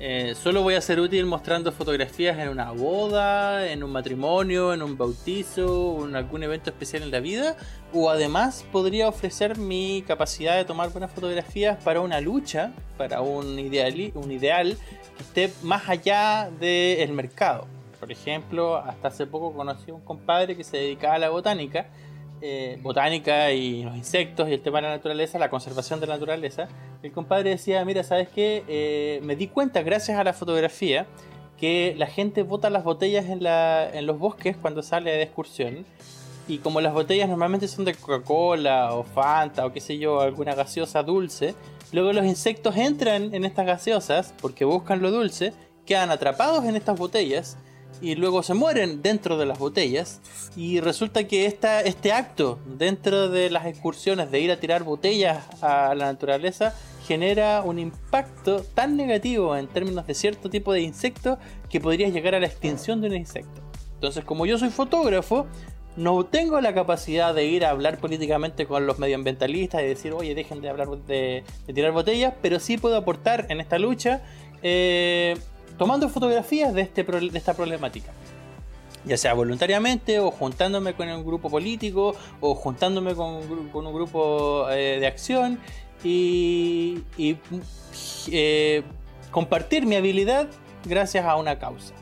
Eh, 0.00 0.36
¿Solo 0.40 0.62
voy 0.62 0.74
a 0.74 0.80
ser 0.80 1.00
útil 1.00 1.26
mostrando 1.26 1.72
fotografías 1.72 2.38
en 2.38 2.50
una 2.50 2.70
boda, 2.70 3.68
en 3.68 3.82
un 3.82 3.90
matrimonio, 3.90 4.72
en 4.72 4.80
un 4.80 4.96
bautizo, 4.96 6.06
en 6.06 6.14
algún 6.14 6.44
evento 6.44 6.70
especial 6.70 7.02
en 7.02 7.10
la 7.10 7.18
vida? 7.18 7.56
¿O 7.92 8.08
además 8.08 8.64
podría 8.70 9.08
ofrecer 9.08 9.58
mi 9.58 10.04
capacidad 10.06 10.56
de 10.56 10.64
tomar 10.64 10.90
buenas 10.92 11.10
fotografías 11.10 11.82
para 11.82 12.00
una 12.00 12.20
lucha, 12.20 12.70
para 12.96 13.22
un 13.22 13.58
ideal, 13.58 14.12
un 14.14 14.30
ideal 14.30 14.76
que 15.16 15.22
esté 15.24 15.52
más 15.64 15.88
allá 15.88 16.48
del 16.60 17.12
mercado? 17.12 17.66
Por 17.98 18.12
ejemplo, 18.12 18.76
hasta 18.76 19.08
hace 19.08 19.26
poco 19.26 19.52
conocí 19.52 19.90
a 19.90 19.94
un 19.94 20.02
compadre 20.02 20.56
que 20.56 20.62
se 20.62 20.76
dedicaba 20.76 21.14
a 21.14 21.18
la 21.18 21.30
botánica, 21.30 21.88
eh, 22.40 22.78
botánica 22.82 23.52
y 23.52 23.82
los 23.82 23.96
insectos 23.96 24.48
y 24.48 24.52
el 24.52 24.60
tema 24.60 24.78
de 24.78 24.82
la 24.82 24.90
naturaleza, 24.90 25.38
la 25.38 25.50
conservación 25.50 26.00
de 26.00 26.06
la 26.06 26.14
naturaleza. 26.14 26.68
El 27.02 27.12
compadre 27.12 27.50
decía, 27.50 27.84
mira, 27.84 28.02
¿sabes 28.04 28.28
qué? 28.28 28.64
Eh, 28.68 29.20
me 29.22 29.36
di 29.36 29.48
cuenta 29.48 29.82
gracias 29.82 30.18
a 30.18 30.24
la 30.24 30.32
fotografía 30.32 31.06
que 31.58 31.94
la 31.98 32.06
gente 32.06 32.42
bota 32.42 32.70
las 32.70 32.84
botellas 32.84 33.26
en, 33.26 33.42
la, 33.42 33.90
en 33.92 34.06
los 34.06 34.18
bosques 34.18 34.56
cuando 34.56 34.82
sale 34.82 35.10
de 35.10 35.22
excursión. 35.22 35.84
Y 36.46 36.58
como 36.58 36.80
las 36.80 36.94
botellas 36.94 37.28
normalmente 37.28 37.68
son 37.68 37.84
de 37.84 37.94
Coca-Cola 37.94 38.94
o 38.94 39.02
Fanta 39.02 39.66
o 39.66 39.72
qué 39.72 39.80
sé 39.80 39.98
yo, 39.98 40.20
alguna 40.20 40.54
gaseosa 40.54 41.02
dulce, 41.02 41.54
luego 41.92 42.12
los 42.12 42.24
insectos 42.24 42.76
entran 42.76 43.34
en 43.34 43.44
estas 43.44 43.66
gaseosas 43.66 44.32
porque 44.40 44.64
buscan 44.64 45.02
lo 45.02 45.10
dulce, 45.10 45.52
quedan 45.84 46.10
atrapados 46.10 46.64
en 46.64 46.76
estas 46.76 46.98
botellas 46.98 47.58
y 48.00 48.14
luego 48.14 48.42
se 48.42 48.54
mueren 48.54 49.02
dentro 49.02 49.38
de 49.38 49.46
las 49.46 49.58
botellas. 49.58 50.20
Y 50.56 50.80
resulta 50.80 51.24
que 51.24 51.46
esta, 51.46 51.80
este 51.80 52.12
acto 52.12 52.58
dentro 52.66 53.28
de 53.28 53.50
las 53.50 53.66
excursiones 53.66 54.30
de 54.30 54.40
ir 54.40 54.50
a 54.50 54.60
tirar 54.60 54.84
botellas 54.84 55.44
a 55.62 55.94
la 55.94 56.06
naturaleza 56.06 56.74
genera 57.06 57.62
un 57.62 57.78
impacto 57.78 58.62
tan 58.74 58.96
negativo 58.96 59.56
en 59.56 59.66
términos 59.66 60.06
de 60.06 60.14
cierto 60.14 60.50
tipo 60.50 60.72
de 60.72 60.82
insecto 60.82 61.38
que 61.70 61.80
podrías 61.80 62.12
llegar 62.12 62.34
a 62.34 62.40
la 62.40 62.46
extinción 62.46 63.00
de 63.00 63.08
un 63.08 63.16
insecto. 63.16 63.62
Entonces, 63.94 64.24
como 64.24 64.46
yo 64.46 64.58
soy 64.58 64.68
fotógrafo, 64.68 65.46
no 65.96 66.24
tengo 66.24 66.60
la 66.60 66.72
capacidad 66.74 67.34
de 67.34 67.46
ir 67.46 67.64
a 67.64 67.70
hablar 67.70 67.98
políticamente 67.98 68.66
con 68.66 68.86
los 68.86 69.00
medioambientalistas 69.00 69.82
y 69.82 69.86
decir, 69.86 70.12
oye, 70.12 70.34
dejen 70.34 70.60
de 70.60 70.68
hablar 70.68 70.88
de, 70.88 71.42
tirar 71.74 71.90
botellas, 71.90 72.34
pero 72.40 72.60
sí 72.60 72.78
puedo 72.78 72.96
aportar 72.96 73.46
en 73.48 73.60
esta 73.60 73.78
lucha 73.80 74.22
eh, 74.62 75.36
tomando 75.78 76.08
fotografías 76.08 76.74
de, 76.74 76.82
este, 76.82 77.04
de 77.04 77.38
esta 77.38 77.54
problemática. 77.54 78.12
Ya 79.04 79.16
sea 79.16 79.32
voluntariamente 79.32 80.18
o 80.18 80.30
juntándome 80.30 80.92
con 80.92 81.08
un 81.08 81.24
grupo 81.24 81.48
político 81.48 82.14
o 82.40 82.54
juntándome 82.54 83.14
con, 83.14 83.36
un 83.72 83.94
grupo 83.94 84.68
eh, 84.70 84.98
de 85.00 85.06
acción 85.06 85.58
y, 86.04 87.02
eh, 88.30 88.82
compartir 89.30 89.86
mi 89.86 89.96
habilidad 89.96 90.48
gracias 90.84 91.24
a 91.24 91.36
una 91.36 91.58
causa. 91.58 91.94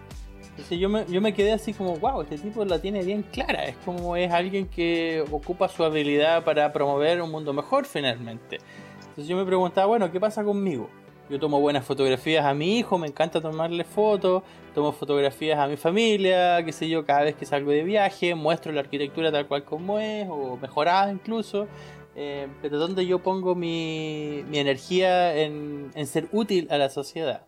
Entonces 0.51 0.79
yo 0.79 0.89
me, 0.89 1.05
yo 1.07 1.21
me 1.21 1.35
quedé 1.35 1.53
así 1.53 1.75
como, 1.75 1.97
wow, 1.97 2.23
este 2.23 2.39
tipo 2.39 2.65
la 2.65 2.79
tiene 2.81 3.03
bien 3.05 3.23
clara. 3.23 3.65
Es 3.67 3.77
como 3.85 4.17
es 4.17 4.33
alguien 4.33 4.67
que 4.67 5.23
ocupa 5.31 5.69
su 5.69 5.85
habilidad 5.85 6.45
para 6.45 6.73
promover 6.73 7.21
un 7.21 7.31
mundo 7.31 7.53
mejor 7.53 7.85
finalmente. 7.85 8.59
Entonces 9.01 9.29
yo 9.29 9.37
me 9.37 9.45
preguntaba, 9.45 9.87
bueno, 9.87 10.11
¿qué 10.11 10.19
pasa 10.19 10.43
conmigo? 10.43 10.89
Yo 11.29 11.41
tomo 11.41 11.61
buenas 11.61 11.85
fotografías 11.85 12.45
a 12.45 12.55
mi 12.55 12.79
hijo, 12.79 12.99
me 12.99 13.09
encanta 13.09 13.41
tomarle 13.41 13.83
fotos, 13.83 14.45
tomo 14.75 14.93
fotografías 14.93 15.59
a 15.59 15.67
mi 15.67 15.77
familia, 15.77 16.65
qué 16.65 16.73
sé 16.73 16.89
yo, 16.89 17.05
cada 17.05 17.23
vez 17.23 17.35
que 17.35 17.45
salgo 17.45 17.73
de 17.73 17.83
viaje, 17.83 18.37
muestro 18.37 18.71
la 18.71 18.81
arquitectura 18.81 19.33
tal 19.33 19.49
cual 19.49 19.65
como 19.65 19.99
es, 19.99 20.29
o 20.31 20.57
mejorada 20.57 21.11
incluso. 21.11 21.67
Eh, 22.15 22.49
pero 22.63 22.79
¿dónde 22.79 23.07
yo 23.07 23.19
pongo 23.19 23.55
mi, 23.55 24.45
energía 24.53 25.37
en, 25.37 25.91
ser 26.07 26.29
útil 26.33 26.69
a 26.71 26.79
la 26.79 26.89
sociedad? 26.89 27.47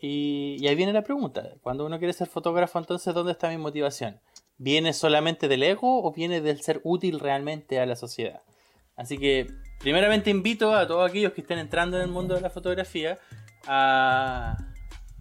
Y, 0.00 0.64
ahí 0.66 0.74
viene 0.74 0.92
la 0.92 1.02
pregunta. 1.02 1.54
Cuando 1.62 1.86
uno 1.86 1.98
quiere 1.98 2.12
ser 2.12 2.28
fotógrafo, 2.28 2.78
entonces, 2.78 3.14
¿dónde 3.14 3.32
está 3.32 3.48
mi 3.48 3.56
motivación? 3.56 4.20
¿Viene 4.58 4.92
solamente 4.92 5.48
del 5.48 5.62
ego 5.62 6.04
o 6.04 6.12
viene 6.12 6.42
del 6.42 6.60
ser 6.60 6.82
útil 6.84 7.18
realmente 7.18 7.80
a 7.80 7.86
la 7.86 7.96
sociedad? 7.96 8.42
Así 8.94 9.18
que, 9.18 9.48
primeramente 9.84 10.30
invito 10.30 10.74
a 10.74 10.86
todos 10.86 11.10
aquellos 11.10 11.34
que 11.34 11.42
estén 11.42 11.58
entrando 11.58 11.98
en 11.98 12.04
el 12.04 12.08
mundo 12.08 12.34
de 12.34 12.40
la 12.40 12.48
fotografía 12.48 13.18
a, 13.66 14.56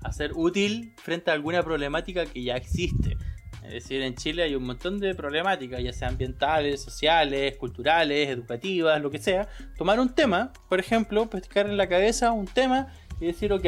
a 0.01 0.11
ser 0.13 0.31
útil 0.35 0.93
frente 0.95 1.31
a 1.31 1.33
alguna 1.33 1.61
problemática 1.61 2.25
que 2.25 2.41
ya 2.41 2.55
existe. 2.55 3.17
Es 3.65 3.73
decir, 3.73 4.01
en 4.01 4.15
Chile 4.15 4.43
hay 4.43 4.55
un 4.55 4.63
montón 4.63 5.01
de 5.01 5.15
problemáticas, 5.15 5.83
ya 5.83 5.91
sean 5.91 6.11
ambientales, 6.11 6.81
sociales, 6.81 7.57
culturales, 7.57 8.29
educativas, 8.29 9.01
lo 9.01 9.11
que 9.11 9.19
sea. 9.19 9.49
Tomar 9.77 9.99
un 9.99 10.15
tema, 10.15 10.53
por 10.69 10.79
ejemplo, 10.79 11.29
pescar 11.29 11.65
en 11.65 11.75
la 11.75 11.89
cabeza 11.89 12.31
un 12.31 12.47
tema 12.47 12.87
y 13.19 13.25
decir, 13.25 13.51
ok, 13.51 13.65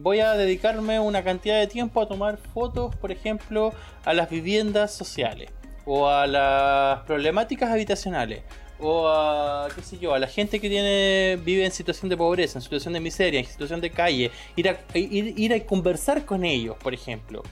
voy 0.00 0.20
a 0.20 0.34
dedicarme 0.34 1.00
una 1.00 1.24
cantidad 1.24 1.58
de 1.58 1.66
tiempo 1.66 2.00
a 2.00 2.06
tomar 2.06 2.36
fotos, 2.36 2.94
por 2.94 3.10
ejemplo, 3.10 3.72
a 4.04 4.14
las 4.14 4.30
viviendas 4.30 4.94
sociales 4.94 5.50
o 5.84 6.08
a 6.08 6.28
las 6.28 7.00
problemáticas 7.00 7.72
habitacionales 7.72 8.44
o 8.80 9.08
a, 9.08 9.68
qué 9.74 9.82
sé 9.82 9.98
yo, 9.98 10.14
a 10.14 10.18
la 10.18 10.26
gente 10.26 10.60
que 10.60 10.68
tiene, 10.68 11.38
vive 11.44 11.64
en 11.64 11.72
situación 11.72 12.08
de 12.08 12.16
pobreza, 12.16 12.58
en 12.58 12.62
situación 12.62 12.94
de 12.94 13.00
miseria, 13.00 13.40
en 13.40 13.46
situación 13.46 13.80
de 13.80 13.90
calle, 13.90 14.30
ir 14.56 14.68
a, 14.68 14.78
ir 14.94 15.54
a 15.54 15.60
conversar 15.66 16.24
con 16.24 16.44
ellos, 16.44 16.76
por 16.82 16.94
ejemplo. 16.94 17.42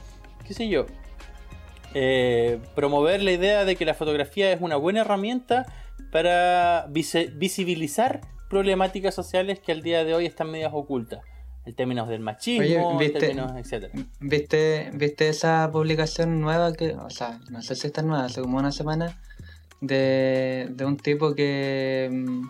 Qué 0.47 0.53
sé 0.53 0.69
yo, 0.69 0.87
eh, 1.95 2.59
promover 2.75 3.23
la 3.23 3.31
idea 3.31 3.65
de 3.65 3.77
que 3.77 3.85
la 3.85 3.95
fotografía 3.95 4.53
es 4.53 4.61
una 4.61 4.75
buena 4.75 5.03
herramienta 5.03 5.65
para 6.11 6.87
visibilizar 6.89 8.21
problemáticas 8.51 9.15
sociales 9.15 9.61
que 9.61 9.71
al 9.71 9.83
día 9.83 10.05
de 10.05 10.13
hoy 10.13 10.27
están 10.27 10.51
medias 10.51 10.73
ocultas. 10.75 11.21
En 11.65 11.75
términos 11.75 12.09
del 12.09 12.21
machismo, 12.21 12.99
¿viste, 12.99 13.31
etc. 13.31 13.91
¿viste, 14.21 14.91
¿Viste 14.93 15.29
esa 15.31 15.71
publicación 15.73 16.43
nueva 16.43 16.75
que, 16.75 16.93
o 16.93 17.09
sea, 17.09 17.41
no 17.49 17.63
sé 17.63 17.75
si 17.75 17.87
está 17.87 18.03
nueva, 18.03 18.27
hace 18.27 18.43
como 18.43 18.59
una 18.59 18.71
semana, 18.71 19.19
de, 19.87 20.69
de 20.71 20.85
un 20.85 20.97
tipo 20.97 21.35
que, 21.35 22.09
mm, 22.11 22.49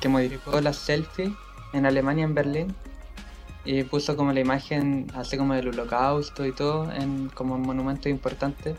que 0.00 0.08
modificó 0.08 0.60
las 0.60 0.76
selfies 0.76 1.30
en 1.72 1.86
Alemania, 1.86 2.24
en 2.24 2.34
Berlín, 2.34 2.74
y 3.64 3.82
puso 3.84 4.16
como 4.16 4.32
la 4.32 4.40
imagen 4.40 5.06
así 5.14 5.36
como 5.36 5.54
del 5.54 5.68
holocausto 5.68 6.46
y 6.46 6.52
todo 6.52 6.90
en 6.92 7.28
como 7.28 7.54
un 7.54 7.62
monumento 7.62 8.08
importante. 8.08 8.76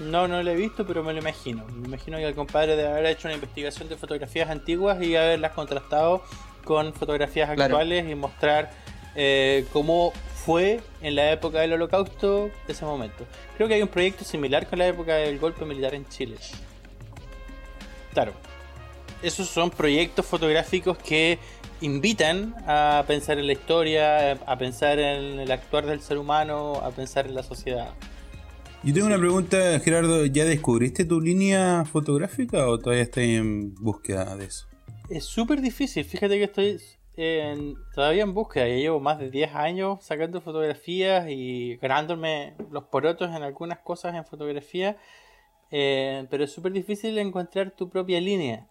No, 0.00 0.28
no 0.28 0.42
lo 0.42 0.50
he 0.50 0.54
visto, 0.54 0.86
pero 0.86 1.02
me 1.02 1.12
lo 1.12 1.18
imagino. 1.18 1.64
Me 1.66 1.88
imagino 1.88 2.18
que 2.18 2.24
el 2.24 2.34
compadre 2.34 2.76
debe 2.76 2.88
haber 2.88 3.06
hecho 3.06 3.26
una 3.26 3.34
investigación 3.34 3.88
de 3.88 3.96
fotografías 3.96 4.48
antiguas 4.48 5.02
y 5.02 5.16
haberlas 5.16 5.52
contrastado 5.52 6.22
con 6.64 6.92
fotografías 6.92 7.50
actuales 7.50 8.08
y 8.08 8.14
mostrar 8.14 8.70
eh, 9.16 9.66
cómo 9.72 10.12
fue 10.48 10.80
en 11.02 11.14
la 11.14 11.30
época 11.30 11.60
del 11.60 11.74
holocausto 11.74 12.50
ese 12.66 12.82
momento. 12.86 13.26
Creo 13.58 13.68
que 13.68 13.74
hay 13.74 13.82
un 13.82 13.88
proyecto 13.88 14.24
similar 14.24 14.66
con 14.66 14.78
la 14.78 14.88
época 14.88 15.16
del 15.16 15.38
golpe 15.38 15.66
militar 15.66 15.94
en 15.94 16.08
Chile. 16.08 16.36
Claro, 18.14 18.32
esos 19.22 19.46
son 19.46 19.68
proyectos 19.68 20.24
fotográficos 20.24 20.96
que 20.96 21.38
invitan 21.82 22.54
a 22.66 23.04
pensar 23.06 23.38
en 23.38 23.46
la 23.46 23.52
historia, 23.52 24.32
a 24.46 24.56
pensar 24.56 24.98
en 24.98 25.38
el 25.38 25.52
actuar 25.52 25.84
del 25.84 26.00
ser 26.00 26.16
humano, 26.16 26.76
a 26.76 26.92
pensar 26.92 27.26
en 27.26 27.34
la 27.34 27.42
sociedad. 27.42 27.90
Yo 28.82 28.94
tengo 28.94 29.06
una 29.06 29.18
pregunta, 29.18 29.78
Gerardo, 29.80 30.24
¿ya 30.24 30.46
descubriste 30.46 31.04
tu 31.04 31.20
línea 31.20 31.84
fotográfica 31.84 32.66
o 32.68 32.78
todavía 32.78 33.02
estás 33.02 33.24
en 33.24 33.74
búsqueda 33.74 34.34
de 34.34 34.46
eso? 34.46 34.66
Es 35.10 35.26
súper 35.26 35.60
difícil, 35.60 36.06
fíjate 36.06 36.38
que 36.38 36.44
estoy 36.44 36.80
todavía 37.94 38.22
en 38.22 38.32
búsqueda, 38.32 38.68
ya 38.68 38.76
llevo 38.76 39.00
más 39.00 39.18
de 39.18 39.30
10 39.30 39.54
años 39.54 40.04
sacando 40.04 40.40
fotografías 40.40 41.26
y 41.28 41.76
ganándome 41.76 42.54
los 42.70 42.84
porotos 42.84 43.34
en 43.34 43.42
algunas 43.42 43.80
cosas 43.80 44.14
en 44.14 44.24
fotografía, 44.24 44.96
eh, 45.70 46.26
pero 46.30 46.44
es 46.44 46.52
súper 46.52 46.72
difícil 46.72 47.18
encontrar 47.18 47.72
tu 47.72 47.88
propia 47.90 48.20
línea. 48.20 48.68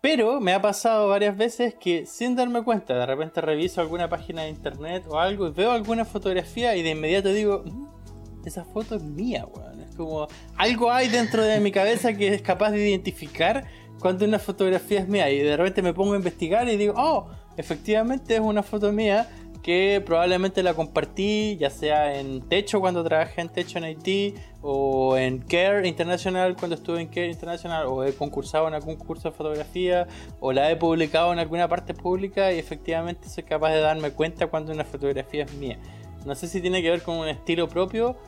Pero 0.00 0.40
me 0.40 0.52
ha 0.52 0.62
pasado 0.62 1.08
varias 1.08 1.36
veces 1.36 1.74
que 1.74 2.06
sin 2.06 2.36
darme 2.36 2.62
cuenta, 2.62 2.94
de 2.94 3.06
repente 3.06 3.40
reviso 3.40 3.80
alguna 3.80 4.08
página 4.08 4.42
de 4.42 4.50
internet 4.50 5.04
o 5.08 5.18
algo 5.18 5.48
y 5.48 5.50
veo 5.50 5.70
alguna 5.70 6.04
fotografía 6.04 6.76
y 6.76 6.82
de 6.82 6.90
inmediato 6.90 7.30
digo, 7.30 7.64
mm, 7.64 8.46
esa 8.46 8.64
foto 8.64 8.96
es 8.96 9.02
mía, 9.02 9.46
weón. 9.46 9.80
Es 9.80 9.94
como 9.94 10.26
algo 10.56 10.90
hay 10.90 11.08
dentro 11.08 11.42
de 11.42 11.60
mi 11.60 11.70
cabeza 11.70 12.14
que 12.14 12.28
es 12.28 12.42
capaz 12.42 12.70
de 12.70 12.86
identificar 12.88 13.66
cuando 13.98 14.24
una 14.24 14.38
fotografía 14.38 15.00
es 15.00 15.08
mía. 15.08 15.30
Y 15.30 15.38
de 15.38 15.56
repente 15.56 15.82
me 15.82 15.94
pongo 15.94 16.14
a 16.14 16.16
investigar 16.16 16.68
y 16.68 16.76
digo, 16.76 16.94
oh, 16.96 17.30
efectivamente 17.56 18.34
es 18.34 18.40
una 18.40 18.62
foto 18.62 18.92
mía 18.92 19.28
que 19.64 20.02
probablemente 20.04 20.62
la 20.62 20.74
compartí 20.74 21.56
ya 21.56 21.70
sea 21.70 22.20
en 22.20 22.42
Techo 22.42 22.80
cuando 22.80 23.02
trabajé 23.02 23.40
en 23.40 23.48
Techo 23.48 23.78
en 23.78 23.84
Haití 23.84 24.34
o 24.60 25.16
en 25.16 25.38
Care 25.38 25.88
International 25.88 26.54
cuando 26.54 26.76
estuve 26.76 27.00
en 27.00 27.08
Care 27.08 27.30
International 27.30 27.86
o 27.86 28.04
he 28.04 28.12
concursado 28.12 28.68
en 28.68 28.74
algún 28.74 28.96
curso 28.96 29.30
de 29.30 29.34
fotografía 29.34 30.06
o 30.38 30.52
la 30.52 30.70
he 30.70 30.76
publicado 30.76 31.32
en 31.32 31.38
alguna 31.38 31.66
parte 31.66 31.94
pública 31.94 32.52
y 32.52 32.58
efectivamente 32.58 33.30
soy 33.30 33.44
capaz 33.44 33.72
de 33.72 33.80
darme 33.80 34.10
cuenta 34.10 34.48
cuando 34.48 34.70
una 34.70 34.84
fotografía 34.84 35.44
es 35.44 35.54
mía. 35.54 35.78
No 36.26 36.34
sé 36.34 36.46
si 36.46 36.60
tiene 36.60 36.82
que 36.82 36.90
ver 36.90 37.02
con 37.02 37.16
un 37.16 37.28
estilo 37.28 37.66
propio, 37.66 38.18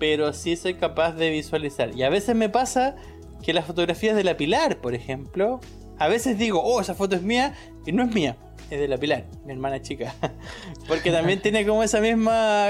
pero 0.00 0.32
sí 0.32 0.56
soy 0.56 0.74
capaz 0.74 1.12
de 1.12 1.30
visualizar. 1.30 1.96
Y 1.96 2.02
a 2.02 2.10
veces 2.10 2.34
me 2.34 2.48
pasa 2.48 2.96
que 3.44 3.52
las 3.52 3.64
fotografías 3.64 4.16
de 4.16 4.24
la 4.24 4.36
Pilar, 4.36 4.78
por 4.78 4.94
ejemplo, 4.94 5.60
a 5.98 6.08
veces 6.08 6.36
digo, 6.36 6.60
oh, 6.60 6.80
esa 6.80 6.94
foto 6.94 7.14
es 7.14 7.22
mía 7.22 7.54
y 7.86 7.92
no 7.92 8.02
es 8.02 8.12
mía 8.12 8.36
es 8.74 8.80
de 8.80 8.88
la 8.88 8.96
Pilar, 8.96 9.24
mi 9.44 9.52
hermana 9.52 9.82
chica. 9.82 10.14
Porque 10.88 11.10
también 11.10 11.40
tiene 11.40 11.66
como 11.66 11.82
esa 11.82 12.00
misma, 12.00 12.66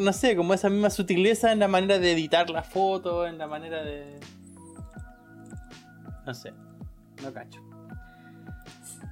no 0.00 0.12
sé, 0.12 0.36
como 0.36 0.54
esa 0.54 0.70
misma 0.70 0.90
sutileza 0.90 1.52
en 1.52 1.58
la 1.58 1.68
manera 1.68 1.98
de 1.98 2.12
editar 2.12 2.48
la 2.50 2.62
foto, 2.62 3.26
en 3.26 3.38
la 3.38 3.46
manera 3.46 3.82
de... 3.84 4.18
No 6.26 6.32
sé, 6.32 6.52
no 7.22 7.32
cacho. 7.32 7.60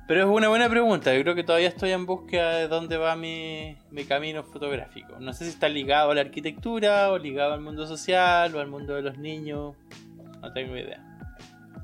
Pero 0.09 0.25
es 0.25 0.37
una 0.37 0.49
buena 0.49 0.69
pregunta, 0.69 1.15
yo 1.15 1.23
creo 1.23 1.35
que 1.35 1.45
todavía 1.45 1.69
estoy 1.69 1.91
en 1.93 2.07
búsqueda 2.07 2.57
de 2.57 2.69
dónde 2.69 2.97
va 2.97 3.15
mi, 3.15 3.77
mi 3.91 4.05
camino 4.05 4.43
fotográfico. 4.43 5.21
No 5.21 5.33
sé 5.33 5.45
si 5.45 5.51
está 5.51 5.69
ligado 5.69 6.11
a 6.11 6.15
la 6.15 6.23
arquitectura 6.23 7.11
o 7.13 7.19
ligado 7.19 7.53
al 7.53 7.61
mundo 7.61 7.87
social 7.87 8.55
o 8.55 8.61
al 8.61 8.69
mundo 8.69 8.95
de 8.95 9.03
los 9.03 9.19
niños, 9.19 9.75
no 10.41 10.53
tengo 10.53 10.77
idea. 10.77 11.03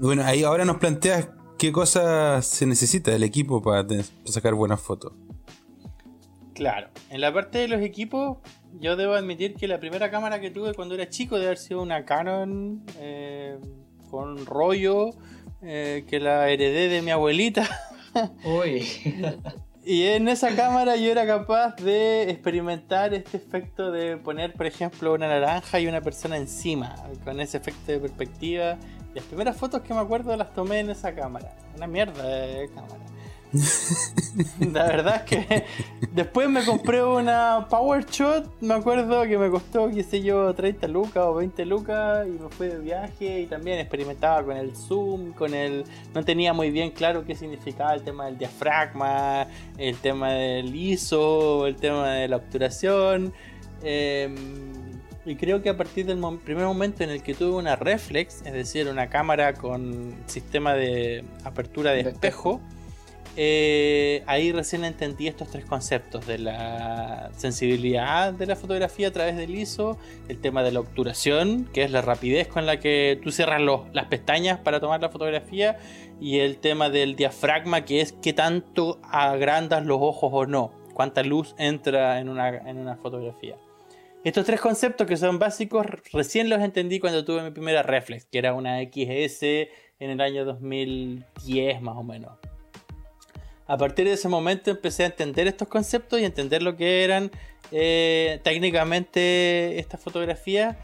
Bueno, 0.01 0.25
ahí 0.25 0.45
ahora 0.45 0.65
nos 0.65 0.79
planteas 0.79 1.29
¿Qué 1.59 1.73
cosa 1.73 2.41
se 2.41 2.67
necesita 2.67 3.11
del 3.11 3.25
equipo 3.25 3.61
para, 3.61 3.85
sacar 4.25 4.55
buenas 4.55 4.81
fotos? 4.81 5.13
Claro, 6.55 6.89
en 7.11 7.21
la 7.21 7.35
parte 7.35 7.59
de 7.59 7.67
los 7.67 7.83
equipos, 7.83 8.39
yo 8.79 8.95
debo 8.95 9.15
admitir 9.15 9.55
que 9.55 9.67
la 9.67 9.81
primera 9.81 10.09
cámara 10.09 10.41
que 10.41 10.53
tuve 10.53 10.73
cuando 10.75 10.95
era 10.95 11.09
chico 11.09 11.35
debe 11.35 11.49
haber 11.49 11.59
sido 11.59 11.83
una 11.83 12.05
Canon 12.05 12.85
eh, 13.01 13.59
con 14.09 14.47
rollo 14.47 15.11
eh, 15.61 16.05
que 16.09 16.21
la 16.21 16.49
heredé 16.49 16.89
de 16.89 17.03
mi 17.03 17.11
abuelita. 17.11 17.69
Uy. 18.45 18.87
y 19.85 20.05
en 20.05 20.29
esa 20.29 20.55
cámara 20.55 20.95
yo 20.95 21.11
era 21.11 21.27
capaz 21.27 21.75
de 21.83 22.31
experimentar 22.31 23.15
este 23.15 23.37
efecto 23.37 23.91
de 23.91 24.17
poner, 24.17 24.53
por 24.53 24.67
ejemplo, 24.67 25.13
una 25.13 25.27
naranja 25.27 25.81
y 25.81 25.89
una 25.89 26.03
persona 26.03 26.37
encima, 26.37 26.95
con 27.25 27.41
ese 27.41 27.57
efecto 27.57 27.91
de 27.91 27.99
perspectiva 27.99 28.79
las 29.15 29.25
primeras 29.25 29.57
fotos 29.57 29.83
que 29.83 29.95
me 29.95 30.01
acuerdo 30.01 30.37
las 30.37 30.53
tomé 30.53 30.81
en 30.81 30.91
esa 30.91 31.15
cámara. 31.15 31.53
Una 31.77 31.87
mierda 31.87 32.23
de 32.23 32.69
cámara. 32.75 33.09
la 34.73 34.85
verdad 34.85 35.17
es 35.17 35.23
que 35.23 35.65
después 36.13 36.51
me 36.51 36.63
compré 36.65 37.03
una 37.03 37.67
Power 37.71 38.05
Shot, 38.05 38.61
me 38.61 38.75
acuerdo 38.75 39.23
que 39.23 39.39
me 39.39 39.49
costó, 39.51 39.89
qué 39.89 40.03
sé 40.03 40.21
yo, 40.21 40.53
30 40.55 40.87
lucas 40.89 41.25
o 41.25 41.35
20 41.37 41.65
lucas 41.65 42.27
y 42.27 42.33
me 42.33 42.51
fui 42.51 42.69
de 42.69 42.79
viaje 42.79 43.41
y 43.41 43.47
también 43.47 43.79
experimentaba 43.79 44.43
con 44.43 44.57
el 44.57 44.77
zoom, 44.77 45.33
con 45.33 45.55
el... 45.55 45.85
No 46.15 46.25
tenía 46.25 46.53
muy 46.53 46.71
bien 46.71 46.91
claro 46.91 47.25
qué 47.25 47.35
significaba 47.35 47.95
el 47.95 48.03
tema 48.03 48.27
del 48.27 48.37
diafragma, 48.37 49.47
el 49.79 49.97
tema 49.97 50.33
del 50.33 50.75
ISO, 50.75 51.67
el 51.67 51.77
tema 51.77 52.11
de 52.11 52.29
la 52.29 52.37
obturación. 52.37 53.33
Em, 53.83 54.35
Y 55.25 55.37
creo 55.37 55.63
que 55.63 55.69
a 55.69 55.77
partir 55.77 56.07
del 56.07 56.21
primer 56.39 56.65
momento 56.65 57.05
en 57.05 57.11
el 57.11 57.23
que 57.23 57.35
tuve 57.35 57.57
una 57.57 57.77
reflex, 57.77 58.43
es 58.47 58.53
decir, 58.53 58.89
una 58.89 59.11
cámara 59.11 59.55
con 59.55 60.15
sistema 60.27 60.75
de 60.75 61.25
apertura 61.45 61.91
de, 61.91 62.01
espejo, 62.01 62.61
eh, 63.37 64.23
ahí 64.27 64.53
recién 64.53 64.85
entendí 64.85 65.29
estos 65.29 65.49
tres 65.51 65.65
conceptos 65.65 66.27
de 66.27 66.39
la 66.39 67.31
sensibilidad 67.37 68.33
de 68.33 68.47
la 68.47 68.57
fotografía 68.57 69.09
a 69.09 69.11
través 69.13 69.37
del 69.37 69.55
ISO, 69.55 69.99
el 70.29 70.41
tema 70.41 70.63
de 70.63 70.73
la 70.73 70.81
obturación, 70.81 71.69
que 71.73 71.85
es 71.85 71.91
la 71.91 72.01
rapidez 72.01 72.49
con 72.49 72.67
la 72.67 72.81
que 72.81 73.21
tú 73.23 73.31
cierras 73.31 73.61
las 73.93 74.07
pestañas 74.07 74.59
para 74.61 74.81
tomar 74.81 75.01
la 75.01 75.09
fotografía, 75.09 75.79
y 76.21 76.39
el 76.39 76.59
tema 76.59 76.91
del 76.91 77.17
diafragma, 77.17 77.85
que 77.85 78.01
es 78.01 78.13
qué 78.13 78.33
tanto 78.33 78.99
agrandas 79.05 79.85
los 79.85 79.99
ojos 80.01 80.31
o 80.33 80.47
no, 80.47 80.73
cuánta 80.95 81.23
luz 81.23 81.55
entra 81.59 82.19
en 82.21 82.29
una, 82.29 82.49
en 82.49 82.79
una 82.79 82.97
fotografía. 82.97 83.57
Estos 84.25 84.45
tres 84.45 84.61
conceptos 84.61 85.07
que 85.07 85.17
son 85.17 85.39
básicos 85.39 85.87
recién 86.13 86.51
los 86.51 86.61
entendí 86.61 86.99
cuando 86.99 87.25
tuve 87.25 87.43
mi 87.43 87.51
primera 87.51 87.83
reflex, 87.83 88.27
que 88.27 88.39
era 88.39 88.53
una 88.53 88.81
XS 88.83 89.43
en 89.43 90.11
el 90.11 90.21
año 90.21 90.45
2010 90.45 91.81
más 91.83 91.97
o 91.97 92.03
menos. 92.03 92.33
A 93.69 93.77
partir 93.77 94.07
de 94.07 94.15
ese 94.15 94.29
momento 94.29 94.71
empecé 94.71 95.05
a 95.05 95.07
entender 95.07 95.47
estos 95.47 95.69
conceptos 95.69 96.21
y 96.21 96.25
entender 96.25 96.63
lo 96.63 96.77
que 96.77 97.05
eran 97.05 97.31
eh, 97.71 98.41
técnicamente 98.43 99.79
estas 99.79 100.01
fotografías. 100.01 100.77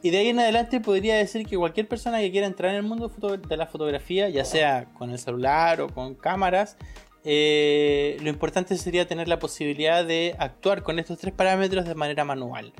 Y 0.00 0.10
de 0.10 0.18
ahí 0.18 0.28
en 0.28 0.38
adelante 0.38 0.80
podría 0.80 1.16
decir 1.16 1.44
que 1.44 1.56
cualquier 1.56 1.88
persona 1.88 2.20
que 2.20 2.30
quiera 2.30 2.46
entrar 2.46 2.70
en 2.70 2.76
el 2.76 2.82
mundo 2.84 3.08
de 3.08 3.56
la 3.56 3.66
fotografía, 3.66 4.28
ya 4.28 4.44
sea 4.44 4.86
con 4.94 5.10
el 5.10 5.18
celular 5.18 5.80
o 5.80 5.88
con 5.88 6.14
cámaras, 6.14 6.76
eh, 7.24 8.16
lo 8.20 8.28
importante 8.28 8.76
sería 8.76 9.06
tener 9.06 9.28
la 9.28 9.38
posibilidad 9.38 10.04
de 10.04 10.34
actuar 10.38 10.82
con 10.82 10.98
estos 10.98 11.18
tres 11.18 11.34
parámetros 11.34 11.84
de 11.86 11.94
manera 11.94 12.24
manual. 12.24 12.72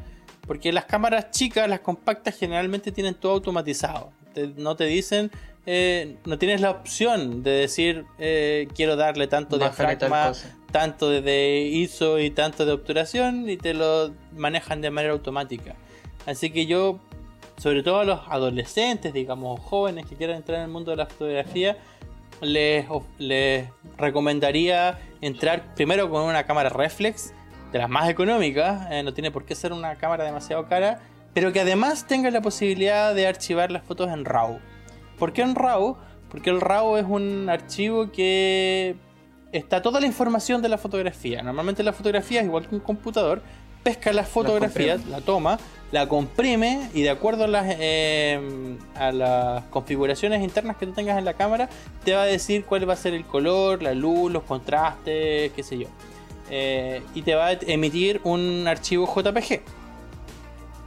Porque 0.46 0.72
las 0.72 0.86
cámaras 0.86 1.30
chicas, 1.30 1.68
las 1.68 1.80
compactas, 1.80 2.36
generalmente 2.36 2.92
tienen 2.92 3.14
todo 3.14 3.32
automatizado. 3.32 4.12
no 4.56 4.76
te 4.76 4.84
dicen, 4.84 5.30
eh, 5.66 6.16
no 6.24 6.38
tienes 6.38 6.62
la 6.62 6.70
opción 6.70 7.42
de 7.42 7.50
decir, 7.50 8.06
eh, 8.18 8.68
quiero 8.74 8.96
darle 8.96 9.26
tanto 9.26 9.58
de 9.58 9.66
diafragma, 9.66 10.32
tanto 10.72 11.10
de 11.10 11.68
ISO 11.70 12.18
y 12.18 12.30
tanto 12.30 12.64
de 12.64 12.72
obturación, 12.72 13.50
y 13.50 13.58
te 13.58 13.74
lo 13.74 14.14
manejan 14.34 14.80
de 14.80 14.90
manera 14.90 15.12
automática. 15.12 15.76
Así 16.24 16.50
que 16.50 16.64
yo, 16.64 17.00
sobre 17.58 17.82
todo 17.82 18.00
a 18.00 18.04
los 18.04 18.20
adolescentes, 18.28 19.12
digamos, 19.12 19.60
jóvenes 19.60 20.06
que 20.06 20.16
quieran 20.16 20.36
entrar 20.36 20.56
en 20.58 20.64
el 20.64 20.70
mundo 20.70 20.92
de 20.92 20.96
la 20.96 21.06
fotografía, 21.06 21.76
les, 22.40 22.86
recomendaría 23.96 24.98
entrar 25.20 25.74
primero 25.74 26.10
con 26.10 26.22
una 26.22 26.44
cámara 26.44 26.68
reflex, 26.68 27.32
de 27.72 27.78
las 27.78 27.88
más 27.88 28.08
económicas, 28.08 28.86
eh, 28.90 29.02
no 29.02 29.12
tiene 29.12 29.30
por 29.30 29.44
qué 29.44 29.54
ser 29.54 29.72
una 29.72 29.96
cámara 29.96 30.24
demasiado 30.24 30.66
cara, 30.68 31.00
pero 31.34 31.52
que 31.52 31.60
además 31.60 32.06
tenga 32.06 32.30
la 32.30 32.40
posibilidad 32.40 33.14
de 33.14 33.26
archivar 33.26 33.70
las 33.70 33.82
fotos 33.84 34.10
en 34.10 34.24
RAW. 34.24 34.58
¿Por 35.18 35.32
qué 35.32 35.42
en 35.42 35.54
RAW? 35.54 35.96
Porque 36.30 36.50
el 36.50 36.60
RAW 36.60 36.96
es 36.96 37.04
un 37.06 37.48
archivo 37.50 38.10
que 38.10 38.96
está 39.52 39.82
toda 39.82 40.00
la 40.00 40.06
información 40.06 40.62
de 40.62 40.68
la 40.68 40.78
fotografía. 40.78 41.42
Normalmente 41.42 41.82
la 41.82 41.92
fotografía 41.92 42.40
es 42.40 42.46
igual 42.46 42.68
que 42.68 42.74
un 42.74 42.80
computador, 42.80 43.42
pesca 43.82 44.12
las 44.12 44.28
fotografías, 44.28 45.04
la 45.06 45.20
toma, 45.20 45.58
la 45.90 46.08
comprime 46.08 46.90
y 46.92 47.02
de 47.02 47.10
acuerdo 47.10 47.44
a 47.44 47.46
las, 47.46 47.66
em, 47.78 48.78
a 48.94 49.10
las 49.10 49.64
configuraciones 49.64 50.42
internas 50.42 50.76
que 50.76 50.86
tú 50.86 50.92
tengas 50.92 51.18
en 51.18 51.24
la 51.24 51.34
cámara, 51.34 51.68
te 52.04 52.14
va 52.14 52.22
a 52.22 52.26
decir 52.26 52.64
cuál 52.64 52.88
va 52.88 52.92
a 52.92 52.96
ser 52.96 53.14
el 53.14 53.24
color, 53.24 53.82
la 53.82 53.94
luz, 53.94 54.30
los 54.30 54.42
contrastes, 54.42 55.52
qué 55.52 55.62
sé 55.62 55.78
yo. 55.78 55.88
Eh, 56.50 57.02
y 57.14 57.22
te 57.22 57.34
va 57.34 57.48
a 57.48 57.52
emitir 57.52 58.20
un 58.24 58.66
archivo 58.66 59.06
JPG. 59.06 59.60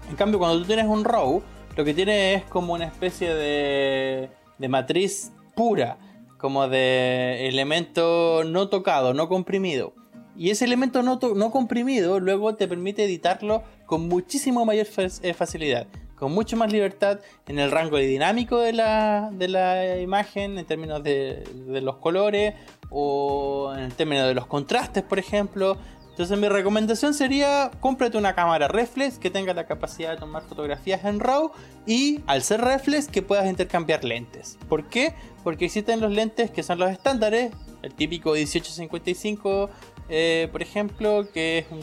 En 0.09 0.15
cambio, 0.15 0.39
cuando 0.39 0.59
tú 0.59 0.65
tienes 0.65 0.85
un 0.85 1.03
RAW, 1.03 1.41
lo 1.75 1.85
que 1.85 1.93
tiene 1.93 2.35
es 2.35 2.43
como 2.43 2.73
una 2.73 2.85
especie 2.85 3.33
de, 3.33 4.29
de 4.57 4.67
matriz 4.67 5.31
pura, 5.55 5.97
como 6.37 6.67
de 6.67 7.47
elemento 7.47 8.43
no 8.43 8.67
tocado, 8.67 9.13
no 9.13 9.29
comprimido. 9.29 9.93
Y 10.35 10.49
ese 10.49 10.65
elemento 10.65 11.03
no, 11.03 11.19
no 11.35 11.51
comprimido 11.51 12.19
luego 12.19 12.55
te 12.55 12.67
permite 12.67 13.03
editarlo 13.03 13.63
con 13.91 14.07
muchísimo 14.07 14.63
mayor 14.63 14.87
eh, 14.95 15.33
facilidad, 15.33 15.85
con 16.15 16.31
mucho 16.31 16.55
más 16.55 16.71
libertad 16.71 17.19
en 17.45 17.59
el 17.59 17.71
rango 17.71 17.97
dinámico 17.97 18.57
de 18.57 18.71
la, 18.71 19.29
de 19.33 19.49
la 19.49 19.99
imagen, 19.99 20.57
en 20.57 20.65
términos 20.65 21.03
de, 21.03 21.43
los 21.67 21.97
colores 21.97 22.53
o 22.89 23.73
en 23.77 23.91
términos 23.91 24.29
de 24.29 24.33
los 24.33 24.45
contrastes, 24.45 25.03
por 25.03 25.19
ejemplo. 25.19 25.75
Entonces 26.09 26.39
mi 26.39 26.47
recomendación 26.47 27.13
sería 27.13 27.69
cómprate 27.81 28.17
una 28.17 28.33
cámara 28.33 28.69
reflex 28.69 29.17
que 29.17 29.29
tenga 29.29 29.53
la 29.53 29.65
capacidad 29.65 30.11
de 30.11 30.17
tomar 30.19 30.43
fotografías 30.43 31.03
en 31.03 31.19
RAW 31.19 31.51
y 31.85 32.21
al 32.27 32.43
ser 32.43 32.61
reflex 32.61 33.09
que 33.09 33.21
puedas 33.21 33.45
intercambiar 33.45 34.05
lentes. 34.05 34.57
¿Por 34.69 34.87
qué? 34.87 35.15
Porque 35.43 35.65
existen 35.65 35.99
los 35.99 36.13
lentes 36.13 36.49
que 36.49 36.63
son 36.63 36.79
los 36.79 36.91
estándares, 36.91 37.51
el 37.81 37.93
típico 37.93 38.31
1855 38.31 39.69
eh, 40.13 40.49
por 40.51 40.61
ejemplo, 40.61 41.25
que 41.33 41.59
es 41.59 41.65
un 41.71 41.79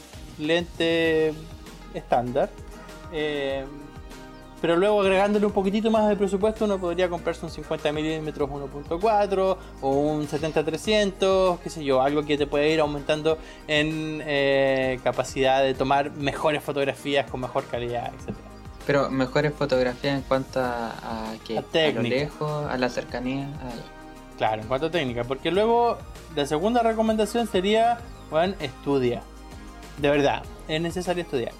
lente 0.47 1.33
estándar. 1.99 2.51
Eh, 3.13 3.65
pero 4.61 4.77
luego 4.77 5.01
agregándole 5.01 5.47
un 5.47 5.53
poquitito 5.53 5.91
más 5.91 6.09
de 6.09 6.17
presupuesto 6.17 6.65
uno 6.65 6.79
podría 6.79 7.09
comprarse 7.09 7.45
un 7.45 7.51
50 7.51 7.93
mm 7.93 8.29
1.4 8.29 9.57
o 9.81 9.91
un 9.91 10.27
70-300, 10.27 11.59
qué 11.61 11.71
sé 11.71 11.85
yo, 11.85 12.03
algo 12.03 12.25
que 12.25 12.37
te 12.37 12.47
puede 12.47 12.73
ir 12.73 12.81
aumentando 12.81 13.39
en 13.69 14.21
eh, 14.27 14.99
capacidad 15.05 15.63
de 15.63 15.75
tomar 15.75 16.11
mejores 16.11 16.63
fotografías 16.63 17.31
con 17.31 17.41
mejor 17.41 17.65
calidad, 17.67 18.13
etc. 18.15 18.37
Pero 18.85 19.11
mejores 19.11 19.55
fotografías 19.55 20.17
en 20.17 20.23
cuanto 20.23 20.61
a, 20.61 20.91
a, 20.91 21.31
a, 21.31 21.93
lo 21.93 22.03
lejos, 22.03 22.67
a 22.69 22.77
la 22.79 22.89
cercanía. 22.89 23.49
Claro, 24.39 24.63
en 24.63 24.69
cuanto 24.69 24.87
a 24.87 24.91
técnica, 24.91 25.25
porque 25.25 25.51
luego 25.51 25.99
la 26.35 26.47
segunda 26.47 26.83
recomendación 26.83 27.47
sería, 27.47 27.99
bueno, 28.31 28.55
estudia. 28.61 29.23
De 29.99 30.11
verdad, 30.11 30.43
es 30.69 30.81
necesario 30.81 31.23
estudiar. 31.23 31.53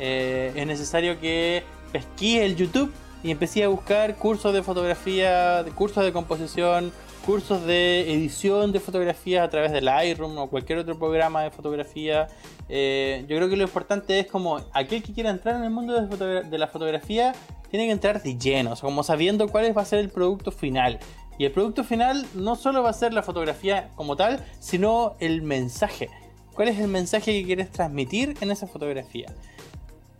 Eh, 0.00 0.52
es 0.56 0.66
necesario 0.66 1.20
que 1.20 1.62
pesqué 1.92 2.44
el 2.44 2.56
YouTube 2.56 2.90
y 3.22 3.30
empecé 3.30 3.62
a 3.64 3.68
buscar 3.68 4.16
cursos 4.16 4.54
de 4.54 4.62
fotografía, 4.62 5.64
cursos 5.76 6.04
de 6.04 6.12
composición, 6.12 6.90
cursos 7.26 7.64
de 7.66 8.12
edición 8.12 8.72
de 8.72 8.80
fotografías 8.80 9.44
a 9.44 9.50
través 9.50 9.72
del 9.72 9.84
Lightroom 9.84 10.38
o 10.38 10.48
cualquier 10.48 10.78
otro 10.78 10.98
programa 10.98 11.42
de 11.42 11.50
fotografía. 11.50 12.28
Eh, 12.68 13.24
yo 13.28 13.36
creo 13.36 13.50
que 13.50 13.56
lo 13.56 13.64
importante 13.64 14.18
es 14.18 14.26
como 14.26 14.58
aquel 14.72 15.02
que 15.02 15.12
quiera 15.12 15.30
entrar 15.30 15.56
en 15.56 15.64
el 15.64 15.70
mundo 15.70 16.00
de, 16.00 16.58
la 16.58 16.66
fotografía 16.66 17.34
tiene 17.70 17.86
que 17.86 17.92
entrar 17.92 18.22
de 18.22 18.36
lleno, 18.36 18.74
como 18.80 19.02
sabiendo 19.02 19.48
cuál 19.48 19.76
va 19.76 19.82
a 19.82 19.84
ser 19.84 19.98
el 19.98 20.08
producto 20.08 20.50
final. 20.50 20.98
Y 21.38 21.44
el 21.44 21.52
producto 21.52 21.84
final 21.84 22.26
no 22.34 22.56
solo 22.56 22.82
va 22.82 22.90
a 22.90 22.94
ser 22.94 23.12
la 23.12 23.22
fotografía 23.22 23.90
como 23.96 24.16
tal, 24.16 24.44
sino 24.58 25.14
el 25.20 25.42
mensaje. 25.42 26.08
¿Cuál 26.54 26.68
es 26.68 26.78
el 26.78 26.88
mensaje 26.88 27.32
que 27.32 27.46
quieres 27.46 27.70
transmitir 27.70 28.34
en 28.40 28.50
esa 28.50 28.66
fotografía? 28.66 29.32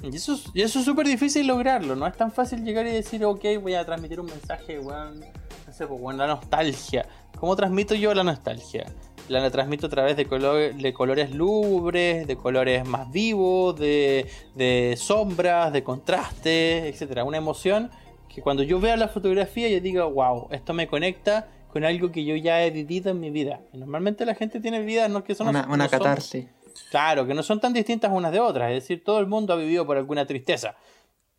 Y 0.02 0.16
eso, 0.16 0.38
es 0.54 0.72
súper 0.72 1.06
difícil 1.06 1.46
lograrlo, 1.46 1.94
no 1.94 2.06
es 2.06 2.16
tan 2.16 2.32
fácil 2.32 2.64
llegar 2.64 2.86
y 2.86 2.90
decir, 2.90 3.24
ok, 3.24 3.44
voy 3.60 3.74
a 3.74 3.84
transmitir 3.84 4.18
un 4.20 4.26
mensaje, 4.26 4.78
weón, 4.78 5.20
no 5.20 5.72
sé, 5.72 5.86
pues, 5.86 6.16
la 6.16 6.26
nostalgia. 6.26 7.06
¿Cómo 7.38 7.54
transmito 7.54 7.94
yo 7.94 8.14
la 8.14 8.24
nostalgia? 8.24 8.86
La, 9.28 9.48
transmito 9.50 9.86
a 9.86 9.90
través 9.90 10.16
de, 10.16 10.24
de 10.24 10.92
colores 10.92 11.34
lubres, 11.34 12.26
de 12.26 12.36
colores 12.36 12.86
más 12.86 13.10
vivos, 13.12 13.78
de, 13.78 14.26
de 14.54 14.96
sombras, 14.96 15.72
de 15.72 15.84
contrastes, 15.84 17.00
etc. 17.00 17.20
Una 17.24 17.36
emoción 17.36 17.90
que 18.28 18.42
cuando 18.42 18.62
yo 18.62 18.80
vea 18.80 18.96
la 18.96 19.08
fotografía 19.08 19.68
yo 19.68 19.80
diga, 19.80 20.04
wow, 20.04 20.48
esto 20.50 20.72
me 20.72 20.88
conecta 20.88 21.48
con 21.72 21.84
algo 21.84 22.10
que 22.10 22.24
yo 22.24 22.34
ya 22.34 22.64
he 22.64 22.70
vivido 22.70 23.10
en 23.10 23.20
mi 23.20 23.30
vida. 23.30 23.60
Y 23.72 23.78
normalmente 23.78 24.26
la 24.26 24.34
gente 24.34 24.60
tiene 24.60 24.80
vidas 24.80 25.08
no 25.10 25.22
que 25.22 25.34
son 25.34 25.48
una, 25.48 25.68
una 25.68 25.88
catarsis. 25.88 26.46
Claro, 26.90 27.26
que 27.26 27.34
no 27.34 27.42
son 27.42 27.60
tan 27.60 27.72
distintas 27.72 28.10
unas 28.12 28.32
de 28.32 28.40
otras. 28.40 28.70
Es 28.70 28.82
decir, 28.82 29.04
todo 29.04 29.20
el 29.20 29.26
mundo 29.26 29.52
ha 29.52 29.56
vivido 29.56 29.86
por 29.86 29.96
alguna 29.96 30.26
tristeza. 30.26 30.76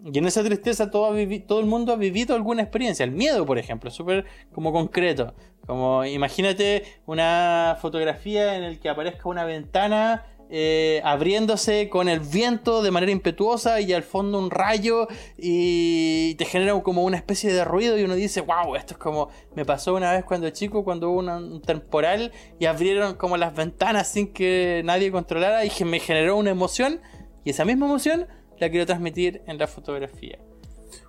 Y 0.03 0.17
en 0.17 0.25
esa 0.25 0.43
tristeza 0.43 0.89
todo, 0.89 1.15
todo 1.47 1.59
el 1.59 1.65
mundo 1.67 1.93
ha 1.93 1.95
vivido 1.95 2.35
alguna 2.35 2.63
experiencia. 2.63 3.03
El 3.03 3.11
miedo, 3.11 3.45
por 3.45 3.59
ejemplo, 3.59 3.91
súper 3.91 4.25
como 4.51 4.71
concreto. 4.73 5.35
Como 5.67 6.03
imagínate 6.05 6.83
una 7.05 7.77
fotografía 7.79 8.55
en 8.55 8.63
la 8.63 8.79
que 8.79 8.89
aparezca 8.89 9.29
una 9.29 9.45
ventana 9.45 10.25
eh, 10.53 11.01
abriéndose 11.05 11.87
con 11.87 12.09
el 12.09 12.19
viento 12.19 12.83
de 12.83 12.91
manera 12.91 13.11
impetuosa 13.13 13.79
y 13.79 13.93
al 13.93 14.03
fondo 14.03 14.37
un 14.37 14.51
rayo 14.51 15.07
y 15.37 16.35
te 16.35 16.43
genera 16.43 16.77
como 16.83 17.05
una 17.05 17.15
especie 17.15 17.53
de 17.53 17.63
ruido 17.63 17.97
y 17.97 18.03
uno 18.03 18.15
dice, 18.15 18.41
wow, 18.41 18.75
esto 18.75 18.95
es 18.95 18.97
como 18.97 19.29
me 19.55 19.63
pasó 19.63 19.95
una 19.95 20.11
vez 20.11 20.25
cuando 20.25 20.49
chico, 20.49 20.83
cuando 20.83 21.09
hubo 21.09 21.19
un 21.19 21.61
temporal 21.61 22.33
y 22.59 22.65
abrieron 22.65 23.15
como 23.15 23.37
las 23.37 23.55
ventanas 23.55 24.09
sin 24.09 24.33
que 24.33 24.81
nadie 24.83 25.09
controlara 25.09 25.63
y 25.63 25.71
me 25.85 26.01
generó 26.01 26.35
una 26.35 26.51
emoción 26.51 26.99
y 27.45 27.51
esa 27.51 27.63
misma 27.63 27.85
emoción 27.85 28.27
la 28.59 28.69
quiero 28.69 28.85
transmitir 28.85 29.41
en 29.47 29.57
la 29.57 29.67
fotografía. 29.67 30.37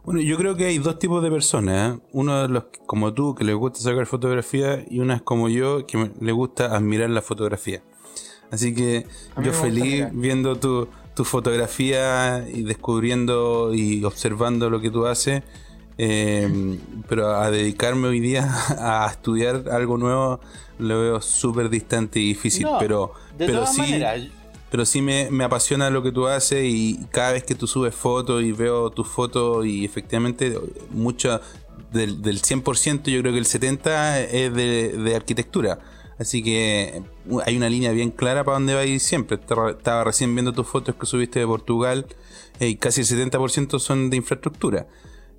Bueno, 0.04 0.20
yo 0.20 0.36
creo 0.36 0.56
que 0.56 0.66
hay 0.66 0.78
dos 0.78 0.98
tipos 0.98 1.22
de 1.22 1.30
personas. 1.30 1.96
¿eh? 1.96 2.00
Uno 2.12 2.42
de 2.42 2.48
los 2.48 2.64
como 2.86 3.12
tú, 3.12 3.34
que 3.34 3.44
le 3.44 3.54
gusta 3.54 3.80
sacar 3.80 4.06
fotografía, 4.06 4.84
y 4.88 5.00
una 5.00 5.20
como 5.20 5.48
yo, 5.48 5.86
que 5.86 6.10
le 6.20 6.32
gusta 6.32 6.74
admirar 6.76 7.10
la 7.10 7.22
fotografía. 7.22 7.82
Así 8.52 8.74
que 8.74 9.06
yo 9.42 9.52
feliz 9.52 10.06
viendo 10.12 10.56
tu, 10.56 10.86
tu 11.16 11.24
fotografía 11.24 12.46
y 12.52 12.62
descubriendo 12.62 13.74
y 13.74 14.04
observando 14.04 14.70
lo 14.70 14.80
que 14.80 14.90
tú 14.90 15.06
haces. 15.06 15.42
Em, 15.98 16.78
pero 17.08 17.34
a 17.34 17.50
dedicarme 17.50 18.08
hoy 18.08 18.20
día 18.20 18.48
a 18.78 19.08
estudiar 19.10 19.64
algo 19.70 19.98
nuevo 19.98 20.40
lo 20.78 21.00
veo 21.00 21.20
súper 21.20 21.68
distante 21.68 22.18
y 22.18 22.28
difícil. 22.28 22.66
pero 22.78 23.12
pero 23.36 23.66
sí, 23.66 24.02
pero 24.70 24.86
sí 24.86 25.02
me, 25.02 25.44
apasiona 25.44 25.90
lo 25.90 26.02
que 26.02 26.12
tú 26.12 26.26
haces 26.26 26.64
y 26.64 26.98
cada 27.10 27.32
vez 27.32 27.44
que 27.44 27.54
tú 27.54 27.66
subes 27.66 27.94
fotos 27.94 28.42
y 28.42 28.52
veo 28.52 28.90
tus 28.90 29.06
fotos 29.06 29.66
y 29.66 29.84
efectivamente 29.84 30.58
mucho 30.90 31.40
del, 31.92 32.22
del 32.22 32.40
100% 32.40 33.10
yo 33.10 33.20
creo 33.20 33.32
que 33.32 33.38
el 33.38 33.44
70% 33.44 34.28
es 34.30 34.54
de, 34.54 35.12
arquitectura. 35.14 35.78
Así 36.22 36.42
que 36.42 37.02
hay 37.44 37.56
una 37.56 37.68
línea 37.68 37.90
bien 37.90 38.10
clara 38.10 38.44
para 38.44 38.56
dónde 38.56 38.74
va 38.74 38.80
a 38.80 38.86
ir 38.86 39.00
siempre. 39.00 39.38
Estaba 39.38 40.04
recién 40.04 40.34
viendo 40.34 40.52
tus 40.52 40.68
fotos 40.68 40.94
que 40.94 41.04
subiste 41.04 41.40
de 41.40 41.46
Portugal 41.46 42.06
eh, 42.60 42.68
y 42.68 42.76
casi 42.76 43.00
el 43.00 43.06
70% 43.06 43.78
son 43.80 44.08
de 44.08 44.16
infraestructura. 44.16 44.86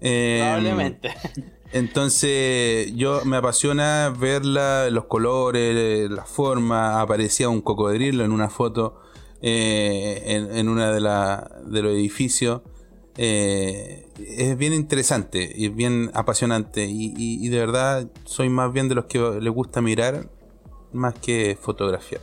Em, 0.02 0.42
Probablemente. 0.42 1.14
Entonces, 1.72 2.94
yo 2.96 3.24
me 3.26 3.38
apasiona 3.38 4.14
ver 4.16 4.46
los 4.46 5.06
colores, 5.06 6.10
la 6.12 6.26
forma. 6.26 7.02
Aparecía 7.02 7.50
un 7.50 7.62
cocodrilo 7.62 8.26
en 8.26 8.32
una 8.32 8.50
foto 8.50 9.02
eh, 9.42 10.22
en, 10.26 10.56
en, 10.56 10.70
una 10.70 10.92
de, 10.92 11.00
la, 11.00 11.50
de 11.66 11.82
los 11.82 11.94
edificios. 11.94 12.62
Eh, 13.18 14.08
es 14.18 14.58
bien 14.58 14.74
interesante 14.74 15.52
y 15.56 15.68
es 15.68 15.76
bien 15.76 16.12
apasionante. 16.14 16.86
Y, 16.90 17.48
de 17.48 17.58
verdad, 17.58 18.08
soy 18.26 18.50
más 18.50 18.72
bien 18.74 18.90
de 18.90 18.96
los 18.96 19.06
que 19.06 19.20
le 19.20 19.50
gusta 19.50 19.82
mirar 19.82 20.30
más 20.94 21.16
que 21.16 21.58
fotografiar. 21.60 22.22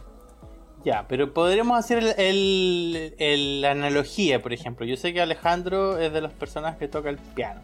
Ya, 0.84 1.06
pero 1.08 1.34
podríamos 1.34 1.78
hacer 1.78 2.14
el, 2.16 3.60
la 3.60 3.72
analogía, 3.72 4.40
por 4.40 4.52
ejemplo. 4.52 4.86
Yo 4.86 4.96
sé 4.96 5.12
que 5.12 5.20
Alejandro 5.20 5.98
es 5.98 6.12
de 6.12 6.22
las 6.22 6.32
personas 6.32 6.76
que 6.76 6.88
toca 6.88 7.10
el 7.10 7.18
piano 7.18 7.60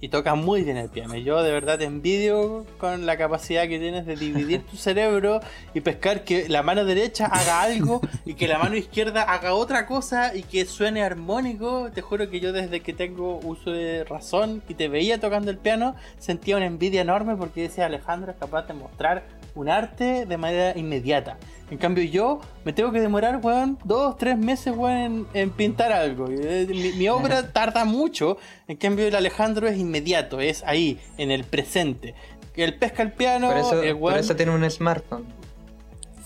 y 0.00 0.08
tocas 0.08 0.36
muy 0.36 0.62
bien 0.62 0.76
el 0.76 0.88
piano. 0.88 1.16
Yo 1.16 1.42
de 1.42 1.52
verdad 1.52 1.78
te 1.78 1.84
envidio 1.84 2.64
con 2.78 3.04
la 3.04 3.18
capacidad 3.18 3.68
que 3.68 3.78
tienes 3.78 4.06
de 4.06 4.16
dividir 4.16 4.62
tu 4.64 4.76
cerebro 4.76 5.40
y 5.74 5.80
pescar 5.80 6.24
que 6.24 6.48
la 6.48 6.62
mano 6.62 6.84
derecha 6.84 7.26
haga 7.26 7.62
algo 7.62 8.00
y 8.24 8.34
que 8.34 8.48
la 8.48 8.58
mano 8.58 8.76
izquierda 8.76 9.22
haga 9.22 9.54
otra 9.54 9.86
cosa 9.86 10.34
y 10.34 10.42
que 10.42 10.64
suene 10.64 11.02
armónico. 11.02 11.90
Te 11.92 12.00
juro 12.00 12.30
que 12.30 12.40
yo 12.40 12.52
desde 12.52 12.80
que 12.80 12.92
tengo 12.92 13.40
uso 13.42 13.72
de 13.72 14.04
razón 14.04 14.62
y 14.68 14.74
te 14.74 14.88
veía 14.88 15.20
tocando 15.20 15.50
el 15.50 15.58
piano 15.58 15.94
sentía 16.18 16.56
una 16.56 16.66
envidia 16.66 17.02
enorme 17.02 17.36
porque 17.36 17.62
decía 17.62 17.86
Alejandro 17.86 18.32
es 18.32 18.38
capaz 18.38 18.68
de 18.68 18.74
mostrar 18.74 19.39
un 19.54 19.68
arte 19.68 20.26
de 20.26 20.36
manera 20.36 20.78
inmediata. 20.78 21.38
En 21.70 21.78
cambio 21.78 22.02
yo 22.04 22.40
me 22.64 22.72
tengo 22.72 22.90
que 22.90 23.00
demorar, 23.00 23.40
weón, 23.42 23.78
dos, 23.84 24.16
tres 24.16 24.36
meses, 24.36 24.74
weón, 24.76 25.28
en, 25.34 25.50
pintar 25.50 25.92
algo. 25.92 26.26
Eh, 26.28 26.66
mi, 26.96 27.08
obra 27.08 27.48
tarda 27.52 27.84
mucho, 27.84 28.38
en 28.66 28.76
cambio 28.76 29.06
el 29.06 29.14
Alejandro 29.14 29.68
es 29.68 29.78
inmediato, 29.78 30.40
es 30.40 30.64
ahí, 30.64 30.98
en 31.16 31.30
el 31.30 31.44
presente. 31.44 32.14
El 32.56 32.74
pesca 32.74 33.02
el 33.02 33.12
piano, 33.12 33.48
por 33.48 33.56
eso, 33.56 33.98
por 33.98 34.18
eso 34.18 34.36
tiene 34.36 34.52
un 34.52 34.68
smartphone. 34.68 35.40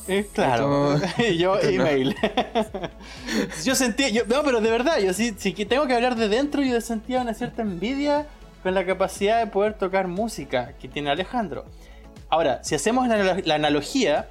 Eh, 0.07 0.27
claro, 0.33 0.99
yo 1.39 1.61
email. 1.63 2.15
yo 3.65 3.75
sentía, 3.75 4.09
yo, 4.11 4.23
no, 4.27 4.43
pero 4.43 4.61
de 4.61 4.71
verdad, 4.71 4.99
yo 4.99 5.13
sí, 5.13 5.35
sí 5.37 5.53
que 5.53 5.65
tengo 5.65 5.87
que 5.87 5.95
hablar 5.95 6.17
de 6.17 6.29
dentro, 6.29 6.63
yo 6.63 6.81
sentía 6.81 7.21
una 7.21 7.35
cierta 7.35 7.63
envidia 7.63 8.27
con 8.63 8.75
la 8.75 8.85
capacidad 8.85 9.41
de 9.41 9.47
poder 9.47 9.75
tocar 9.75 10.09
música 10.09 10.73
que 10.81 10.89
tiene 10.89 11.11
Alejandro. 11.11 11.65
Ahora, 12.35 12.65
si 12.65 12.74
hacemos 12.74 13.06
la 13.06 13.55
analogía, 13.55 14.27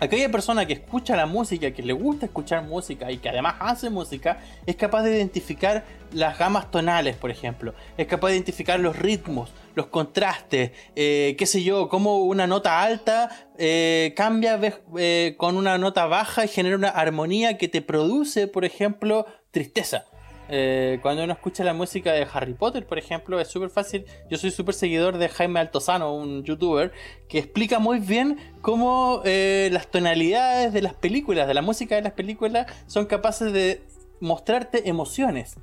aquella 0.00 0.32
persona 0.32 0.66
que 0.66 0.72
escucha 0.72 1.14
la 1.14 1.26
música, 1.26 1.70
que 1.70 1.80
le 1.80 1.92
gusta 1.92 2.26
escuchar 2.26 2.64
música 2.64 3.12
y 3.12 3.18
que 3.18 3.28
además 3.28 3.54
hace 3.60 3.88
música, 3.88 4.40
es 4.66 4.74
capaz 4.74 5.04
de 5.04 5.16
identificar 5.16 5.84
las 6.12 6.36
gamas 6.36 6.72
tonales, 6.72 7.14
por 7.14 7.30
ejemplo. 7.30 7.72
Es 7.96 8.08
capaz 8.08 8.30
de 8.30 8.34
identificar 8.34 8.80
los 8.80 8.96
ritmos, 8.98 9.52
los 9.76 9.86
contrastes, 9.86 10.72
eh, 10.96 11.36
qué 11.38 11.46
sé 11.46 11.62
yo, 11.62 11.88
cómo 11.88 12.24
una 12.24 12.48
nota 12.48 12.82
alta 12.82 13.30
eh, 13.58 14.12
cambia 14.16 14.58
eh, 14.98 15.36
con 15.36 15.56
una 15.56 15.78
nota 15.78 16.06
baja 16.06 16.46
y 16.46 16.48
genera 16.48 16.74
una 16.74 16.88
armonía 16.88 17.58
que 17.58 17.68
te 17.68 17.80
produce, 17.80 18.48
por 18.48 18.64
ejemplo, 18.64 19.24
tristeza. 19.52 20.06
Eh, 20.52 20.98
cuando 21.00 21.22
uno 21.22 21.32
escucha 21.32 21.62
la 21.62 21.74
música 21.74 22.12
de 22.12 22.26
Harry 22.32 22.54
Potter, 22.54 22.84
por 22.84 22.98
ejemplo, 22.98 23.38
es 23.38 23.46
súper 23.46 23.70
fácil. 23.70 24.04
Yo 24.28 24.36
soy 24.36 24.50
súper 24.50 24.74
seguidor 24.74 25.16
de 25.16 25.28
Jaime 25.28 25.60
Altozano, 25.60 26.12
un 26.12 26.42
youtuber, 26.42 26.92
que 27.28 27.38
explica 27.38 27.78
muy 27.78 28.00
bien 28.00 28.36
cómo 28.60 29.22
eh, 29.24 29.70
las 29.72 29.86
tonalidades 29.86 30.72
de 30.72 30.82
las 30.82 30.94
películas, 30.94 31.46
de 31.46 31.54
la 31.54 31.62
música 31.62 31.94
de 31.94 32.02
las 32.02 32.14
películas, 32.14 32.66
son 32.88 33.06
capaces 33.06 33.52
de 33.52 33.82
mostrarte 34.18 34.88
emociones. 34.88 35.54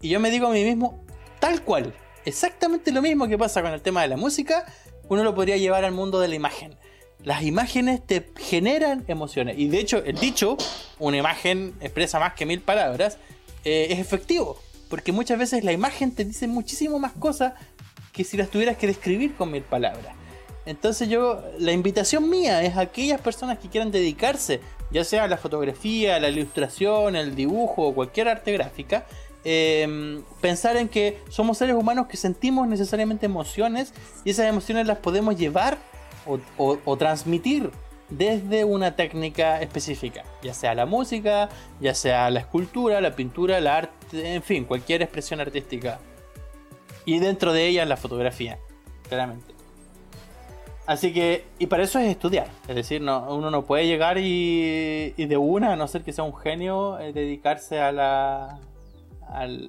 Y 0.00 0.10
yo 0.10 0.20
me 0.20 0.30
digo 0.30 0.46
a 0.46 0.50
mí 0.50 0.62
mismo, 0.62 1.04
tal 1.40 1.62
cual, 1.62 1.92
exactamente 2.24 2.92
lo 2.92 3.02
mismo 3.02 3.26
que 3.26 3.36
pasa 3.36 3.60
con 3.60 3.72
el 3.72 3.82
tema 3.82 4.02
de 4.02 4.08
la 4.08 4.16
música, 4.16 4.66
uno 5.08 5.24
lo 5.24 5.34
podría 5.34 5.56
llevar 5.56 5.84
al 5.84 5.92
mundo 5.92 6.20
de 6.20 6.28
la 6.28 6.36
imagen. 6.36 6.76
Las 7.24 7.42
imágenes 7.42 8.04
te 8.06 8.30
generan 8.36 9.04
emociones. 9.08 9.58
Y 9.58 9.68
de 9.68 9.80
hecho, 9.80 10.02
el 10.04 10.16
dicho, 10.16 10.56
una 11.00 11.16
imagen 11.16 11.74
expresa 11.80 12.20
más 12.20 12.34
que 12.34 12.46
mil 12.46 12.60
palabras, 12.60 13.18
eh, 13.64 13.88
es 13.90 13.98
efectivo. 13.98 14.58
Porque 14.88 15.12
muchas 15.12 15.38
veces 15.38 15.64
la 15.64 15.72
imagen 15.72 16.14
te 16.14 16.24
dice 16.24 16.46
muchísimo 16.46 16.98
más 16.98 17.12
cosas 17.12 17.54
que 18.12 18.24
si 18.24 18.36
las 18.36 18.50
tuvieras 18.50 18.76
que 18.76 18.86
describir 18.86 19.34
con 19.34 19.50
mil 19.50 19.62
palabras. 19.62 20.14
Entonces 20.66 21.08
yo, 21.08 21.42
la 21.58 21.72
invitación 21.72 22.28
mía 22.28 22.62
es 22.62 22.76
a 22.76 22.82
aquellas 22.82 23.20
personas 23.20 23.58
que 23.58 23.68
quieran 23.68 23.90
dedicarse, 23.90 24.60
ya 24.90 25.02
sea 25.02 25.24
a 25.24 25.28
la 25.28 25.36
fotografía, 25.36 26.16
a 26.16 26.20
la 26.20 26.28
ilustración, 26.28 27.16
el 27.16 27.34
dibujo 27.34 27.88
o 27.88 27.94
cualquier 27.94 28.28
arte 28.28 28.52
gráfica, 28.52 29.06
em, 29.44 30.22
pensar 30.40 30.76
en 30.76 30.88
que 30.88 31.18
somos 31.30 31.58
seres 31.58 31.74
humanos 31.74 32.06
que 32.06 32.16
sentimos 32.16 32.68
necesariamente 32.68 33.26
emociones 33.26 33.92
y 34.24 34.30
esas 34.30 34.46
emociones 34.46 34.86
las 34.86 34.98
podemos 34.98 35.36
llevar 35.36 35.78
o 36.24 36.96
transmitir 36.96 37.72
desde 38.16 38.64
una 38.64 38.94
técnica 38.96 39.60
específica, 39.60 40.24
ya 40.42 40.54
sea 40.54 40.74
la 40.74 40.86
música, 40.86 41.48
ya 41.80 41.94
sea 41.94 42.30
la 42.30 42.40
escultura, 42.40 43.00
la 43.00 43.16
pintura, 43.16 43.58
el 43.58 43.66
arte, 43.66 44.34
en 44.34 44.42
fin, 44.42 44.64
cualquier 44.64 45.02
expresión 45.02 45.40
artística. 45.40 45.98
Y 47.04 47.18
dentro 47.18 47.52
de 47.52 47.66
ella 47.66 47.84
la 47.84 47.96
fotografía, 47.96 48.58
claramente. 49.08 49.52
Así 50.86 51.12
que, 51.12 51.44
y 51.58 51.66
para 51.66 51.84
eso 51.84 51.98
es 51.98 52.08
estudiar, 52.08 52.48
es 52.68 52.74
decir, 52.74 53.00
no, 53.00 53.34
uno 53.34 53.50
no 53.50 53.64
puede 53.64 53.86
llegar 53.86 54.18
y, 54.18 55.14
y 55.16 55.26
de 55.26 55.36
una, 55.36 55.72
a 55.72 55.76
no 55.76 55.86
ser 55.86 56.02
que 56.02 56.12
sea 56.12 56.24
un 56.24 56.36
genio, 56.36 56.98
eh, 56.98 57.12
dedicarse 57.12 57.80
a 57.80 57.92
la, 57.92 58.58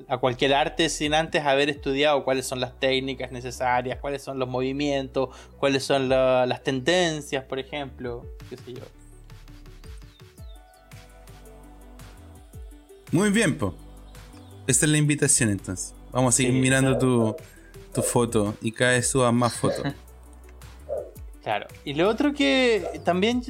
a 0.08 0.18
cualquier 0.18 0.54
arte 0.54 0.90
sin 0.90 1.14
antes 1.14 1.44
haber 1.44 1.70
estudiado 1.70 2.24
cuáles 2.24 2.46
son 2.46 2.60
las 2.60 2.78
técnicas 2.80 3.32
necesarias, 3.32 3.98
cuáles 4.00 4.22
son 4.22 4.38
los 4.38 4.50
movimientos, 4.50 5.30
cuáles 5.58 5.84
son 5.84 6.10
las 6.10 6.64
tendencias, 6.64 7.44
por 7.46 7.60
ejemplo, 7.60 8.26
qué 8.50 8.58
sé 8.58 8.74
yo. 8.74 8.82
Muy 13.12 13.30
bien, 13.30 13.58
po. 13.58 13.76
Esta 14.68 14.86
es 14.86 14.92
la 14.92 14.98
invitación 14.98 15.50
entonces. 15.50 15.94
Vamos 16.12 16.34
a 16.34 16.38
seguir 16.38 16.54
mirando 16.54 16.98
tu, 16.98 17.36
tu, 17.94 18.02
foto 18.02 18.56
y 18.62 18.72
cada 18.72 18.92
vez 18.92 19.08
subas 19.08 19.34
más 19.34 19.54
fotos. 19.54 19.84
claro. 21.44 21.68
Y 21.86 21.94
lo 21.94 22.10
otro 22.10 22.34
que 22.34 23.02
también 23.06 23.42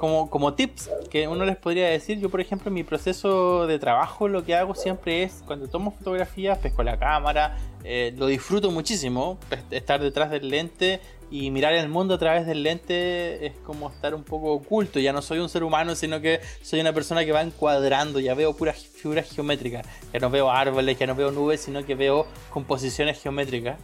como, 0.00 0.30
como 0.30 0.54
tips 0.54 0.88
que 1.10 1.28
uno 1.28 1.44
les 1.44 1.58
podría 1.58 1.90
decir, 1.90 2.18
yo 2.20 2.30
por 2.30 2.40
ejemplo 2.40 2.68
en 2.68 2.74
mi 2.74 2.84
proceso 2.84 3.66
de 3.66 3.78
trabajo 3.78 4.28
lo 4.28 4.42
que 4.44 4.54
hago 4.54 4.74
siempre 4.74 5.22
es 5.22 5.42
cuando 5.46 5.68
tomo 5.68 5.90
fotografías, 5.90 6.56
pesco 6.56 6.82
la 6.82 6.98
cámara, 6.98 7.58
eh, 7.84 8.14
lo 8.16 8.26
disfruto 8.26 8.70
muchísimo, 8.70 9.38
estar 9.70 10.00
detrás 10.00 10.30
del 10.30 10.48
lente 10.48 11.00
y 11.30 11.50
mirar 11.50 11.74
el 11.74 11.90
mundo 11.90 12.14
a 12.14 12.18
través 12.18 12.46
del 12.46 12.62
lente 12.62 13.44
es 13.46 13.52
como 13.58 13.90
estar 13.90 14.14
un 14.14 14.24
poco 14.24 14.54
oculto, 14.54 15.00
ya 15.00 15.12
no 15.12 15.20
soy 15.20 15.38
un 15.38 15.50
ser 15.50 15.64
humano, 15.64 15.94
sino 15.94 16.18
que 16.22 16.40
soy 16.62 16.80
una 16.80 16.94
persona 16.94 17.22
que 17.26 17.32
va 17.32 17.42
encuadrando, 17.42 18.20
ya 18.20 18.32
veo 18.32 18.56
puras 18.56 18.82
figuras 18.82 19.30
geométricas, 19.30 19.86
ya 20.14 20.18
no 20.18 20.30
veo 20.30 20.50
árboles, 20.50 20.98
ya 20.98 21.06
no 21.06 21.14
veo 21.14 21.30
nubes, 21.30 21.60
sino 21.60 21.84
que 21.84 21.94
veo 21.94 22.26
composiciones 22.48 23.20
geométricas. 23.20 23.78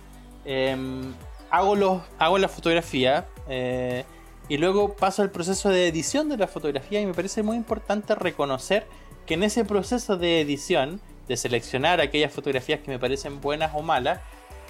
Em, 0.46 1.12
hago, 1.50 1.76
los, 1.76 2.00
hago 2.18 2.38
la 2.38 2.48
fotografía. 2.48 3.26
Eh, 3.50 4.04
y 4.48 4.58
luego 4.58 4.94
paso 4.94 5.22
al 5.22 5.30
proceso 5.30 5.68
de 5.68 5.88
edición 5.88 6.28
de 6.28 6.36
la 6.36 6.46
fotografía 6.46 7.00
y 7.00 7.06
me 7.06 7.14
parece 7.14 7.42
muy 7.42 7.56
importante 7.56 8.14
reconocer 8.14 8.86
que 9.26 9.34
en 9.34 9.42
ese 9.42 9.64
proceso 9.64 10.16
de 10.16 10.40
edición, 10.40 11.00
de 11.28 11.36
seleccionar 11.36 12.00
aquellas 12.00 12.32
fotografías 12.32 12.80
que 12.80 12.90
me 12.90 12.98
parecen 12.98 13.40
buenas 13.40 13.72
o 13.74 13.82
malas, 13.82 14.20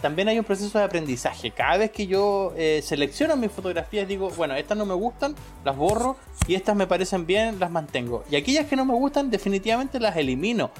también 0.01 0.29
hay 0.29 0.39
un 0.39 0.45
proceso 0.45 0.79
de 0.79 0.85
aprendizaje. 0.85 1.51
Cada 1.51 1.79
vez 1.79 1.91
que 1.91 2.07
yo 2.07 2.53
eh, 2.57 2.81
selecciono 2.83 3.37
mis 3.37 3.51
fotografías 3.51 4.07
digo, 4.07 4.31
bueno, 4.31 4.55
estas 4.55 4.77
no 4.77 4.87
me 4.87 4.95
gustan, 4.95 5.35
las 5.65 5.77
borro 5.77 6.17
y 6.47 6.55
estas 6.55 6.77
me 6.77 6.87
parecen 6.87 7.27
bien, 7.27 7.59
las 7.59 7.71
mantengo. 7.71 8.25
Y 8.31 8.37
aquellas 8.37 8.67
que 8.67 8.77
no 8.77 8.85
me 8.85 8.95
gustan 8.95 9.31
definitivamente 9.31 9.99
las 10.01 10.17
elimino. 10.17 10.71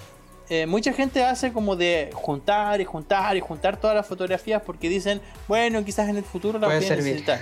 Eh, 0.49 0.67
mucha 0.67 0.93
gente 0.93 1.25
hace 1.25 1.53
como 1.53 1.77
de 1.77 2.11
juntar 2.15 2.81
y 2.81 2.85
juntar 2.85 3.37
y 3.37 3.41
juntar 3.41 3.79
todas 3.79 3.97
las 3.97 4.07
fotografías 4.07 4.63
porque 4.63 4.89
dicen, 4.89 5.21
bueno, 5.49 5.85
quizás 5.85 6.09
en 6.09 6.17
el 6.17 6.25
futuro 6.25 6.59
las 6.59 6.71
voy 6.71 6.87
a 6.87 6.97
necesitar. 6.97 7.41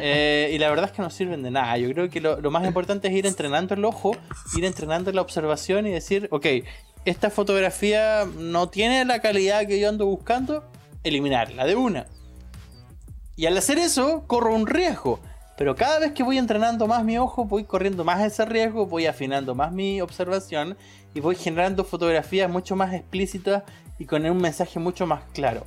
Eh, 0.00 0.50
y 0.52 0.58
la 0.58 0.68
verdad 0.68 0.86
es 0.86 0.92
que 0.92 1.00
no 1.00 1.08
sirven 1.10 1.44
de 1.44 1.50
nada. 1.52 1.78
Yo 1.78 1.88
creo 1.92 2.10
que 2.10 2.20
lo, 2.20 2.40
lo, 2.40 2.50
más 2.50 2.66
importante 2.66 3.06
es 3.06 3.14
ir 3.14 3.24
entrenando 3.24 3.72
el 3.72 3.84
ojo, 3.84 4.16
ir 4.56 4.64
entrenando 4.64 5.12
la 5.12 5.22
observación 5.22 5.86
y 5.86 5.92
decir, 5.92 6.28
ok, 6.32 6.44
esta 7.04 7.30
fotografía 7.30 8.26
no 8.36 8.68
tiene 8.68 9.04
la 9.04 9.20
calidad 9.20 9.64
que 9.64 9.78
yo 9.78 9.88
ando 9.88 10.04
buscando, 10.06 10.64
eliminarla 11.04 11.64
de 11.64 11.76
una. 11.76 12.06
Y 13.36 13.46
al 13.46 13.56
hacer 13.56 13.78
eso, 13.78 14.24
corro 14.26 14.54
un 14.54 14.66
riesgo. 14.66 15.20
Pero 15.56 15.74
cada 15.74 15.98
vez 15.98 16.12
que 16.12 16.22
voy 16.22 16.36
entrenando 16.36 16.86
más 16.86 17.04
mi 17.04 17.16
ojo, 17.16 17.44
voy 17.44 17.64
corriendo 17.64 18.04
más 18.04 18.22
ese 18.22 18.44
riesgo, 18.44 18.86
voy 18.86 19.06
afinando 19.06 19.54
más 19.54 19.72
mi 19.72 20.00
observación 20.00 20.76
y 21.16 21.20
voy 21.20 21.34
generando 21.34 21.82
fotografías 21.82 22.50
mucho 22.50 22.76
más 22.76 22.92
explícitas 22.92 23.62
y 23.98 24.04
con 24.04 24.26
un 24.26 24.36
mensaje 24.36 24.78
mucho 24.78 25.06
más 25.06 25.22
claro. 25.32 25.64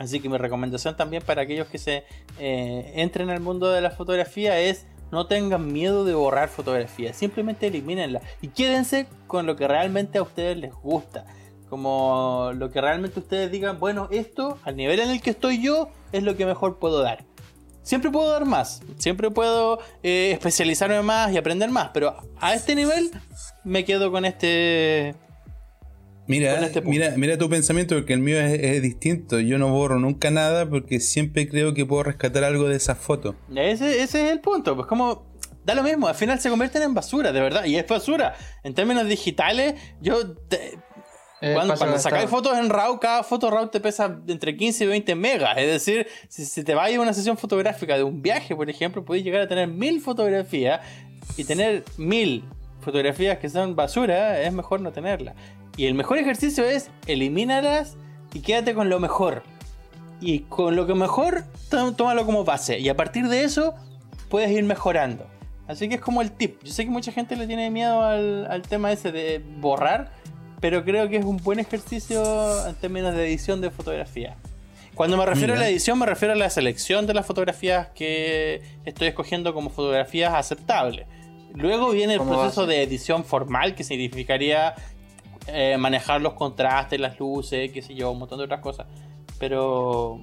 Así 0.00 0.18
que 0.18 0.28
mi 0.28 0.36
recomendación 0.36 0.96
también 0.96 1.22
para 1.22 1.42
aquellos 1.42 1.68
que 1.68 1.78
se 1.78 2.02
eh, 2.40 2.92
entren 2.96 3.30
al 3.30 3.38
mundo 3.38 3.70
de 3.70 3.80
la 3.80 3.92
fotografía 3.92 4.58
es 4.58 4.86
no 5.12 5.28
tengan 5.28 5.72
miedo 5.72 6.04
de 6.04 6.14
borrar 6.14 6.48
fotografías, 6.48 7.16
simplemente 7.16 7.68
elimínenla 7.68 8.20
y 8.42 8.48
quédense 8.48 9.06
con 9.28 9.46
lo 9.46 9.54
que 9.54 9.68
realmente 9.68 10.18
a 10.18 10.22
ustedes 10.22 10.56
les 10.56 10.74
gusta. 10.74 11.24
Como 11.70 12.50
lo 12.56 12.72
que 12.72 12.80
realmente 12.80 13.20
ustedes 13.20 13.52
digan, 13.52 13.78
bueno, 13.78 14.08
esto 14.10 14.58
al 14.64 14.74
nivel 14.74 14.98
en 14.98 15.10
el 15.10 15.22
que 15.22 15.30
estoy 15.30 15.62
yo 15.62 15.88
es 16.10 16.24
lo 16.24 16.36
que 16.36 16.46
mejor 16.46 16.80
puedo 16.80 17.00
dar 17.00 17.24
siempre 17.84 18.10
puedo 18.10 18.28
dar 18.32 18.44
más, 18.44 18.82
siempre 18.98 19.30
puedo 19.30 19.78
eh, 20.02 20.32
especializarme 20.32 21.00
más 21.02 21.32
y 21.32 21.36
aprender 21.36 21.70
más, 21.70 21.90
pero 21.94 22.16
a 22.40 22.54
este 22.54 22.74
nivel 22.74 23.12
me 23.62 23.84
quedo 23.84 24.10
con 24.10 24.24
este... 24.24 25.14
Mira, 26.26 26.58
este 26.64 26.80
mira, 26.80 27.12
mira 27.18 27.36
tu 27.36 27.50
pensamiento, 27.50 27.94
porque 27.94 28.14
el 28.14 28.20
mío 28.20 28.40
es, 28.40 28.80
distinto. 28.80 29.40
Yo 29.40 29.58
no 29.58 29.68
borro 29.68 30.00
nunca 30.00 30.30
nada 30.30 30.66
porque 30.66 30.98
siempre 30.98 31.46
creo 31.46 31.74
que 31.74 31.84
puedo 31.84 32.02
rescatar 32.02 32.44
algo 32.44 32.66
de 32.66 32.76
esas 32.76 32.96
fotos. 32.96 33.34
Ese, 33.54 34.02
ese 34.02 34.24
es 34.24 34.32
el 34.32 34.40
punto, 34.40 34.74
pues 34.74 34.86
como 34.86 35.26
da 35.64 35.74
lo 35.74 35.82
mismo, 35.82 36.08
al 36.08 36.14
final 36.14 36.40
se 36.40 36.50
convierten 36.50 36.82
en 36.82 36.94
basura, 36.94 37.32
de 37.32 37.40
verdad, 37.40 37.64
y 37.64 37.76
es 37.76 37.86
basura. 37.86 38.34
En 38.62 38.74
términos 38.74 39.08
digitales, 39.08 39.74
yo 40.00 40.34
eh, 41.40 41.52
cuando, 41.54 41.76
sacáis 41.98 42.30
fotos 42.30 42.56
en 42.56 42.70
RAW, 42.70 42.98
cada 43.00 43.22
foto 43.22 43.50
RAW 43.50 43.68
te 43.68 43.80
pesa 43.80 44.18
entre 44.26 44.56
15 44.56 44.84
y 44.84 44.86
20 44.86 45.14
megas. 45.14 45.58
Es 45.58 45.66
decir, 45.66 46.06
si, 46.28 46.64
te 46.64 46.74
vas 46.74 46.94
a 46.94 47.00
una 47.00 47.12
sesión 47.12 47.36
fotográfica 47.36 47.96
de 47.96 48.04
un 48.04 48.22
viaje, 48.22 48.54
por 48.54 48.70
ejemplo, 48.70 49.04
puedes 49.04 49.24
llegar 49.24 49.42
a 49.42 49.48
tener 49.48 49.68
mil 49.68 50.00
fotografías 50.00 50.80
y 51.36 51.44
tener 51.44 51.84
mil 51.96 52.44
fotografías 52.80 53.38
que 53.38 53.48
son 53.48 53.74
basura, 53.74 54.40
es 54.40 54.52
mejor 54.52 54.80
no 54.80 54.92
tenerlas. 54.92 55.34
Y 55.76 55.86
el 55.86 55.94
mejor 55.94 56.18
ejercicio 56.18 56.64
es 56.64 56.90
elimínalas 57.06 57.96
y 58.32 58.40
quédate 58.40 58.74
con 58.74 58.88
lo 58.88 59.00
mejor. 59.00 59.42
Y 60.20 60.40
con 60.40 60.76
lo 60.76 60.86
que 60.86 60.94
mejor, 60.94 61.44
tómalo 61.68 62.24
como 62.24 62.44
base. 62.44 62.78
Y 62.78 62.88
a 62.88 62.96
partir 62.96 63.28
de 63.28 63.44
eso, 63.44 63.74
puedes 64.28 64.50
ir 64.50 64.62
mejorando. 64.64 65.26
Así 65.66 65.88
que 65.88 65.96
es 65.96 66.00
como 66.00 66.22
el 66.22 66.30
tip. 66.30 66.62
Yo 66.62 66.72
sé 66.72 66.84
que 66.84 66.90
mucha 66.90 67.10
gente 67.10 67.36
le 67.36 67.46
tiene 67.46 67.70
miedo 67.70 68.02
al, 68.02 68.46
al 68.46 68.62
tema 68.62 68.92
ese 68.92 69.12
de 69.12 69.42
borrar 69.58 70.23
pero 70.64 70.82
creo 70.82 71.10
que 71.10 71.18
es 71.18 71.24
un 71.26 71.36
buen 71.36 71.58
ejercicio 71.58 72.66
en 72.66 72.74
términos 72.76 73.14
de 73.14 73.26
edición 73.26 73.60
de 73.60 73.70
fotografía. 73.70 74.34
Cuando 74.94 75.18
me 75.18 75.26
refiero 75.26 75.52
a 75.52 75.58
la 75.58 75.68
edición, 75.68 75.98
me 75.98 76.06
refiero 76.06 76.32
a 76.32 76.36
la 76.38 76.48
selección 76.48 77.06
de 77.06 77.12
las 77.12 77.26
fotografías 77.26 77.88
que 77.88 78.62
estoy 78.86 79.08
escogiendo 79.08 79.52
como 79.52 79.68
fotografías 79.68 80.32
aceptables. 80.32 81.06
Luego 81.52 81.90
viene 81.90 82.14
el 82.14 82.22
proceso 82.22 82.64
de 82.64 82.82
edición 82.82 83.26
formal, 83.26 83.74
que 83.74 83.84
significaría 83.84 84.74
eh, 85.48 85.76
manejar 85.76 86.22
los 86.22 86.32
contrastes, 86.32 86.98
las 86.98 87.20
luces, 87.20 87.70
qué 87.70 87.82
sé 87.82 87.94
yo, 87.94 88.10
un 88.12 88.20
montón 88.20 88.38
de 88.38 88.46
otras 88.46 88.60
cosas. 88.60 88.86
Pero, 89.38 90.18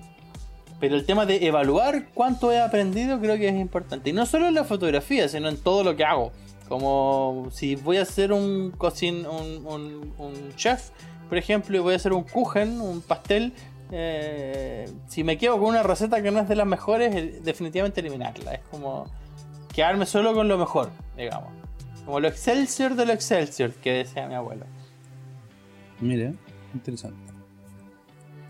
pero 0.80 0.96
el 0.96 1.06
tema 1.06 1.28
de 1.28 1.46
evaluar 1.46 2.08
cuánto 2.16 2.52
he 2.52 2.60
aprendido 2.60 3.20
creo 3.20 3.38
que 3.38 3.48
es 3.48 3.56
importante. 3.62 4.10
Y 4.10 4.14
no 4.14 4.26
solo 4.26 4.48
en 4.48 4.56
la 4.56 4.64
fotografía, 4.64 5.30
sino 5.30 5.50
en 5.50 5.58
todo 5.58 5.84
lo 5.84 5.96
que 5.96 6.04
hago. 6.04 6.32
Como 6.72 7.50
si 7.52 7.76
voy 7.76 7.98
a 7.98 8.04
hacer 8.04 8.32
un, 8.32 8.72
cocin, 8.72 9.26
un, 9.26 10.14
un, 10.18 10.56
chef, 10.56 10.92
por 11.28 11.38
ejemplo, 11.38 11.76
y 11.76 11.82
voy 11.82 11.92
a 11.92 11.98
hacer 11.98 12.14
un 12.14 12.24
kuchen, 12.24 12.80
un 12.80 13.02
pastel. 13.02 13.52
Eh, 13.92 14.90
si 15.10 15.26
me 15.26 15.38
quedo 15.38 15.60
con 15.60 15.68
una 15.68 15.84
receta 15.84 16.24
que 16.24 16.32
no 16.32 16.40
es 16.40 16.48
de 16.48 16.56
las 16.56 16.66
mejores, 16.66 17.44
definitivamente 17.44 18.00
eliminarla. 18.00 18.54
Es 18.54 18.62
como 18.72 19.12
quedarme 19.76 20.06
solo 20.06 20.34
con 20.34 20.48
lo 20.48 20.58
mejor, 20.58 20.92
digamos. 21.18 21.50
Como 22.06 22.22
lo 22.22 22.30
Excelsior 22.30 22.96
de 22.96 23.06
lo 23.06 23.12
Excelsior 23.12 23.72
que 23.74 23.92
decía 23.92 24.26
mi 24.30 24.36
abuelo. 24.36 24.66
Mire, 26.00 26.36
interesante. 26.74 27.31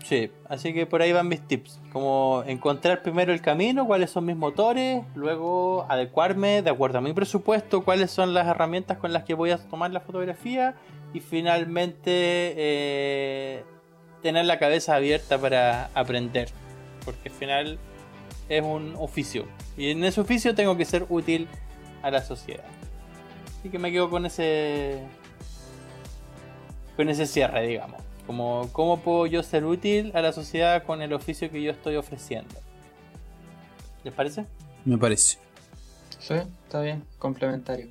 Sí, 0.04 0.30
así 0.48 0.74
que 0.74 0.86
por 0.86 1.00
ahí 1.00 1.12
van 1.12 1.28
mis 1.28 1.40
tips. 1.46 1.80
Como 1.92 2.42
encontrar 2.46 3.02
primero 3.02 3.32
el 3.32 3.40
camino, 3.40 3.86
cuáles 3.86 4.10
son 4.10 4.26
mis 4.26 4.36
motores, 4.36 5.02
luego 5.14 5.86
adecuarme 5.88 6.62
de 6.62 6.70
acuerdo 6.70 6.98
a 6.98 7.00
mi 7.00 7.12
presupuesto, 7.12 7.84
cuáles 7.84 8.10
son 8.10 8.34
las 8.34 8.46
herramientas 8.46 8.98
con 8.98 9.12
las 9.12 9.24
que 9.24 9.34
voy 9.34 9.50
a 9.50 9.58
tomar 9.58 9.90
la 9.92 10.00
fotografía 10.00 10.74
y 11.14 11.20
finalmente 11.20 12.10
eh, 12.10 13.64
tener 14.22 14.44
la 14.46 14.58
cabeza 14.58 14.96
abierta 14.96 15.38
para 15.38 15.90
aprender. 15.94 16.48
Porque 17.04 17.28
al 17.28 17.34
final 17.34 17.78
es 18.48 18.62
un 18.62 18.94
oficio. 18.98 19.46
Y 19.76 19.90
en 19.90 20.04
ese 20.04 20.20
oficio 20.20 20.54
tengo 20.54 20.76
que 20.76 20.84
ser 20.84 21.06
útil 21.08 21.48
a 22.02 22.10
la 22.10 22.22
sociedad. 22.22 22.64
Así 23.58 23.68
que 23.68 23.78
me 23.78 23.92
quedo 23.92 24.10
con 24.10 24.26
ese. 24.26 25.00
con 26.96 27.08
ese 27.08 27.26
cierre, 27.26 27.66
digamos. 27.66 28.11
Como, 28.26 28.68
¿cómo 28.72 29.00
puedo 29.00 29.26
yo 29.26 29.42
ser 29.42 29.64
útil 29.64 30.12
a 30.14 30.22
la 30.22 30.32
sociedad 30.32 30.84
con 30.84 31.02
el 31.02 31.12
oficio 31.12 31.50
que 31.50 31.62
yo 31.62 31.70
estoy 31.70 31.96
ofreciendo? 31.96 32.54
¿Les 34.04 34.14
parece? 34.14 34.46
Me 34.84 34.98
parece. 34.98 35.38
Sí, 36.18 36.34
está 36.34 36.80
bien, 36.80 37.04
complementario. 37.18 37.88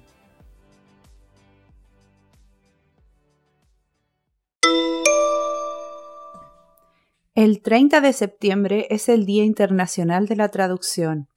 El 7.33 7.61
30 7.61 8.01
de 8.01 8.13
septiembre 8.13 8.87
es 8.89 9.09
el 9.09 9.25
Día 9.25 9.45
Internacional 9.45 10.27
de 10.27 10.35
la 10.35 10.49
Traducción. 10.49 11.30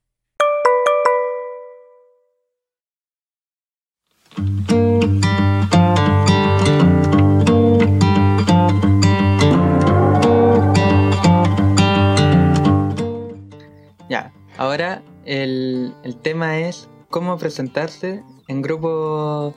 El, 16.04 16.16
tema 16.16 16.58
es 16.58 16.88
cómo 17.10 17.38
presentarse 17.38 18.22
en 18.48 18.62
grupos 18.62 19.54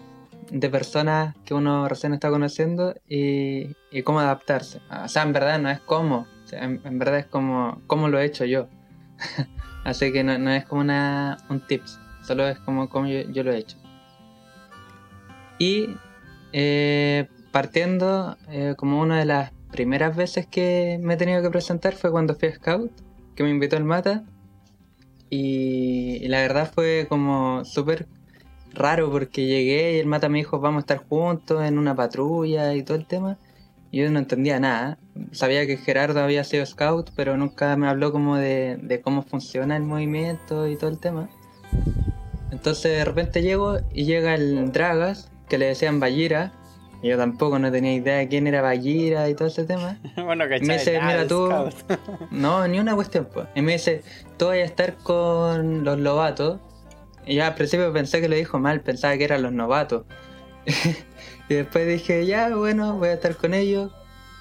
de 0.52 0.70
personas 0.70 1.36
que 1.46 1.54
uno 1.54 1.88
recién 1.88 2.14
está 2.14 2.30
conociendo 2.30 2.96
y, 3.08 3.74
cómo 4.04 4.20
adaptarse. 4.20 4.80
O 5.04 5.08
sea, 5.08 5.24
en 5.24 5.34
verdad 5.34 5.60
no 5.60 5.70
es 5.70 5.80
cómo, 5.82 6.28
en, 6.52 6.82
verdad 7.00 7.20
es 7.20 7.26
como 7.26 7.82
cómo 7.88 8.08
lo 8.08 8.20
he 8.20 8.26
hecho 8.26 8.46
yo. 8.46 8.68
Así 9.84 10.12
que 10.12 10.24
no, 10.24 10.52
es 10.52 10.66
como 10.66 10.82
una, 10.82 11.38
un 11.50 11.66
tips, 11.66 12.00
solo 12.24 12.48
es 12.48 12.60
como, 12.60 12.90
como 12.90 13.08
yo, 13.08 13.44
lo 13.44 13.52
he 13.52 13.58
hecho. 13.58 13.78
Y 15.60 15.96
eh, 16.54 17.28
partiendo, 17.52 18.38
eh, 18.50 18.76
como 18.78 19.00
una 19.02 19.20
de 19.20 19.26
las 19.26 19.52
primeras 19.72 20.16
veces 20.16 20.46
que 20.46 21.00
me 21.02 21.16
he 21.16 21.18
tenido 21.18 21.42
que 21.42 21.50
presentar 21.50 21.94
fue 21.94 22.12
cuando 22.12 22.36
fui 22.36 22.50
a 22.50 22.56
Scout, 22.56 22.92
que 23.36 23.44
me 23.44 23.50
invitó 23.50 23.78
el 23.78 23.84
Mata 23.84 24.24
y, 25.30 26.28
la 26.28 26.42
verdad 26.42 26.72
fue 26.74 27.06
como 27.10 27.66
súper 27.66 28.08
raro 28.74 29.12
porque 29.12 29.46
llegué 29.46 29.96
y 29.96 30.00
el 30.00 30.06
mata 30.06 30.30
me 30.30 30.40
dijo 30.40 30.60
vamos 30.60 30.80
a 30.80 30.82
estar 30.82 30.98
juntos 30.98 31.64
en 31.64 31.78
una 31.78 31.96
patrulla 31.96 32.74
y 32.76 32.84
todo 32.84 32.98
el 32.98 33.06
tema. 33.06 33.38
Y 33.92 34.00
yo 34.00 34.12
no 34.12 34.20
entendía 34.20 34.60
nada. 34.60 34.98
Sabía 35.32 35.66
que 35.66 35.78
Gerardo 35.78 36.22
había 36.22 36.44
sido 36.44 36.66
scout, 36.66 37.12
pero 37.16 37.38
nunca 37.38 37.76
me 37.78 37.88
habló 37.88 38.12
como 38.12 38.36
de, 38.36 38.78
de 38.82 39.02
cómo 39.02 39.22
funciona 39.24 39.78
el 39.78 39.84
movimiento 39.84 40.68
y 40.68 40.76
todo 40.76 40.90
el 40.90 41.00
tema. 41.00 41.30
Entonces 42.52 42.98
de 42.98 43.06
repente 43.06 43.42
llego 43.42 43.80
y 43.94 44.06
llega 44.06 44.36
el 44.36 44.72
Dragas, 44.72 45.32
que 45.48 45.58
le 45.58 45.68
decían 45.68 46.00
Ballira, 46.00 46.52
yo 47.04 47.18
tampoco 47.18 47.60
no 47.60 47.72
tenía 47.72 47.94
idea 47.94 48.18
de 48.18 48.28
quién 48.28 48.48
era 48.48 48.62
Bagira 48.62 49.30
y 49.30 49.36
todo 49.36 49.48
ese 49.48 49.66
tema. 49.66 50.00
bueno, 50.16 50.46
y 50.46 50.62
me 50.62 50.74
dice, 50.74 51.00
mira 51.02 51.28
tú. 51.28 51.50
no, 52.32 52.68
ni 52.68 52.80
una 52.80 52.96
cuestión, 52.96 53.28
pues. 53.32 53.48
Y 53.56 53.62
me 53.62 53.74
dice, 53.74 54.04
tú 54.38 54.48
vas 54.48 54.56
a 54.56 54.62
estar 54.62 54.96
con 54.98 55.84
los 55.84 56.00
lobatos. 56.00 56.60
Y 57.26 57.36
yo 57.36 57.46
al 57.46 57.56
principio 57.56 57.92
pensé 57.94 58.22
que 58.22 58.30
lo 58.30 58.36
dijo 58.36 58.58
mal, 58.58 58.82
pensaba 58.82 59.18
que 59.18 59.26
eran 59.26 59.44
los 59.44 59.52
novatos. 59.52 60.06
y 61.50 61.54
después 61.54 61.88
dije, 61.88 62.26
ya, 62.26 62.56
bueno, 62.56 62.98
voy 62.98 63.10
a 63.10 63.14
estar 63.14 63.36
con 63.36 63.54
ellos. 63.54 63.92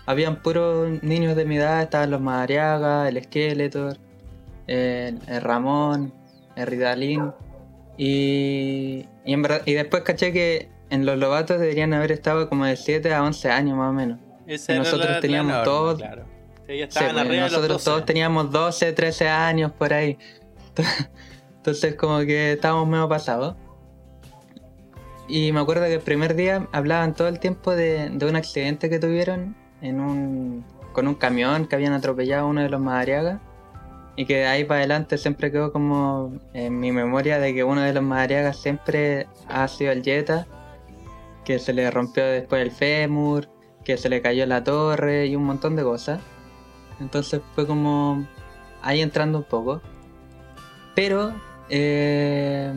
Habían 0.07 0.41
puros 0.41 1.03
niños 1.03 1.37
de 1.37 1.45
mi 1.45 1.57
edad, 1.57 1.83
estaban 1.83 2.11
los 2.11 2.21
Madariaga, 2.21 3.09
el 3.09 3.23
Skeletor, 3.23 3.97
el, 4.69 5.21
Ramón, 5.41 6.15
el 6.55 6.67
Ridalín. 6.67 7.33
Y, 7.99 9.07
y, 9.25 9.35
y 9.65 9.73
después 9.75 10.03
caché 10.05 10.33
que 10.33 10.76
en 10.97 11.07
los 11.07 11.17
lobatos 11.19 11.61
deberían 11.61 11.95
haber 11.95 12.11
estado 12.13 12.49
como 12.49 12.65
de 12.65 12.77
7 12.77 13.15
a 13.15 13.23
11 13.23 13.51
años 13.51 13.77
más 13.77 13.91
o 13.91 13.93
menos. 13.93 14.19
Esa 14.47 14.75
Y 14.75 14.79
nosotros 14.79 15.07
la- 15.09 15.15
la 15.17 15.21
teníamos 15.21 15.51
norma, 15.53 15.65
todos- 15.65 15.99
claro. 15.99 16.25
Sí, 16.67 16.81
estaban 16.83 17.27
pues, 17.29 17.41
nosotros 17.41 17.69
12. 17.69 17.85
todos 17.85 18.05
teníamos 18.07 18.51
12, 18.51 18.93
13 18.93 19.29
años 19.29 19.71
por 19.73 19.93
ahí. 19.95 20.19
Entonces 21.59 21.95
como 21.95 22.19
que 22.21 22.53
estábamos 22.53 22.89
medio 22.89 23.09
pasados. 23.09 23.55
Y 25.29 25.53
me 25.53 25.61
acuerdo 25.61 25.85
que 25.85 25.95
el 25.95 26.01
primer 26.01 26.35
día 26.37 26.69
hablaban 26.73 27.15
todo 27.15 27.29
el 27.29 27.39
tiempo 27.41 27.75
de, 27.75 28.11
de 28.11 28.27
un 28.27 28.37
accidente 28.37 28.89
que 28.89 28.99
tuvieron 28.99 29.57
en 29.81 30.01
un, 30.01 30.65
con 30.93 31.09
un 31.09 31.15
camión 31.15 31.67
que 31.67 31.75
habían 31.75 31.93
atropellado 31.93 32.47
a 32.47 32.49
uno 32.49 32.61
de 32.63 32.69
los 32.69 32.81
Madariagas. 32.81 33.41
Y 34.19 34.25
que 34.25 34.37
de 34.39 34.47
ahí 34.47 34.65
para 34.65 34.81
adelante 34.81 35.19
siempre 35.19 35.51
quedó 35.53 35.73
como 35.73 36.33
en 36.55 36.79
mi 36.81 36.91
memoria 36.91 37.39
de 37.39 37.53
que 37.55 37.65
uno 37.65 37.83
de 37.83 37.93
los 37.93 38.03
Madariagas 38.03 38.57
siempre 38.57 39.27
ha 39.49 39.69
sido 39.69 39.93
el 39.93 40.03
Jetta. 40.03 40.47
Que 41.47 41.59
se 41.59 41.73
le 41.73 41.91
rompió 41.91 42.27
después 42.27 42.61
el 42.61 42.71
fémur, 42.73 43.49
que 43.85 43.97
se 43.97 44.11
le 44.11 44.21
cayó 44.21 44.45
la 44.47 44.63
torre 44.65 45.27
y 45.27 45.37
un 45.37 45.45
montón 45.45 45.77
de 45.77 45.83
cosas. 45.85 46.21
Entonces 47.01 47.41
fue 47.55 47.67
como 47.67 48.27
ahí 48.83 49.01
entrando 49.01 49.39
un 49.39 49.45
poco. 49.45 49.81
Pero 50.95 51.33
eh, 51.71 52.73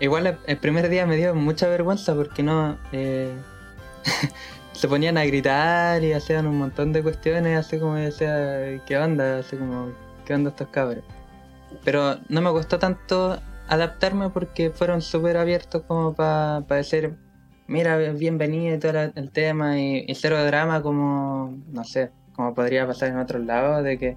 igual 0.00 0.38
el- 0.46 0.56
primer 0.58 0.88
día 0.88 1.06
me 1.06 1.16
dio 1.16 1.34
mucha 1.34 1.68
vergüenza 1.68 2.14
porque 2.14 2.42
no... 2.42 2.78
eh, 2.92 3.32
se 4.72 4.88
ponían 4.88 5.18
a 5.18 5.24
gritar 5.24 6.02
y 6.02 6.12
hacían 6.12 6.46
un 6.46 6.56
montón 6.58 6.92
de 6.92 7.02
cuestiones, 7.02 7.58
así 7.58 7.78
como 7.78 7.94
decía, 7.94 8.80
¿qué 8.86 8.96
onda? 8.98 9.38
Así 9.40 9.56
como, 9.56 9.92
¿qué 10.24 10.34
onda 10.34 10.50
estos 10.50 10.68
cabros? 10.68 11.04
Pero 11.84 12.16
no 12.28 12.40
me 12.40 12.50
costó 12.50 12.78
tanto 12.78 13.38
adaptarme 13.68 14.30
porque 14.30 14.70
fueron 14.70 15.02
súper 15.02 15.36
abiertos 15.36 15.82
como 15.86 16.14
para 16.14 16.60
decir, 16.68 17.14
mira, 17.68 17.96
bienvenido 18.12 18.74
y 18.74 18.78
todo 18.78 19.12
el 19.14 19.30
tema 19.30 19.78
y, 19.78 20.04
y 20.08 20.14
cero 20.14 20.42
drama 20.44 20.82
como, 20.82 21.56
no 21.70 21.84
sé, 21.84 22.10
como 22.34 22.54
podría 22.54 22.86
pasar 22.86 23.10
en 23.10 23.18
otros 23.18 23.44
lados, 23.44 23.84
de 23.84 23.98
que 23.98 24.16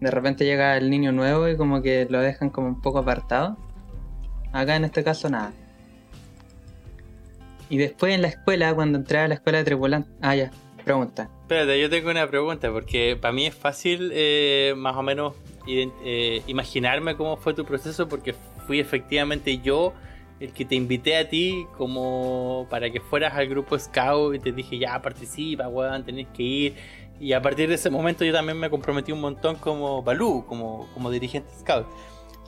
de 0.00 0.10
repente 0.10 0.44
llega 0.44 0.76
el 0.76 0.90
niño 0.90 1.12
nuevo 1.12 1.48
y 1.48 1.56
como 1.56 1.82
que 1.82 2.06
lo 2.10 2.20
dejan 2.20 2.50
como 2.50 2.68
un 2.68 2.80
poco 2.80 2.98
apartado. 2.98 3.56
Acá 4.52 4.76
en 4.76 4.84
este 4.84 5.04
caso 5.04 5.28
nada. 5.28 5.52
Y 7.68 7.78
después 7.78 8.14
en 8.14 8.22
la 8.22 8.28
escuela, 8.28 8.74
cuando 8.74 8.98
entré 8.98 9.18
a 9.18 9.28
la 9.28 9.34
escuela 9.34 9.58
de 9.58 9.64
tripulante... 9.64 10.08
Ah, 10.22 10.34
ya, 10.34 10.50
pregunta. 10.84 11.28
Espérate, 11.42 11.80
yo 11.80 11.90
tengo 11.90 12.10
una 12.10 12.26
pregunta, 12.26 12.70
porque 12.72 13.18
para 13.20 13.32
mí 13.32 13.46
es 13.46 13.54
fácil 13.54 14.10
eh, 14.14 14.74
más 14.76 14.96
o 14.96 15.02
menos 15.02 15.34
eh, 15.66 16.42
imaginarme 16.46 17.16
cómo 17.16 17.36
fue 17.36 17.54
tu 17.54 17.64
proceso, 17.64 18.08
porque 18.08 18.34
fui 18.66 18.80
efectivamente 18.80 19.58
yo 19.58 19.92
el 20.40 20.52
que 20.52 20.64
te 20.64 20.74
invité 20.74 21.16
a 21.16 21.28
ti 21.28 21.66
como 21.78 22.66
para 22.68 22.90
que 22.90 23.00
fueras 23.00 23.34
al 23.34 23.48
grupo 23.48 23.78
Scout 23.78 24.34
y 24.34 24.38
te 24.38 24.52
dije, 24.52 24.78
ya 24.78 25.00
participa, 25.00 25.68
weón, 25.68 26.04
tenés 26.04 26.26
que 26.34 26.42
ir. 26.42 26.76
Y 27.18 27.32
a 27.32 27.40
partir 27.40 27.68
de 27.68 27.76
ese 27.76 27.88
momento 27.88 28.24
yo 28.24 28.32
también 28.32 28.58
me 28.58 28.68
comprometí 28.68 29.10
un 29.12 29.20
montón 29.22 29.56
como 29.56 30.02
Balú, 30.02 30.44
como, 30.46 30.86
como 30.92 31.10
dirigente 31.10 31.50
Scout. 31.60 31.86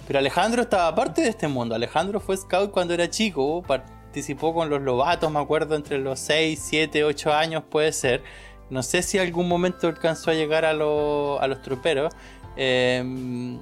Pero 0.07 0.19
Alejandro 0.19 0.63
estaba 0.63 0.95
parte 0.95 1.23
de 1.23 1.29
este 1.31 1.49
mundo. 1.49 1.75
Alejandro 1.75 2.21
fue 2.21 2.37
Scout 2.37 2.71
cuando 2.71 2.93
era 2.95 3.09
chico, 3.09 3.63
participó 3.63 4.53
con 4.55 4.69
los 4.69 4.83
Lobatos, 4.83 5.31
me 5.31 5.39
acuerdo, 5.41 5.75
entre 5.75 5.99
los 5.99 6.19
6, 6.21 6.61
7, 6.63 7.05
8 7.05 7.33
años 7.33 7.63
puede 7.71 7.93
ser. 7.93 8.23
No 8.69 8.83
sé 8.83 9.03
si 9.03 9.19
algún 9.19 9.49
momento 9.49 9.87
alcanzó 9.87 10.31
a 10.31 10.35
llegar 10.35 10.67
a, 10.67 10.75
lo- 10.75 11.41
a 11.41 11.47
los 11.47 11.63
troperos. 11.63 12.13
eh, 12.57 13.57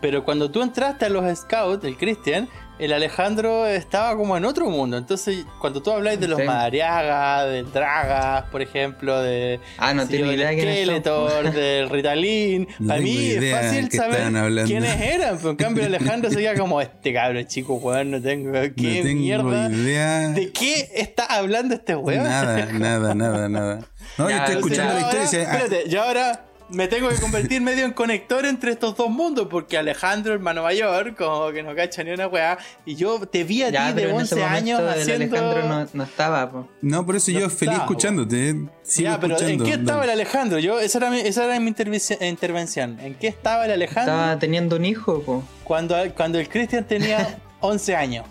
pero 0.00 0.24
cuando 0.24 0.50
tú 0.50 0.62
entraste 0.62 1.04
a 1.04 1.08
los 1.10 1.38
Scouts, 1.38 1.84
el 1.84 1.98
Christian, 1.98 2.48
el 2.80 2.92
Alejandro 2.92 3.66
estaba 3.66 4.16
como 4.16 4.36
en 4.36 4.44
otro 4.44 4.68
mundo. 4.70 4.96
Entonces, 4.96 5.44
cuando 5.60 5.82
tú 5.82 5.90
habláis 5.90 6.18
de 6.18 6.28
los 6.28 6.38
Sí. 6.40 6.44
Madariaga, 6.46 7.44
del 7.44 7.70
Dragas, 7.72 8.44
por 8.50 8.62
ejemplo, 8.62 9.20
de 9.22 9.60
Ah, 9.78 9.92
no 9.94 10.06
tengo 10.08 10.30
del. 10.30 10.40
Skeletor, 10.40 11.52
del 11.52 11.90
Ritalin. 11.90 12.66
No 12.78 12.88
Para 12.88 13.00
mí 13.00 13.30
es 13.30 13.54
fácil 13.54 13.90
saber 13.92 14.64
quiénes 14.66 15.00
eran. 15.00 15.36
Pero 15.36 15.50
en 15.50 15.56
cambio 15.56 15.84
Alejandro 15.84 16.30
sería 16.30 16.54
como 16.54 16.80
este 16.80 17.12
cabrón 17.12 17.46
chico, 17.46 17.74
weón, 17.74 18.10
no 18.10 18.20
tengo 18.22 18.52
qué 18.52 18.68
no 18.98 19.02
tengo 19.02 19.20
mierda. 19.20 19.70
idea. 19.70 20.28
¿De 20.30 20.50
qué 20.50 20.88
está 20.94 21.24
hablando 21.26 21.74
este 21.74 21.94
weón? 21.96 22.24
Nada, 22.24 22.66
nada, 22.72 23.14
nada, 23.14 23.48
nada. 23.48 23.80
No, 24.18 24.28
yo 24.30 24.36
estoy 24.36 24.54
escuchando 24.56 24.94
la 24.94 25.00
historia 25.00 25.20
decía, 25.22 25.40
ah, 25.40 25.56
espérate, 25.56 25.88
yo 25.88 26.02
ahora 26.02 26.44
me 26.72 26.86
tengo 26.88 27.08
que 27.08 27.16
convertir 27.16 27.60
medio 27.60 27.84
en 27.84 27.92
conector 27.92 28.46
entre 28.46 28.70
estos 28.72 28.96
dos 28.96 29.10
mundos, 29.10 29.48
porque 29.50 29.76
Alejandro, 29.76 30.32
hermano 30.34 30.62
mayor, 30.62 31.14
como 31.16 31.50
que 31.52 31.62
no 31.62 31.74
cacha 31.74 32.02
ni 32.04 32.10
una 32.12 32.28
weá, 32.28 32.58
y 32.86 32.94
yo 32.94 33.18
te 33.26 33.42
vi 33.44 33.62
a 33.64 33.70
Ya, 33.70 33.88
ti 33.88 33.94
de 33.94 34.02
en 34.10 34.20
ese 34.20 34.34
11 34.36 34.44
años 34.44 34.80
el 34.80 34.88
haciendo... 34.88 35.36
Alejandro 35.36 35.68
no, 35.68 35.88
no 35.92 36.04
estaba, 36.04 36.50
po. 36.50 36.68
no, 36.82 37.04
por 37.04 37.16
eso 37.16 37.32
no 37.32 37.40
yo 37.40 37.50
feliz 37.50 37.74
escuchándote. 37.76 38.50
eh. 38.50 38.54
Sigo 38.82 39.10
ya, 39.10 39.20
pero 39.20 39.38
¿en 39.40 39.62
qué 39.64 39.72
estaba 39.72 40.04
el. 40.04 40.10
Alejandro? 40.10 40.58
Yo, 40.58 40.78
esa 40.80 40.98
era 40.98 41.10
mi, 41.10 41.18
esa 41.20 41.44
era 41.44 41.58
mi 41.60 41.70
intervenci- 41.70 42.18
intervención. 42.28 42.98
¿En 43.00 43.14
qué 43.14 43.28
estaba 43.28 43.64
el 43.66 43.72
Alejandro 43.72 44.14
Estaba 44.14 44.38
teniendo 44.38 44.76
un 44.76 44.84
hijo, 44.84 45.22
po. 45.22 45.42
cuando, 45.64 45.96
cuando 46.16 46.38
el 46.38 46.48
Cristian 46.48 46.84
tenía 46.86 47.38
11 47.60 47.96
años? 47.96 48.26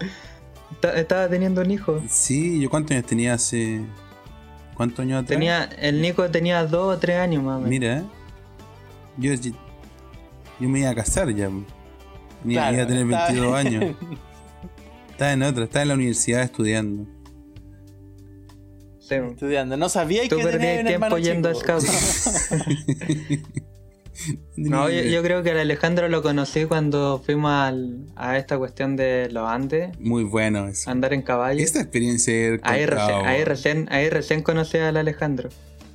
Ta- 0.81 0.97
Estaba 0.97 1.27
teniendo 1.27 1.61
un 1.61 1.71
hijo. 1.71 2.01
Sí, 2.09 2.59
yo 2.61 2.69
cuántos 2.69 2.91
años 2.91 3.05
tenía 3.05 3.33
hace. 3.33 3.81
¿Cuántos 4.75 4.99
años 4.99 5.23
atrás? 5.23 5.37
Tenía, 5.37 5.63
el 5.79 6.01
Nico 6.01 6.29
tenía 6.29 6.65
dos 6.65 6.95
o 6.95 6.99
tres 6.99 7.17
años 7.17 7.43
más 7.43 7.55
o 7.57 7.59
menos. 7.59 7.69
Mira, 7.69 8.03
yo, 9.19 9.33
yo 10.59 10.69
me 10.69 10.79
iba 10.79 10.89
a 10.89 10.95
casar 10.95 11.29
ya. 11.33 11.45
Iba, 11.49 11.63
Claro, 12.43 12.73
iba 12.75 12.83
a 12.83 12.87
tener 12.87 13.03
estaba- 13.05 13.27
22 13.27 13.55
años. 13.55 13.95
Estaba 15.11 15.33
en 15.33 15.43
otra, 15.43 15.63
estaba 15.65 15.81
en 15.83 15.87
la 15.89 15.93
universidad 15.95 16.41
estudiando. 16.43 17.05
Sí. 18.99 19.15
Estudiando. 19.15 19.75
No 19.75 19.89
sabía 19.89 20.21
que 20.23 20.29
Tú 20.29 20.37
tenía 20.37 20.79
un 20.81 20.87
tiempo 20.87 21.17
yendo 21.17 21.49
a 21.49 21.53
chico. 21.53 21.79
Scout. 21.81 21.83
No, 24.57 24.89
yo, 24.89 25.01
yo 25.03 25.23
creo 25.23 25.43
que 25.43 25.51
el 25.51 25.59
Alejandro 25.59 26.09
lo 26.09 26.21
conocí 26.21 26.65
cuando 26.65 27.21
fuimos 27.25 27.51
al- 27.51 28.05
a 28.17 28.37
esta 28.37 28.57
cuestión 28.57 28.97
de 28.97 29.29
los 29.31 29.47
Andes, 29.49 29.97
Muy 29.97 30.25
bueno 30.25 30.67
eso. 30.67 30.89
andar 30.91 31.13
en 31.13 31.21
caballo. 31.21 31.63
Esta 31.63 31.79
experiencia 31.79 32.33
Ahí 32.63 32.85
ahí 33.25 33.45
recién, 33.45 33.87
ahí 33.91 34.09
recién 34.09 34.43
conocí 34.43 34.77
al 34.77 34.97
Alejandro. 34.97 35.47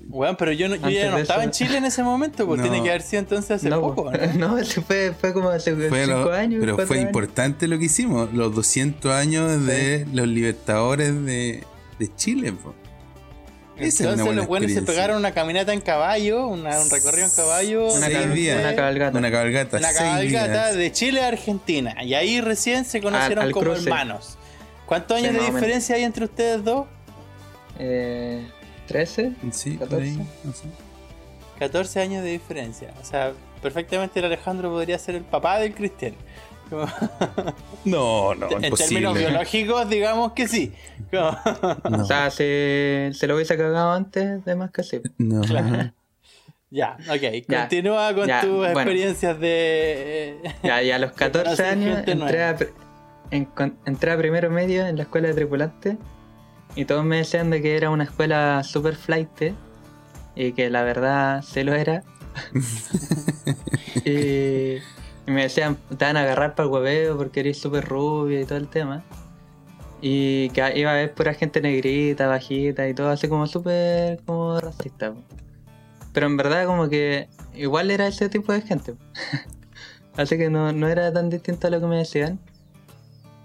Weón, 0.09 0.37
pero 0.37 0.53
yo, 0.53 0.69
no- 0.69 0.77
yo 0.77 0.89
ya 0.91 1.11
no 1.11 1.19
estaba 1.19 1.41
eso- 1.43 1.49
en 1.49 1.51
Chile 1.53 1.79
en 1.79 1.85
ese 1.87 2.03
momento, 2.03 2.47
pues 2.47 2.59
No. 2.61 2.65
tiene 2.69 2.83
que 2.83 2.91
haber 2.91 3.03
sido 3.03 3.21
entonces 3.21 3.51
hace 3.53 3.69
no, 3.69 3.81
poco, 3.81 4.05
po. 4.05 4.13
¿no? 4.39 4.59
fue, 4.87 5.13
fue 5.19 5.33
como 5.33 5.49
hace 5.49 5.75
Fue 5.75 6.05
cinco 6.05 6.25
lo- 6.25 6.33
años. 6.33 6.61
pero 6.61 6.87
fue 6.87 6.97
años. 6.99 7.07
importante 7.09 7.67
lo 7.69 7.79
que 7.79 7.87
hicimos, 7.87 8.33
los 8.33 8.55
200 8.55 9.13
años 9.13 9.67
de 9.67 10.07
los 10.13 10.27
libertadores 10.29 11.09
de, 11.25 11.65
de 11.99 12.15
Chile. 12.17 12.55
Entonces 13.77 14.35
los 14.37 14.47
buenos 14.47 14.71
se 14.71 14.83
pegaron 14.83 15.17
una 15.17 15.33
caminata 15.33 15.73
en 15.73 15.81
caballo, 15.81 16.47
una- 16.47 16.81
un 16.81 16.89
recorrido 16.91 17.27
en 17.27 17.33
caballo. 17.35 17.93
Una 17.93 18.09
días. 18.09 18.61
una 18.61 18.77
cabalgata. 18.77 19.19
Una 19.19 19.31
cabalgata. 19.33 19.79
Una 19.79 19.93
cabalgata 19.93 20.73
de 20.73 20.93
Chile 20.93 21.23
a 21.25 21.29
Argentina. 21.29 22.03
Y 22.05 22.15
ahí 22.15 22.41
recién 22.41 22.85
se 22.85 23.01
conocieron 23.01 23.41
Al- 23.41 23.47
al 23.49 23.53
como 23.53 23.67
cruce. 23.73 23.83
hermanos. 23.85 24.39
¿Cuántos 24.87 25.17
años 25.17 25.33
Sí, 25.33 25.39
de 25.41 25.47
diferencia 25.51 25.97
hay 25.97 26.05
entre 26.05 26.25
ustedes 26.27 26.63
dos? 26.63 26.87
Eh, 27.81 28.47
¿13? 28.89 29.35
Sí, 29.53 29.73
por 29.73 29.89
14. 29.89 30.05
ahí, 30.11 30.17
no 30.45 30.53
sé. 30.53 30.65
14 31.59 32.01
años 32.01 32.23
de 32.25 32.31
diferencia. 32.31 32.93
O 33.01 33.05
sea, 33.05 33.33
perfectamente 33.63 34.19
el 34.19 34.27
Alejandro 34.27 34.71
podría 34.71 34.99
ser 34.99 35.15
el 35.15 35.23
papá 35.25 35.59
del 35.59 35.75
Cristian. 35.75 36.15
Como- 36.71 36.87
No, 37.85 38.35
no, 38.35 38.51
en 38.51 38.65
imposible. 38.65 39.01
términos 39.01 39.19
biológicos, 39.19 39.89
digamos 39.89 40.33
que 40.33 40.49
sí. 40.49 40.73
Como- 41.11 41.37
No, 41.91 42.03
O 42.03 42.05
sea, 42.05 42.31
si 42.31 42.37
se 43.13 43.27
lo 43.27 43.35
hubiese 43.37 43.57
cagado 43.57 43.93
antes, 43.93 44.45
de 44.45 44.55
más 44.57 44.71
que 44.71 44.83
sí. 44.83 45.01
no. 45.19 45.43
ya, 46.71 46.97
ok. 47.09 47.47
Ya, 47.49 47.61
Continúa 47.61 48.15
con 48.15 48.27
ya, 48.27 48.41
tus 48.41 48.51
bueno. 48.57 48.73
experiencias 48.81 49.39
de. 49.39 50.39
Ya, 50.63 50.83
y 50.83 50.91
a 50.91 50.99
los 50.99 51.13
14 51.17 51.45
conocer 51.45 51.67
años 51.67 52.03
entré 52.07 52.43
a, 52.43 52.57
en- 53.31 53.49
entré 53.87 54.11
a 54.11 54.17
primero 54.19 54.51
medio 54.51 54.87
en 54.87 54.97
la 54.97 55.03
escuela 55.05 55.29
de 55.29 55.35
tripulante 55.35 55.99
y 56.77 56.85
todos 56.85 57.05
me 57.05 57.19
decían 57.19 57.51
de 57.51 57.63
que 57.63 57.77
era 57.77 57.91
una 57.91 58.05
escuela 58.05 58.63
super 58.65 58.97
flight 58.97 59.55
y 60.35 60.53
que 60.53 60.71
la 60.71 60.83
verdad 60.83 61.43
se 61.43 61.65
lo 61.65 61.75
era. 61.75 62.03
y, 64.05 64.79
me 65.27 65.43
decían, 65.43 65.77
te 65.97 66.05
van 66.05 66.17
a 66.17 66.23
agarrar 66.23 66.55
para 66.55 66.67
el 66.67 66.73
hueveo 66.73 67.17
porque 67.17 67.41
eres 67.41 67.59
súper 67.59 67.85
rubio 67.85 68.41
y 68.41 68.45
todo 68.45 68.59
el 68.59 68.69
tema. 68.69 69.05
Y 70.03 70.51
que 70.51 70.73
iba 70.77 70.91
a 70.91 70.95
haber 70.95 71.15
pura 71.15 71.33
gente 71.35 71.61
negrita, 71.61 72.27
bajita 72.27 72.89
y 72.89 72.95
todo 72.95 73.09
así 73.11 73.29
como 73.29 73.47
súper 73.47 74.21
como 74.27 74.61
racista. 74.61 75.13
po. 75.13 75.23
Pero 76.13 76.27
en 76.27 76.37
verdad 76.37 76.67
como 76.67 76.89
que 76.89 77.29
igual 77.55 77.91
era 77.91 78.07
ese 78.07 78.29
tipo 78.29 78.53
de 78.53 78.61
gente. 78.63 78.95
Así 80.17 80.39
que 80.39 80.49
no, 80.49 80.73
no 80.73 80.87
era 80.87 81.13
tan 81.13 81.29
distinto 81.29 81.67
a 81.67 81.71
lo 81.71 81.81
que 81.81 81.87
me 81.87 81.97
decían. 81.97 82.39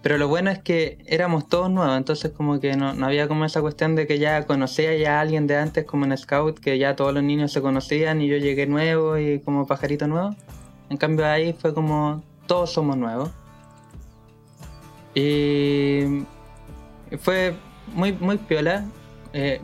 Pero 0.01 0.17
lo 0.17 0.29
bueno 0.29 0.49
es 0.49 0.59
que 0.59 0.97
éramos 1.07 1.49
todos 1.49 1.69
nuevos, 1.69 1.97
entonces 1.97 2.31
como 2.31 2.59
que 2.59 2.75
no, 2.77 2.93
no 2.93 3.05
había 3.05 3.27
como 3.27 3.43
esa 3.43 3.61
cuestión 3.61 3.95
de 3.95 4.07
que 4.07 4.17
ya 4.17 4.45
conocía 4.45 4.95
ya 4.95 5.17
a 5.17 5.21
alguien 5.21 5.45
de 5.45 5.57
antes 5.57 5.83
como 5.83 6.05
en 6.05 6.17
Scout, 6.17 6.59
que 6.59 6.77
ya 6.77 6.95
todos 6.95 7.13
los 7.13 7.21
niños 7.21 7.51
se 7.51 7.61
conocían 7.61 8.21
y 8.21 8.27
yo 8.27 8.37
llegué 8.37 8.65
nuevo 8.65 9.17
y 9.17 9.39
como 9.39 9.67
pajarito 9.67 10.07
nuevo. 10.07 10.35
En 10.89 10.97
cambio 10.97 11.25
ahí 11.25 11.53
fue 11.53 11.73
como 11.73 12.23
todos 12.47 12.71
somos 12.71 12.95
nuevos. 12.95 13.29
Y 15.13 16.23
fue 17.19 17.55
muy, 17.93 18.13
muy 18.13 18.37
piola. 18.37 18.85
Eh, 19.33 19.59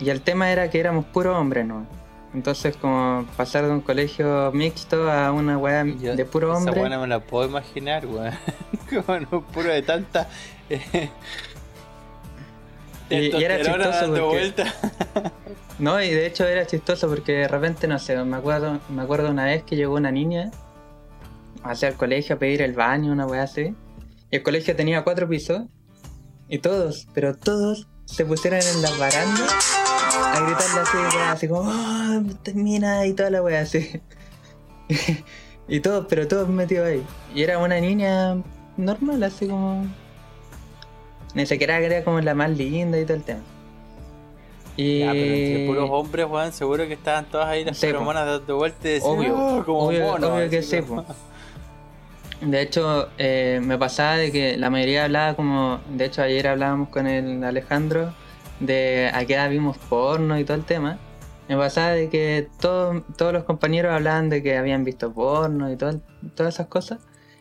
y 0.00 0.08
el 0.08 0.22
tema 0.22 0.50
era 0.50 0.70
que 0.70 0.80
éramos 0.80 1.04
puros 1.06 1.36
hombres, 1.36 1.66
¿no? 1.66 1.86
Entonces, 2.34 2.76
como 2.76 3.26
pasar 3.36 3.64
de 3.64 3.72
un 3.72 3.80
colegio 3.80 4.52
mixto 4.52 5.10
a 5.10 5.32
una 5.32 5.56
weá 5.56 5.84
de 5.84 6.24
puro 6.26 6.54
hombre. 6.54 6.72
Esa 6.72 6.80
weá 6.80 6.90
no 6.90 7.00
me 7.00 7.06
la 7.06 7.20
puedo 7.20 7.48
imaginar, 7.48 8.06
weón. 8.06 8.32
como 9.06 9.20
no, 9.20 9.46
puro 9.46 9.70
de 9.70 9.82
tanta. 9.82 10.28
Eh, 10.68 11.10
y, 13.10 13.42
era 13.42 13.56
chistoso 13.56 14.12
porque... 14.12 14.64
no, 15.78 16.02
y 16.02 16.10
de 16.10 16.26
hecho 16.26 16.44
era 16.44 16.66
chistoso 16.66 17.08
porque 17.08 17.32
de 17.32 17.48
repente, 17.48 17.88
no 17.88 17.98
sé, 17.98 18.22
me 18.22 18.36
acuerdo, 18.36 18.80
me 18.90 19.00
acuerdo 19.00 19.30
una 19.30 19.46
vez 19.46 19.62
que 19.62 19.76
llegó 19.76 19.94
una 19.94 20.10
niña 20.10 20.50
hacia 21.62 21.88
el 21.88 21.94
colegio 21.94 22.36
a 22.36 22.38
pedir 22.38 22.60
el 22.60 22.74
baño, 22.74 23.12
una 23.12 23.26
weá 23.26 23.44
así. 23.44 23.74
Y 24.30 24.36
el 24.36 24.42
colegio 24.42 24.76
tenía 24.76 25.04
cuatro 25.04 25.26
pisos. 25.26 25.62
Y 26.50 26.58
todos, 26.58 27.08
pero 27.14 27.34
todos 27.34 27.88
se 28.04 28.26
pusieron 28.26 28.60
en 28.60 28.82
las 28.82 28.98
barandas 28.98 29.87
a 30.18 30.40
gritarle 30.40 30.80
así, 30.80 31.18
así 31.26 31.48
como, 31.48 31.70
oh, 31.70 32.22
termina 32.42 33.06
y 33.06 33.12
toda 33.12 33.30
la 33.30 33.42
wea 33.42 33.60
así. 33.60 34.00
y 35.68 35.80
todos, 35.80 36.06
pero 36.08 36.26
todos 36.26 36.48
metidos 36.48 36.88
ahí. 36.88 37.02
Y 37.34 37.42
era 37.42 37.58
una 37.58 37.80
niña 37.80 38.36
normal, 38.76 39.22
así 39.22 39.46
como. 39.46 39.86
Ni 41.34 41.46
siquiera 41.46 41.78
era 41.78 42.04
como 42.04 42.20
la 42.20 42.34
más 42.34 42.50
linda 42.50 42.98
y 42.98 43.04
todo 43.04 43.16
el 43.16 43.22
tema. 43.22 43.40
Y... 44.76 45.00
Ya, 45.00 45.10
pero 45.10 45.34
entre 45.34 45.66
puros 45.66 45.90
hombres, 45.90 46.26
Juan, 46.26 46.52
seguro 46.52 46.86
que 46.86 46.94
estaban 46.94 47.24
todas 47.26 47.48
ahí 47.48 47.64
las 47.64 47.78
feromonas 47.78 48.26
dando 48.26 48.56
vueltas 48.56 48.84
y 48.86 49.00
obvio, 49.02 49.36
oh, 49.36 49.64
como 49.64 49.80
obvio, 49.80 50.12
obvio 50.14 50.48
que 50.48 50.62
sí, 50.62 50.78
De 52.40 52.62
hecho, 52.62 53.08
eh, 53.18 53.60
me 53.62 53.76
pasaba 53.76 54.16
de 54.16 54.30
que 54.30 54.56
la 54.56 54.70
mayoría 54.70 55.04
hablaba 55.04 55.34
como. 55.34 55.80
De 55.90 56.04
hecho, 56.04 56.22
ayer 56.22 56.46
hablábamos 56.46 56.88
con 56.90 57.06
el 57.06 57.42
Alejandro 57.42 58.14
de 58.60 59.10
a 59.12 59.24
qué 59.24 59.34
edad 59.34 59.50
vimos 59.50 59.78
porno 59.78 60.38
y 60.38 60.44
todo 60.44 60.56
el 60.56 60.64
tema. 60.64 60.98
Me 61.48 61.56
pasaba 61.56 61.92
de 61.92 62.10
que 62.10 62.48
todos 62.60 63.32
los 63.32 63.44
compañeros 63.44 63.92
hablaban 63.92 64.28
de 64.28 64.42
que 64.42 64.56
habían 64.56 64.84
visto 64.84 65.12
porno 65.12 65.72
y 65.72 65.76
todas 65.76 66.00
esas 66.36 66.66
cosas. 66.66 66.98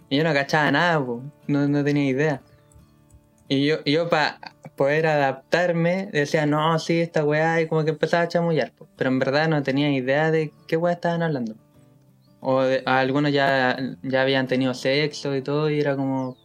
Y 0.09 0.17
yo 0.17 0.23
no 0.23 0.33
cachaba 0.33 0.71
nada, 0.71 0.99
no, 1.47 1.67
no, 1.67 1.83
tenía 1.83 2.05
idea. 2.05 2.41
Y 3.49 3.65
yo, 3.65 3.83
yo 3.83 4.09
para 4.09 4.39
poder 4.75 5.07
adaptarme 5.07 6.09
decía, 6.13 6.45
no, 6.45 6.79
sí, 6.79 7.01
esta 7.01 7.25
weá, 7.25 7.59
y 7.61 7.67
como 7.67 7.83
que 7.83 7.91
empezaba 7.91 8.23
a 8.23 8.27
chamullar. 8.27 8.71
Pero 8.95 9.09
en 9.09 9.19
verdad 9.19 9.49
no 9.49 9.63
tenía 9.63 9.91
idea 9.91 10.31
de 10.31 10.53
qué 10.67 10.77
weá 10.77 10.93
estaban 10.93 11.21
hablando. 11.23 11.55
O 12.39 12.61
algunos 12.85 13.33
ya, 13.33 13.77
ya 14.03 14.21
habían 14.21 14.47
tenido 14.47 14.73
sexo 14.73 15.35
y 15.35 15.41
todo, 15.41 15.69
y 15.69 15.79
era 15.79 15.95
como. 15.95 16.37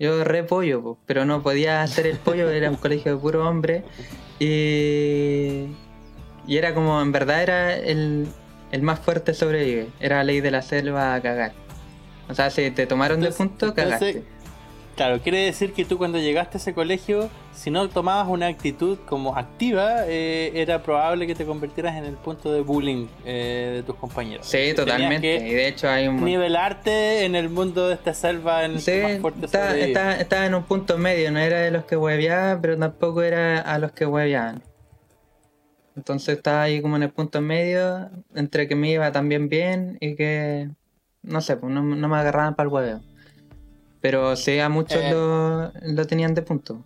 Yo 0.00 0.24
re 0.24 0.42
pollo, 0.44 0.96
pero 1.04 1.26
no 1.26 1.42
podía 1.42 1.82
hacer 1.82 2.06
el 2.06 2.16
pollo, 2.16 2.48
era 2.48 2.70
un 2.70 2.76
colegio 2.76 3.14
de 3.14 3.20
puro 3.20 3.46
hombre. 3.46 3.84
Y. 4.38 5.66
Y 6.46 6.56
era 6.56 6.74
como, 6.74 7.00
en 7.02 7.12
verdad, 7.12 7.42
era 7.42 7.76
el, 7.76 8.26
el 8.72 8.82
más 8.82 8.98
fuerte 8.98 9.34
sobrevive. 9.34 9.88
Era 10.00 10.16
la 10.16 10.24
ley 10.24 10.40
de 10.40 10.50
la 10.50 10.62
selva 10.62 11.14
a 11.14 11.20
cagar. 11.20 11.52
O 12.30 12.34
sea, 12.34 12.48
si 12.48 12.70
te 12.70 12.86
tomaron 12.86 13.20
de 13.20 13.30
punto, 13.30 13.74
cagaste. 13.74 14.24
Claro, 15.00 15.18
quiere 15.22 15.38
decir 15.46 15.72
que 15.72 15.86
tú 15.86 15.96
cuando 15.96 16.18
llegaste 16.18 16.58
a 16.58 16.60
ese 16.60 16.74
colegio, 16.74 17.30
si 17.54 17.70
no 17.70 17.88
tomabas 17.88 18.28
una 18.28 18.48
actitud 18.48 18.98
como 19.06 19.34
activa, 19.34 20.06
eh, 20.06 20.52
era 20.54 20.82
probable 20.82 21.26
que 21.26 21.34
te 21.34 21.46
convirtieras 21.46 21.96
en 21.96 22.04
el 22.04 22.16
punto 22.16 22.52
de 22.52 22.60
bullying 22.60 23.06
eh, 23.24 23.72
de 23.76 23.82
tus 23.82 23.96
compañeros. 23.96 24.44
Sí, 24.46 24.74
totalmente. 24.76 25.36
Y 25.36 25.54
de 25.54 25.68
hecho 25.68 25.88
hay 25.88 26.06
un... 26.06 26.22
Nivelarte 26.22 27.24
en 27.24 27.34
el 27.34 27.48
mundo 27.48 27.88
de 27.88 27.94
esta 27.94 28.12
selva 28.12 28.66
en 28.66 28.78
sí, 28.78 29.00
más 29.02 29.18
fuerte 29.20 29.46
estaba, 29.46 29.74
estaba, 30.18 30.44
en 30.44 30.54
un 30.54 30.64
punto 30.64 30.98
medio, 30.98 31.32
no 31.32 31.38
era 31.38 31.60
de 31.60 31.70
los 31.70 31.86
que 31.86 31.96
hueveaban, 31.96 32.60
pero 32.60 32.76
tampoco 32.76 33.22
era 33.22 33.58
a 33.58 33.78
los 33.78 33.92
que 33.92 34.04
hueveaban. 34.04 34.62
Entonces 35.96 36.36
estaba 36.36 36.64
ahí 36.64 36.82
como 36.82 36.96
en 36.96 37.04
el 37.04 37.10
punto 37.10 37.40
medio, 37.40 38.10
entre 38.34 38.68
que 38.68 38.74
me 38.74 38.90
iba 38.90 39.10
también 39.12 39.48
bien 39.48 39.96
y 39.98 40.14
que, 40.14 40.68
no 41.22 41.40
sé, 41.40 41.56
pues 41.56 41.72
no, 41.72 41.82
no 41.82 42.06
me 42.06 42.16
agarraban 42.18 42.54
para 42.54 42.68
el 42.68 42.74
hueveo. 42.74 43.09
Pero 44.00 44.34
sí, 44.36 44.58
a 44.58 44.68
muchos 44.68 45.00
eh. 45.02 45.12
lo, 45.12 46.06
tenían 46.06 46.34
de 46.34 46.42
punto. 46.42 46.82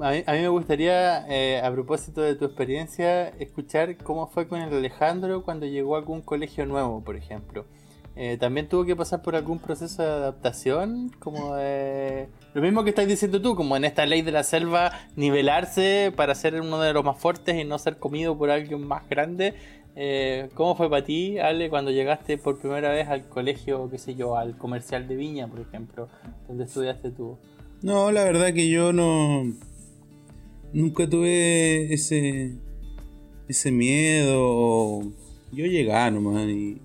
A 0.00 0.10
mí, 0.10 0.22
me 0.26 0.48
gustaría, 0.48 1.26
eh, 1.28 1.60
a 1.62 1.70
propósito 1.70 2.20
de 2.22 2.34
tu 2.34 2.44
experiencia, 2.44 3.28
escuchar 3.28 3.96
cómo 3.98 4.26
fue 4.26 4.48
con 4.48 4.60
el 4.60 4.72
Alejandro 4.72 5.42
cuando 5.42 5.66
llegó 5.66 5.96
a 5.96 5.98
algún 5.98 6.22
colegio 6.22 6.66
nuevo, 6.66 7.02
por 7.02 7.16
ejemplo. 7.16 7.66
Eh, 8.14 8.36
también 8.38 8.68
tuvo 8.68 8.84
que 8.84 8.94
pasar 8.94 9.22
por 9.22 9.36
algún 9.36 9.58
proceso 9.58 10.02
de 10.02 10.08
adaptación, 10.08 11.10
como 11.18 11.56
de... 11.56 12.28
Lo 12.52 12.60
mismo 12.60 12.84
que 12.84 12.90
estás 12.90 13.06
diciendo 13.06 13.40
tú, 13.40 13.54
como 13.56 13.74
en 13.76 13.84
esta 13.84 14.04
ley 14.04 14.20
de 14.20 14.32
la 14.32 14.44
selva, 14.44 14.92
nivelarse 15.16 16.12
para 16.14 16.34
ser 16.34 16.60
uno 16.60 16.78
de 16.80 16.92
los 16.92 17.04
más 17.04 17.18
fuertes 17.18 17.56
y 17.56 17.64
no 17.64 17.78
ser 17.78 17.96
comido 17.96 18.36
por 18.36 18.50
alguien 18.50 18.86
más 18.86 19.08
grande. 19.08 19.54
Eh, 19.94 20.48
¿Cómo 20.54 20.74
fue 20.74 20.88
para 20.88 21.04
ti, 21.04 21.38
Ale, 21.38 21.68
cuando 21.68 21.90
llegaste 21.90 22.38
por 22.38 22.58
primera 22.58 22.90
vez 22.90 23.08
al 23.08 23.28
colegio, 23.28 23.90
qué 23.90 23.98
sé 23.98 24.14
yo, 24.14 24.36
al 24.36 24.56
comercial 24.56 25.06
de 25.06 25.16
Viña, 25.16 25.48
por 25.48 25.60
ejemplo, 25.60 26.08
donde 26.48 26.64
estudiaste 26.64 27.10
tú? 27.10 27.36
No, 27.82 28.10
la 28.10 28.24
verdad 28.24 28.54
que 28.54 28.70
yo 28.70 28.92
no. 28.92 29.52
Nunca 30.72 31.08
tuve 31.08 31.92
ese. 31.92 32.52
ese 33.48 33.70
miedo. 33.70 35.02
Yo 35.52 35.66
llegaba 35.66 36.10
nomás 36.10 36.48
y, 36.48 36.80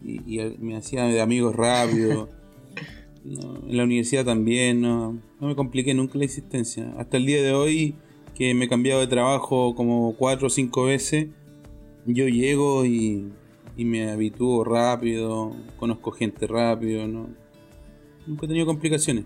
me 0.59 0.75
hacía 0.75 1.05
de 1.05 1.21
amigos 1.21 1.55
rápido. 1.55 2.27
en 3.25 3.77
la 3.77 3.83
universidad 3.83 4.25
también, 4.25 4.81
no, 4.81 5.13
no 5.39 5.47
me 5.47 5.55
compliqué 5.55 5.93
nunca 5.93 6.17
la 6.17 6.25
existencia. 6.25 6.93
Hasta 6.97 7.15
el 7.15 7.25
día 7.25 7.41
de 7.41 7.53
hoy, 7.53 7.95
que 8.35 8.53
me 8.53 8.65
he 8.65 8.67
cambiado 8.67 8.99
de 8.99 9.07
trabajo 9.07 9.75
como 9.75 10.13
cuatro 10.17 10.47
o 10.47 10.49
cinco 10.49 10.83
veces 10.83 11.27
yo 12.07 12.27
llego 12.27 12.85
y, 12.85 13.31
me 13.77 14.09
habitúo 14.09 14.63
rápido, 14.63 15.53
conozco 15.77 16.11
gente 16.11 16.47
rápido, 16.47 17.07
no 17.07 17.29
nunca 18.25 18.45
he 18.45 18.47
tenido 18.47 18.65
complicaciones. 18.65 19.25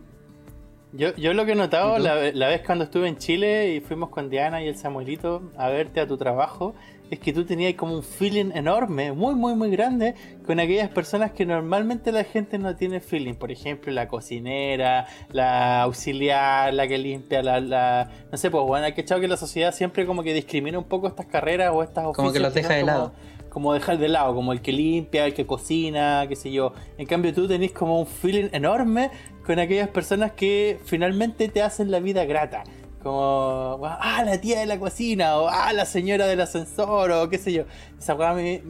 Yo, 0.94 1.16
yo 1.16 1.34
lo 1.34 1.46
que 1.46 1.54
he 1.54 1.56
notado 1.56 1.98
la, 2.00 2.48
vez 2.48 2.62
cuando 2.66 2.84
estuve 2.84 3.08
en 3.08 3.18
Chile 3.18 3.76
y 3.76 3.80
fuimos 3.80 4.10
con 4.10 4.30
Diana 4.30 4.62
y 4.62 4.68
el 4.68 4.76
Samuelito 4.76 5.52
a 5.58 5.70
verte 5.70 6.02
a 6.02 6.08
tu 6.08 6.18
trabajo, 6.18 6.76
es 7.12 7.20
que 7.20 7.34
tú 7.34 7.44
tenías 7.44 7.76
como 7.76 7.94
un 7.94 8.04
feeling 8.04 8.52
enorme, 8.56 9.12
muy, 9.12 9.36
muy, 9.36 9.54
muy 9.54 9.70
grande, 9.70 10.16
con 10.46 10.62
aquellas 10.62 10.90
personas 10.90 11.32
que 11.34 11.46
normalmente 11.46 12.14
la 12.14 12.24
gente 12.24 12.58
no 12.58 12.74
tiene 12.78 13.02
feeling. 13.02 13.34
Por 13.34 13.52
ejemplo, 13.52 13.92
la 13.92 14.08
cocinera, 14.08 15.06
la 15.30 15.82
auxiliar, 15.82 16.74
la 16.74 16.88
que 16.88 16.98
limpia, 16.98 17.44
la. 17.44 18.10
no 18.32 18.38
sé, 18.38 18.50
pues 18.50 18.64
bueno, 18.66 18.86
hay 18.86 18.94
que 18.94 19.02
echar 19.02 19.20
que 19.20 19.28
la 19.28 19.36
sociedad 19.36 19.74
siempre 19.74 20.06
como 20.06 20.24
que 20.24 20.34
discrimina 20.34 20.80
un 20.80 20.86
poco 20.86 21.10
estas 21.10 21.26
carreras 21.26 21.72
o 21.74 21.84
estas 21.84 22.16
Como 22.16 22.32
que 22.32 22.40
los 22.40 22.54
deja 22.54 22.76
de 22.76 22.84
lado. 22.84 23.12
Como 23.50 23.74
dejar 23.74 23.98
de 23.98 24.08
lado, 24.08 24.34
como 24.34 24.54
el 24.54 24.62
que 24.62 24.72
limpia, 24.72 25.26
el 25.26 25.34
que 25.34 25.46
cocina, 25.46 26.26
qué 26.30 26.38
sé 26.38 26.54
yo. 26.54 26.72
En 26.98 27.06
cambio, 27.06 27.34
tú 27.34 27.50
tenés 27.50 27.74
como 27.74 28.00
un 28.00 28.08
feeling 28.08 28.48
enorme 28.54 29.12
con 29.46 29.60
aquellas 29.60 29.90
personas 29.90 30.32
que 30.32 30.80
finalmente 30.86 31.50
te 31.50 31.62
hacen 31.62 31.92
la 31.92 32.00
vida 32.00 32.24
grata. 32.24 32.64
Como, 33.04 33.80
ah, 33.84 34.24
la 34.24 34.40
tía 34.40 34.60
de 34.60 34.66
la 34.66 34.78
cocina, 34.78 35.38
o 35.38 35.48
ah, 35.48 35.74
la 35.74 35.86
señora 35.86 36.28
del 36.28 36.42
ascensor, 36.42 37.12
o 37.12 37.30
qué 37.30 37.38
sé 37.38 37.52
yo. 37.52 37.64
Esa 37.98 38.14
weá 38.14 38.34
me. 38.34 38.62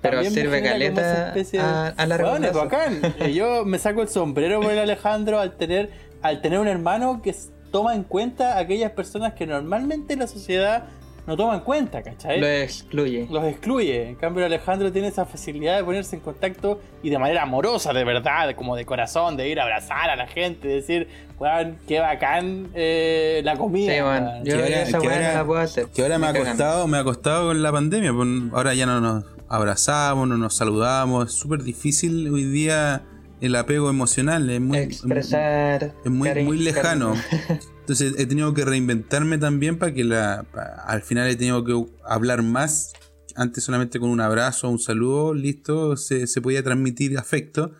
Pero 0.00 0.24
sirve 0.24 0.62
caleta 0.62 1.34
a, 1.58 1.88
a 1.88 2.06
bueno, 2.18 2.52
bacán. 2.52 3.00
Yo 3.32 3.64
me 3.64 3.78
saco 3.78 4.02
el 4.02 4.08
sombrero 4.08 4.60
por 4.60 4.72
el 4.72 4.78
Alejandro 4.78 5.38
al 5.38 5.56
tener, 5.56 5.90
al 6.22 6.40
tener 6.40 6.58
un 6.58 6.68
hermano 6.68 7.20
que 7.22 7.34
toma 7.70 7.94
en 7.94 8.04
cuenta 8.04 8.54
a 8.54 8.60
aquellas 8.60 8.92
personas 8.92 9.34
que 9.34 9.46
normalmente 9.46 10.16
la 10.16 10.28
sociedad 10.28 10.84
no 11.26 11.36
toma 11.36 11.54
en 11.54 11.60
cuenta, 11.60 12.02
¿cachai? 12.02 12.38
Los 12.38 12.50
excluye. 12.50 13.26
Los 13.30 13.44
excluye. 13.44 14.10
En 14.10 14.14
cambio, 14.16 14.44
Alejandro 14.44 14.92
tiene 14.92 15.08
esa 15.08 15.24
facilidad 15.24 15.76
de 15.76 15.84
ponerse 15.84 16.16
en 16.16 16.22
contacto 16.22 16.80
y 17.02 17.08
de 17.08 17.18
manera 17.18 17.42
amorosa, 17.42 17.92
de 17.94 18.04
verdad, 18.04 18.54
como 18.54 18.76
de 18.76 18.84
corazón, 18.84 19.36
de 19.36 19.48
ir 19.48 19.58
a 19.58 19.62
abrazar 19.62 20.10
a 20.10 20.16
la 20.16 20.26
gente, 20.26 20.68
decir, 20.68 21.08
weón, 21.38 21.78
qué 21.88 22.00
bacán 22.00 22.68
eh, 22.74 23.40
la 23.42 23.56
comida. 23.56 23.94
Sí, 23.94 24.00
bueno, 24.02 24.44
yo 24.44 24.56
esa 24.56 24.98
ahora, 24.98 25.34
la 25.34 25.44
puedo 25.46 25.60
hacer. 25.60 25.86
Que 25.86 26.02
ahora 26.02 26.18
me, 26.18 26.26
ha 26.26 26.34
costado, 26.34 26.86
me 26.86 26.98
ha 26.98 27.04
costado 27.04 27.48
con 27.48 27.62
la 27.62 27.72
pandemia. 27.72 28.12
Pues, 28.12 28.28
ahora 28.52 28.74
ya 28.74 28.84
no 28.84 29.00
nos 29.00 29.24
abrazamos, 29.48 30.28
no 30.28 30.36
nos 30.36 30.54
saludamos. 30.54 31.28
Es 31.28 31.34
súper 31.34 31.62
difícil 31.62 32.28
hoy 32.28 32.44
día 32.44 33.02
el 33.40 33.56
apego 33.56 33.88
emocional. 33.88 34.50
Es 34.50 34.60
muy, 34.60 34.78
Expresar. 34.78 35.94
Es 36.04 36.10
muy, 36.10 36.34
muy 36.44 36.58
lejano. 36.58 37.14
Entonces 37.84 38.14
he 38.16 38.24
tenido 38.24 38.54
que 38.54 38.64
reinventarme 38.64 39.36
también 39.36 39.76
para 39.76 39.92
que 39.92 40.04
la, 40.04 40.46
al 40.86 41.02
final 41.02 41.28
he 41.28 41.36
tenido 41.36 41.62
que 41.64 41.84
hablar 42.02 42.42
más. 42.42 42.94
Antes 43.36 43.62
solamente 43.62 44.00
con 44.00 44.08
un 44.08 44.22
abrazo, 44.22 44.70
un 44.70 44.78
saludo, 44.78 45.34
listo, 45.34 45.94
se, 45.98 46.26
podía 46.40 46.62
transmitir 46.62 47.18
afecto. 47.18 47.72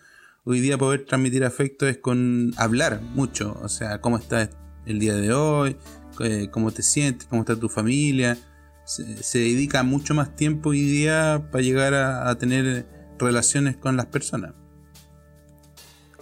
Hoy 0.45 0.61
día 0.61 0.77
poder 0.77 1.07
transmitir 1.07 1.43
afecto 1.43 1.89
es 1.89 1.97
con 1.97 2.53
hablar 2.59 3.01
mucho. 3.01 3.59
O 3.63 3.71
sea, 3.71 4.03
cómo 4.03 4.19
estás 4.19 4.51
el 4.85 4.99
día 4.99 5.15
de 5.15 5.33
hoy, 5.33 5.79
eh, 6.21 6.49
cómo 6.51 6.71
te 6.71 6.83
sientes, 6.83 7.27
cómo 7.27 7.41
está 7.41 7.57
tu 7.57 7.71
familia. 7.71 8.37
Se, 8.85 9.39
dedica 9.39 9.85
mucho 9.85 10.13
más 10.13 10.37
tiempo 10.37 10.69
hoy 10.69 10.83
día 10.83 11.49
para 11.51 11.63
llegar 11.63 11.95
a 11.95 12.37
tener 12.37 12.87
relaciones 13.19 13.79
con 13.79 13.97
las 13.97 14.05
personas. 14.05 14.53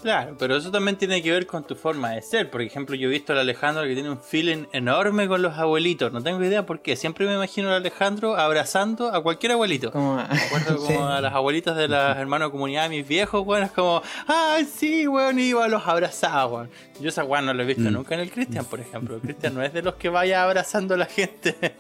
Claro, 0.03 0.35
pero 0.37 0.57
eso 0.57 0.73
también 0.73 0.97
tiene 0.97 1.23
que 1.23 1.31
ver 1.31 1.47
con 1.47 1.65
tu 1.65 1.77
forma 1.77 2.11
de 2.11 2.23
ser. 2.23 2.51
Por 2.51 2.61
ejemplo, 2.61 2.97
yo 2.97 3.07
he 3.07 3.11
visto 3.11 3.33
al 3.33 3.39
Alejandro 3.39 3.85
que 3.85 3.95
tiene 3.95 4.11
un 4.11 4.19
feeling 4.19 4.65
enorme 4.73 5.29
con 5.29 5.43
los 5.43 5.57
abuelitos. 5.57 6.12
No 6.12 6.20
tengo 6.20 6.43
idea 6.43 6.66
por 6.66 6.83
qué. 6.83 6.97
Siempre 6.97 7.24
me 7.24 7.35
imagino 7.35 7.69
al 7.69 7.77
Alejandro 7.77 8.35
abrazando 8.37 9.15
a 9.15 9.23
cualquier 9.23 9.53
abuelito. 9.53 9.93
Como, 9.93 10.16
me 10.16 10.23
acuerdo 10.23 10.77
como 10.79 11.07
a 11.09 11.20
las 11.20 11.33
abuelitas 11.33 11.77
de 11.77 11.87
las 11.87 12.16
hermanas 12.19 12.51
comunidad 12.51 12.91
de 12.91 12.97
mis 12.97 13.07
viejos, 13.07 13.47
weón. 13.47 13.62
Es 13.62 13.70
como, 13.70 14.03
¡ay, 14.27 14.65
sí, 14.65 15.07
weón! 15.07 15.39
Y 15.39 15.51
iba 15.51 15.65
a 15.65 15.69
los 15.69 15.87
abrazaba, 15.87 16.47
weón. 16.47 16.70
Yo 17.01 17.09
esa 17.09 17.23
weón 17.23 17.47
no 17.47 17.55
lo 17.55 17.62
he 17.62 17.66
visto 17.66 17.89
mm. 17.89 17.93
nunca 17.93 18.16
en 18.16 18.23
el 18.23 18.33
Cristian, 18.33 18.65
por 18.65 18.81
ejemplo. 18.81 19.15
El 19.15 19.20
Cristian 19.20 19.55
no 19.55 19.62
es 19.62 19.73
de 19.73 19.83
los 19.83 19.95
que 19.95 20.09
vaya 20.09 20.43
abrazando 20.43 20.95
a 20.95 20.97
la 20.97 21.07
gente. 21.07 21.77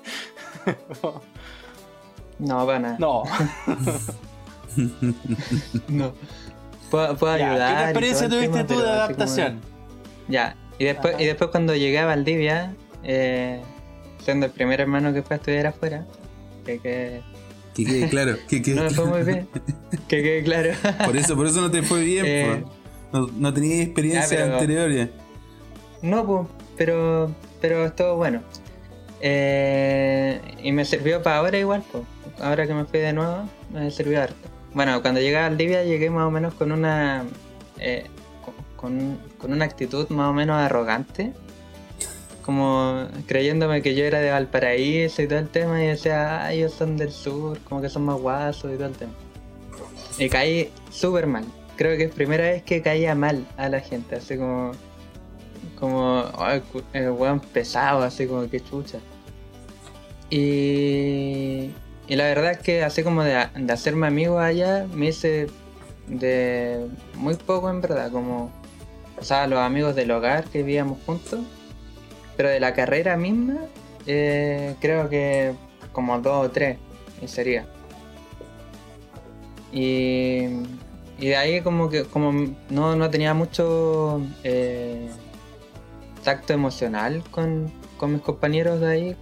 no, 2.38 2.66
para 2.66 2.78
nada. 2.78 2.96
No. 3.00 3.24
no 5.88 6.14
puedo, 6.92 7.30
ayudar. 7.30 7.76
¿Qué 7.76 7.82
experiencia 7.84 8.28
tuviste 8.28 8.64
tú 8.64 8.78
de 8.78 8.90
adaptación? 8.90 9.60
Ya, 10.28 10.56
y 10.78 10.84
después, 10.84 11.16
y 11.18 11.24
después 11.24 11.50
cuando 11.50 11.74
llegué 11.74 11.98
a 11.98 12.06
Valdivia, 12.06 12.74
eh, 13.02 13.60
siendo 14.24 14.46
el 14.46 14.52
primer 14.52 14.80
hermano 14.80 15.12
que 15.12 15.22
fue 15.22 15.34
a 15.34 15.38
estudiar 15.38 15.66
afuera, 15.66 16.06
que, 16.64 16.78
que 16.78 17.22
que 17.74 17.84
quede 17.84 18.08
claro. 18.08 18.36
Que 18.48 18.60
no 18.74 18.82
me 18.82 18.90
fue 18.90 19.06
muy 19.06 19.22
bien. 19.22 19.48
Que 20.08 20.22
quede 20.22 20.42
claro. 20.42 20.72
por 21.04 21.16
eso, 21.16 21.36
por 21.36 21.46
eso 21.46 21.60
no 21.60 21.70
te 21.70 21.82
fue 21.82 22.02
bien. 22.02 22.24
Eh, 22.26 22.64
no, 23.12 23.26
no 23.26 23.52
tenías 23.52 23.86
experiencia 23.86 24.44
anterior 24.44 25.10
No, 26.02 26.26
pues, 26.26 26.48
pero, 26.76 27.34
pero 27.60 27.86
estuvo 27.86 28.16
bueno. 28.16 28.42
Eh, 29.20 30.40
y 30.62 30.72
me 30.72 30.84
sirvió 30.84 31.22
para 31.22 31.38
ahora 31.38 31.58
igual, 31.58 31.82
pues. 31.90 32.04
Ahora 32.40 32.66
que 32.66 32.74
me 32.74 32.84
fui 32.84 33.00
de 33.00 33.12
nuevo, 33.12 33.48
me 33.72 33.90
sirvió 33.90 34.22
harto. 34.22 34.48
Bueno, 34.74 35.02
cuando 35.02 35.20
llegué 35.20 35.38
a 35.38 35.42
Valdivia 35.48 35.84
llegué 35.84 36.10
más 36.10 36.26
o 36.26 36.30
menos 36.30 36.54
con 36.54 36.72
una 36.72 37.24
eh, 37.78 38.06
con, 38.76 39.18
una 39.42 39.64
actitud 39.64 40.08
más 40.08 40.30
o 40.30 40.32
menos 40.32 40.56
arrogante. 40.56 41.32
Como 42.44 43.06
creyéndome 43.28 43.82
que 43.82 43.94
yo 43.94 44.04
era 44.04 44.18
de 44.18 44.32
Valparaíso 44.32 45.22
y 45.22 45.28
todo 45.28 45.38
el 45.38 45.48
tema 45.48 45.82
y 45.82 45.86
decía, 45.86 46.44
ah, 46.44 46.52
ellos 46.52 46.72
son 46.72 46.96
del 46.96 47.12
sur, 47.12 47.60
como 47.60 47.80
que 47.80 47.88
son 47.88 48.04
más 48.04 48.18
guasos 48.18 48.72
y 48.72 48.74
todo 48.74 48.86
el 48.86 48.94
tema. 48.94 49.12
Y 50.18 50.28
caí 50.28 50.72
súper 50.90 51.28
mal. 51.28 51.44
Creo 51.76 51.96
que 51.96 52.04
es 52.04 52.10
primera 52.12 52.44
vez 52.44 52.64
que 52.64 52.82
caía 52.82 53.14
mal 53.14 53.46
a 53.56 53.68
la 53.68 53.80
gente, 53.80 54.16
así 54.16 54.36
como 54.36 54.72
como 55.78 56.24
el 56.92 57.10
weón 57.10 57.40
pesado, 57.40 58.02
así 58.02 58.26
como 58.26 58.48
que 58.48 58.60
chucha. 58.60 58.98
Y, 60.30 61.70
y 62.08 62.16
la 62.16 62.24
verdad 62.24 62.52
es 62.52 62.58
que 62.58 62.82
así 62.82 63.02
como 63.02 63.22
de, 63.22 63.36
hacerme 63.36 64.06
amigo 64.06 64.38
allá, 64.38 64.86
me 64.92 65.06
hice 65.08 65.48
de 66.08 66.88
muy 67.14 67.36
poco 67.36 67.70
en 67.70 67.80
verdad, 67.80 68.10
como, 68.10 68.50
o 69.18 69.24
sea, 69.24 69.46
los 69.46 69.60
amigos 69.60 69.94
del 69.94 70.10
hogar 70.10 70.44
que 70.44 70.58
vivíamos 70.58 70.98
juntos, 71.06 71.40
pero 72.36 72.48
de 72.48 72.60
la 72.60 72.74
carrera 72.74 73.16
misma, 73.16 73.56
eh, 74.06 74.74
creo 74.80 75.08
que 75.08 75.54
como 75.92 76.18
dos 76.20 76.46
o 76.46 76.50
tres, 76.50 76.78
y 77.22 77.28
sería. 77.28 77.66
Y, 79.72 80.48
y 81.18 81.28
de 81.28 81.36
ahí 81.36 81.60
como 81.60 81.88
que 81.88 82.04
como 82.04 82.32
no, 82.68 82.96
no 82.96 83.10
tenía 83.10 83.32
mucho 83.32 84.20
eh, 84.44 85.08
tacto 86.24 86.52
emocional 86.52 87.22
con, 87.30 87.72
con, 87.96 88.12
mis 88.12 88.22
compañeros 88.22 88.80
de 88.80 88.88
ahí, 88.88 89.16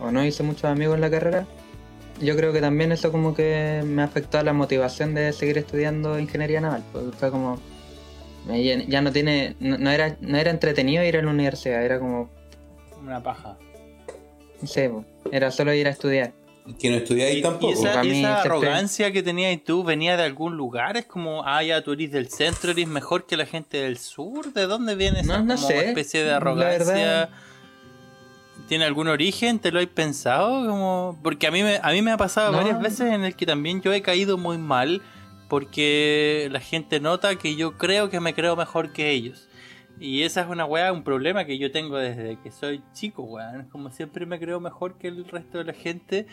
o 0.00 0.10
no 0.10 0.24
hice 0.24 0.42
muchos 0.42 0.64
amigos 0.64 0.96
en 0.96 1.00
la 1.00 1.10
carrera, 1.10 1.46
yo 2.20 2.36
creo 2.36 2.52
que 2.52 2.60
también 2.60 2.92
eso 2.92 3.10
como 3.10 3.34
que 3.34 3.82
me 3.84 4.02
afectó 4.02 4.38
a 4.38 4.42
la 4.42 4.52
motivación 4.52 5.14
de 5.14 5.32
seguir 5.32 5.58
estudiando 5.58 6.18
ingeniería 6.18 6.60
naval. 6.60 6.84
Porque 6.92 7.16
fue 7.16 7.30
como. 7.30 7.60
Ya 8.48 9.00
no 9.00 9.12
tiene. 9.12 9.56
No, 9.60 9.90
era, 9.90 10.16
no 10.20 10.38
era 10.38 10.50
entretenido 10.50 11.04
ir 11.04 11.16
a 11.16 11.22
la 11.22 11.30
universidad, 11.30 11.84
era 11.84 11.98
como. 11.98 12.30
Una 13.02 13.22
paja. 13.22 13.56
Sí, 14.64 14.82
era 15.32 15.50
solo 15.50 15.72
ir 15.72 15.86
a 15.86 15.90
estudiar. 15.90 16.32
Que 16.78 16.90
no 16.90 16.96
estudiáis 16.96 17.42
tampoco. 17.42 17.72
¿Y 18.02 18.10
esa, 18.20 18.42
arrogancia 18.42 19.10
que 19.10 19.22
tenías 19.22 19.58
tú 19.64 19.82
venía 19.82 20.16
de 20.16 20.24
algún 20.24 20.56
lugar? 20.56 20.96
¿Es 20.98 21.06
como, 21.06 21.42
ah, 21.46 21.62
ya 21.62 21.82
tú 21.82 21.92
eres 21.92 22.12
del 22.12 22.28
centro, 22.28 22.70
eres 22.72 22.86
mejor 22.86 23.26
que 23.26 23.36
la 23.36 23.46
gente 23.46 23.78
del 23.78 23.98
sur? 23.98 24.52
¿De 24.52 24.66
dónde 24.66 24.94
viene 24.94 25.20
esa 25.20 25.74
especie 25.74 26.22
de 26.22 26.32
arrogancia? 26.32 27.30
Tiene 28.70 28.84
algún 28.84 29.08
origen? 29.08 29.58
¿Te 29.58 29.72
lo 29.72 29.80
has 29.80 29.86
pensado? 29.86 30.64
Como... 30.64 31.18
Porque 31.24 31.48
a 31.48 31.50
mí, 31.50 31.60
me, 31.60 31.80
a 31.82 31.90
mí 31.90 32.02
me 32.02 32.12
ha 32.12 32.16
pasado 32.16 32.52
varias 32.52 32.80
veces 32.80 33.12
en 33.12 33.24
el 33.24 33.34
que 33.34 33.44
también 33.44 33.82
yo 33.82 33.92
he 33.92 34.00
caído 34.00 34.38
muy 34.38 34.58
mal 34.58 35.02
porque 35.48 36.48
la 36.52 36.60
gente 36.60 37.00
nota 37.00 37.34
que 37.34 37.56
yo 37.56 37.76
creo 37.76 38.10
que 38.10 38.20
me 38.20 38.32
creo 38.32 38.54
mejor 38.54 38.92
que 38.92 39.10
ellos. 39.10 39.48
Y 39.98 40.22
esa 40.22 40.42
es 40.42 40.46
una 40.46 40.66
weá, 40.66 40.92
un 40.92 41.02
problema 41.02 41.46
que 41.46 41.58
yo 41.58 41.72
tengo 41.72 41.98
desde 41.98 42.38
que 42.44 42.52
soy 42.52 42.80
chico, 42.92 43.24
weón. 43.24 43.64
Como 43.70 43.90
siempre 43.90 44.24
me 44.24 44.38
creo 44.38 44.60
mejor 44.60 44.98
que 44.98 45.08
el 45.08 45.24
resto 45.24 45.58
de 45.58 45.64
la 45.64 45.72
gente 45.72 46.28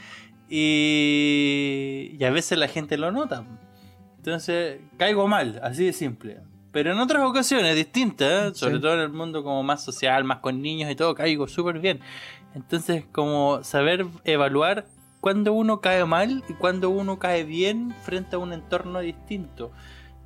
y, 0.48 2.16
y 2.20 2.24
a 2.24 2.30
veces 2.30 2.60
la 2.60 2.68
gente 2.68 3.00
lo 3.00 3.12
nota. 3.12 3.48
Entonces 4.18 4.80
caigo 4.98 5.28
mal, 5.28 5.60
así 5.64 5.86
de 5.86 5.94
simple. 5.94 6.38
Pero 6.78 6.92
en 6.92 7.00
otras 7.00 7.24
ocasiones 7.24 7.76
distintas, 7.76 8.52
¿eh? 8.52 8.52
sobre 8.54 8.78
todo 8.78 8.94
en 8.94 9.00
el 9.00 9.10
mundo 9.10 9.44
como 9.44 9.64
más 9.64 9.84
social, 9.84 10.24
más 10.26 10.42
con 10.42 10.62
niños 10.62 10.92
y 10.92 10.96
todo, 10.96 11.16
caigo 11.16 11.48
súper 11.48 11.80
bien. 11.80 12.02
Entonces, 12.54 13.04
como 13.12 13.64
saber 13.64 14.06
evaluar 14.26 14.86
cuando 15.20 15.54
uno 15.54 15.82
cae 15.82 16.06
mal 16.06 16.44
y 16.48 16.54
cuando 16.54 16.92
uno 16.92 17.18
cae 17.18 17.46
bien 17.46 17.96
frente 18.04 18.36
a 18.36 18.38
un 18.38 18.54
entorno 18.54 19.00
distinto. 19.00 19.72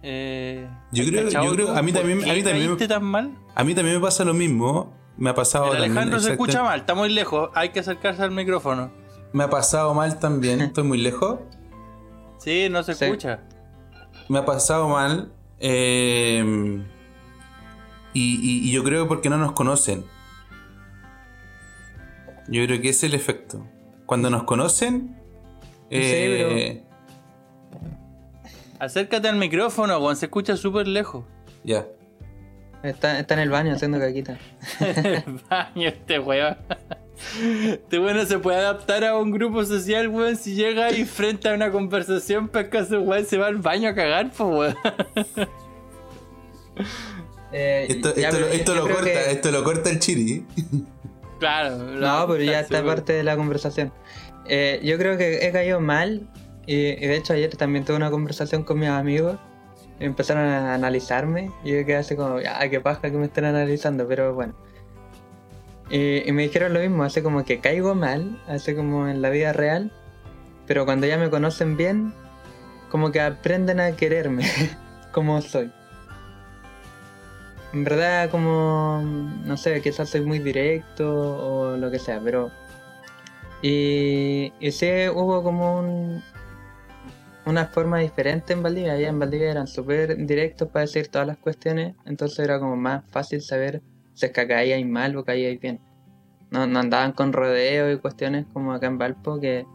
Eh, 0.04 0.68
yo 0.92 1.06
creo, 1.06 1.30
yo 1.30 1.54
creo 1.54 1.70
a 1.70 1.82
mí 1.82 1.94
también, 1.94 2.30
a 2.30 2.34
mí 2.34 2.44
también, 2.44 2.78
tan 2.86 3.06
mal? 3.06 3.32
A 3.56 3.64
mí 3.64 3.74
también 3.74 3.96
me 3.96 4.02
pasa 4.02 4.26
lo 4.26 4.34
mismo. 4.34 4.94
Me 5.16 5.30
ha 5.30 5.34
pasado 5.34 5.72
Alejandro 5.72 6.20
se 6.20 6.32
escucha 6.32 6.64
mal, 6.64 6.82
está 6.82 6.96
muy 6.96 7.14
lejos, 7.14 7.50
hay 7.56 7.70
que 7.70 7.80
acercarse 7.80 8.24
al 8.24 8.32
micrófono. 8.32 8.92
Me 9.32 9.46
ha 9.46 9.50
pasado 9.50 9.94
mal 9.94 10.20
también, 10.20 10.60
estoy 10.60 10.84
muy 10.84 10.98
lejos. 10.98 11.40
Sí, 12.40 12.68
no 12.70 12.84
se 12.84 12.92
escucha. 12.92 13.40
Me 14.28 14.40
ha 14.40 14.46
pasado 14.46 14.90
mal 14.90 15.32
eh, 15.62 16.84
y, 18.14 18.72
yo 18.72 18.84
creo 18.84 19.08
porque 19.08 19.30
no 19.30 19.38
nos 19.38 19.54
conocen. 19.54 20.06
Yo 22.48 22.66
creo 22.66 22.82
que 22.82 22.90
ese 22.90 23.06
es 23.06 23.14
el 23.14 23.20
efecto. 23.20 23.66
Cuando 24.06 24.30
nos 24.30 24.44
conocen. 24.44 25.16
Eh, 25.90 26.84
Acércate 28.80 29.28
al 29.28 29.38
micrófono, 29.38 30.00
Juan, 30.00 30.16
se 30.16 30.26
escucha 30.26 30.58
súper 30.58 30.88
lejos. 30.88 31.24
Ya. 31.64 31.86
Está, 32.82 33.20
está, 33.20 33.36
en 33.36 33.42
el 33.42 33.50
baño 33.52 33.74
haciendo 33.74 34.00
caquita. 34.00 34.40
el 34.80 35.40
baño, 35.48 35.90
este 35.90 36.18
weón. 36.18 36.58
Este 37.42 38.00
bueno 38.00 38.26
se 38.26 38.40
puede 38.40 38.58
adaptar 38.58 39.04
a 39.04 39.18
un 39.18 39.32
grupo 39.32 39.64
social, 39.66 40.08
weón. 40.10 40.36
Si 40.36 40.56
llega 40.56 40.92
y 40.92 41.06
frente 41.06 41.50
a 41.50 41.54
una 41.54 41.72
conversación, 41.72 42.48
pesca 42.48 42.80
ese 42.80 42.98
weón 42.98 43.26
se 43.26 43.38
va 43.38 43.48
al 43.48 43.58
baño 43.58 43.90
a 43.90 43.96
cagar, 43.96 44.32
pues 44.32 44.50
weón. 44.50 44.76
Eh, 47.54 47.88
esto, 47.90 48.16
esto, 48.16 48.76
lo, 48.76 48.88
corta, 48.88 49.10
esto 49.10 49.52
lo 49.52 49.64
corta 49.64 49.90
el 49.90 50.00
chiri. 50.00 50.46
Claro. 51.40 51.78
No, 51.78 52.26
pero 52.28 52.44
ya 52.44 52.62
está 52.62 52.84
parte 52.84 53.14
de 53.14 53.24
la 53.24 53.36
conversación. 53.36 53.92
Eh, 54.46 54.80
yo 54.84 54.98
creo 54.98 55.18
que 55.18 55.46
he 55.46 55.52
caído 55.52 55.82
mal. 55.82 56.30
Y, 56.66 56.76
de 56.76 57.16
hecho 57.16 57.34
ayer 57.34 57.56
también 57.58 57.84
tuve 57.84 57.98
una 57.98 58.12
conversación 58.12 58.64
con 58.64 58.80
mis 58.80 58.90
amigos. 58.90 59.38
empezaron 60.00 60.46
a 60.46 60.74
analizarme. 60.76 61.52
Y 61.64 61.72
yo 61.72 61.86
quedé 61.86 61.98
así 61.98 62.16
como, 62.16 62.38
ah, 62.48 62.70
qué 62.70 62.80
paja 62.80 63.02
que 63.02 63.18
me 63.18 63.26
estén 63.26 63.46
analizando. 63.46 64.08
Pero 64.08 64.34
bueno. 64.34 64.56
Y, 65.92 66.32
me 66.32 66.44
dijeron 66.44 66.74
lo 66.74 66.80
mismo, 66.80 67.04
hace 67.04 67.22
como 67.22 67.44
que 67.44 67.60
caigo 67.60 67.96
mal, 67.96 68.42
hace 68.48 68.76
como 68.76 69.10
en 69.10 69.22
la 69.22 69.30
vida 69.30 69.52
real, 69.52 69.92
pero 70.66 70.86
cuando 70.86 71.06
ya 71.06 71.18
me 71.18 71.30
conocen 71.30 71.76
bien, 71.76 72.14
como 72.90 73.12
que 73.12 73.20
aprenden 73.20 73.82
a 73.82 73.92
quererme 73.92 74.50
como 75.12 75.42
soy. 75.42 75.70
En 77.74 77.84
verdad 77.84 78.30
como, 78.30 79.02
no 79.46 79.58
sé, 79.58 79.82
quizás 79.82 80.10
soy 80.10 80.22
muy 80.22 80.40
directo 80.40 81.10
o 81.10 81.78
lo 81.78 81.92
que 81.92 82.00
sea, 82.00 82.22
pero... 82.24 82.52
Y, 83.62 84.54
y 84.60 84.72
sí 84.72 84.90
hubo 85.14 85.44
como 85.44 85.80
un, 85.80 86.24
una 87.46 87.66
forma 87.66 88.00
diferente 88.00 88.54
en 88.54 88.64
Valdivia. 88.64 88.94
Allá 88.94 89.10
en 89.10 89.20
Valdivia 89.20 89.52
eran 89.52 89.68
súper 89.68 90.26
directos 90.26 90.70
para 90.70 90.86
decir 90.86 91.10
todas 91.10 91.28
las 91.28 91.38
cuestiones, 91.38 91.96
entonces 92.06 92.40
era 92.40 92.60
como 92.60 92.76
más 92.76 93.04
fácil 93.10 93.42
saber 93.42 93.82
si 94.14 94.26
es 94.26 94.32
que 94.32 94.48
caíais 94.48 94.86
mal 94.86 95.16
o 95.16 95.24
caíais 95.24 95.60
bien. 95.60 95.80
No, 96.50 96.68
no 96.68 96.80
andaban 96.80 97.14
con 97.14 97.32
rodeo 97.32 97.92
y 97.92 97.98
cuestiones 97.98 98.46
como 98.52 98.74
acá 98.74 98.88
en 98.88 98.98
Valpo, 98.98 99.40
que, 99.40 99.66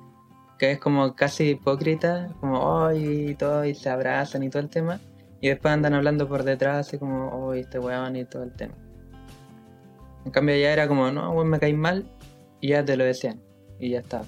que 0.58 0.72
es 0.72 0.78
como 0.78 1.14
casi 1.14 1.50
hipócrita, 1.50 2.28
como 2.40 2.60
hoy 2.60 3.30
y 3.30 3.34
todo, 3.34 3.64
y 3.64 3.74
se 3.74 3.88
abrazan 3.88 4.42
y 4.42 4.50
todo 4.50 4.62
el 4.62 4.68
tema. 4.68 5.00
Y 5.40 5.48
después 5.48 5.72
andan 5.72 5.94
hablando 5.94 6.28
por 6.28 6.42
detrás, 6.42 6.86
así 6.86 6.98
como, 6.98 7.28
hoy 7.30 7.60
este 7.60 7.78
weón 7.78 8.16
y 8.16 8.24
todo 8.24 8.42
el 8.42 8.52
tema. 8.52 8.74
En 10.24 10.32
cambio, 10.32 10.56
ya 10.56 10.72
era 10.72 10.88
como, 10.88 11.10
no, 11.10 11.30
weón, 11.32 11.48
me 11.48 11.58
caí 11.58 11.72
mal, 11.72 12.10
y 12.60 12.68
ya 12.68 12.84
te 12.84 12.96
lo 12.96 13.04
decían, 13.04 13.40
y 13.78 13.90
ya 13.90 14.00
está. 14.00 14.22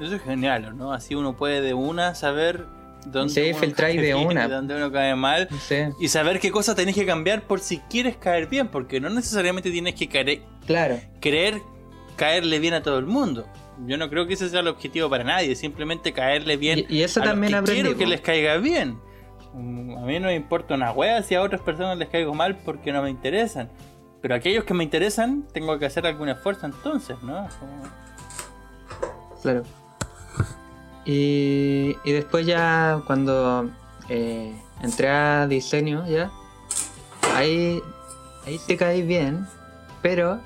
Eso 0.00 0.14
es 0.14 0.22
genial, 0.22 0.76
¿no? 0.76 0.92
Así 0.92 1.14
uno 1.14 1.36
puede 1.36 1.60
de 1.60 1.74
una 1.74 2.14
saber 2.14 2.64
cae 3.74 4.00
de 4.00 4.14
una. 4.14 4.48
donde 4.48 4.76
uno 4.76 4.92
cae 4.92 5.14
mal. 5.14 5.48
Sí, 5.66 5.76
Y 6.00 6.08
saber 6.08 6.40
qué 6.40 6.50
cosas 6.50 6.76
tenés 6.76 6.94
que 6.94 7.06
cambiar 7.06 7.42
por 7.42 7.60
si 7.60 7.78
quieres 7.78 8.16
caer 8.16 8.46
bien, 8.46 8.68
porque 8.68 9.00
no 9.00 9.10
necesariamente 9.10 9.70
tienes 9.70 9.94
que 9.94 10.08
caer, 10.08 10.42
claro. 10.66 11.00
querer 11.20 11.60
caerle 12.16 12.58
bien 12.58 12.74
a 12.74 12.82
todo 12.82 12.98
el 12.98 13.06
mundo. 13.06 13.46
Yo 13.86 13.96
no 13.96 14.10
creo 14.10 14.26
que 14.26 14.34
ese 14.34 14.50
sea 14.50 14.60
el 14.60 14.68
objetivo 14.68 15.08
para 15.08 15.24
nadie, 15.24 15.56
simplemente 15.56 16.12
caerle 16.12 16.58
bien 16.58 16.84
Y, 16.88 16.96
y 16.98 17.02
eso 17.02 17.20
a 17.22 17.24
los 17.24 17.32
también 17.32 17.52
que 17.52 17.58
aprendí. 17.58 17.80
quiero 17.82 17.96
que 17.98 18.06
les 18.06 18.20
caiga 18.20 18.56
bien. 18.58 18.98
A 19.54 19.56
mí 19.56 20.20
no 20.20 20.26
me 20.26 20.34
importa 20.34 20.74
una 20.74 20.92
wea 20.92 21.22
si 21.22 21.34
a 21.34 21.42
otras 21.42 21.60
personas 21.62 21.96
les 21.98 22.08
caigo 22.08 22.34
mal 22.34 22.58
porque 22.58 22.92
no 22.92 23.02
me 23.02 23.10
interesan. 23.10 23.70
Pero 24.20 24.34
aquellos 24.34 24.64
que 24.64 24.74
me 24.74 24.84
interesan, 24.84 25.48
tengo 25.52 25.78
que 25.78 25.86
hacer 25.86 26.06
algún 26.06 26.28
esfuerzo 26.28 26.66
entonces, 26.66 27.16
¿no? 27.22 27.48
Claro. 29.42 29.62
Y, 31.04 31.96
y 32.04 32.12
después 32.12 32.46
ya 32.46 33.02
cuando 33.06 33.70
eh, 34.08 34.54
entré 34.82 35.08
a 35.08 35.46
diseño 35.46 36.06
ya, 36.06 36.30
ahí, 37.34 37.80
ahí 38.46 38.58
sí 38.58 38.76
caí 38.76 39.02
bien, 39.02 39.46
pero 40.02 40.40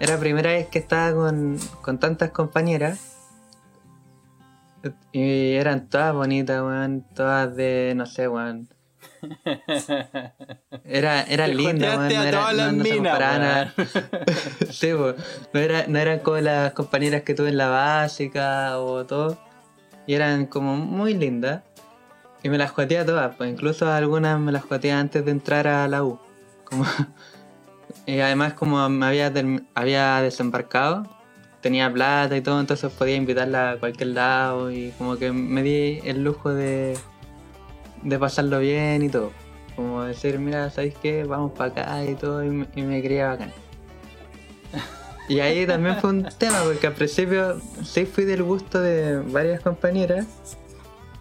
era 0.00 0.14
la 0.14 0.20
primera 0.20 0.50
vez 0.50 0.68
que 0.68 0.78
estaba 0.78 1.14
con, 1.14 1.58
con 1.80 1.98
tantas 1.98 2.30
compañeras. 2.30 3.10
Y 5.12 5.54
eran 5.54 5.88
todas 5.88 6.12
bonitas, 6.12 6.60
weón, 6.60 7.06
todas 7.14 7.56
de, 7.56 7.94
no 7.96 8.04
sé, 8.04 8.28
weón. 8.28 8.68
Era, 10.84 11.22
era 11.22 11.46
Te 11.46 11.54
linda, 11.54 11.96
weón, 11.96 12.12
no, 12.12 12.22
era, 12.22 12.72
no, 12.72 12.84
se 14.70 14.94
weón. 14.94 15.16
Era, 15.54 15.86
no 15.86 15.98
eran 15.98 16.18
como 16.18 16.36
las 16.38 16.72
compañeras 16.74 17.22
que 17.22 17.32
tuve 17.32 17.48
en 17.48 17.56
la 17.56 17.68
básica 17.68 18.78
o 18.78 19.06
todo. 19.06 19.38
Y 20.06 20.14
eran 20.14 20.46
como 20.46 20.76
muy 20.76 21.14
lindas. 21.14 21.62
Y 22.42 22.50
me 22.50 22.58
las 22.58 22.72
joteé 22.72 22.98
a 22.98 23.06
todas, 23.06 23.34
pues 23.36 23.50
incluso 23.50 23.90
algunas 23.90 24.38
me 24.38 24.52
las 24.52 24.64
joteé 24.64 24.92
antes 24.92 25.24
de 25.24 25.30
entrar 25.30 25.66
a 25.66 25.88
la 25.88 26.04
U. 26.04 26.18
Como... 26.64 26.84
y 28.06 28.18
además 28.20 28.52
como 28.52 28.86
me 28.90 29.06
había, 29.06 29.32
había 29.74 30.20
desembarcado, 30.20 31.04
tenía 31.62 31.90
plata 31.90 32.36
y 32.36 32.42
todo, 32.42 32.60
entonces 32.60 32.92
podía 32.92 33.16
invitarla 33.16 33.70
a 33.72 33.76
cualquier 33.78 34.10
lado 34.10 34.70
y 34.70 34.90
como 34.98 35.16
que 35.16 35.32
me 35.32 35.62
di 35.62 36.00
el 36.04 36.22
lujo 36.22 36.52
de, 36.52 36.98
de 38.02 38.18
pasarlo 38.18 38.58
bien 38.60 39.02
y 39.02 39.08
todo. 39.08 39.32
Como 39.74 40.02
decir, 40.02 40.38
mira, 40.38 40.68
¿sabéis 40.70 40.94
qué? 41.02 41.24
Vamos 41.24 41.52
para 41.52 41.70
acá 41.70 42.04
y 42.04 42.14
todo, 42.14 42.44
y 42.44 42.50
me, 42.50 42.66
y 42.76 42.82
me 42.82 43.02
creía 43.02 43.28
bacán. 43.28 43.52
Y 45.28 45.40
ahí 45.40 45.66
también 45.66 45.96
fue 45.96 46.10
un 46.10 46.28
tema, 46.38 46.62
porque 46.64 46.86
al 46.86 46.92
principio 46.92 47.60
sí 47.82 48.04
fui 48.04 48.24
del 48.24 48.42
gusto 48.42 48.80
de 48.80 49.18
varias 49.18 49.62
compañeras, 49.62 50.26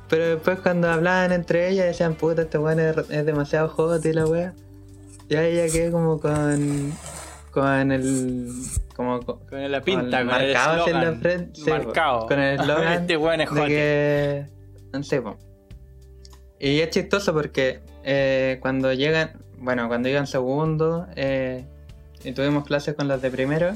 pero 0.10 0.26
después 0.28 0.60
cuando 0.60 0.90
hablaban 0.90 1.32
entre 1.32 1.70
ellas 1.70 1.86
decían, 1.86 2.16
puta, 2.16 2.44
este 2.44 2.58
weón 2.58 2.80
es, 2.80 2.98
es 3.10 3.26
demasiado 3.26 3.70
hot 3.70 4.06
y 4.06 4.14
la 4.14 4.26
wea. 4.26 4.54
Y 5.30 5.36
ahí 5.36 5.56
ya 5.56 5.68
quedé 5.72 5.92
como 5.92 6.20
con. 6.20 6.94
con 7.52 7.92
el. 7.92 8.50
como 8.96 9.22
con, 9.22 9.40
Con 9.48 9.72
la 9.72 9.82
pinta, 9.82 10.20
con 10.20 10.28
con, 10.28 10.42
el 10.42 10.54
marcado 10.54 10.88
en 10.88 10.94
la 11.02 11.14
frente, 11.14 11.60
sí, 11.60 11.70
marcado. 11.70 12.28
con 12.28 12.40
el 12.40 12.60
eslogan 12.60 12.94
este 12.94 13.18
weón 13.18 13.42
es 13.42 13.50
de 13.52 13.60
hot. 13.60 13.68
que. 13.68 14.46
No 14.92 15.04
sé, 15.04 15.22
po. 15.22 15.38
Y 16.60 16.80
es 16.80 16.90
chistoso 16.92 17.34
porque 17.34 17.82
eh, 18.04 18.60
cuando 18.62 18.94
llegan, 18.94 19.32
bueno, 19.58 19.88
cuando 19.88 20.10
iban 20.10 20.28
segundo 20.28 21.08
eh, 21.16 21.66
y 22.24 22.32
tuvimos 22.34 22.66
clases 22.66 22.94
con 22.96 23.08
las 23.08 23.22
de 23.22 23.32
primero, 23.32 23.74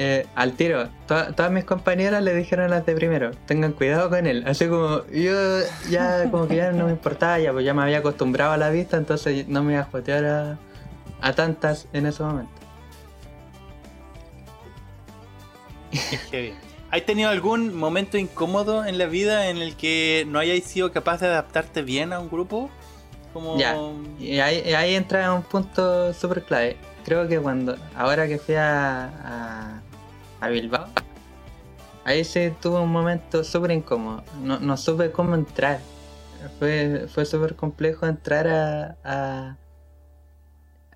eh, 0.00 0.26
al 0.36 0.52
tiro, 0.52 0.88
to- 1.08 1.34
todas 1.34 1.50
mis 1.50 1.64
compañeras 1.64 2.22
le 2.22 2.32
dijeron 2.32 2.70
las 2.70 2.86
de 2.86 2.94
primero, 2.94 3.32
tengan 3.46 3.72
cuidado 3.72 4.08
con 4.08 4.28
él. 4.28 4.44
Así 4.46 4.68
como 4.68 5.04
yo 5.08 5.34
ya 5.90 6.30
como 6.30 6.46
que 6.46 6.54
ya 6.54 6.70
no 6.70 6.86
me 6.86 6.92
importaba, 6.92 7.40
ya 7.40 7.52
pues 7.52 7.64
ya 7.64 7.74
me 7.74 7.82
había 7.82 7.98
acostumbrado 7.98 8.52
a 8.52 8.56
la 8.56 8.70
vista, 8.70 8.96
entonces 8.96 9.48
no 9.48 9.64
me 9.64 9.72
iba 9.72 9.82
a 9.82 9.86
jotear 9.86 10.24
a, 10.24 10.58
a 11.20 11.32
tantas 11.32 11.88
en 11.92 12.06
ese 12.06 12.22
momento. 12.22 12.52
Qué 16.30 16.40
bien. 16.40 16.54
¿Has 16.92 17.02
tenido 17.02 17.28
algún 17.28 17.76
momento 17.76 18.16
incómodo 18.18 18.84
en 18.84 18.98
la 18.98 19.06
vida 19.06 19.48
en 19.48 19.58
el 19.58 19.74
que 19.74 20.24
no 20.28 20.38
hayáis 20.38 20.64
sido 20.64 20.92
capaz 20.92 21.20
de 21.20 21.26
adaptarte 21.26 21.82
bien 21.82 22.12
a 22.12 22.20
un 22.20 22.30
grupo? 22.30 22.70
Como... 23.32 23.58
Ya. 23.58 23.76
Y 24.18 24.38
ahí, 24.38 24.62
y 24.64 24.74
ahí 24.74 24.94
entra 24.94 25.34
un 25.34 25.42
punto 25.42 26.14
súper 26.14 26.44
clave. 26.44 26.76
Creo 27.04 27.26
que 27.26 27.38
cuando, 27.38 27.76
ahora 27.96 28.26
que 28.26 28.38
fui 28.38 28.54
a, 28.54 29.04
a, 29.04 29.77
a 30.40 30.48
Bilbao, 30.48 30.86
ahí 32.04 32.24
sí 32.24 32.52
tuve 32.60 32.80
un 32.80 32.90
momento 32.90 33.44
súper 33.44 33.72
incómodo. 33.72 34.22
No, 34.42 34.58
no 34.60 34.76
supe 34.76 35.10
cómo 35.10 35.34
entrar. 35.34 35.80
Fue, 36.58 37.06
fue 37.08 37.24
súper 37.24 37.56
complejo 37.56 38.06
entrar 38.06 38.46
a, 38.46 38.96
a, 39.02 39.56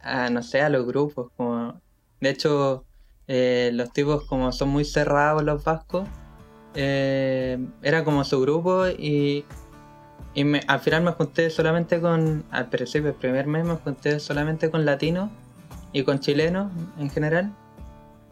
a, 0.01 0.31
no 0.31 0.43
sé, 0.43 0.60
a 0.60 0.69
los 0.69 0.86
grupos. 0.86 1.31
Como, 1.36 1.81
de 2.20 2.31
hecho, 2.31 2.85
eh, 3.27 3.70
los 3.74 3.93
tipos 3.93 4.24
como 4.24 4.52
son 4.52 4.69
muy 4.69 4.85
cerrados 4.85 5.43
los 5.43 5.64
vascos, 5.64 6.09
eh, 6.74 7.59
era 7.82 8.05
como 8.05 8.24
su 8.24 8.40
grupo 8.40 8.86
y, 8.86 9.44
y 10.35 10.56
al 10.66 10.81
final 10.81 11.02
me 11.02 11.12
junté 11.12 11.51
solamente 11.51 12.01
con, 12.01 12.44
al 12.51 12.69
principio, 12.69 13.10
el 13.10 13.16
primer 13.16 13.47
mes 13.47 13.64
me 13.64 13.74
junté 13.74 14.20
solamente 14.20 14.70
con 14.70 14.85
latinos 14.85 15.31
y 15.93 16.05
con 16.05 16.20
chilenos 16.20 16.73
en 16.98 17.10
general, 17.10 17.52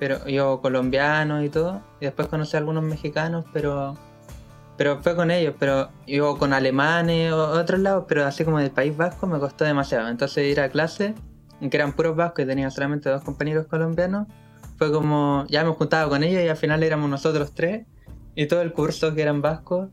pero 0.01 0.27
yo 0.27 0.61
colombianos 0.61 1.45
y 1.45 1.51
todo, 1.51 1.83
y 2.01 2.07
después 2.07 2.27
conocí 2.27 2.57
a 2.57 2.59
algunos 2.59 2.83
mexicanos, 2.83 3.45
pero 3.53 3.97
pero 4.81 5.03
fue 5.03 5.15
con 5.15 5.31
ellos, 5.31 5.55
pero 5.59 5.91
yo 6.07 6.39
con 6.39 6.55
alemanes 6.55 7.33
o 7.33 7.51
otros 7.51 7.81
lados, 7.81 8.07
pero 8.09 8.25
así 8.25 8.47
como 8.47 8.61
del 8.61 8.71
País 8.71 8.97
Vasco 8.97 9.27
me 9.27 9.39
costó 9.39 9.67
demasiado. 9.67 10.09
Entonces 10.09 10.51
ir 10.51 10.59
a 10.59 10.71
clase, 10.71 11.15
que 11.61 11.77
eran 11.77 11.93
puros 11.93 12.17
vascos 12.17 12.45
y 12.45 12.49
tenía 12.49 12.71
solamente 12.71 13.11
dos 13.11 13.23
compañeros 13.23 13.67
colombianos, 13.67 14.27
fue 14.79 14.91
como, 14.91 15.45
ya 15.51 15.65
me 15.65 15.73
juntaba 15.73 16.09
con 16.09 16.23
ellos 16.23 16.43
y 16.43 16.49
al 16.49 16.57
final 16.57 16.83
éramos 16.83 17.11
nosotros 17.11 17.53
tres, 17.55 17.85
y 18.35 18.47
todo 18.47 18.63
el 18.63 18.73
curso 18.73 19.15
que 19.15 19.21
eran 19.21 19.43
vascos. 19.43 19.91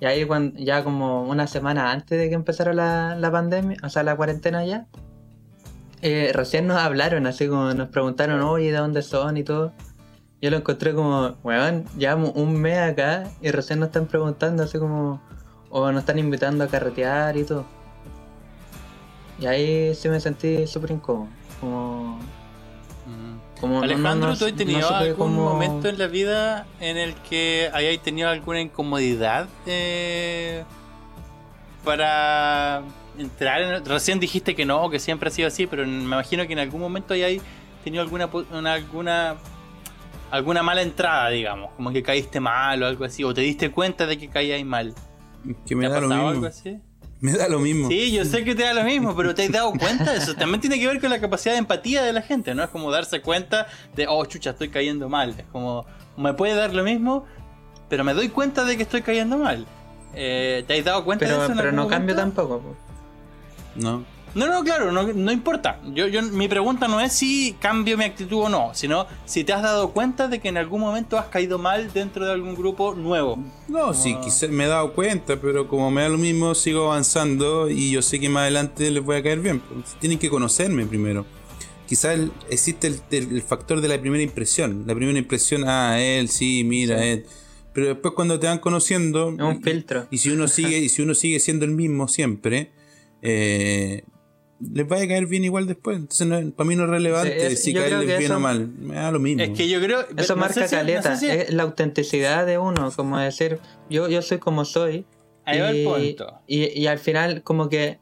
Y 0.00 0.06
ahí 0.06 0.24
cuando, 0.24 0.58
ya 0.58 0.82
como 0.82 1.22
una 1.22 1.46
semana 1.46 1.92
antes 1.92 2.18
de 2.18 2.28
que 2.28 2.34
empezara 2.34 2.72
la, 2.72 3.14
la 3.14 3.30
pandemia, 3.30 3.76
o 3.84 3.88
sea, 3.90 4.02
la 4.02 4.16
cuarentena 4.16 4.64
ya, 4.64 4.88
eh, 6.02 6.30
recién 6.34 6.66
nos 6.66 6.78
hablaron, 6.78 7.26
así 7.26 7.46
como 7.48 7.72
nos 7.74 7.88
preguntaron, 7.88 8.40
oye, 8.42 8.72
¿de 8.72 8.78
dónde 8.78 9.02
son? 9.02 9.36
y 9.36 9.42
todo. 9.44 9.72
Yo 10.42 10.50
lo 10.50 10.56
encontré 10.56 10.94
como, 10.94 11.36
weón, 11.44 11.84
llevamos 11.98 12.32
un 12.34 12.54
mes 12.60 12.78
acá 12.78 13.24
y 13.42 13.50
recién 13.50 13.78
nos 13.80 13.88
están 13.88 14.06
preguntando, 14.06 14.62
así 14.62 14.78
como, 14.78 15.20
o 15.68 15.92
nos 15.92 16.00
están 16.00 16.18
invitando 16.18 16.64
a 16.64 16.66
carretear 16.68 17.36
y 17.36 17.44
todo. 17.44 17.66
Y 19.38 19.46
ahí 19.46 19.94
sí 19.94 20.08
me 20.08 20.18
sentí 20.20 20.66
súper 20.66 20.92
incómodo. 20.92 21.28
Como, 21.60 22.18
Mm. 23.06 23.60
como 23.60 23.82
Alejandro, 23.82 24.28
no- 24.28 24.32
no- 24.32 24.38
¿tú 24.38 24.46
has 24.46 24.54
tenido 24.54 24.90
no 24.90 24.96
algún 24.96 25.34
momento 25.36 25.88
en 25.88 25.98
la 25.98 26.06
vida 26.06 26.66
en 26.80 26.96
el 26.96 27.14
que 27.28 27.70
hayáis 27.74 28.00
tenido 28.02 28.28
alguna 28.30 28.60
incomodidad 28.62 29.46
eh, 29.66 30.64
para 31.84 32.82
entrar 33.18 33.60
en... 33.62 33.84
Recién 33.84 34.20
dijiste 34.20 34.54
que 34.54 34.64
no, 34.64 34.88
que 34.90 34.98
siempre 34.98 35.28
ha 35.28 35.32
sido 35.32 35.48
así, 35.48 35.66
pero 35.66 35.86
me 35.86 36.02
imagino 36.02 36.46
que 36.46 36.52
en 36.52 36.58
algún 36.60 36.80
momento 36.80 37.14
hayáis 37.14 37.42
tenido 37.84 38.02
alguna, 38.02 38.28
una- 38.52 38.72
alguna 38.74 39.36
alguna 40.30 40.62
mala 40.62 40.82
entrada, 40.82 41.28
digamos, 41.30 41.72
como 41.72 41.90
que 41.92 42.02
caíste 42.04 42.38
mal 42.38 42.80
o 42.82 42.86
algo 42.86 43.04
así, 43.04 43.24
o 43.24 43.34
te 43.34 43.40
diste 43.40 43.70
cuenta 43.72 44.06
de 44.06 44.16
que 44.16 44.28
caíais 44.28 44.64
mal. 44.64 44.94
Que 45.66 45.74
me 45.74 45.82
¿Te 45.82 45.86
ha 45.86 45.90
da 45.94 46.00
lo 46.00 46.14
algo 46.14 46.30
mismo. 46.30 46.46
así? 46.46 46.78
Me 47.20 47.32
da 47.32 47.48
lo 47.48 47.58
mismo. 47.58 47.88
Sí, 47.88 48.12
yo 48.12 48.24
sé 48.24 48.44
que 48.44 48.54
te 48.54 48.62
da 48.62 48.72
lo 48.72 48.84
mismo, 48.84 49.16
pero 49.16 49.34
te 49.34 49.42
has 49.44 49.50
dado 49.50 49.72
cuenta 49.78 50.12
de 50.12 50.18
eso. 50.18 50.34
También 50.36 50.60
tiene 50.60 50.78
que 50.78 50.86
ver 50.86 51.00
con 51.00 51.10
la 51.10 51.20
capacidad 51.20 51.54
de 51.54 51.58
empatía 51.58 52.02
de 52.04 52.12
la 52.12 52.22
gente, 52.22 52.54
¿no? 52.54 52.62
Es 52.62 52.70
como 52.70 52.90
darse 52.92 53.20
cuenta 53.20 53.66
de, 53.96 54.06
oh, 54.08 54.24
chucha, 54.24 54.50
estoy 54.50 54.68
cayendo 54.68 55.08
mal. 55.08 55.34
Es 55.36 55.44
como, 55.50 55.84
me 56.16 56.32
puede 56.34 56.54
dar 56.54 56.72
lo 56.74 56.84
mismo, 56.84 57.24
pero 57.88 58.04
me 58.04 58.14
doy 58.14 58.28
cuenta 58.28 58.64
de 58.64 58.76
que 58.76 58.84
estoy 58.84 59.02
cayendo 59.02 59.36
mal. 59.36 59.66
Eh, 60.14 60.64
¿Te 60.66 60.78
has 60.78 60.84
dado 60.84 61.04
cuenta 61.04 61.24
de 61.24 61.30
Pero, 61.32 61.42
eso? 61.42 61.52
en 61.52 61.58
pero 61.58 61.68
algún 61.70 61.82
no 61.84 61.88
cambio 61.88 62.14
momento? 62.14 62.40
tampoco. 62.42 62.60
po. 62.68 62.76
No. 63.76 64.04
No, 64.32 64.46
no, 64.46 64.62
claro, 64.62 64.92
no, 64.92 65.02
no 65.12 65.32
importa. 65.32 65.80
Yo, 65.92 66.06
yo, 66.06 66.22
mi 66.22 66.46
pregunta 66.46 66.86
no 66.86 67.00
es 67.00 67.12
si 67.12 67.56
cambio 67.60 67.98
mi 67.98 68.04
actitud 68.04 68.42
o 68.42 68.48
no, 68.48 68.70
sino 68.74 69.04
si 69.24 69.42
te 69.42 69.52
has 69.52 69.60
dado 69.60 69.90
cuenta 69.90 70.28
de 70.28 70.38
que 70.38 70.48
en 70.48 70.56
algún 70.56 70.80
momento 70.82 71.18
has 71.18 71.26
caído 71.26 71.58
mal 71.58 71.92
dentro 71.92 72.24
de 72.24 72.30
algún 72.32 72.54
grupo 72.54 72.94
nuevo. 72.94 73.42
No, 73.66 73.92
sí, 73.92 74.14
Ah. 74.16 74.20
quizás 74.22 74.48
me 74.50 74.66
he 74.66 74.68
dado 74.68 74.92
cuenta, 74.92 75.40
pero 75.40 75.66
como 75.66 75.90
me 75.90 76.02
da 76.02 76.08
lo 76.10 76.16
mismo, 76.18 76.54
sigo 76.54 76.92
avanzando 76.92 77.68
y 77.68 77.90
yo 77.90 78.02
sé 78.02 78.20
que 78.20 78.28
más 78.28 78.42
adelante 78.42 78.88
les 78.92 79.02
voy 79.02 79.16
a 79.16 79.22
caer 79.24 79.40
bien. 79.40 79.58
pues, 79.58 79.96
Tienen 79.98 80.16
que 80.20 80.30
conocerme 80.30 80.86
primero. 80.86 81.26
Quizás 81.88 82.20
existe 82.48 82.86
el, 82.86 83.00
el- 83.10 83.32
el 83.34 83.42
factor 83.42 83.80
de 83.80 83.88
la 83.88 84.00
primera 84.00 84.22
impresión. 84.22 84.84
La 84.86 84.94
primera 84.94 85.18
impresión, 85.18 85.64
ah, 85.66 86.00
él, 86.00 86.28
sí, 86.28 86.62
mira, 86.64 86.98
Sí. 87.00 87.04
él. 87.08 87.26
Pero 87.72 87.88
después 87.88 88.14
cuando 88.14 88.38
te 88.38 88.46
van 88.46 88.58
conociendo, 88.60 89.30
Es 89.30 89.40
un 89.40 89.60
filtro. 89.60 90.06
y 90.08 90.18
si 90.18 90.30
uno 90.30 90.46
sigue, 90.46 90.78
y 90.78 90.88
si 90.88 91.02
uno 91.02 91.14
sigue 91.14 91.40
siendo 91.40 91.64
el 91.64 91.72
mismo 91.72 92.06
siempre, 92.06 92.70
eh, 93.22 94.02
les 94.60 94.86
va 94.90 94.96
a 94.96 95.06
caer 95.08 95.26
bien 95.26 95.44
igual 95.44 95.66
después. 95.66 95.96
Entonces 95.98 96.26
no- 96.26 96.50
para 96.52 96.68
mí 96.68 96.76
no 96.76 96.84
es 96.84 96.90
relevante 96.90 97.32
Sí, 97.40 97.46
es- 97.54 97.62
si 97.62 97.72
caerles 97.74 98.06
bien 98.06 98.22
eso- 98.22 98.36
o 98.36 98.40
mal. 98.40 98.68
Me 98.68 98.94
da 98.96 99.10
lo 99.10 99.18
mismo. 99.18 99.42
Es 99.42 99.50
que 99.50 99.68
yo 99.68 99.80
creo. 99.80 100.04
Eso 100.16 100.34
no 100.34 100.40
marca 100.40 100.54
si- 100.54 100.60
no 100.60 100.68
sé 100.68 100.76
caleta, 100.76 101.16
si- 101.16 101.30
es 101.30 101.52
la 101.52 101.62
autenticidad 101.62 102.44
de 102.46 102.58
uno, 102.58 102.90
como 102.94 103.18
decir, 103.18 103.58
yo, 103.88 104.08
yo 104.08 104.20
soy 104.22 104.38
como 104.38 104.64
soy, 104.64 105.04
Ahí 105.46 105.58
va 105.60 105.70
el 105.70 105.84
punto. 105.84 106.40
Y, 106.46 106.78
y 106.78 106.86
al 106.86 106.98
final, 106.98 107.42
como 107.42 107.68
que 107.70 107.98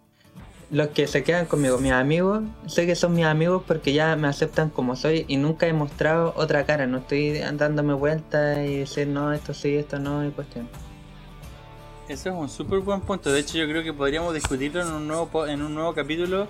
los 0.71 0.89
que 0.89 1.07
se 1.07 1.23
quedan 1.23 1.47
conmigo, 1.47 1.79
mis 1.79 1.93
amigos, 1.93 2.43
sé 2.67 2.85
que 2.85 2.95
son 2.95 3.15
mis 3.15 3.25
amigos 3.25 3.63
porque 3.67 3.93
ya 3.95 4.17
me 4.17 4.29
aceptan 4.29 4.69
como 4.69 4.97
soy 4.97 5.25
y 5.29 5.37
nunca 5.39 5.67
he 5.67 5.73
mostrado 5.73 6.35
otra 6.37 6.67
cara. 6.67 6.87
No 6.87 6.99
estoy 6.99 7.39
dándome 7.39 7.95
vueltas 7.95 8.59
y 8.69 8.79
decir, 8.79 9.07
no, 9.07 9.33
esto 9.33 9.55
sí, 9.55 9.77
esto 9.77 9.99
no, 9.99 10.27
y 10.27 10.31
cuestión. 10.31 10.69
Eso 12.09 12.31
es 12.31 12.35
un 12.35 12.49
súper 12.49 12.81
buen 12.81 13.03
punto. 13.03 13.31
De 13.31 13.41
hecho, 13.41 13.59
yo 13.59 13.69
creo 13.69 13.83
que 13.83 13.93
podríamos 13.93 14.33
discutirlo 14.33 14.81
en 14.81 14.89
un 14.89 15.07
nuevo, 15.07 15.47
en 15.47 15.61
un 15.61 15.75
nuevo 15.75 15.93
capítulo. 15.95 16.49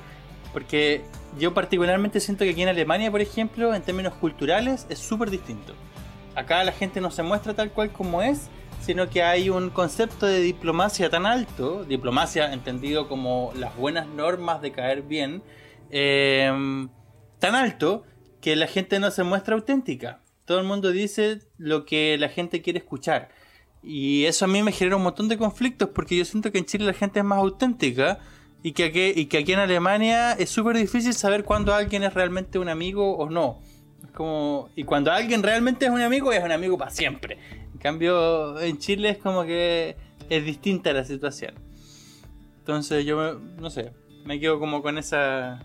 Porque 0.53 1.05
yo 1.39 1.53
particularmente 1.53 2.21
siento 2.21 2.45
que 2.45 2.51
aquí 2.51 2.63
en 2.63 2.69
Alemania, 2.69 3.11
por 3.11 3.21
ejemplo, 3.21 3.75
en 3.75 3.83
términos 3.83 4.15
culturales, 4.15 4.87
es 4.89 4.99
súper 4.99 5.31
distinto. 5.31 5.75
Acá 6.35 6.63
la 6.65 6.73
gente 6.73 7.01
no 7.01 7.11
se 7.11 7.23
muestra 7.23 7.55
tal 7.55 7.71
cual 7.73 7.91
como 7.91 8.23
es, 8.23 8.49
sino 8.81 9.11
que 9.11 9.23
hay 9.23 9.51
un 9.51 9.71
concepto 9.71 10.27
de 10.27 10.41
diplomacia 10.41 11.11
tan 11.11 11.27
alto, 11.27 11.85
diplomacia 11.85 12.53
entendido 12.53 13.09
como 13.09 13.53
las 13.57 13.77
buenas 13.77 14.07
normas 14.07 14.63
de 14.63 14.73
caer 14.73 15.03
bien, 15.03 15.43
em, 15.91 16.89
tan 17.41 17.55
alto 17.55 18.05
que 18.41 18.57
la 18.57 18.69
gente 18.69 19.01
no 19.01 19.11
se 19.11 19.25
muestra 19.25 19.55
auténtica. 19.57 20.23
Todo 20.45 20.61
el 20.61 20.65
mundo 20.65 20.93
dice 20.93 21.41
lo 21.59 21.85
que 21.85 22.17
la 22.19 22.29
gente 22.29 22.63
quiere 22.63 22.79
escuchar. 22.79 23.29
Y 23.83 24.25
eso 24.25 24.45
a 24.45 24.49
mí 24.49 24.63
me 24.63 24.73
genera 24.73 24.97
un 24.97 25.03
montón 25.03 25.29
de 25.29 25.39
conflictos 25.39 25.91
porque 25.95 26.17
yo 26.17 26.25
siento 26.25 26.51
que 26.53 26.59
en 26.59 26.65
Chile 26.65 26.85
la 26.85 26.93
gente 26.93 27.21
es 27.21 27.25
más 27.25 27.39
auténtica 27.39 28.19
y 28.63 28.73
que 28.73 28.85
aquí, 28.85 29.13
y 29.15 29.27
que 29.27 29.39
aquí 29.39 29.53
en 29.53 29.61
Alemania 29.61 30.33
es 30.33 30.51
súper 30.51 30.77
difícil 30.77 31.15
saber 31.15 31.45
cuándo 31.45 31.73
alguien 31.73 32.03
es 32.03 32.13
realmente 32.13 32.59
un 32.59 32.69
amigo 32.69 33.17
o 33.17 33.31
no. 33.31 33.61
como, 34.15 34.69
y 34.75 34.85
cuando 34.85 35.13
alguien 35.13 35.43
realmente 35.43 35.87
es 35.87 35.93
un 35.93 36.01
amigo, 36.01 36.33
es 36.33 36.43
un 36.43 36.53
amigo 36.53 36.77
para 36.77 36.91
siempre. 36.91 37.39
En 37.73 37.79
cambio, 37.79 38.59
en 38.61 38.79
Chile 38.79 39.11
es 39.11 39.19
como 39.19 39.45
que 39.45 39.97
es 40.29 40.45
distinta 40.45 40.93
la 40.93 41.05
situación. 41.05 41.55
Entonces 42.59 43.05
yo, 43.07 43.39
no 43.39 43.71
sé, 43.71 43.93
me 44.25 44.41
quedo 44.41 44.59
como 44.59 44.83
con 44.83 44.99
esa... 44.99 45.65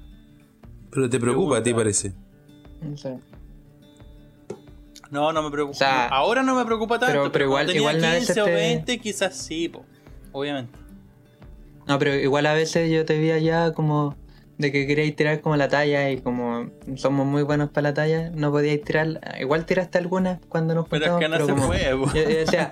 Pero 0.91 1.09
te 1.09 1.19
preocupa 1.19 1.57
a 1.57 1.63
ti 1.63 1.73
parece. 1.73 2.13
No 2.81 2.95
sé. 2.95 3.17
No, 5.13 5.31
no 5.31 5.43
me 5.43 5.51
preocupa. 5.51 5.75
O 5.75 5.77
sea, 5.77 6.07
Ahora 6.07 6.41
no 6.43 6.55
me 6.55 6.65
preocupa 6.65 6.97
tanto. 6.99 7.13
pero- 7.13 7.31
pero 7.31 7.45
igual- 7.45 7.67
tenía 7.67 7.81
igual 7.81 7.95
a 8.03 8.11
15 8.15 8.19
veces 8.19 8.37
o 8.39 8.45
te- 8.45 8.51
20 8.53 8.97
quizás 8.99 9.35
sí, 9.37 9.69
po, 9.69 9.85
obviamente. 10.31 10.77
No, 11.87 11.99
pero 11.99 12.15
igual 12.15 12.45
a 12.47 12.53
veces 12.53 12.89
yo 12.91 13.05
te 13.05 13.17
vi 13.19 13.29
allá 13.31 13.73
como 13.73 14.15
de 14.57 14.71
que 14.71 14.87
queríais 14.87 15.15
tirar 15.15 15.41
como 15.41 15.55
la 15.57 15.67
talla 15.67 16.09
y 16.11 16.17
como 16.21 16.69
somos 16.95 17.25
muy 17.27 17.43
buenos 17.43 17.69
para 17.69 17.89
la 17.89 17.93
talla, 17.93 18.29
no 18.33 18.51
podíais 18.51 18.81
tirar. 18.83 19.19
Igual 19.39 19.65
tiraste 19.65 19.97
algunas 19.97 20.39
cuando 20.49 20.73
nos 20.75 20.87
Pero 20.87 21.05
es 21.05 21.11
juntamos. 21.11 21.37
que 21.37 21.39
no 21.39 21.45
se 21.45 21.61
como- 21.61 22.05
po. 22.07 22.13
Yo, 22.13 22.21
yo 22.23 22.37
decía, 22.37 22.69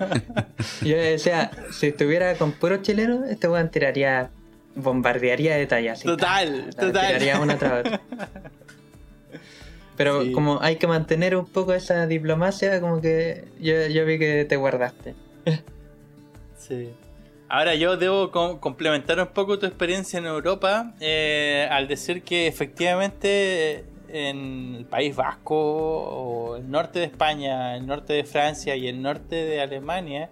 yo 0.82 0.96
decía, 0.96 1.50
si 1.72 1.88
estuviera 1.88 2.34
con 2.36 2.52
puro 2.52 2.78
chileno, 2.78 3.24
este 3.24 3.48
weón 3.48 3.70
tiraría, 3.70 4.30
bombardearía 4.74 5.56
de 5.56 5.66
talla. 5.66 5.94
Total, 5.94 6.70
Ta, 6.70 6.76
ta, 6.80 6.86
total. 6.86 7.06
Tiraría 7.08 7.38
una 7.40 7.56
tras 7.58 7.80
otra. 7.80 8.00
Pero 9.96 10.22
Sí. 10.22 10.32
como 10.32 10.60
hay 10.62 10.76
que 10.76 10.86
mantener 10.86 11.36
un 11.36 11.46
poco 11.46 11.74
esa 11.74 12.06
diplomacia, 12.06 12.80
como 12.80 13.00
que 13.00 13.44
yo, 13.60 13.86
yo 13.88 14.04
vi 14.06 14.18
que 14.18 14.44
te 14.44 14.56
guardaste. 14.56 15.14
Sí. 16.56 16.90
Ahora 17.48 17.74
yo 17.74 17.96
debo 17.96 18.30
com- 18.30 18.58
complementar 18.58 19.18
un 19.20 19.26
poco 19.26 19.58
tu 19.58 19.66
experiencia 19.66 20.18
en 20.18 20.26
Europa 20.26 20.94
eh, 21.00 21.66
al 21.70 21.86
decir 21.88 22.22
que 22.22 22.46
efectivamente 22.46 23.80
eh, 23.80 23.84
en 24.08 24.74
el 24.76 24.84
País 24.86 25.14
Vasco 25.16 25.54
o 25.56 26.56
el 26.56 26.70
norte 26.70 27.00
de 27.00 27.06
España, 27.06 27.76
el 27.76 27.86
norte 27.86 28.12
de 28.14 28.24
Francia 28.24 28.76
y 28.76 28.86
el 28.88 29.02
norte 29.02 29.34
de 29.36 29.60
Alemania 29.60 30.30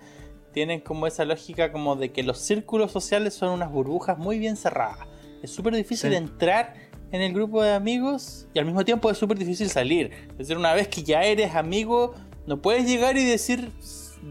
tienen 0.52 0.80
como 0.80 1.06
esa 1.06 1.24
lógica 1.24 1.72
como 1.72 1.96
de 1.96 2.10
que 2.12 2.22
los 2.22 2.38
círculos 2.38 2.90
sociales 2.92 3.34
son 3.34 3.50
unas 3.50 3.70
burbujas 3.70 4.16
muy 4.16 4.38
bien 4.38 4.56
cerradas. 4.56 5.06
Es 5.42 5.50
súper 5.50 5.74
difícil 5.74 6.10
Sí. 6.10 6.16
entrar 6.16 6.74
en 7.12 7.22
el 7.22 7.32
grupo 7.32 7.62
de 7.62 7.72
amigos 7.72 8.46
y 8.54 8.58
al 8.58 8.64
mismo 8.66 8.84
tiempo 8.84 9.10
es 9.10 9.18
súper 9.18 9.38
difícil 9.38 9.68
salir. 9.68 10.10
Es 10.32 10.38
decir, 10.38 10.56
una 10.56 10.72
vez 10.74 10.88
que 10.88 11.02
ya 11.02 11.22
eres 11.24 11.54
amigo, 11.54 12.14
no 12.46 12.58
puedes 12.58 12.86
llegar 12.86 13.16
y 13.16 13.24
decir 13.24 13.70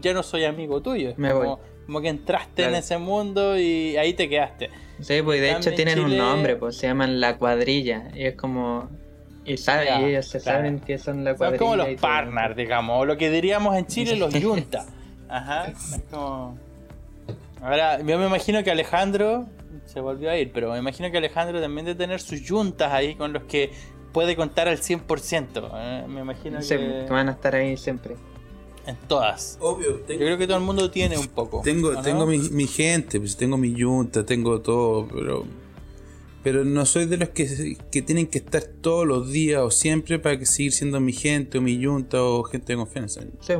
ya 0.00 0.12
no 0.14 0.22
soy 0.22 0.44
amigo 0.44 0.80
tuyo. 0.80 1.10
Es 1.10 1.18
Me 1.18 1.30
como, 1.32 1.56
voy. 1.56 1.66
como 1.86 2.00
que 2.00 2.08
entraste 2.08 2.64
en 2.64 2.74
ese 2.74 2.98
mundo 2.98 3.58
y 3.58 3.96
ahí 3.96 4.14
te 4.14 4.28
quedaste. 4.28 4.70
Sí, 5.00 5.20
pues 5.22 5.40
de 5.40 5.52
hecho 5.52 5.72
tienen 5.74 6.00
un 6.00 6.16
nombre, 6.16 6.56
pues 6.56 6.76
se 6.76 6.86
llaman 6.86 7.20
la 7.20 7.36
cuadrilla. 7.38 8.10
Y 8.14 8.24
es 8.26 8.34
como. 8.36 8.88
Y 9.44 9.56
Ya, 9.56 10.00
y 10.00 10.04
ellos 10.10 10.26
se 10.26 10.38
claro. 10.40 10.58
saben 10.58 10.80
que 10.80 10.98
son 10.98 11.24
la 11.24 11.30
Son 11.30 11.38
cuadrilla. 11.38 11.58
como 11.58 11.76
los 11.76 11.88
partners, 12.00 12.54
digamos, 12.56 13.00
o 13.00 13.04
lo 13.06 13.16
que 13.16 13.30
diríamos 13.30 13.74
en 13.76 13.86
Chile 13.86 14.16
los 14.16 14.32
yunta. 14.40 14.84
Ajá, 15.28 15.66
es 15.68 16.00
como... 16.10 16.58
Ahora, 17.62 17.98
yo 17.98 18.18
me 18.18 18.26
imagino 18.26 18.62
que 18.62 18.70
Alejandro 18.70 19.46
se 19.92 20.00
volvió 20.00 20.30
a 20.30 20.36
ir, 20.38 20.52
pero 20.52 20.72
me 20.72 20.78
imagino 20.78 21.10
que 21.10 21.18
Alejandro 21.18 21.60
también 21.60 21.84
debe 21.86 21.98
tener 21.98 22.20
sus 22.20 22.40
yuntas 22.42 22.92
ahí 22.92 23.14
con 23.14 23.32
los 23.32 23.44
que 23.44 23.70
puede 24.12 24.36
contar 24.36 24.68
al 24.68 24.78
100%. 24.78 25.70
¿eh? 25.74 26.04
Me 26.08 26.20
imagino 26.20 26.60
Sí, 26.62 26.76
que 26.76 27.04
que 27.06 27.12
van 27.12 27.28
a 27.28 27.32
estar 27.32 27.54
ahí 27.54 27.76
siempre. 27.76 28.16
en 28.86 28.96
todas. 29.08 29.58
Obvio, 29.60 29.98
Yo 30.08 30.16
creo 30.16 30.38
que 30.38 30.46
todo 30.46 30.56
el 30.56 30.62
mundo 30.64 30.90
tiene 30.90 31.16
un 31.18 31.28
poco. 31.28 31.60
Tengo, 31.62 32.00
tengo 32.02 32.26
mi, 32.26 32.38
mi 32.38 32.66
gente, 32.66 33.20
pues 33.20 33.36
tengo 33.36 33.56
mi 33.56 33.72
yunta, 33.74 34.24
tengo 34.24 34.60
todo, 34.60 35.06
pero 35.08 35.44
pero 36.42 36.64
no 36.64 36.86
soy 36.86 37.04
de 37.04 37.18
los 37.18 37.28
que, 37.28 37.76
que 37.92 38.00
tienen 38.00 38.26
que 38.26 38.38
estar 38.38 38.62
todos 38.62 39.06
los 39.06 39.30
días 39.30 39.60
o 39.60 39.70
siempre 39.70 40.18
para 40.18 40.38
que 40.38 40.46
seguir 40.46 40.72
siendo 40.72 40.98
mi 40.98 41.12
gente 41.12 41.58
o 41.58 41.60
mi 41.60 41.78
yunta 41.78 42.22
o 42.22 42.42
gente 42.44 42.72
de 42.72 42.78
confianza. 42.78 43.20
Sí, 43.40 43.52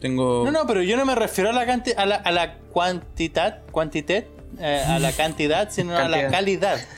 Tengo 0.00 0.42
No, 0.44 0.50
no, 0.50 0.66
pero 0.66 0.82
yo 0.82 0.96
no 0.96 1.04
me 1.06 1.14
refiero 1.14 1.50
a 1.50 1.52
la 1.52 1.64
canti- 1.64 1.94
a 1.96 2.06
la, 2.06 2.16
a 2.16 2.32
la 2.32 2.58
cuantidad, 2.72 3.62
cuantidad, 3.70 4.24
eh, 4.60 4.82
a 4.86 4.98
la 4.98 5.12
cantidad, 5.12 5.70
sino 5.70 5.96
a 5.96 6.08
la 6.08 6.28
calidad. 6.28 6.78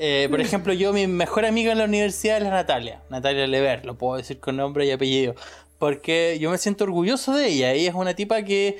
Eh, 0.00 0.28
por 0.30 0.40
ejemplo, 0.40 0.72
yo 0.72 0.92
mi 0.92 1.08
mejor 1.08 1.44
amiga 1.44 1.72
en 1.72 1.78
la 1.78 1.84
universidad 1.84 2.36
es 2.36 2.44
la 2.44 2.50
Natalia, 2.50 3.02
Natalia 3.10 3.48
Lever, 3.48 3.84
lo 3.84 3.98
puedo 3.98 4.16
decir 4.16 4.38
con 4.38 4.56
nombre 4.56 4.86
y 4.86 4.92
apellido, 4.92 5.34
porque 5.80 6.38
yo 6.40 6.52
me 6.52 6.58
siento 6.58 6.84
orgulloso 6.84 7.34
de 7.34 7.48
ella. 7.48 7.72
Ella 7.72 7.88
es 7.88 7.96
una 7.96 8.14
tipa 8.14 8.42
que, 8.42 8.78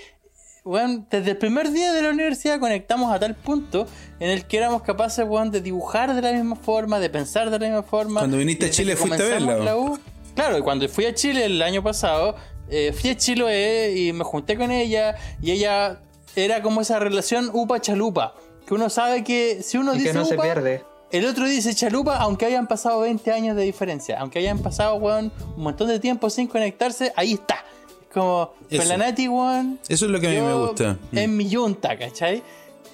bueno, 0.62 1.04
desde 1.10 1.32
el 1.32 1.36
primer 1.36 1.72
día 1.72 1.92
de 1.92 2.02
la 2.02 2.10
universidad 2.10 2.60
conectamos 2.60 3.12
a 3.12 3.18
tal 3.18 3.34
punto 3.34 3.88
en 4.20 4.30
el 4.30 4.44
que 4.44 4.58
éramos 4.58 4.82
capaces, 4.82 5.24
weón, 5.26 5.50
de 5.50 5.60
dibujar 5.60 6.14
de 6.14 6.22
la 6.22 6.30
misma 6.30 6.54
forma, 6.54 7.00
de 7.00 7.10
pensar 7.10 7.50
de 7.50 7.58
la 7.58 7.66
misma 7.66 7.82
forma. 7.82 8.20
Cuando 8.20 8.36
viniste 8.36 8.66
a 8.66 8.70
Chile 8.70 8.94
fuiste 8.94 9.20
a 9.20 9.26
verla, 9.26 9.58
la 9.58 9.76
¿o? 9.76 9.94
U, 9.94 9.98
Claro, 10.38 10.56
y 10.56 10.62
cuando 10.62 10.88
fui 10.88 11.04
a 11.04 11.12
Chile 11.12 11.46
el 11.46 11.60
año 11.62 11.82
pasado, 11.82 12.36
eh, 12.70 12.92
fui 12.92 13.10
a 13.10 13.16
Chiloé 13.16 13.92
y 13.96 14.12
me 14.12 14.22
junté 14.22 14.56
con 14.56 14.70
ella 14.70 15.16
y 15.42 15.50
ella 15.50 15.98
era 16.44 16.62
como 16.62 16.80
esa 16.80 16.98
relación 16.98 17.50
upa-chalupa. 17.52 18.34
Que 18.66 18.74
uno 18.74 18.90
sabe 18.90 19.24
que 19.24 19.62
si 19.62 19.78
uno 19.78 19.94
y 19.94 19.98
dice 19.98 20.10
que 20.12 20.18
no 20.18 20.24
se 20.24 20.34
upa, 20.34 20.42
pierde. 20.42 20.84
el 21.10 21.24
otro 21.26 21.46
dice 21.46 21.74
chalupa, 21.74 22.18
aunque 22.18 22.46
hayan 22.46 22.66
pasado 22.66 23.00
20 23.00 23.32
años 23.32 23.56
de 23.56 23.62
diferencia. 23.62 24.18
Aunque 24.20 24.38
hayan 24.40 24.58
pasado, 24.58 24.96
weón, 24.96 25.32
un 25.56 25.62
montón 25.62 25.88
de 25.88 25.98
tiempo 25.98 26.28
sin 26.28 26.46
conectarse, 26.46 27.12
ahí 27.16 27.34
está. 27.34 27.64
Es 28.02 28.08
como, 28.12 28.52
Eso. 28.68 28.80
con 28.82 28.88
la 28.88 28.96
Nati, 28.98 29.28
weón. 29.28 29.78
Eso 29.88 30.04
es 30.06 30.10
lo 30.10 30.20
que 30.20 30.26
a 30.26 30.30
mí 30.30 30.40
me 30.40 30.54
gusta. 30.54 30.98
Mm. 31.12 31.18
En 31.18 31.36
mi 31.36 31.48
yunta, 31.48 31.96
¿cachai? 31.96 32.42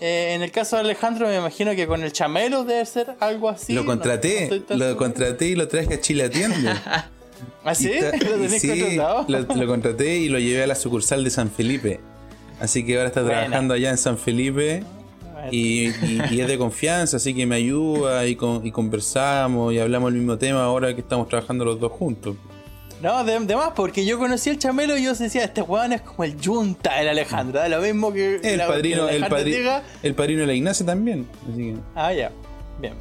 Eh, 0.00 0.34
en 0.34 0.42
el 0.42 0.50
caso 0.50 0.76
de 0.76 0.82
Alejandro, 0.82 1.26
me 1.26 1.36
imagino 1.36 1.74
que 1.74 1.86
con 1.86 2.02
el 2.02 2.12
chamelo 2.12 2.64
debe 2.64 2.84
ser 2.86 3.14
algo 3.20 3.48
así. 3.48 3.72
lo 3.72 3.84
contraté, 3.84 4.48
no 4.48 4.56
lo 4.56 4.66
seguro. 4.66 4.96
contraté 4.96 5.46
y 5.46 5.54
lo 5.54 5.68
traje 5.68 5.94
a 5.94 6.00
Chile 6.00 6.24
Atiende. 6.24 6.70
¿Ah, 7.64 7.74
sí? 7.74 7.90
¿Lo 8.00 8.10
tenés 8.36 8.60
sí, 8.60 8.68
contratado? 8.68 9.24
lo, 9.28 9.40
lo 9.40 9.66
contraté 9.66 10.16
y 10.16 10.28
lo 10.28 10.38
llevé 10.38 10.62
a 10.64 10.66
la 10.66 10.74
sucursal 10.74 11.24
de 11.24 11.30
San 11.30 11.50
Felipe. 11.50 12.00
Así 12.60 12.84
que 12.84 12.96
ahora 12.96 13.08
está 13.08 13.22
Buena. 13.22 13.40
trabajando 13.40 13.74
allá 13.74 13.90
en 13.90 13.98
San 13.98 14.16
Felipe 14.18 14.82
y, 15.50 15.88
y- 15.88 16.22
y 16.30 16.40
es 16.40 16.46
de 16.48 16.56
confianza, 16.56 17.16
así 17.18 17.34
que 17.34 17.44
me 17.46 17.56
ayuda 17.56 18.26
y, 18.26 18.36
con- 18.36 18.64
y 18.66 18.70
conversamos 18.70 19.72
y 19.74 19.78
hablamos 19.78 20.10
el 20.12 20.18
mismo 20.18 20.38
tema 20.38 20.64
ahora 20.64 20.94
que 20.94 21.00
estamos 21.00 21.28
trabajando 21.28 21.64
los 21.64 21.78
dos 21.80 21.92
juntos. 21.92 22.36
No, 23.02 23.22
de, 23.24 23.38
de 23.40 23.56
más, 23.56 23.70
porque 23.76 24.06
yo 24.06 24.18
conocí 24.18 24.48
el 24.50 24.58
chamelo 24.58 24.96
y 24.96 25.02
yo 25.04 25.12
decía, 25.14 25.44
este 25.44 25.60
weón 25.60 25.92
es 25.92 26.00
como 26.00 26.24
el 26.24 26.36
yunta 26.40 26.94
del 26.96 27.08
Alejandro, 27.08 27.58
da 27.60 27.68
lo 27.68 27.80
mismo 27.82 28.12
que 28.12 28.36
El 28.42 28.56
la- 28.58 28.66
padrino, 28.68 29.06
que 29.08 29.16
el, 29.16 29.24
padri- 29.24 29.82
el 30.02 30.14
padrino 30.14 30.40
de 30.40 30.46
la 30.46 30.54
Ignacia 30.54 30.86
también. 30.86 31.26
Así 31.52 31.58
que, 31.58 31.74
Ah, 31.94 32.12
ya, 32.14 32.30
bien. 32.80 32.94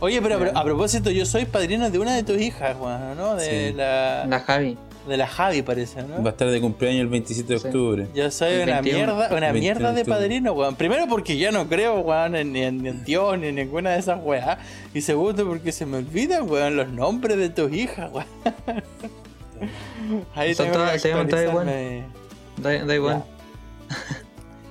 Oye, 0.00 0.20
pero, 0.20 0.50
a 0.54 0.62
propósito, 0.64 1.10
yo 1.10 1.24
soy 1.24 1.46
padrino 1.46 1.88
de 1.88 1.98
una 1.98 2.14
de 2.14 2.22
tus 2.22 2.38
hijas, 2.38 2.76
weón, 2.78 3.16
¿no? 3.16 3.36
De 3.36 3.68
Sí. 3.70 3.74
la, 3.74 4.26
La 4.26 4.40
Javi. 4.40 4.76
De 5.06 5.16
la 5.16 5.26
Javi, 5.26 5.62
parece, 5.62 6.02
¿no? 6.02 6.22
va 6.22 6.30
a 6.30 6.32
estar 6.32 6.48
de 6.48 6.60
cumpleaños 6.60 7.02
el 7.02 7.08
27 7.08 7.52
de 7.54 7.58
Sí. 7.58 7.66
octubre. 7.66 8.06
Yo 8.14 8.30
soy 8.30 8.52
El 8.54 8.62
una 8.68 8.80
21. 8.80 8.96
mierda, 9.14 9.14
una 9.36 9.52
21 9.52 9.60
mierda 9.60 9.92
de 9.92 10.04
padrino, 10.04 10.52
weón. 10.52 10.74
Primero 10.76 11.06
porque 11.08 11.38
yo 11.38 11.52
no 11.52 11.68
creo, 11.68 12.00
weón, 12.00 12.34
en- 12.36 12.52
ni 12.52 12.62
en, 12.62 13.04
Dios 13.04 13.38
ni 13.38 13.48
en 13.48 13.54
ninguna 13.56 13.90
de 13.92 13.98
esas 14.00 14.18
weas. 14.22 14.58
Y 14.94 15.00
segundo 15.00 15.46
porque 15.46 15.72
se 15.72 15.86
me 15.86 15.98
olvidan, 15.98 16.50
weón, 16.50 16.76
los 16.76 16.88
nombres 16.88 17.36
de 17.36 17.48
tus 17.50 17.72
hijas, 17.72 18.10
weón. 18.12 18.26
Ahí 20.34 20.54
Son 20.54 20.70
todas- 20.70 21.00
se 21.00 21.08
llaman. 21.08 21.28
Da, 22.58 22.94
igual. 22.94 23.24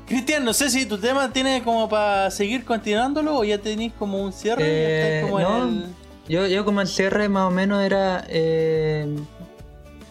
Cristian, 0.08 0.44
no 0.46 0.54
sé 0.54 0.70
si 0.70 0.86
tu 0.86 0.98
tema 1.00 1.32
tiene 1.34 1.64
como 1.64 1.90
para 1.90 2.30
seguir 2.30 2.64
continuándolo 2.64 3.38
o 3.40 3.44
ya 3.44 3.58
tenéis 3.58 3.92
como 3.98 4.22
un 4.22 4.32
cierre. 4.34 4.62
y 4.62 4.66
ya 4.66 5.20
Eh, 5.20 5.22
como 5.24 5.40
no. 5.40 5.64
en 5.64 5.70
el... 5.74 5.86
Yo, 6.28 6.48
yo 6.48 6.66
como 6.66 6.82
el 6.82 6.88
cierre 6.88 7.28
más 7.30 7.48
o 7.48 7.52
menos 7.52 7.84
era... 7.84 8.24
eh, 8.30 9.08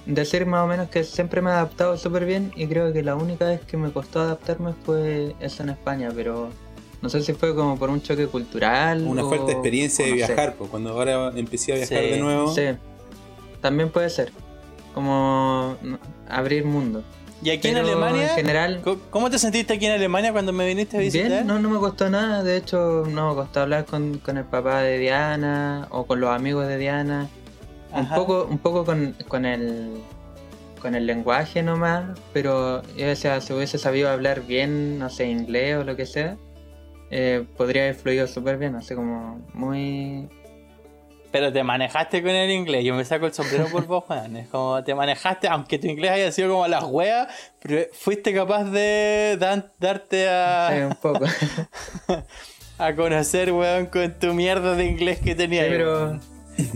decir 0.06 0.44
más 0.46 0.64
o 0.64 0.66
menos 0.66 0.88
que 0.90 1.02
siempre 1.04 1.40
me 1.40 1.50
he 1.50 1.52
adaptado 1.54 1.96
súper 1.96 2.24
bien 2.26 2.52
y 2.56 2.66
creo 2.66 2.92
que 2.92 3.02
la 3.02 3.14
única 3.16 3.46
vez 3.46 3.60
que 3.62 3.76
me 3.76 3.90
costó 3.90 4.20
adaptarme 4.20 4.72
fue 4.84 5.34
eso 5.40 5.62
en 5.62 5.70
España, 5.70 6.10
pero 6.14 6.50
no 7.02 7.08
sé 7.08 7.22
si 7.22 7.32
fue 7.32 7.54
como 7.54 7.78
por 7.78 7.90
un 7.90 8.02
choque 8.02 8.26
cultural. 8.26 9.02
Una 9.06 9.24
o- 9.24 9.30
falta 9.30 9.46
de 9.46 9.52
experiencia 9.52 10.04
de 10.04 10.10
no 10.12 10.16
viajar, 10.16 10.54
pues 10.56 10.70
cuando 10.70 10.90
ahora 10.90 11.32
empecé 11.34 11.72
a 11.72 11.76
viajar 11.76 11.98
Sí, 11.98 12.10
de 12.10 12.18
nuevo. 12.18 12.54
Sí, 12.54 12.62
también 13.60 13.90
puede 13.90 14.10
ser. 14.10 14.32
Como 14.94 15.76
abrir 16.28 16.64
mundo. 16.64 17.02
¿Y 17.42 17.50
aquí 17.50 17.68
en 17.68 17.76
Alemania? 17.78 18.28
En 18.30 18.34
general, 18.36 18.80
¿Cómo- 18.82 19.00
¿Cómo 19.10 19.28
te 19.30 19.38
sentiste 19.38 19.74
aquí 19.74 19.84
en 19.86 19.92
Alemania 19.92 20.32
cuando 20.32 20.52
me 20.52 20.66
viniste 20.66 20.96
a 20.96 21.00
visitar? 21.00 21.28
bien, 21.30 21.46
no, 21.46 21.58
no 21.58 21.68
me 21.68 21.78
costó 21.78 22.08
nada. 22.08 22.42
De 22.42 22.56
hecho, 22.56 23.04
no 23.08 23.30
me 23.30 23.34
costó 23.34 23.60
hablar 23.60 23.84
con, 23.84 24.18
con 24.18 24.38
el 24.38 24.44
papá 24.44 24.80
de 24.82 24.98
Diana 24.98 25.88
o 25.90 26.06
con 26.06 26.20
los 26.20 26.30
amigos 26.30 26.66
de 26.68 26.78
Diana. 26.78 27.28
Un 27.94 28.08
poco, 28.08 28.46
un 28.50 28.58
poco 28.58 28.84
con, 28.84 29.14
con 29.28 29.44
el 29.46 30.00
con 30.80 30.94
el 30.94 31.06
lenguaje 31.06 31.62
nomás, 31.62 32.18
pero 32.34 32.82
yo 32.94 33.06
decía, 33.06 33.40
si 33.40 33.54
hubiese 33.54 33.78
sabido 33.78 34.10
hablar 34.10 34.42
bien, 34.42 34.98
no 34.98 35.08
sé, 35.08 35.26
inglés 35.28 35.78
o 35.78 35.84
lo 35.84 35.96
que 35.96 36.04
sea, 36.04 36.36
eh, 37.10 37.42
podría 37.56 37.84
haber 37.84 37.94
fluido 37.94 38.26
súper 38.26 38.58
bien, 38.58 38.74
así 38.74 38.94
como 38.94 39.40
muy... 39.54 40.28
Pero 41.32 41.50
te 41.52 41.64
manejaste 41.64 42.20
con 42.22 42.30
el 42.32 42.50
inglés. 42.50 42.84
Yo 42.84 42.94
me 42.94 43.04
saco 43.06 43.24
el 43.26 43.32
sombrero 43.32 43.68
por 43.68 43.86
vos, 43.88 44.04
Juan. 44.04 44.36
Es 44.36 44.48
como 44.48 44.84
te 44.84 44.94
manejaste, 44.94 45.48
aunque 45.48 45.78
tu 45.78 45.86
inglés 45.86 46.10
haya 46.10 46.30
sido 46.32 46.50
como 46.50 46.68
las 46.68 46.84
weas, 46.84 47.28
pero 47.62 47.86
fuiste 47.94 48.34
capaz 48.34 48.64
de 48.64 49.36
dan- 49.40 49.72
darte 49.80 50.24
sí, 50.24 50.28
a, 50.30 50.86
un 50.86 50.96
poco. 50.96 51.24
a 52.78 52.94
conocer, 52.94 53.52
weón, 53.52 53.86
con 53.86 54.12
tu 54.18 54.34
mierda 54.34 54.74
de 54.76 54.84
inglés 54.84 55.18
que 55.20 55.30
Sí, 55.30 55.36
tenías. 55.36 55.66
pero 55.68 56.20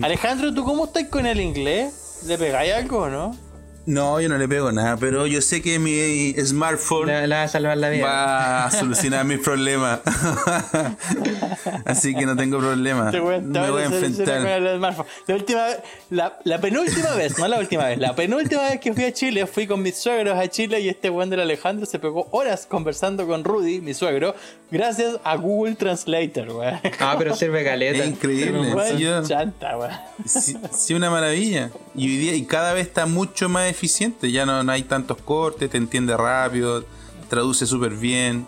Alejandro, 0.02 0.52
¿tú 0.54 0.64
cómo 0.64 0.86
estás 0.86 1.04
con 1.04 1.26
el 1.26 1.40
inglés? 1.40 2.22
¿Le 2.26 2.38
pegáis 2.38 2.72
algo 2.74 2.98
o 2.98 3.08
no? 3.08 3.47
No, 3.88 4.20
yo 4.20 4.28
no 4.28 4.36
le 4.36 4.46
pego 4.46 4.70
nada, 4.70 4.98
pero 4.98 5.26
yo 5.26 5.40
sé 5.40 5.62
que 5.62 5.78
mi 5.78 6.34
smartphone 6.44 7.08
va 7.08 7.42
a 7.44 7.48
salvar 7.48 7.78
la 7.78 7.88
vida. 7.88 8.04
va 8.04 8.64
a 8.66 8.70
solucionar 8.70 9.24
mis 9.24 9.38
problemas. 9.38 10.00
Así 11.86 12.14
que 12.14 12.26
no 12.26 12.36
tengo 12.36 12.58
problema. 12.58 13.10
Me 13.10 13.20
voy 13.20 13.82
a 13.82 13.84
enfrentar. 13.86 14.46
el 14.46 14.76
smartphone. 14.76 15.06
La 15.26 15.34
última 15.36 15.64
vez, 15.64 15.78
la, 16.10 16.38
la 16.44 16.60
penúltima 16.60 17.14
vez, 17.14 17.38
no 17.38 17.48
la 17.48 17.58
última 17.58 17.86
vez, 17.86 17.98
la 17.98 18.14
penúltima 18.14 18.62
vez 18.68 18.78
que 18.78 18.92
fui 18.92 19.04
a 19.04 19.12
Chile, 19.12 19.46
fui 19.46 19.66
con 19.66 19.80
mis 19.80 19.96
suegros 19.96 20.38
a 20.38 20.46
Chile 20.48 20.80
y 20.80 20.90
este 20.90 21.08
weón 21.08 21.30
del 21.30 21.40
Alejandro 21.40 21.86
se 21.86 21.98
pegó 21.98 22.28
horas 22.32 22.66
conversando 22.66 23.26
con 23.26 23.42
Rudy, 23.42 23.80
mi 23.80 23.94
suegro, 23.94 24.34
gracias 24.70 25.16
a 25.24 25.36
Google 25.36 25.76
Translator, 25.76 26.50
weón. 26.50 26.78
Ah, 27.00 27.14
pero 27.18 27.34
sirve 27.34 27.64
caleta. 27.64 28.04
Es 28.04 28.08
increíble. 28.10 28.68
Sirve 28.86 28.98
yo- 29.00 29.22
chanta, 29.26 29.78
sí, 30.26 30.92
una 30.92 31.10
maravilla. 31.10 31.70
Y 31.94 32.06
hoy 32.08 32.16
día, 32.18 32.34
y 32.34 32.44
cada 32.44 32.74
vez 32.74 32.86
está 32.86 33.06
mucho 33.06 33.48
más 33.48 33.64
eficiente. 33.78 34.30
Ya 34.30 34.44
no, 34.44 34.62
no 34.62 34.72
hay 34.72 34.82
tantos 34.82 35.16
cortes, 35.22 35.70
te 35.70 35.78
entiende 35.78 36.16
rápido, 36.16 36.84
traduce 37.28 37.66
súper 37.66 37.94
bien. 37.94 38.46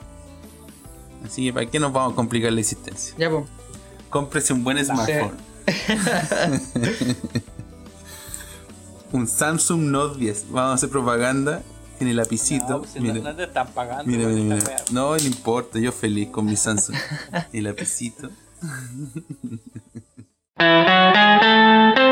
Así 1.25 1.45
que, 1.45 1.53
¿para 1.53 1.67
qué 1.67 1.79
nos 1.79 1.93
vamos 1.93 2.13
a 2.13 2.17
complicar 2.17 2.53
la 2.53 2.61
existencia? 2.61 3.15
Ya, 3.17 3.31
pues. 3.31 3.45
Cómprese 4.09 4.53
un 4.53 4.65
buen 4.65 4.85
smartphone. 4.85 5.35
un 9.13 9.29
Samsung 9.29 9.83
Note 9.83 10.19
10. 10.19 10.47
Vamos 10.51 10.73
a 10.73 10.75
hacer 10.75 10.89
propaganda 10.89 11.63
en 12.01 12.09
el 12.09 12.17
lapicito. 12.17 12.79
No, 12.79 12.85
si 12.85 12.99
no, 12.99 13.13
mira, 13.13 13.31
no 13.31 13.37
te 13.37 13.45
están 13.45 13.69
pagando. 13.69 14.11
mira, 14.11 14.27
weón, 14.27 14.45
mira, 14.45 14.57
esta 14.57 14.71
mira. 14.71 14.85
weá. 14.85 14.93
No, 14.93 15.17
no 15.17 15.25
importa, 15.25 15.79
yo 15.79 15.93
feliz 15.93 16.31
con 16.31 16.47
mi 16.47 16.57
Samsung. 16.57 16.97
el 17.53 17.65
lapicito. 17.65 18.31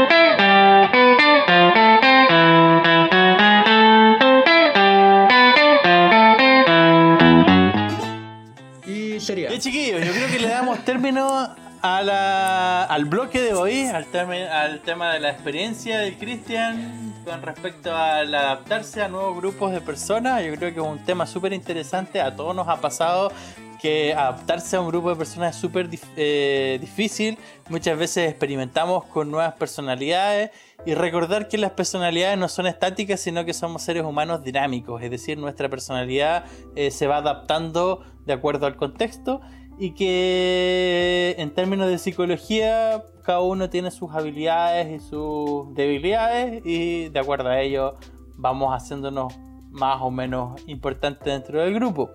término 11.09 11.49
al 11.81 13.05
bloque 13.07 13.41
de 13.41 13.55
hoy, 13.55 13.87
al, 13.87 14.05
teme- 14.11 14.47
al 14.47 14.81
tema 14.81 15.15
de 15.15 15.21
la 15.21 15.31
experiencia 15.31 16.01
del 16.01 16.19
Cristian 16.19 17.15
con 17.25 17.41
respecto 17.41 17.95
al 17.95 18.35
adaptarse 18.35 19.01
a 19.03 19.09
nuevos 19.09 19.39
grupos 19.39 19.73
de 19.73 19.81
personas. 19.81 20.45
Yo 20.45 20.55
creo 20.57 20.75
que 20.75 20.81
es 20.81 20.87
un 20.87 20.99
tema 20.99 21.27
súper 21.27 21.55
interesante. 21.55 22.21
A 22.21 22.37
todos 22.37 22.55
nos 22.55 22.69
ha 22.69 22.77
pasado 22.83 23.33
que 23.81 24.13
adaptarse 24.13 24.77
a 24.77 24.81
un 24.81 24.89
grupo 24.89 25.09
de 25.09 25.17
personas 25.17 25.55
es 25.55 25.61
súper 25.61 25.89
eh, 26.17 26.77
difícil. 26.79 27.39
Muchas 27.71 27.97
veces 27.97 28.29
experimentamos 28.29 29.05
con 29.05 29.31
nuevas 29.31 29.55
personalidades 29.55 30.51
y 30.85 30.95
recordar 30.95 31.49
que 31.49 31.57
las 31.57 31.71
personalidades 31.71 32.37
no 32.37 32.49
son 32.49 32.67
estáticas, 32.67 33.21
sino 33.21 33.47
que 33.47 33.55
somos 33.55 33.81
seres 33.83 34.05
humanos 34.05 34.45
dinámicos. 34.45 35.03
Es 35.03 35.11
decir, 35.11 35.39
nuestra 35.39 35.71
personalidad 35.71 36.45
eh, 36.77 36.91
se 36.91 37.07
va 37.07 37.17
adaptando 37.19 38.05
de 38.27 38.35
acuerdo 38.35 38.67
al 38.67 38.77
contexto 38.77 39.41
y 39.79 39.93
que 39.93 41.37
en 41.39 41.51
términos 41.51 41.89
de 41.89 41.99
psicología 41.99 43.05
cada 43.25 43.41
uno 43.41 43.71
tiene 43.71 43.91
sus 43.91 44.13
habilidades 44.13 45.03
y 45.03 45.05
sus 45.07 45.73
debilidades 45.75 46.63
y 46.65 47.09
de 47.09 47.19
acuerdo 47.19 47.49
a 47.49 47.61
ello 47.61 47.97
vamos 48.37 48.75
haciéndonos 48.75 49.35
más 49.71 50.01
o 50.01 50.11
menos 50.11 50.61
importantes 50.67 51.25
dentro 51.25 51.61
del 51.61 51.75
grupo. 51.75 52.11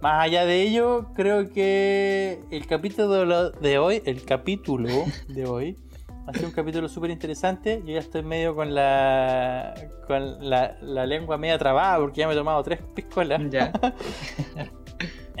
Más 0.00 0.24
allá 0.24 0.46
de 0.46 0.62
ello, 0.62 1.06
creo 1.14 1.50
que 1.50 2.40
el 2.50 2.66
capítulo 2.66 3.50
de 3.50 3.78
hoy, 3.78 4.02
el 4.06 4.24
capítulo 4.24 4.88
de 5.28 5.46
hoy, 5.46 5.78
ha 6.26 6.32
sido 6.32 6.48
un 6.48 6.54
capítulo 6.54 6.88
súper 6.88 7.10
interesante. 7.10 7.82
Yo 7.84 7.94
ya 7.94 8.00
estoy 8.00 8.22
medio 8.22 8.54
con 8.54 8.74
la 8.74 9.74
con 10.06 10.48
la, 10.48 10.76
la 10.80 11.06
lengua 11.06 11.38
media 11.38 11.58
trabada 11.58 11.98
porque 11.98 12.20
ya 12.20 12.26
me 12.26 12.34
he 12.34 12.36
tomado 12.36 12.62
tres 12.62 12.80
piscolas. 12.94 13.42
Ya. 13.50 13.72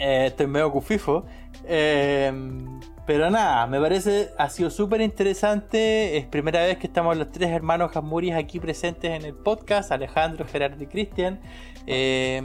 Eh, 0.02 0.28
estoy 0.28 0.46
medio 0.46 0.72
cufifo. 0.72 1.26
Eh, 1.64 2.32
pero 3.06 3.28
nada, 3.28 3.66
me 3.66 3.80
parece, 3.80 4.30
ha 4.38 4.48
sido 4.50 4.70
súper 4.70 5.00
interesante. 5.00 6.16
Es 6.16 6.26
primera 6.26 6.60
vez 6.60 6.78
que 6.78 6.86
estamos 6.86 7.16
los 7.16 7.32
tres 7.32 7.50
hermanos 7.50 7.90
Jamuris 7.92 8.34
aquí 8.34 8.60
presentes 8.60 9.10
en 9.10 9.24
el 9.24 9.34
podcast: 9.34 9.90
Alejandro, 9.90 10.46
Gerardo 10.46 10.82
y 10.82 10.86
Cristian. 10.86 11.40
Eh, 11.86 12.40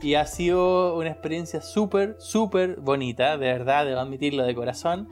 y 0.00 0.14
ha 0.14 0.24
sido 0.24 0.96
una 0.96 1.10
experiencia 1.10 1.60
súper, 1.60 2.16
súper 2.18 2.76
bonita, 2.80 3.36
de 3.36 3.52
verdad, 3.52 3.84
debo 3.84 4.00
admitirlo 4.00 4.44
de 4.44 4.54
corazón. 4.54 5.08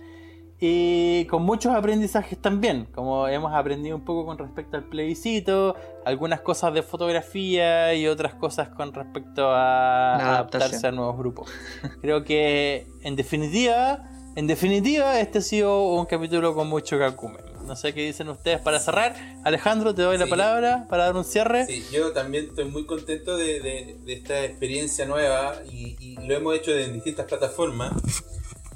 Y 0.58 1.26
con 1.26 1.42
muchos 1.42 1.74
aprendizajes 1.74 2.40
también, 2.40 2.86
como 2.94 3.28
hemos 3.28 3.52
aprendido 3.54 3.94
un 3.94 4.04
poco 4.04 4.24
con 4.24 4.38
respecto 4.38 4.78
al 4.78 4.84
plebiscito, 4.84 5.76
algunas 6.06 6.40
cosas 6.40 6.72
de 6.72 6.82
fotografía 6.82 7.92
y 7.94 8.06
otras 8.06 8.34
cosas 8.34 8.70
con 8.70 8.94
respecto 8.94 9.50
a 9.50 10.16
La 10.18 10.28
adaptarse 10.30 10.86
a 10.86 10.92
nuevos 10.92 11.18
grupos. 11.18 11.50
Creo 12.00 12.24
que 12.24 12.86
en 13.02 13.16
definitiva, 13.16 14.08
en 14.34 14.46
definitiva, 14.46 15.20
este 15.20 15.38
ha 15.38 15.42
sido 15.42 15.90
un 15.92 16.06
capítulo 16.06 16.54
con 16.54 16.68
mucho 16.68 16.98
cacumen. 16.98 17.44
No 17.66 17.74
sé 17.76 17.92
qué 17.92 18.06
dicen 18.06 18.28
ustedes 18.30 18.60
para 18.60 18.78
cerrar. 18.78 19.14
Alejandro, 19.44 19.92
te 19.94 20.02
doy 20.02 20.16
la 20.16 20.24
Sí. 20.24 20.30
palabra 20.30 20.86
para 20.88 21.06
dar 21.06 21.16
un 21.16 21.24
cierre. 21.24 21.66
Sí, 21.66 21.84
yo 21.92 22.12
también 22.12 22.46
estoy 22.46 22.64
muy 22.66 22.86
contento 22.86 23.36
de, 23.36 23.60
de- 23.60 23.96
de 24.04 24.12
esta 24.12 24.42
experiencia 24.44 25.04
nueva 25.04 25.54
y, 25.70 25.96
y 26.00 26.16
lo 26.26 26.34
hemos 26.34 26.54
hecho 26.54 26.70
en 26.70 26.94
distintas 26.94 27.26
plataformas. 27.26 27.92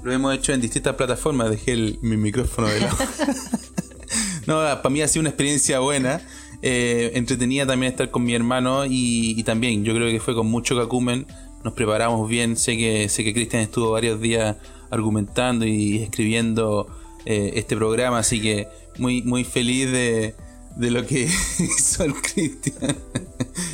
Lo 0.02 0.12
hemos 0.12 0.34
hecho 0.34 0.52
en 0.52 0.60
distintas 0.60 0.94
plataformas. 0.96 1.50
Dejé 1.50 1.72
el- 1.72 1.98
mi 2.02 2.16
micrófono 2.16 2.68
de 2.68 2.80
lado. 2.80 2.96
no, 4.46 4.54
para 4.56 4.90
mí 4.90 5.02
ha 5.02 5.08
sido 5.08 5.20
una 5.20 5.30
experiencia 5.30 5.80
buena. 5.80 6.20
Eh, 6.62 7.12
entretenida 7.14 7.66
también 7.66 7.92
estar 7.92 8.10
con 8.10 8.22
mi 8.22 8.34
hermano 8.34 8.84
y, 8.84 9.34
y 9.38 9.42
también 9.44 9.82
yo 9.84 9.94
creo 9.94 10.10
que 10.10 10.20
fue 10.20 10.34
con 10.34 10.46
mucho 10.46 10.76
cacumen. 10.76 11.26
Nos 11.64 11.74
preparamos 11.74 12.28
bien. 12.28 12.56
Sé 12.56 12.76
que 12.76 13.08
sé 13.08 13.24
que 13.24 13.32
Cristian 13.34 13.62
estuvo 13.62 13.90
varios 13.90 14.20
días 14.20 14.56
argumentando 14.90 15.64
y 15.66 15.98
escribiendo 16.02 16.86
eh, 17.26 17.52
este 17.54 17.76
programa, 17.76 18.18
así 18.18 18.40
que 18.40 18.66
muy 18.98 19.22
muy 19.22 19.44
feliz 19.44 19.90
de, 19.92 20.34
de 20.76 20.90
lo 20.90 21.06
que 21.06 21.28
hizo 21.58 22.04
el 22.04 22.14
Cristian. 22.14 22.96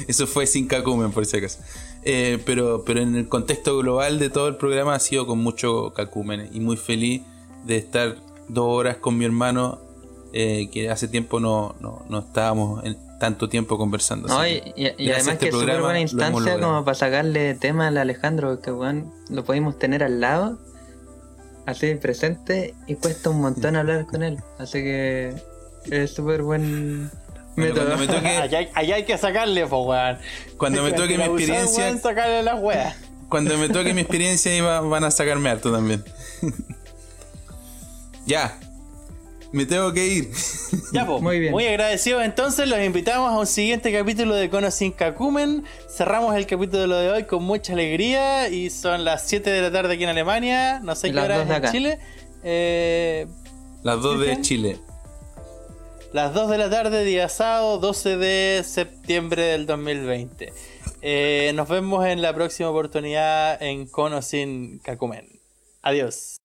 Eso 0.09 0.27
fue 0.27 0.47
sin 0.47 0.67
cacumen, 0.67 1.11
por 1.13 1.25
si 1.27 1.37
acaso. 1.39 1.61
Eh, 2.09 2.41
pero, 2.47 2.85
pero 2.87 3.01
en 3.01 3.17
el 3.17 3.29
contexto 3.29 3.77
global 3.79 4.21
de 4.21 4.31
todo 4.31 4.47
el 4.47 4.55
programa 4.55 4.95
ha 4.95 5.01
sido 5.01 5.27
con 5.27 5.39
mucho 5.39 5.93
cacumen 5.93 6.49
y 6.53 6.61
muy 6.61 6.77
feliz 6.77 7.23
de 7.65 7.79
estar 7.79 8.15
dos 8.47 8.67
horas 8.67 8.99
con 8.99 9.19
mi 9.19 9.25
hermano, 9.25 9.81
eh, 10.33 10.71
que 10.71 10.89
hace 10.89 11.09
tiempo 11.09 11.41
no, 11.41 11.75
no, 11.81 12.07
no 12.09 12.21
estábamos 12.21 12.85
en 12.85 12.97
tanto 13.19 13.49
tiempo 13.49 13.77
conversando. 13.77 14.29
No, 14.29 14.47
y, 14.47 14.61
además 14.77 15.27
este 15.27 15.39
que 15.39 15.49
es 15.49 15.55
súper 15.55 15.81
buena 15.81 16.01
instancia 16.01 16.61
como 16.61 16.85
para 16.85 16.95
sacarle 16.95 17.55
tema 17.55 17.89
al 17.89 17.99
Alejandro, 17.99 18.61
que 18.61 18.71
weón, 18.71 19.13
lo 19.29 19.45
podemos 19.45 19.77
tener 19.77 20.05
al 20.05 20.21
lado, 20.21 20.61
así 21.67 21.93
presente, 21.97 22.77
y 22.87 22.95
cuesta 22.95 23.31
un 23.31 23.41
montón 23.41 23.75
hablar 23.75 24.07
con 24.07 24.23
él. 24.23 24.39
Así 24.59 24.79
que 24.79 25.35
es 25.91 26.15
súper 26.15 26.45
buen 26.45 27.11
Bueno, 27.57 27.75
método. 27.75 27.87
cuando 27.87 27.97
me 27.99 28.07
toque, 28.07 28.29
Allá, 28.37 28.59
hay- 28.59 28.69
allá 28.75 28.95
hay 28.97 29.05
que 29.05 29.19
sacarle, 29.19 29.67
po, 29.67 29.83
weón. 29.85 30.19
cuando 30.59 30.83
me 30.83 30.93
toque 30.93 31.17
mi 31.17 31.25
experiencia, 31.25 31.85
weón, 31.87 32.01
sacarle 32.01 32.43
las 32.43 32.61
weas. 32.61 32.97
Cuando 33.29 33.57
me 33.59 33.69
toque 33.69 33.93
mi 33.95 34.03
experiencia 34.03 34.53
ahí 34.53 34.61
va- 34.61 34.81
van 34.83 35.05
a 35.05 35.11
sacarme 35.11 35.49
harto 35.51 35.73
también. 35.73 36.05
ya. 38.27 38.59
Me 39.53 39.65
tengo 39.65 39.93
que 39.93 40.07
ir. 40.07 40.31
Ya, 40.93 41.05
pues. 41.07 41.21
Muy 41.23 41.41
bien. 41.41 41.53
Muy 41.53 41.67
agradecidos. 41.67 42.23
Entonces, 42.25 42.69
los 42.69 42.79
invitamos 42.81 43.33
a 43.33 43.39
un 43.39 43.47
siguiente 43.47 43.93
capítulo 43.93 44.35
de 44.35 44.49
Cono 44.51 44.71
sin 44.71 44.93
Kakumen. 44.93 45.65
Cerramos 45.89 46.35
el 46.37 46.47
capítulo 46.47 46.97
de 46.97 47.11
hoy 47.11 47.25
con 47.25 47.43
mucha 47.43 47.73
alegría. 47.73 48.49
Y 48.49 48.71
son 48.71 49.05
las 49.05 49.27
7 49.27 49.51
de 49.51 49.63
la 49.63 49.73
tarde 49.73 49.95
aquí 49.95 50.05
en 50.05 50.11
Alemania. 50.11 50.81
No 50.83 50.95
sé 50.95 51.11
qué 51.13 51.19
hora 51.19 51.43
es 51.43 51.51
en 51.51 51.73
Chile. 51.73 51.99
Eh, 52.45 53.27
las 53.83 54.01
2 54.01 54.21
de 54.21 54.41
Chile. 54.43 54.79
Las 56.17 56.33
2 56.33 56.49
de 56.49 56.57
la 56.57 56.71
tarde, 56.71 57.05
día 57.05 57.29
sábado, 57.29 57.77
12 57.77 58.17
de 58.17 58.63
septiembre 58.65 59.43
del 59.43 59.67
2020. 59.67 60.51
Eh, 61.03 61.53
nos 61.55 61.69
vemos 61.69 62.07
en 62.07 62.23
la 62.23 62.33
próxima 62.33 62.71
oportunidad 62.71 63.63
en 63.63 63.87
Cono 63.87 64.23
sin 64.23 64.79
Kakumen. 64.79 65.29
Adiós. 65.83 66.39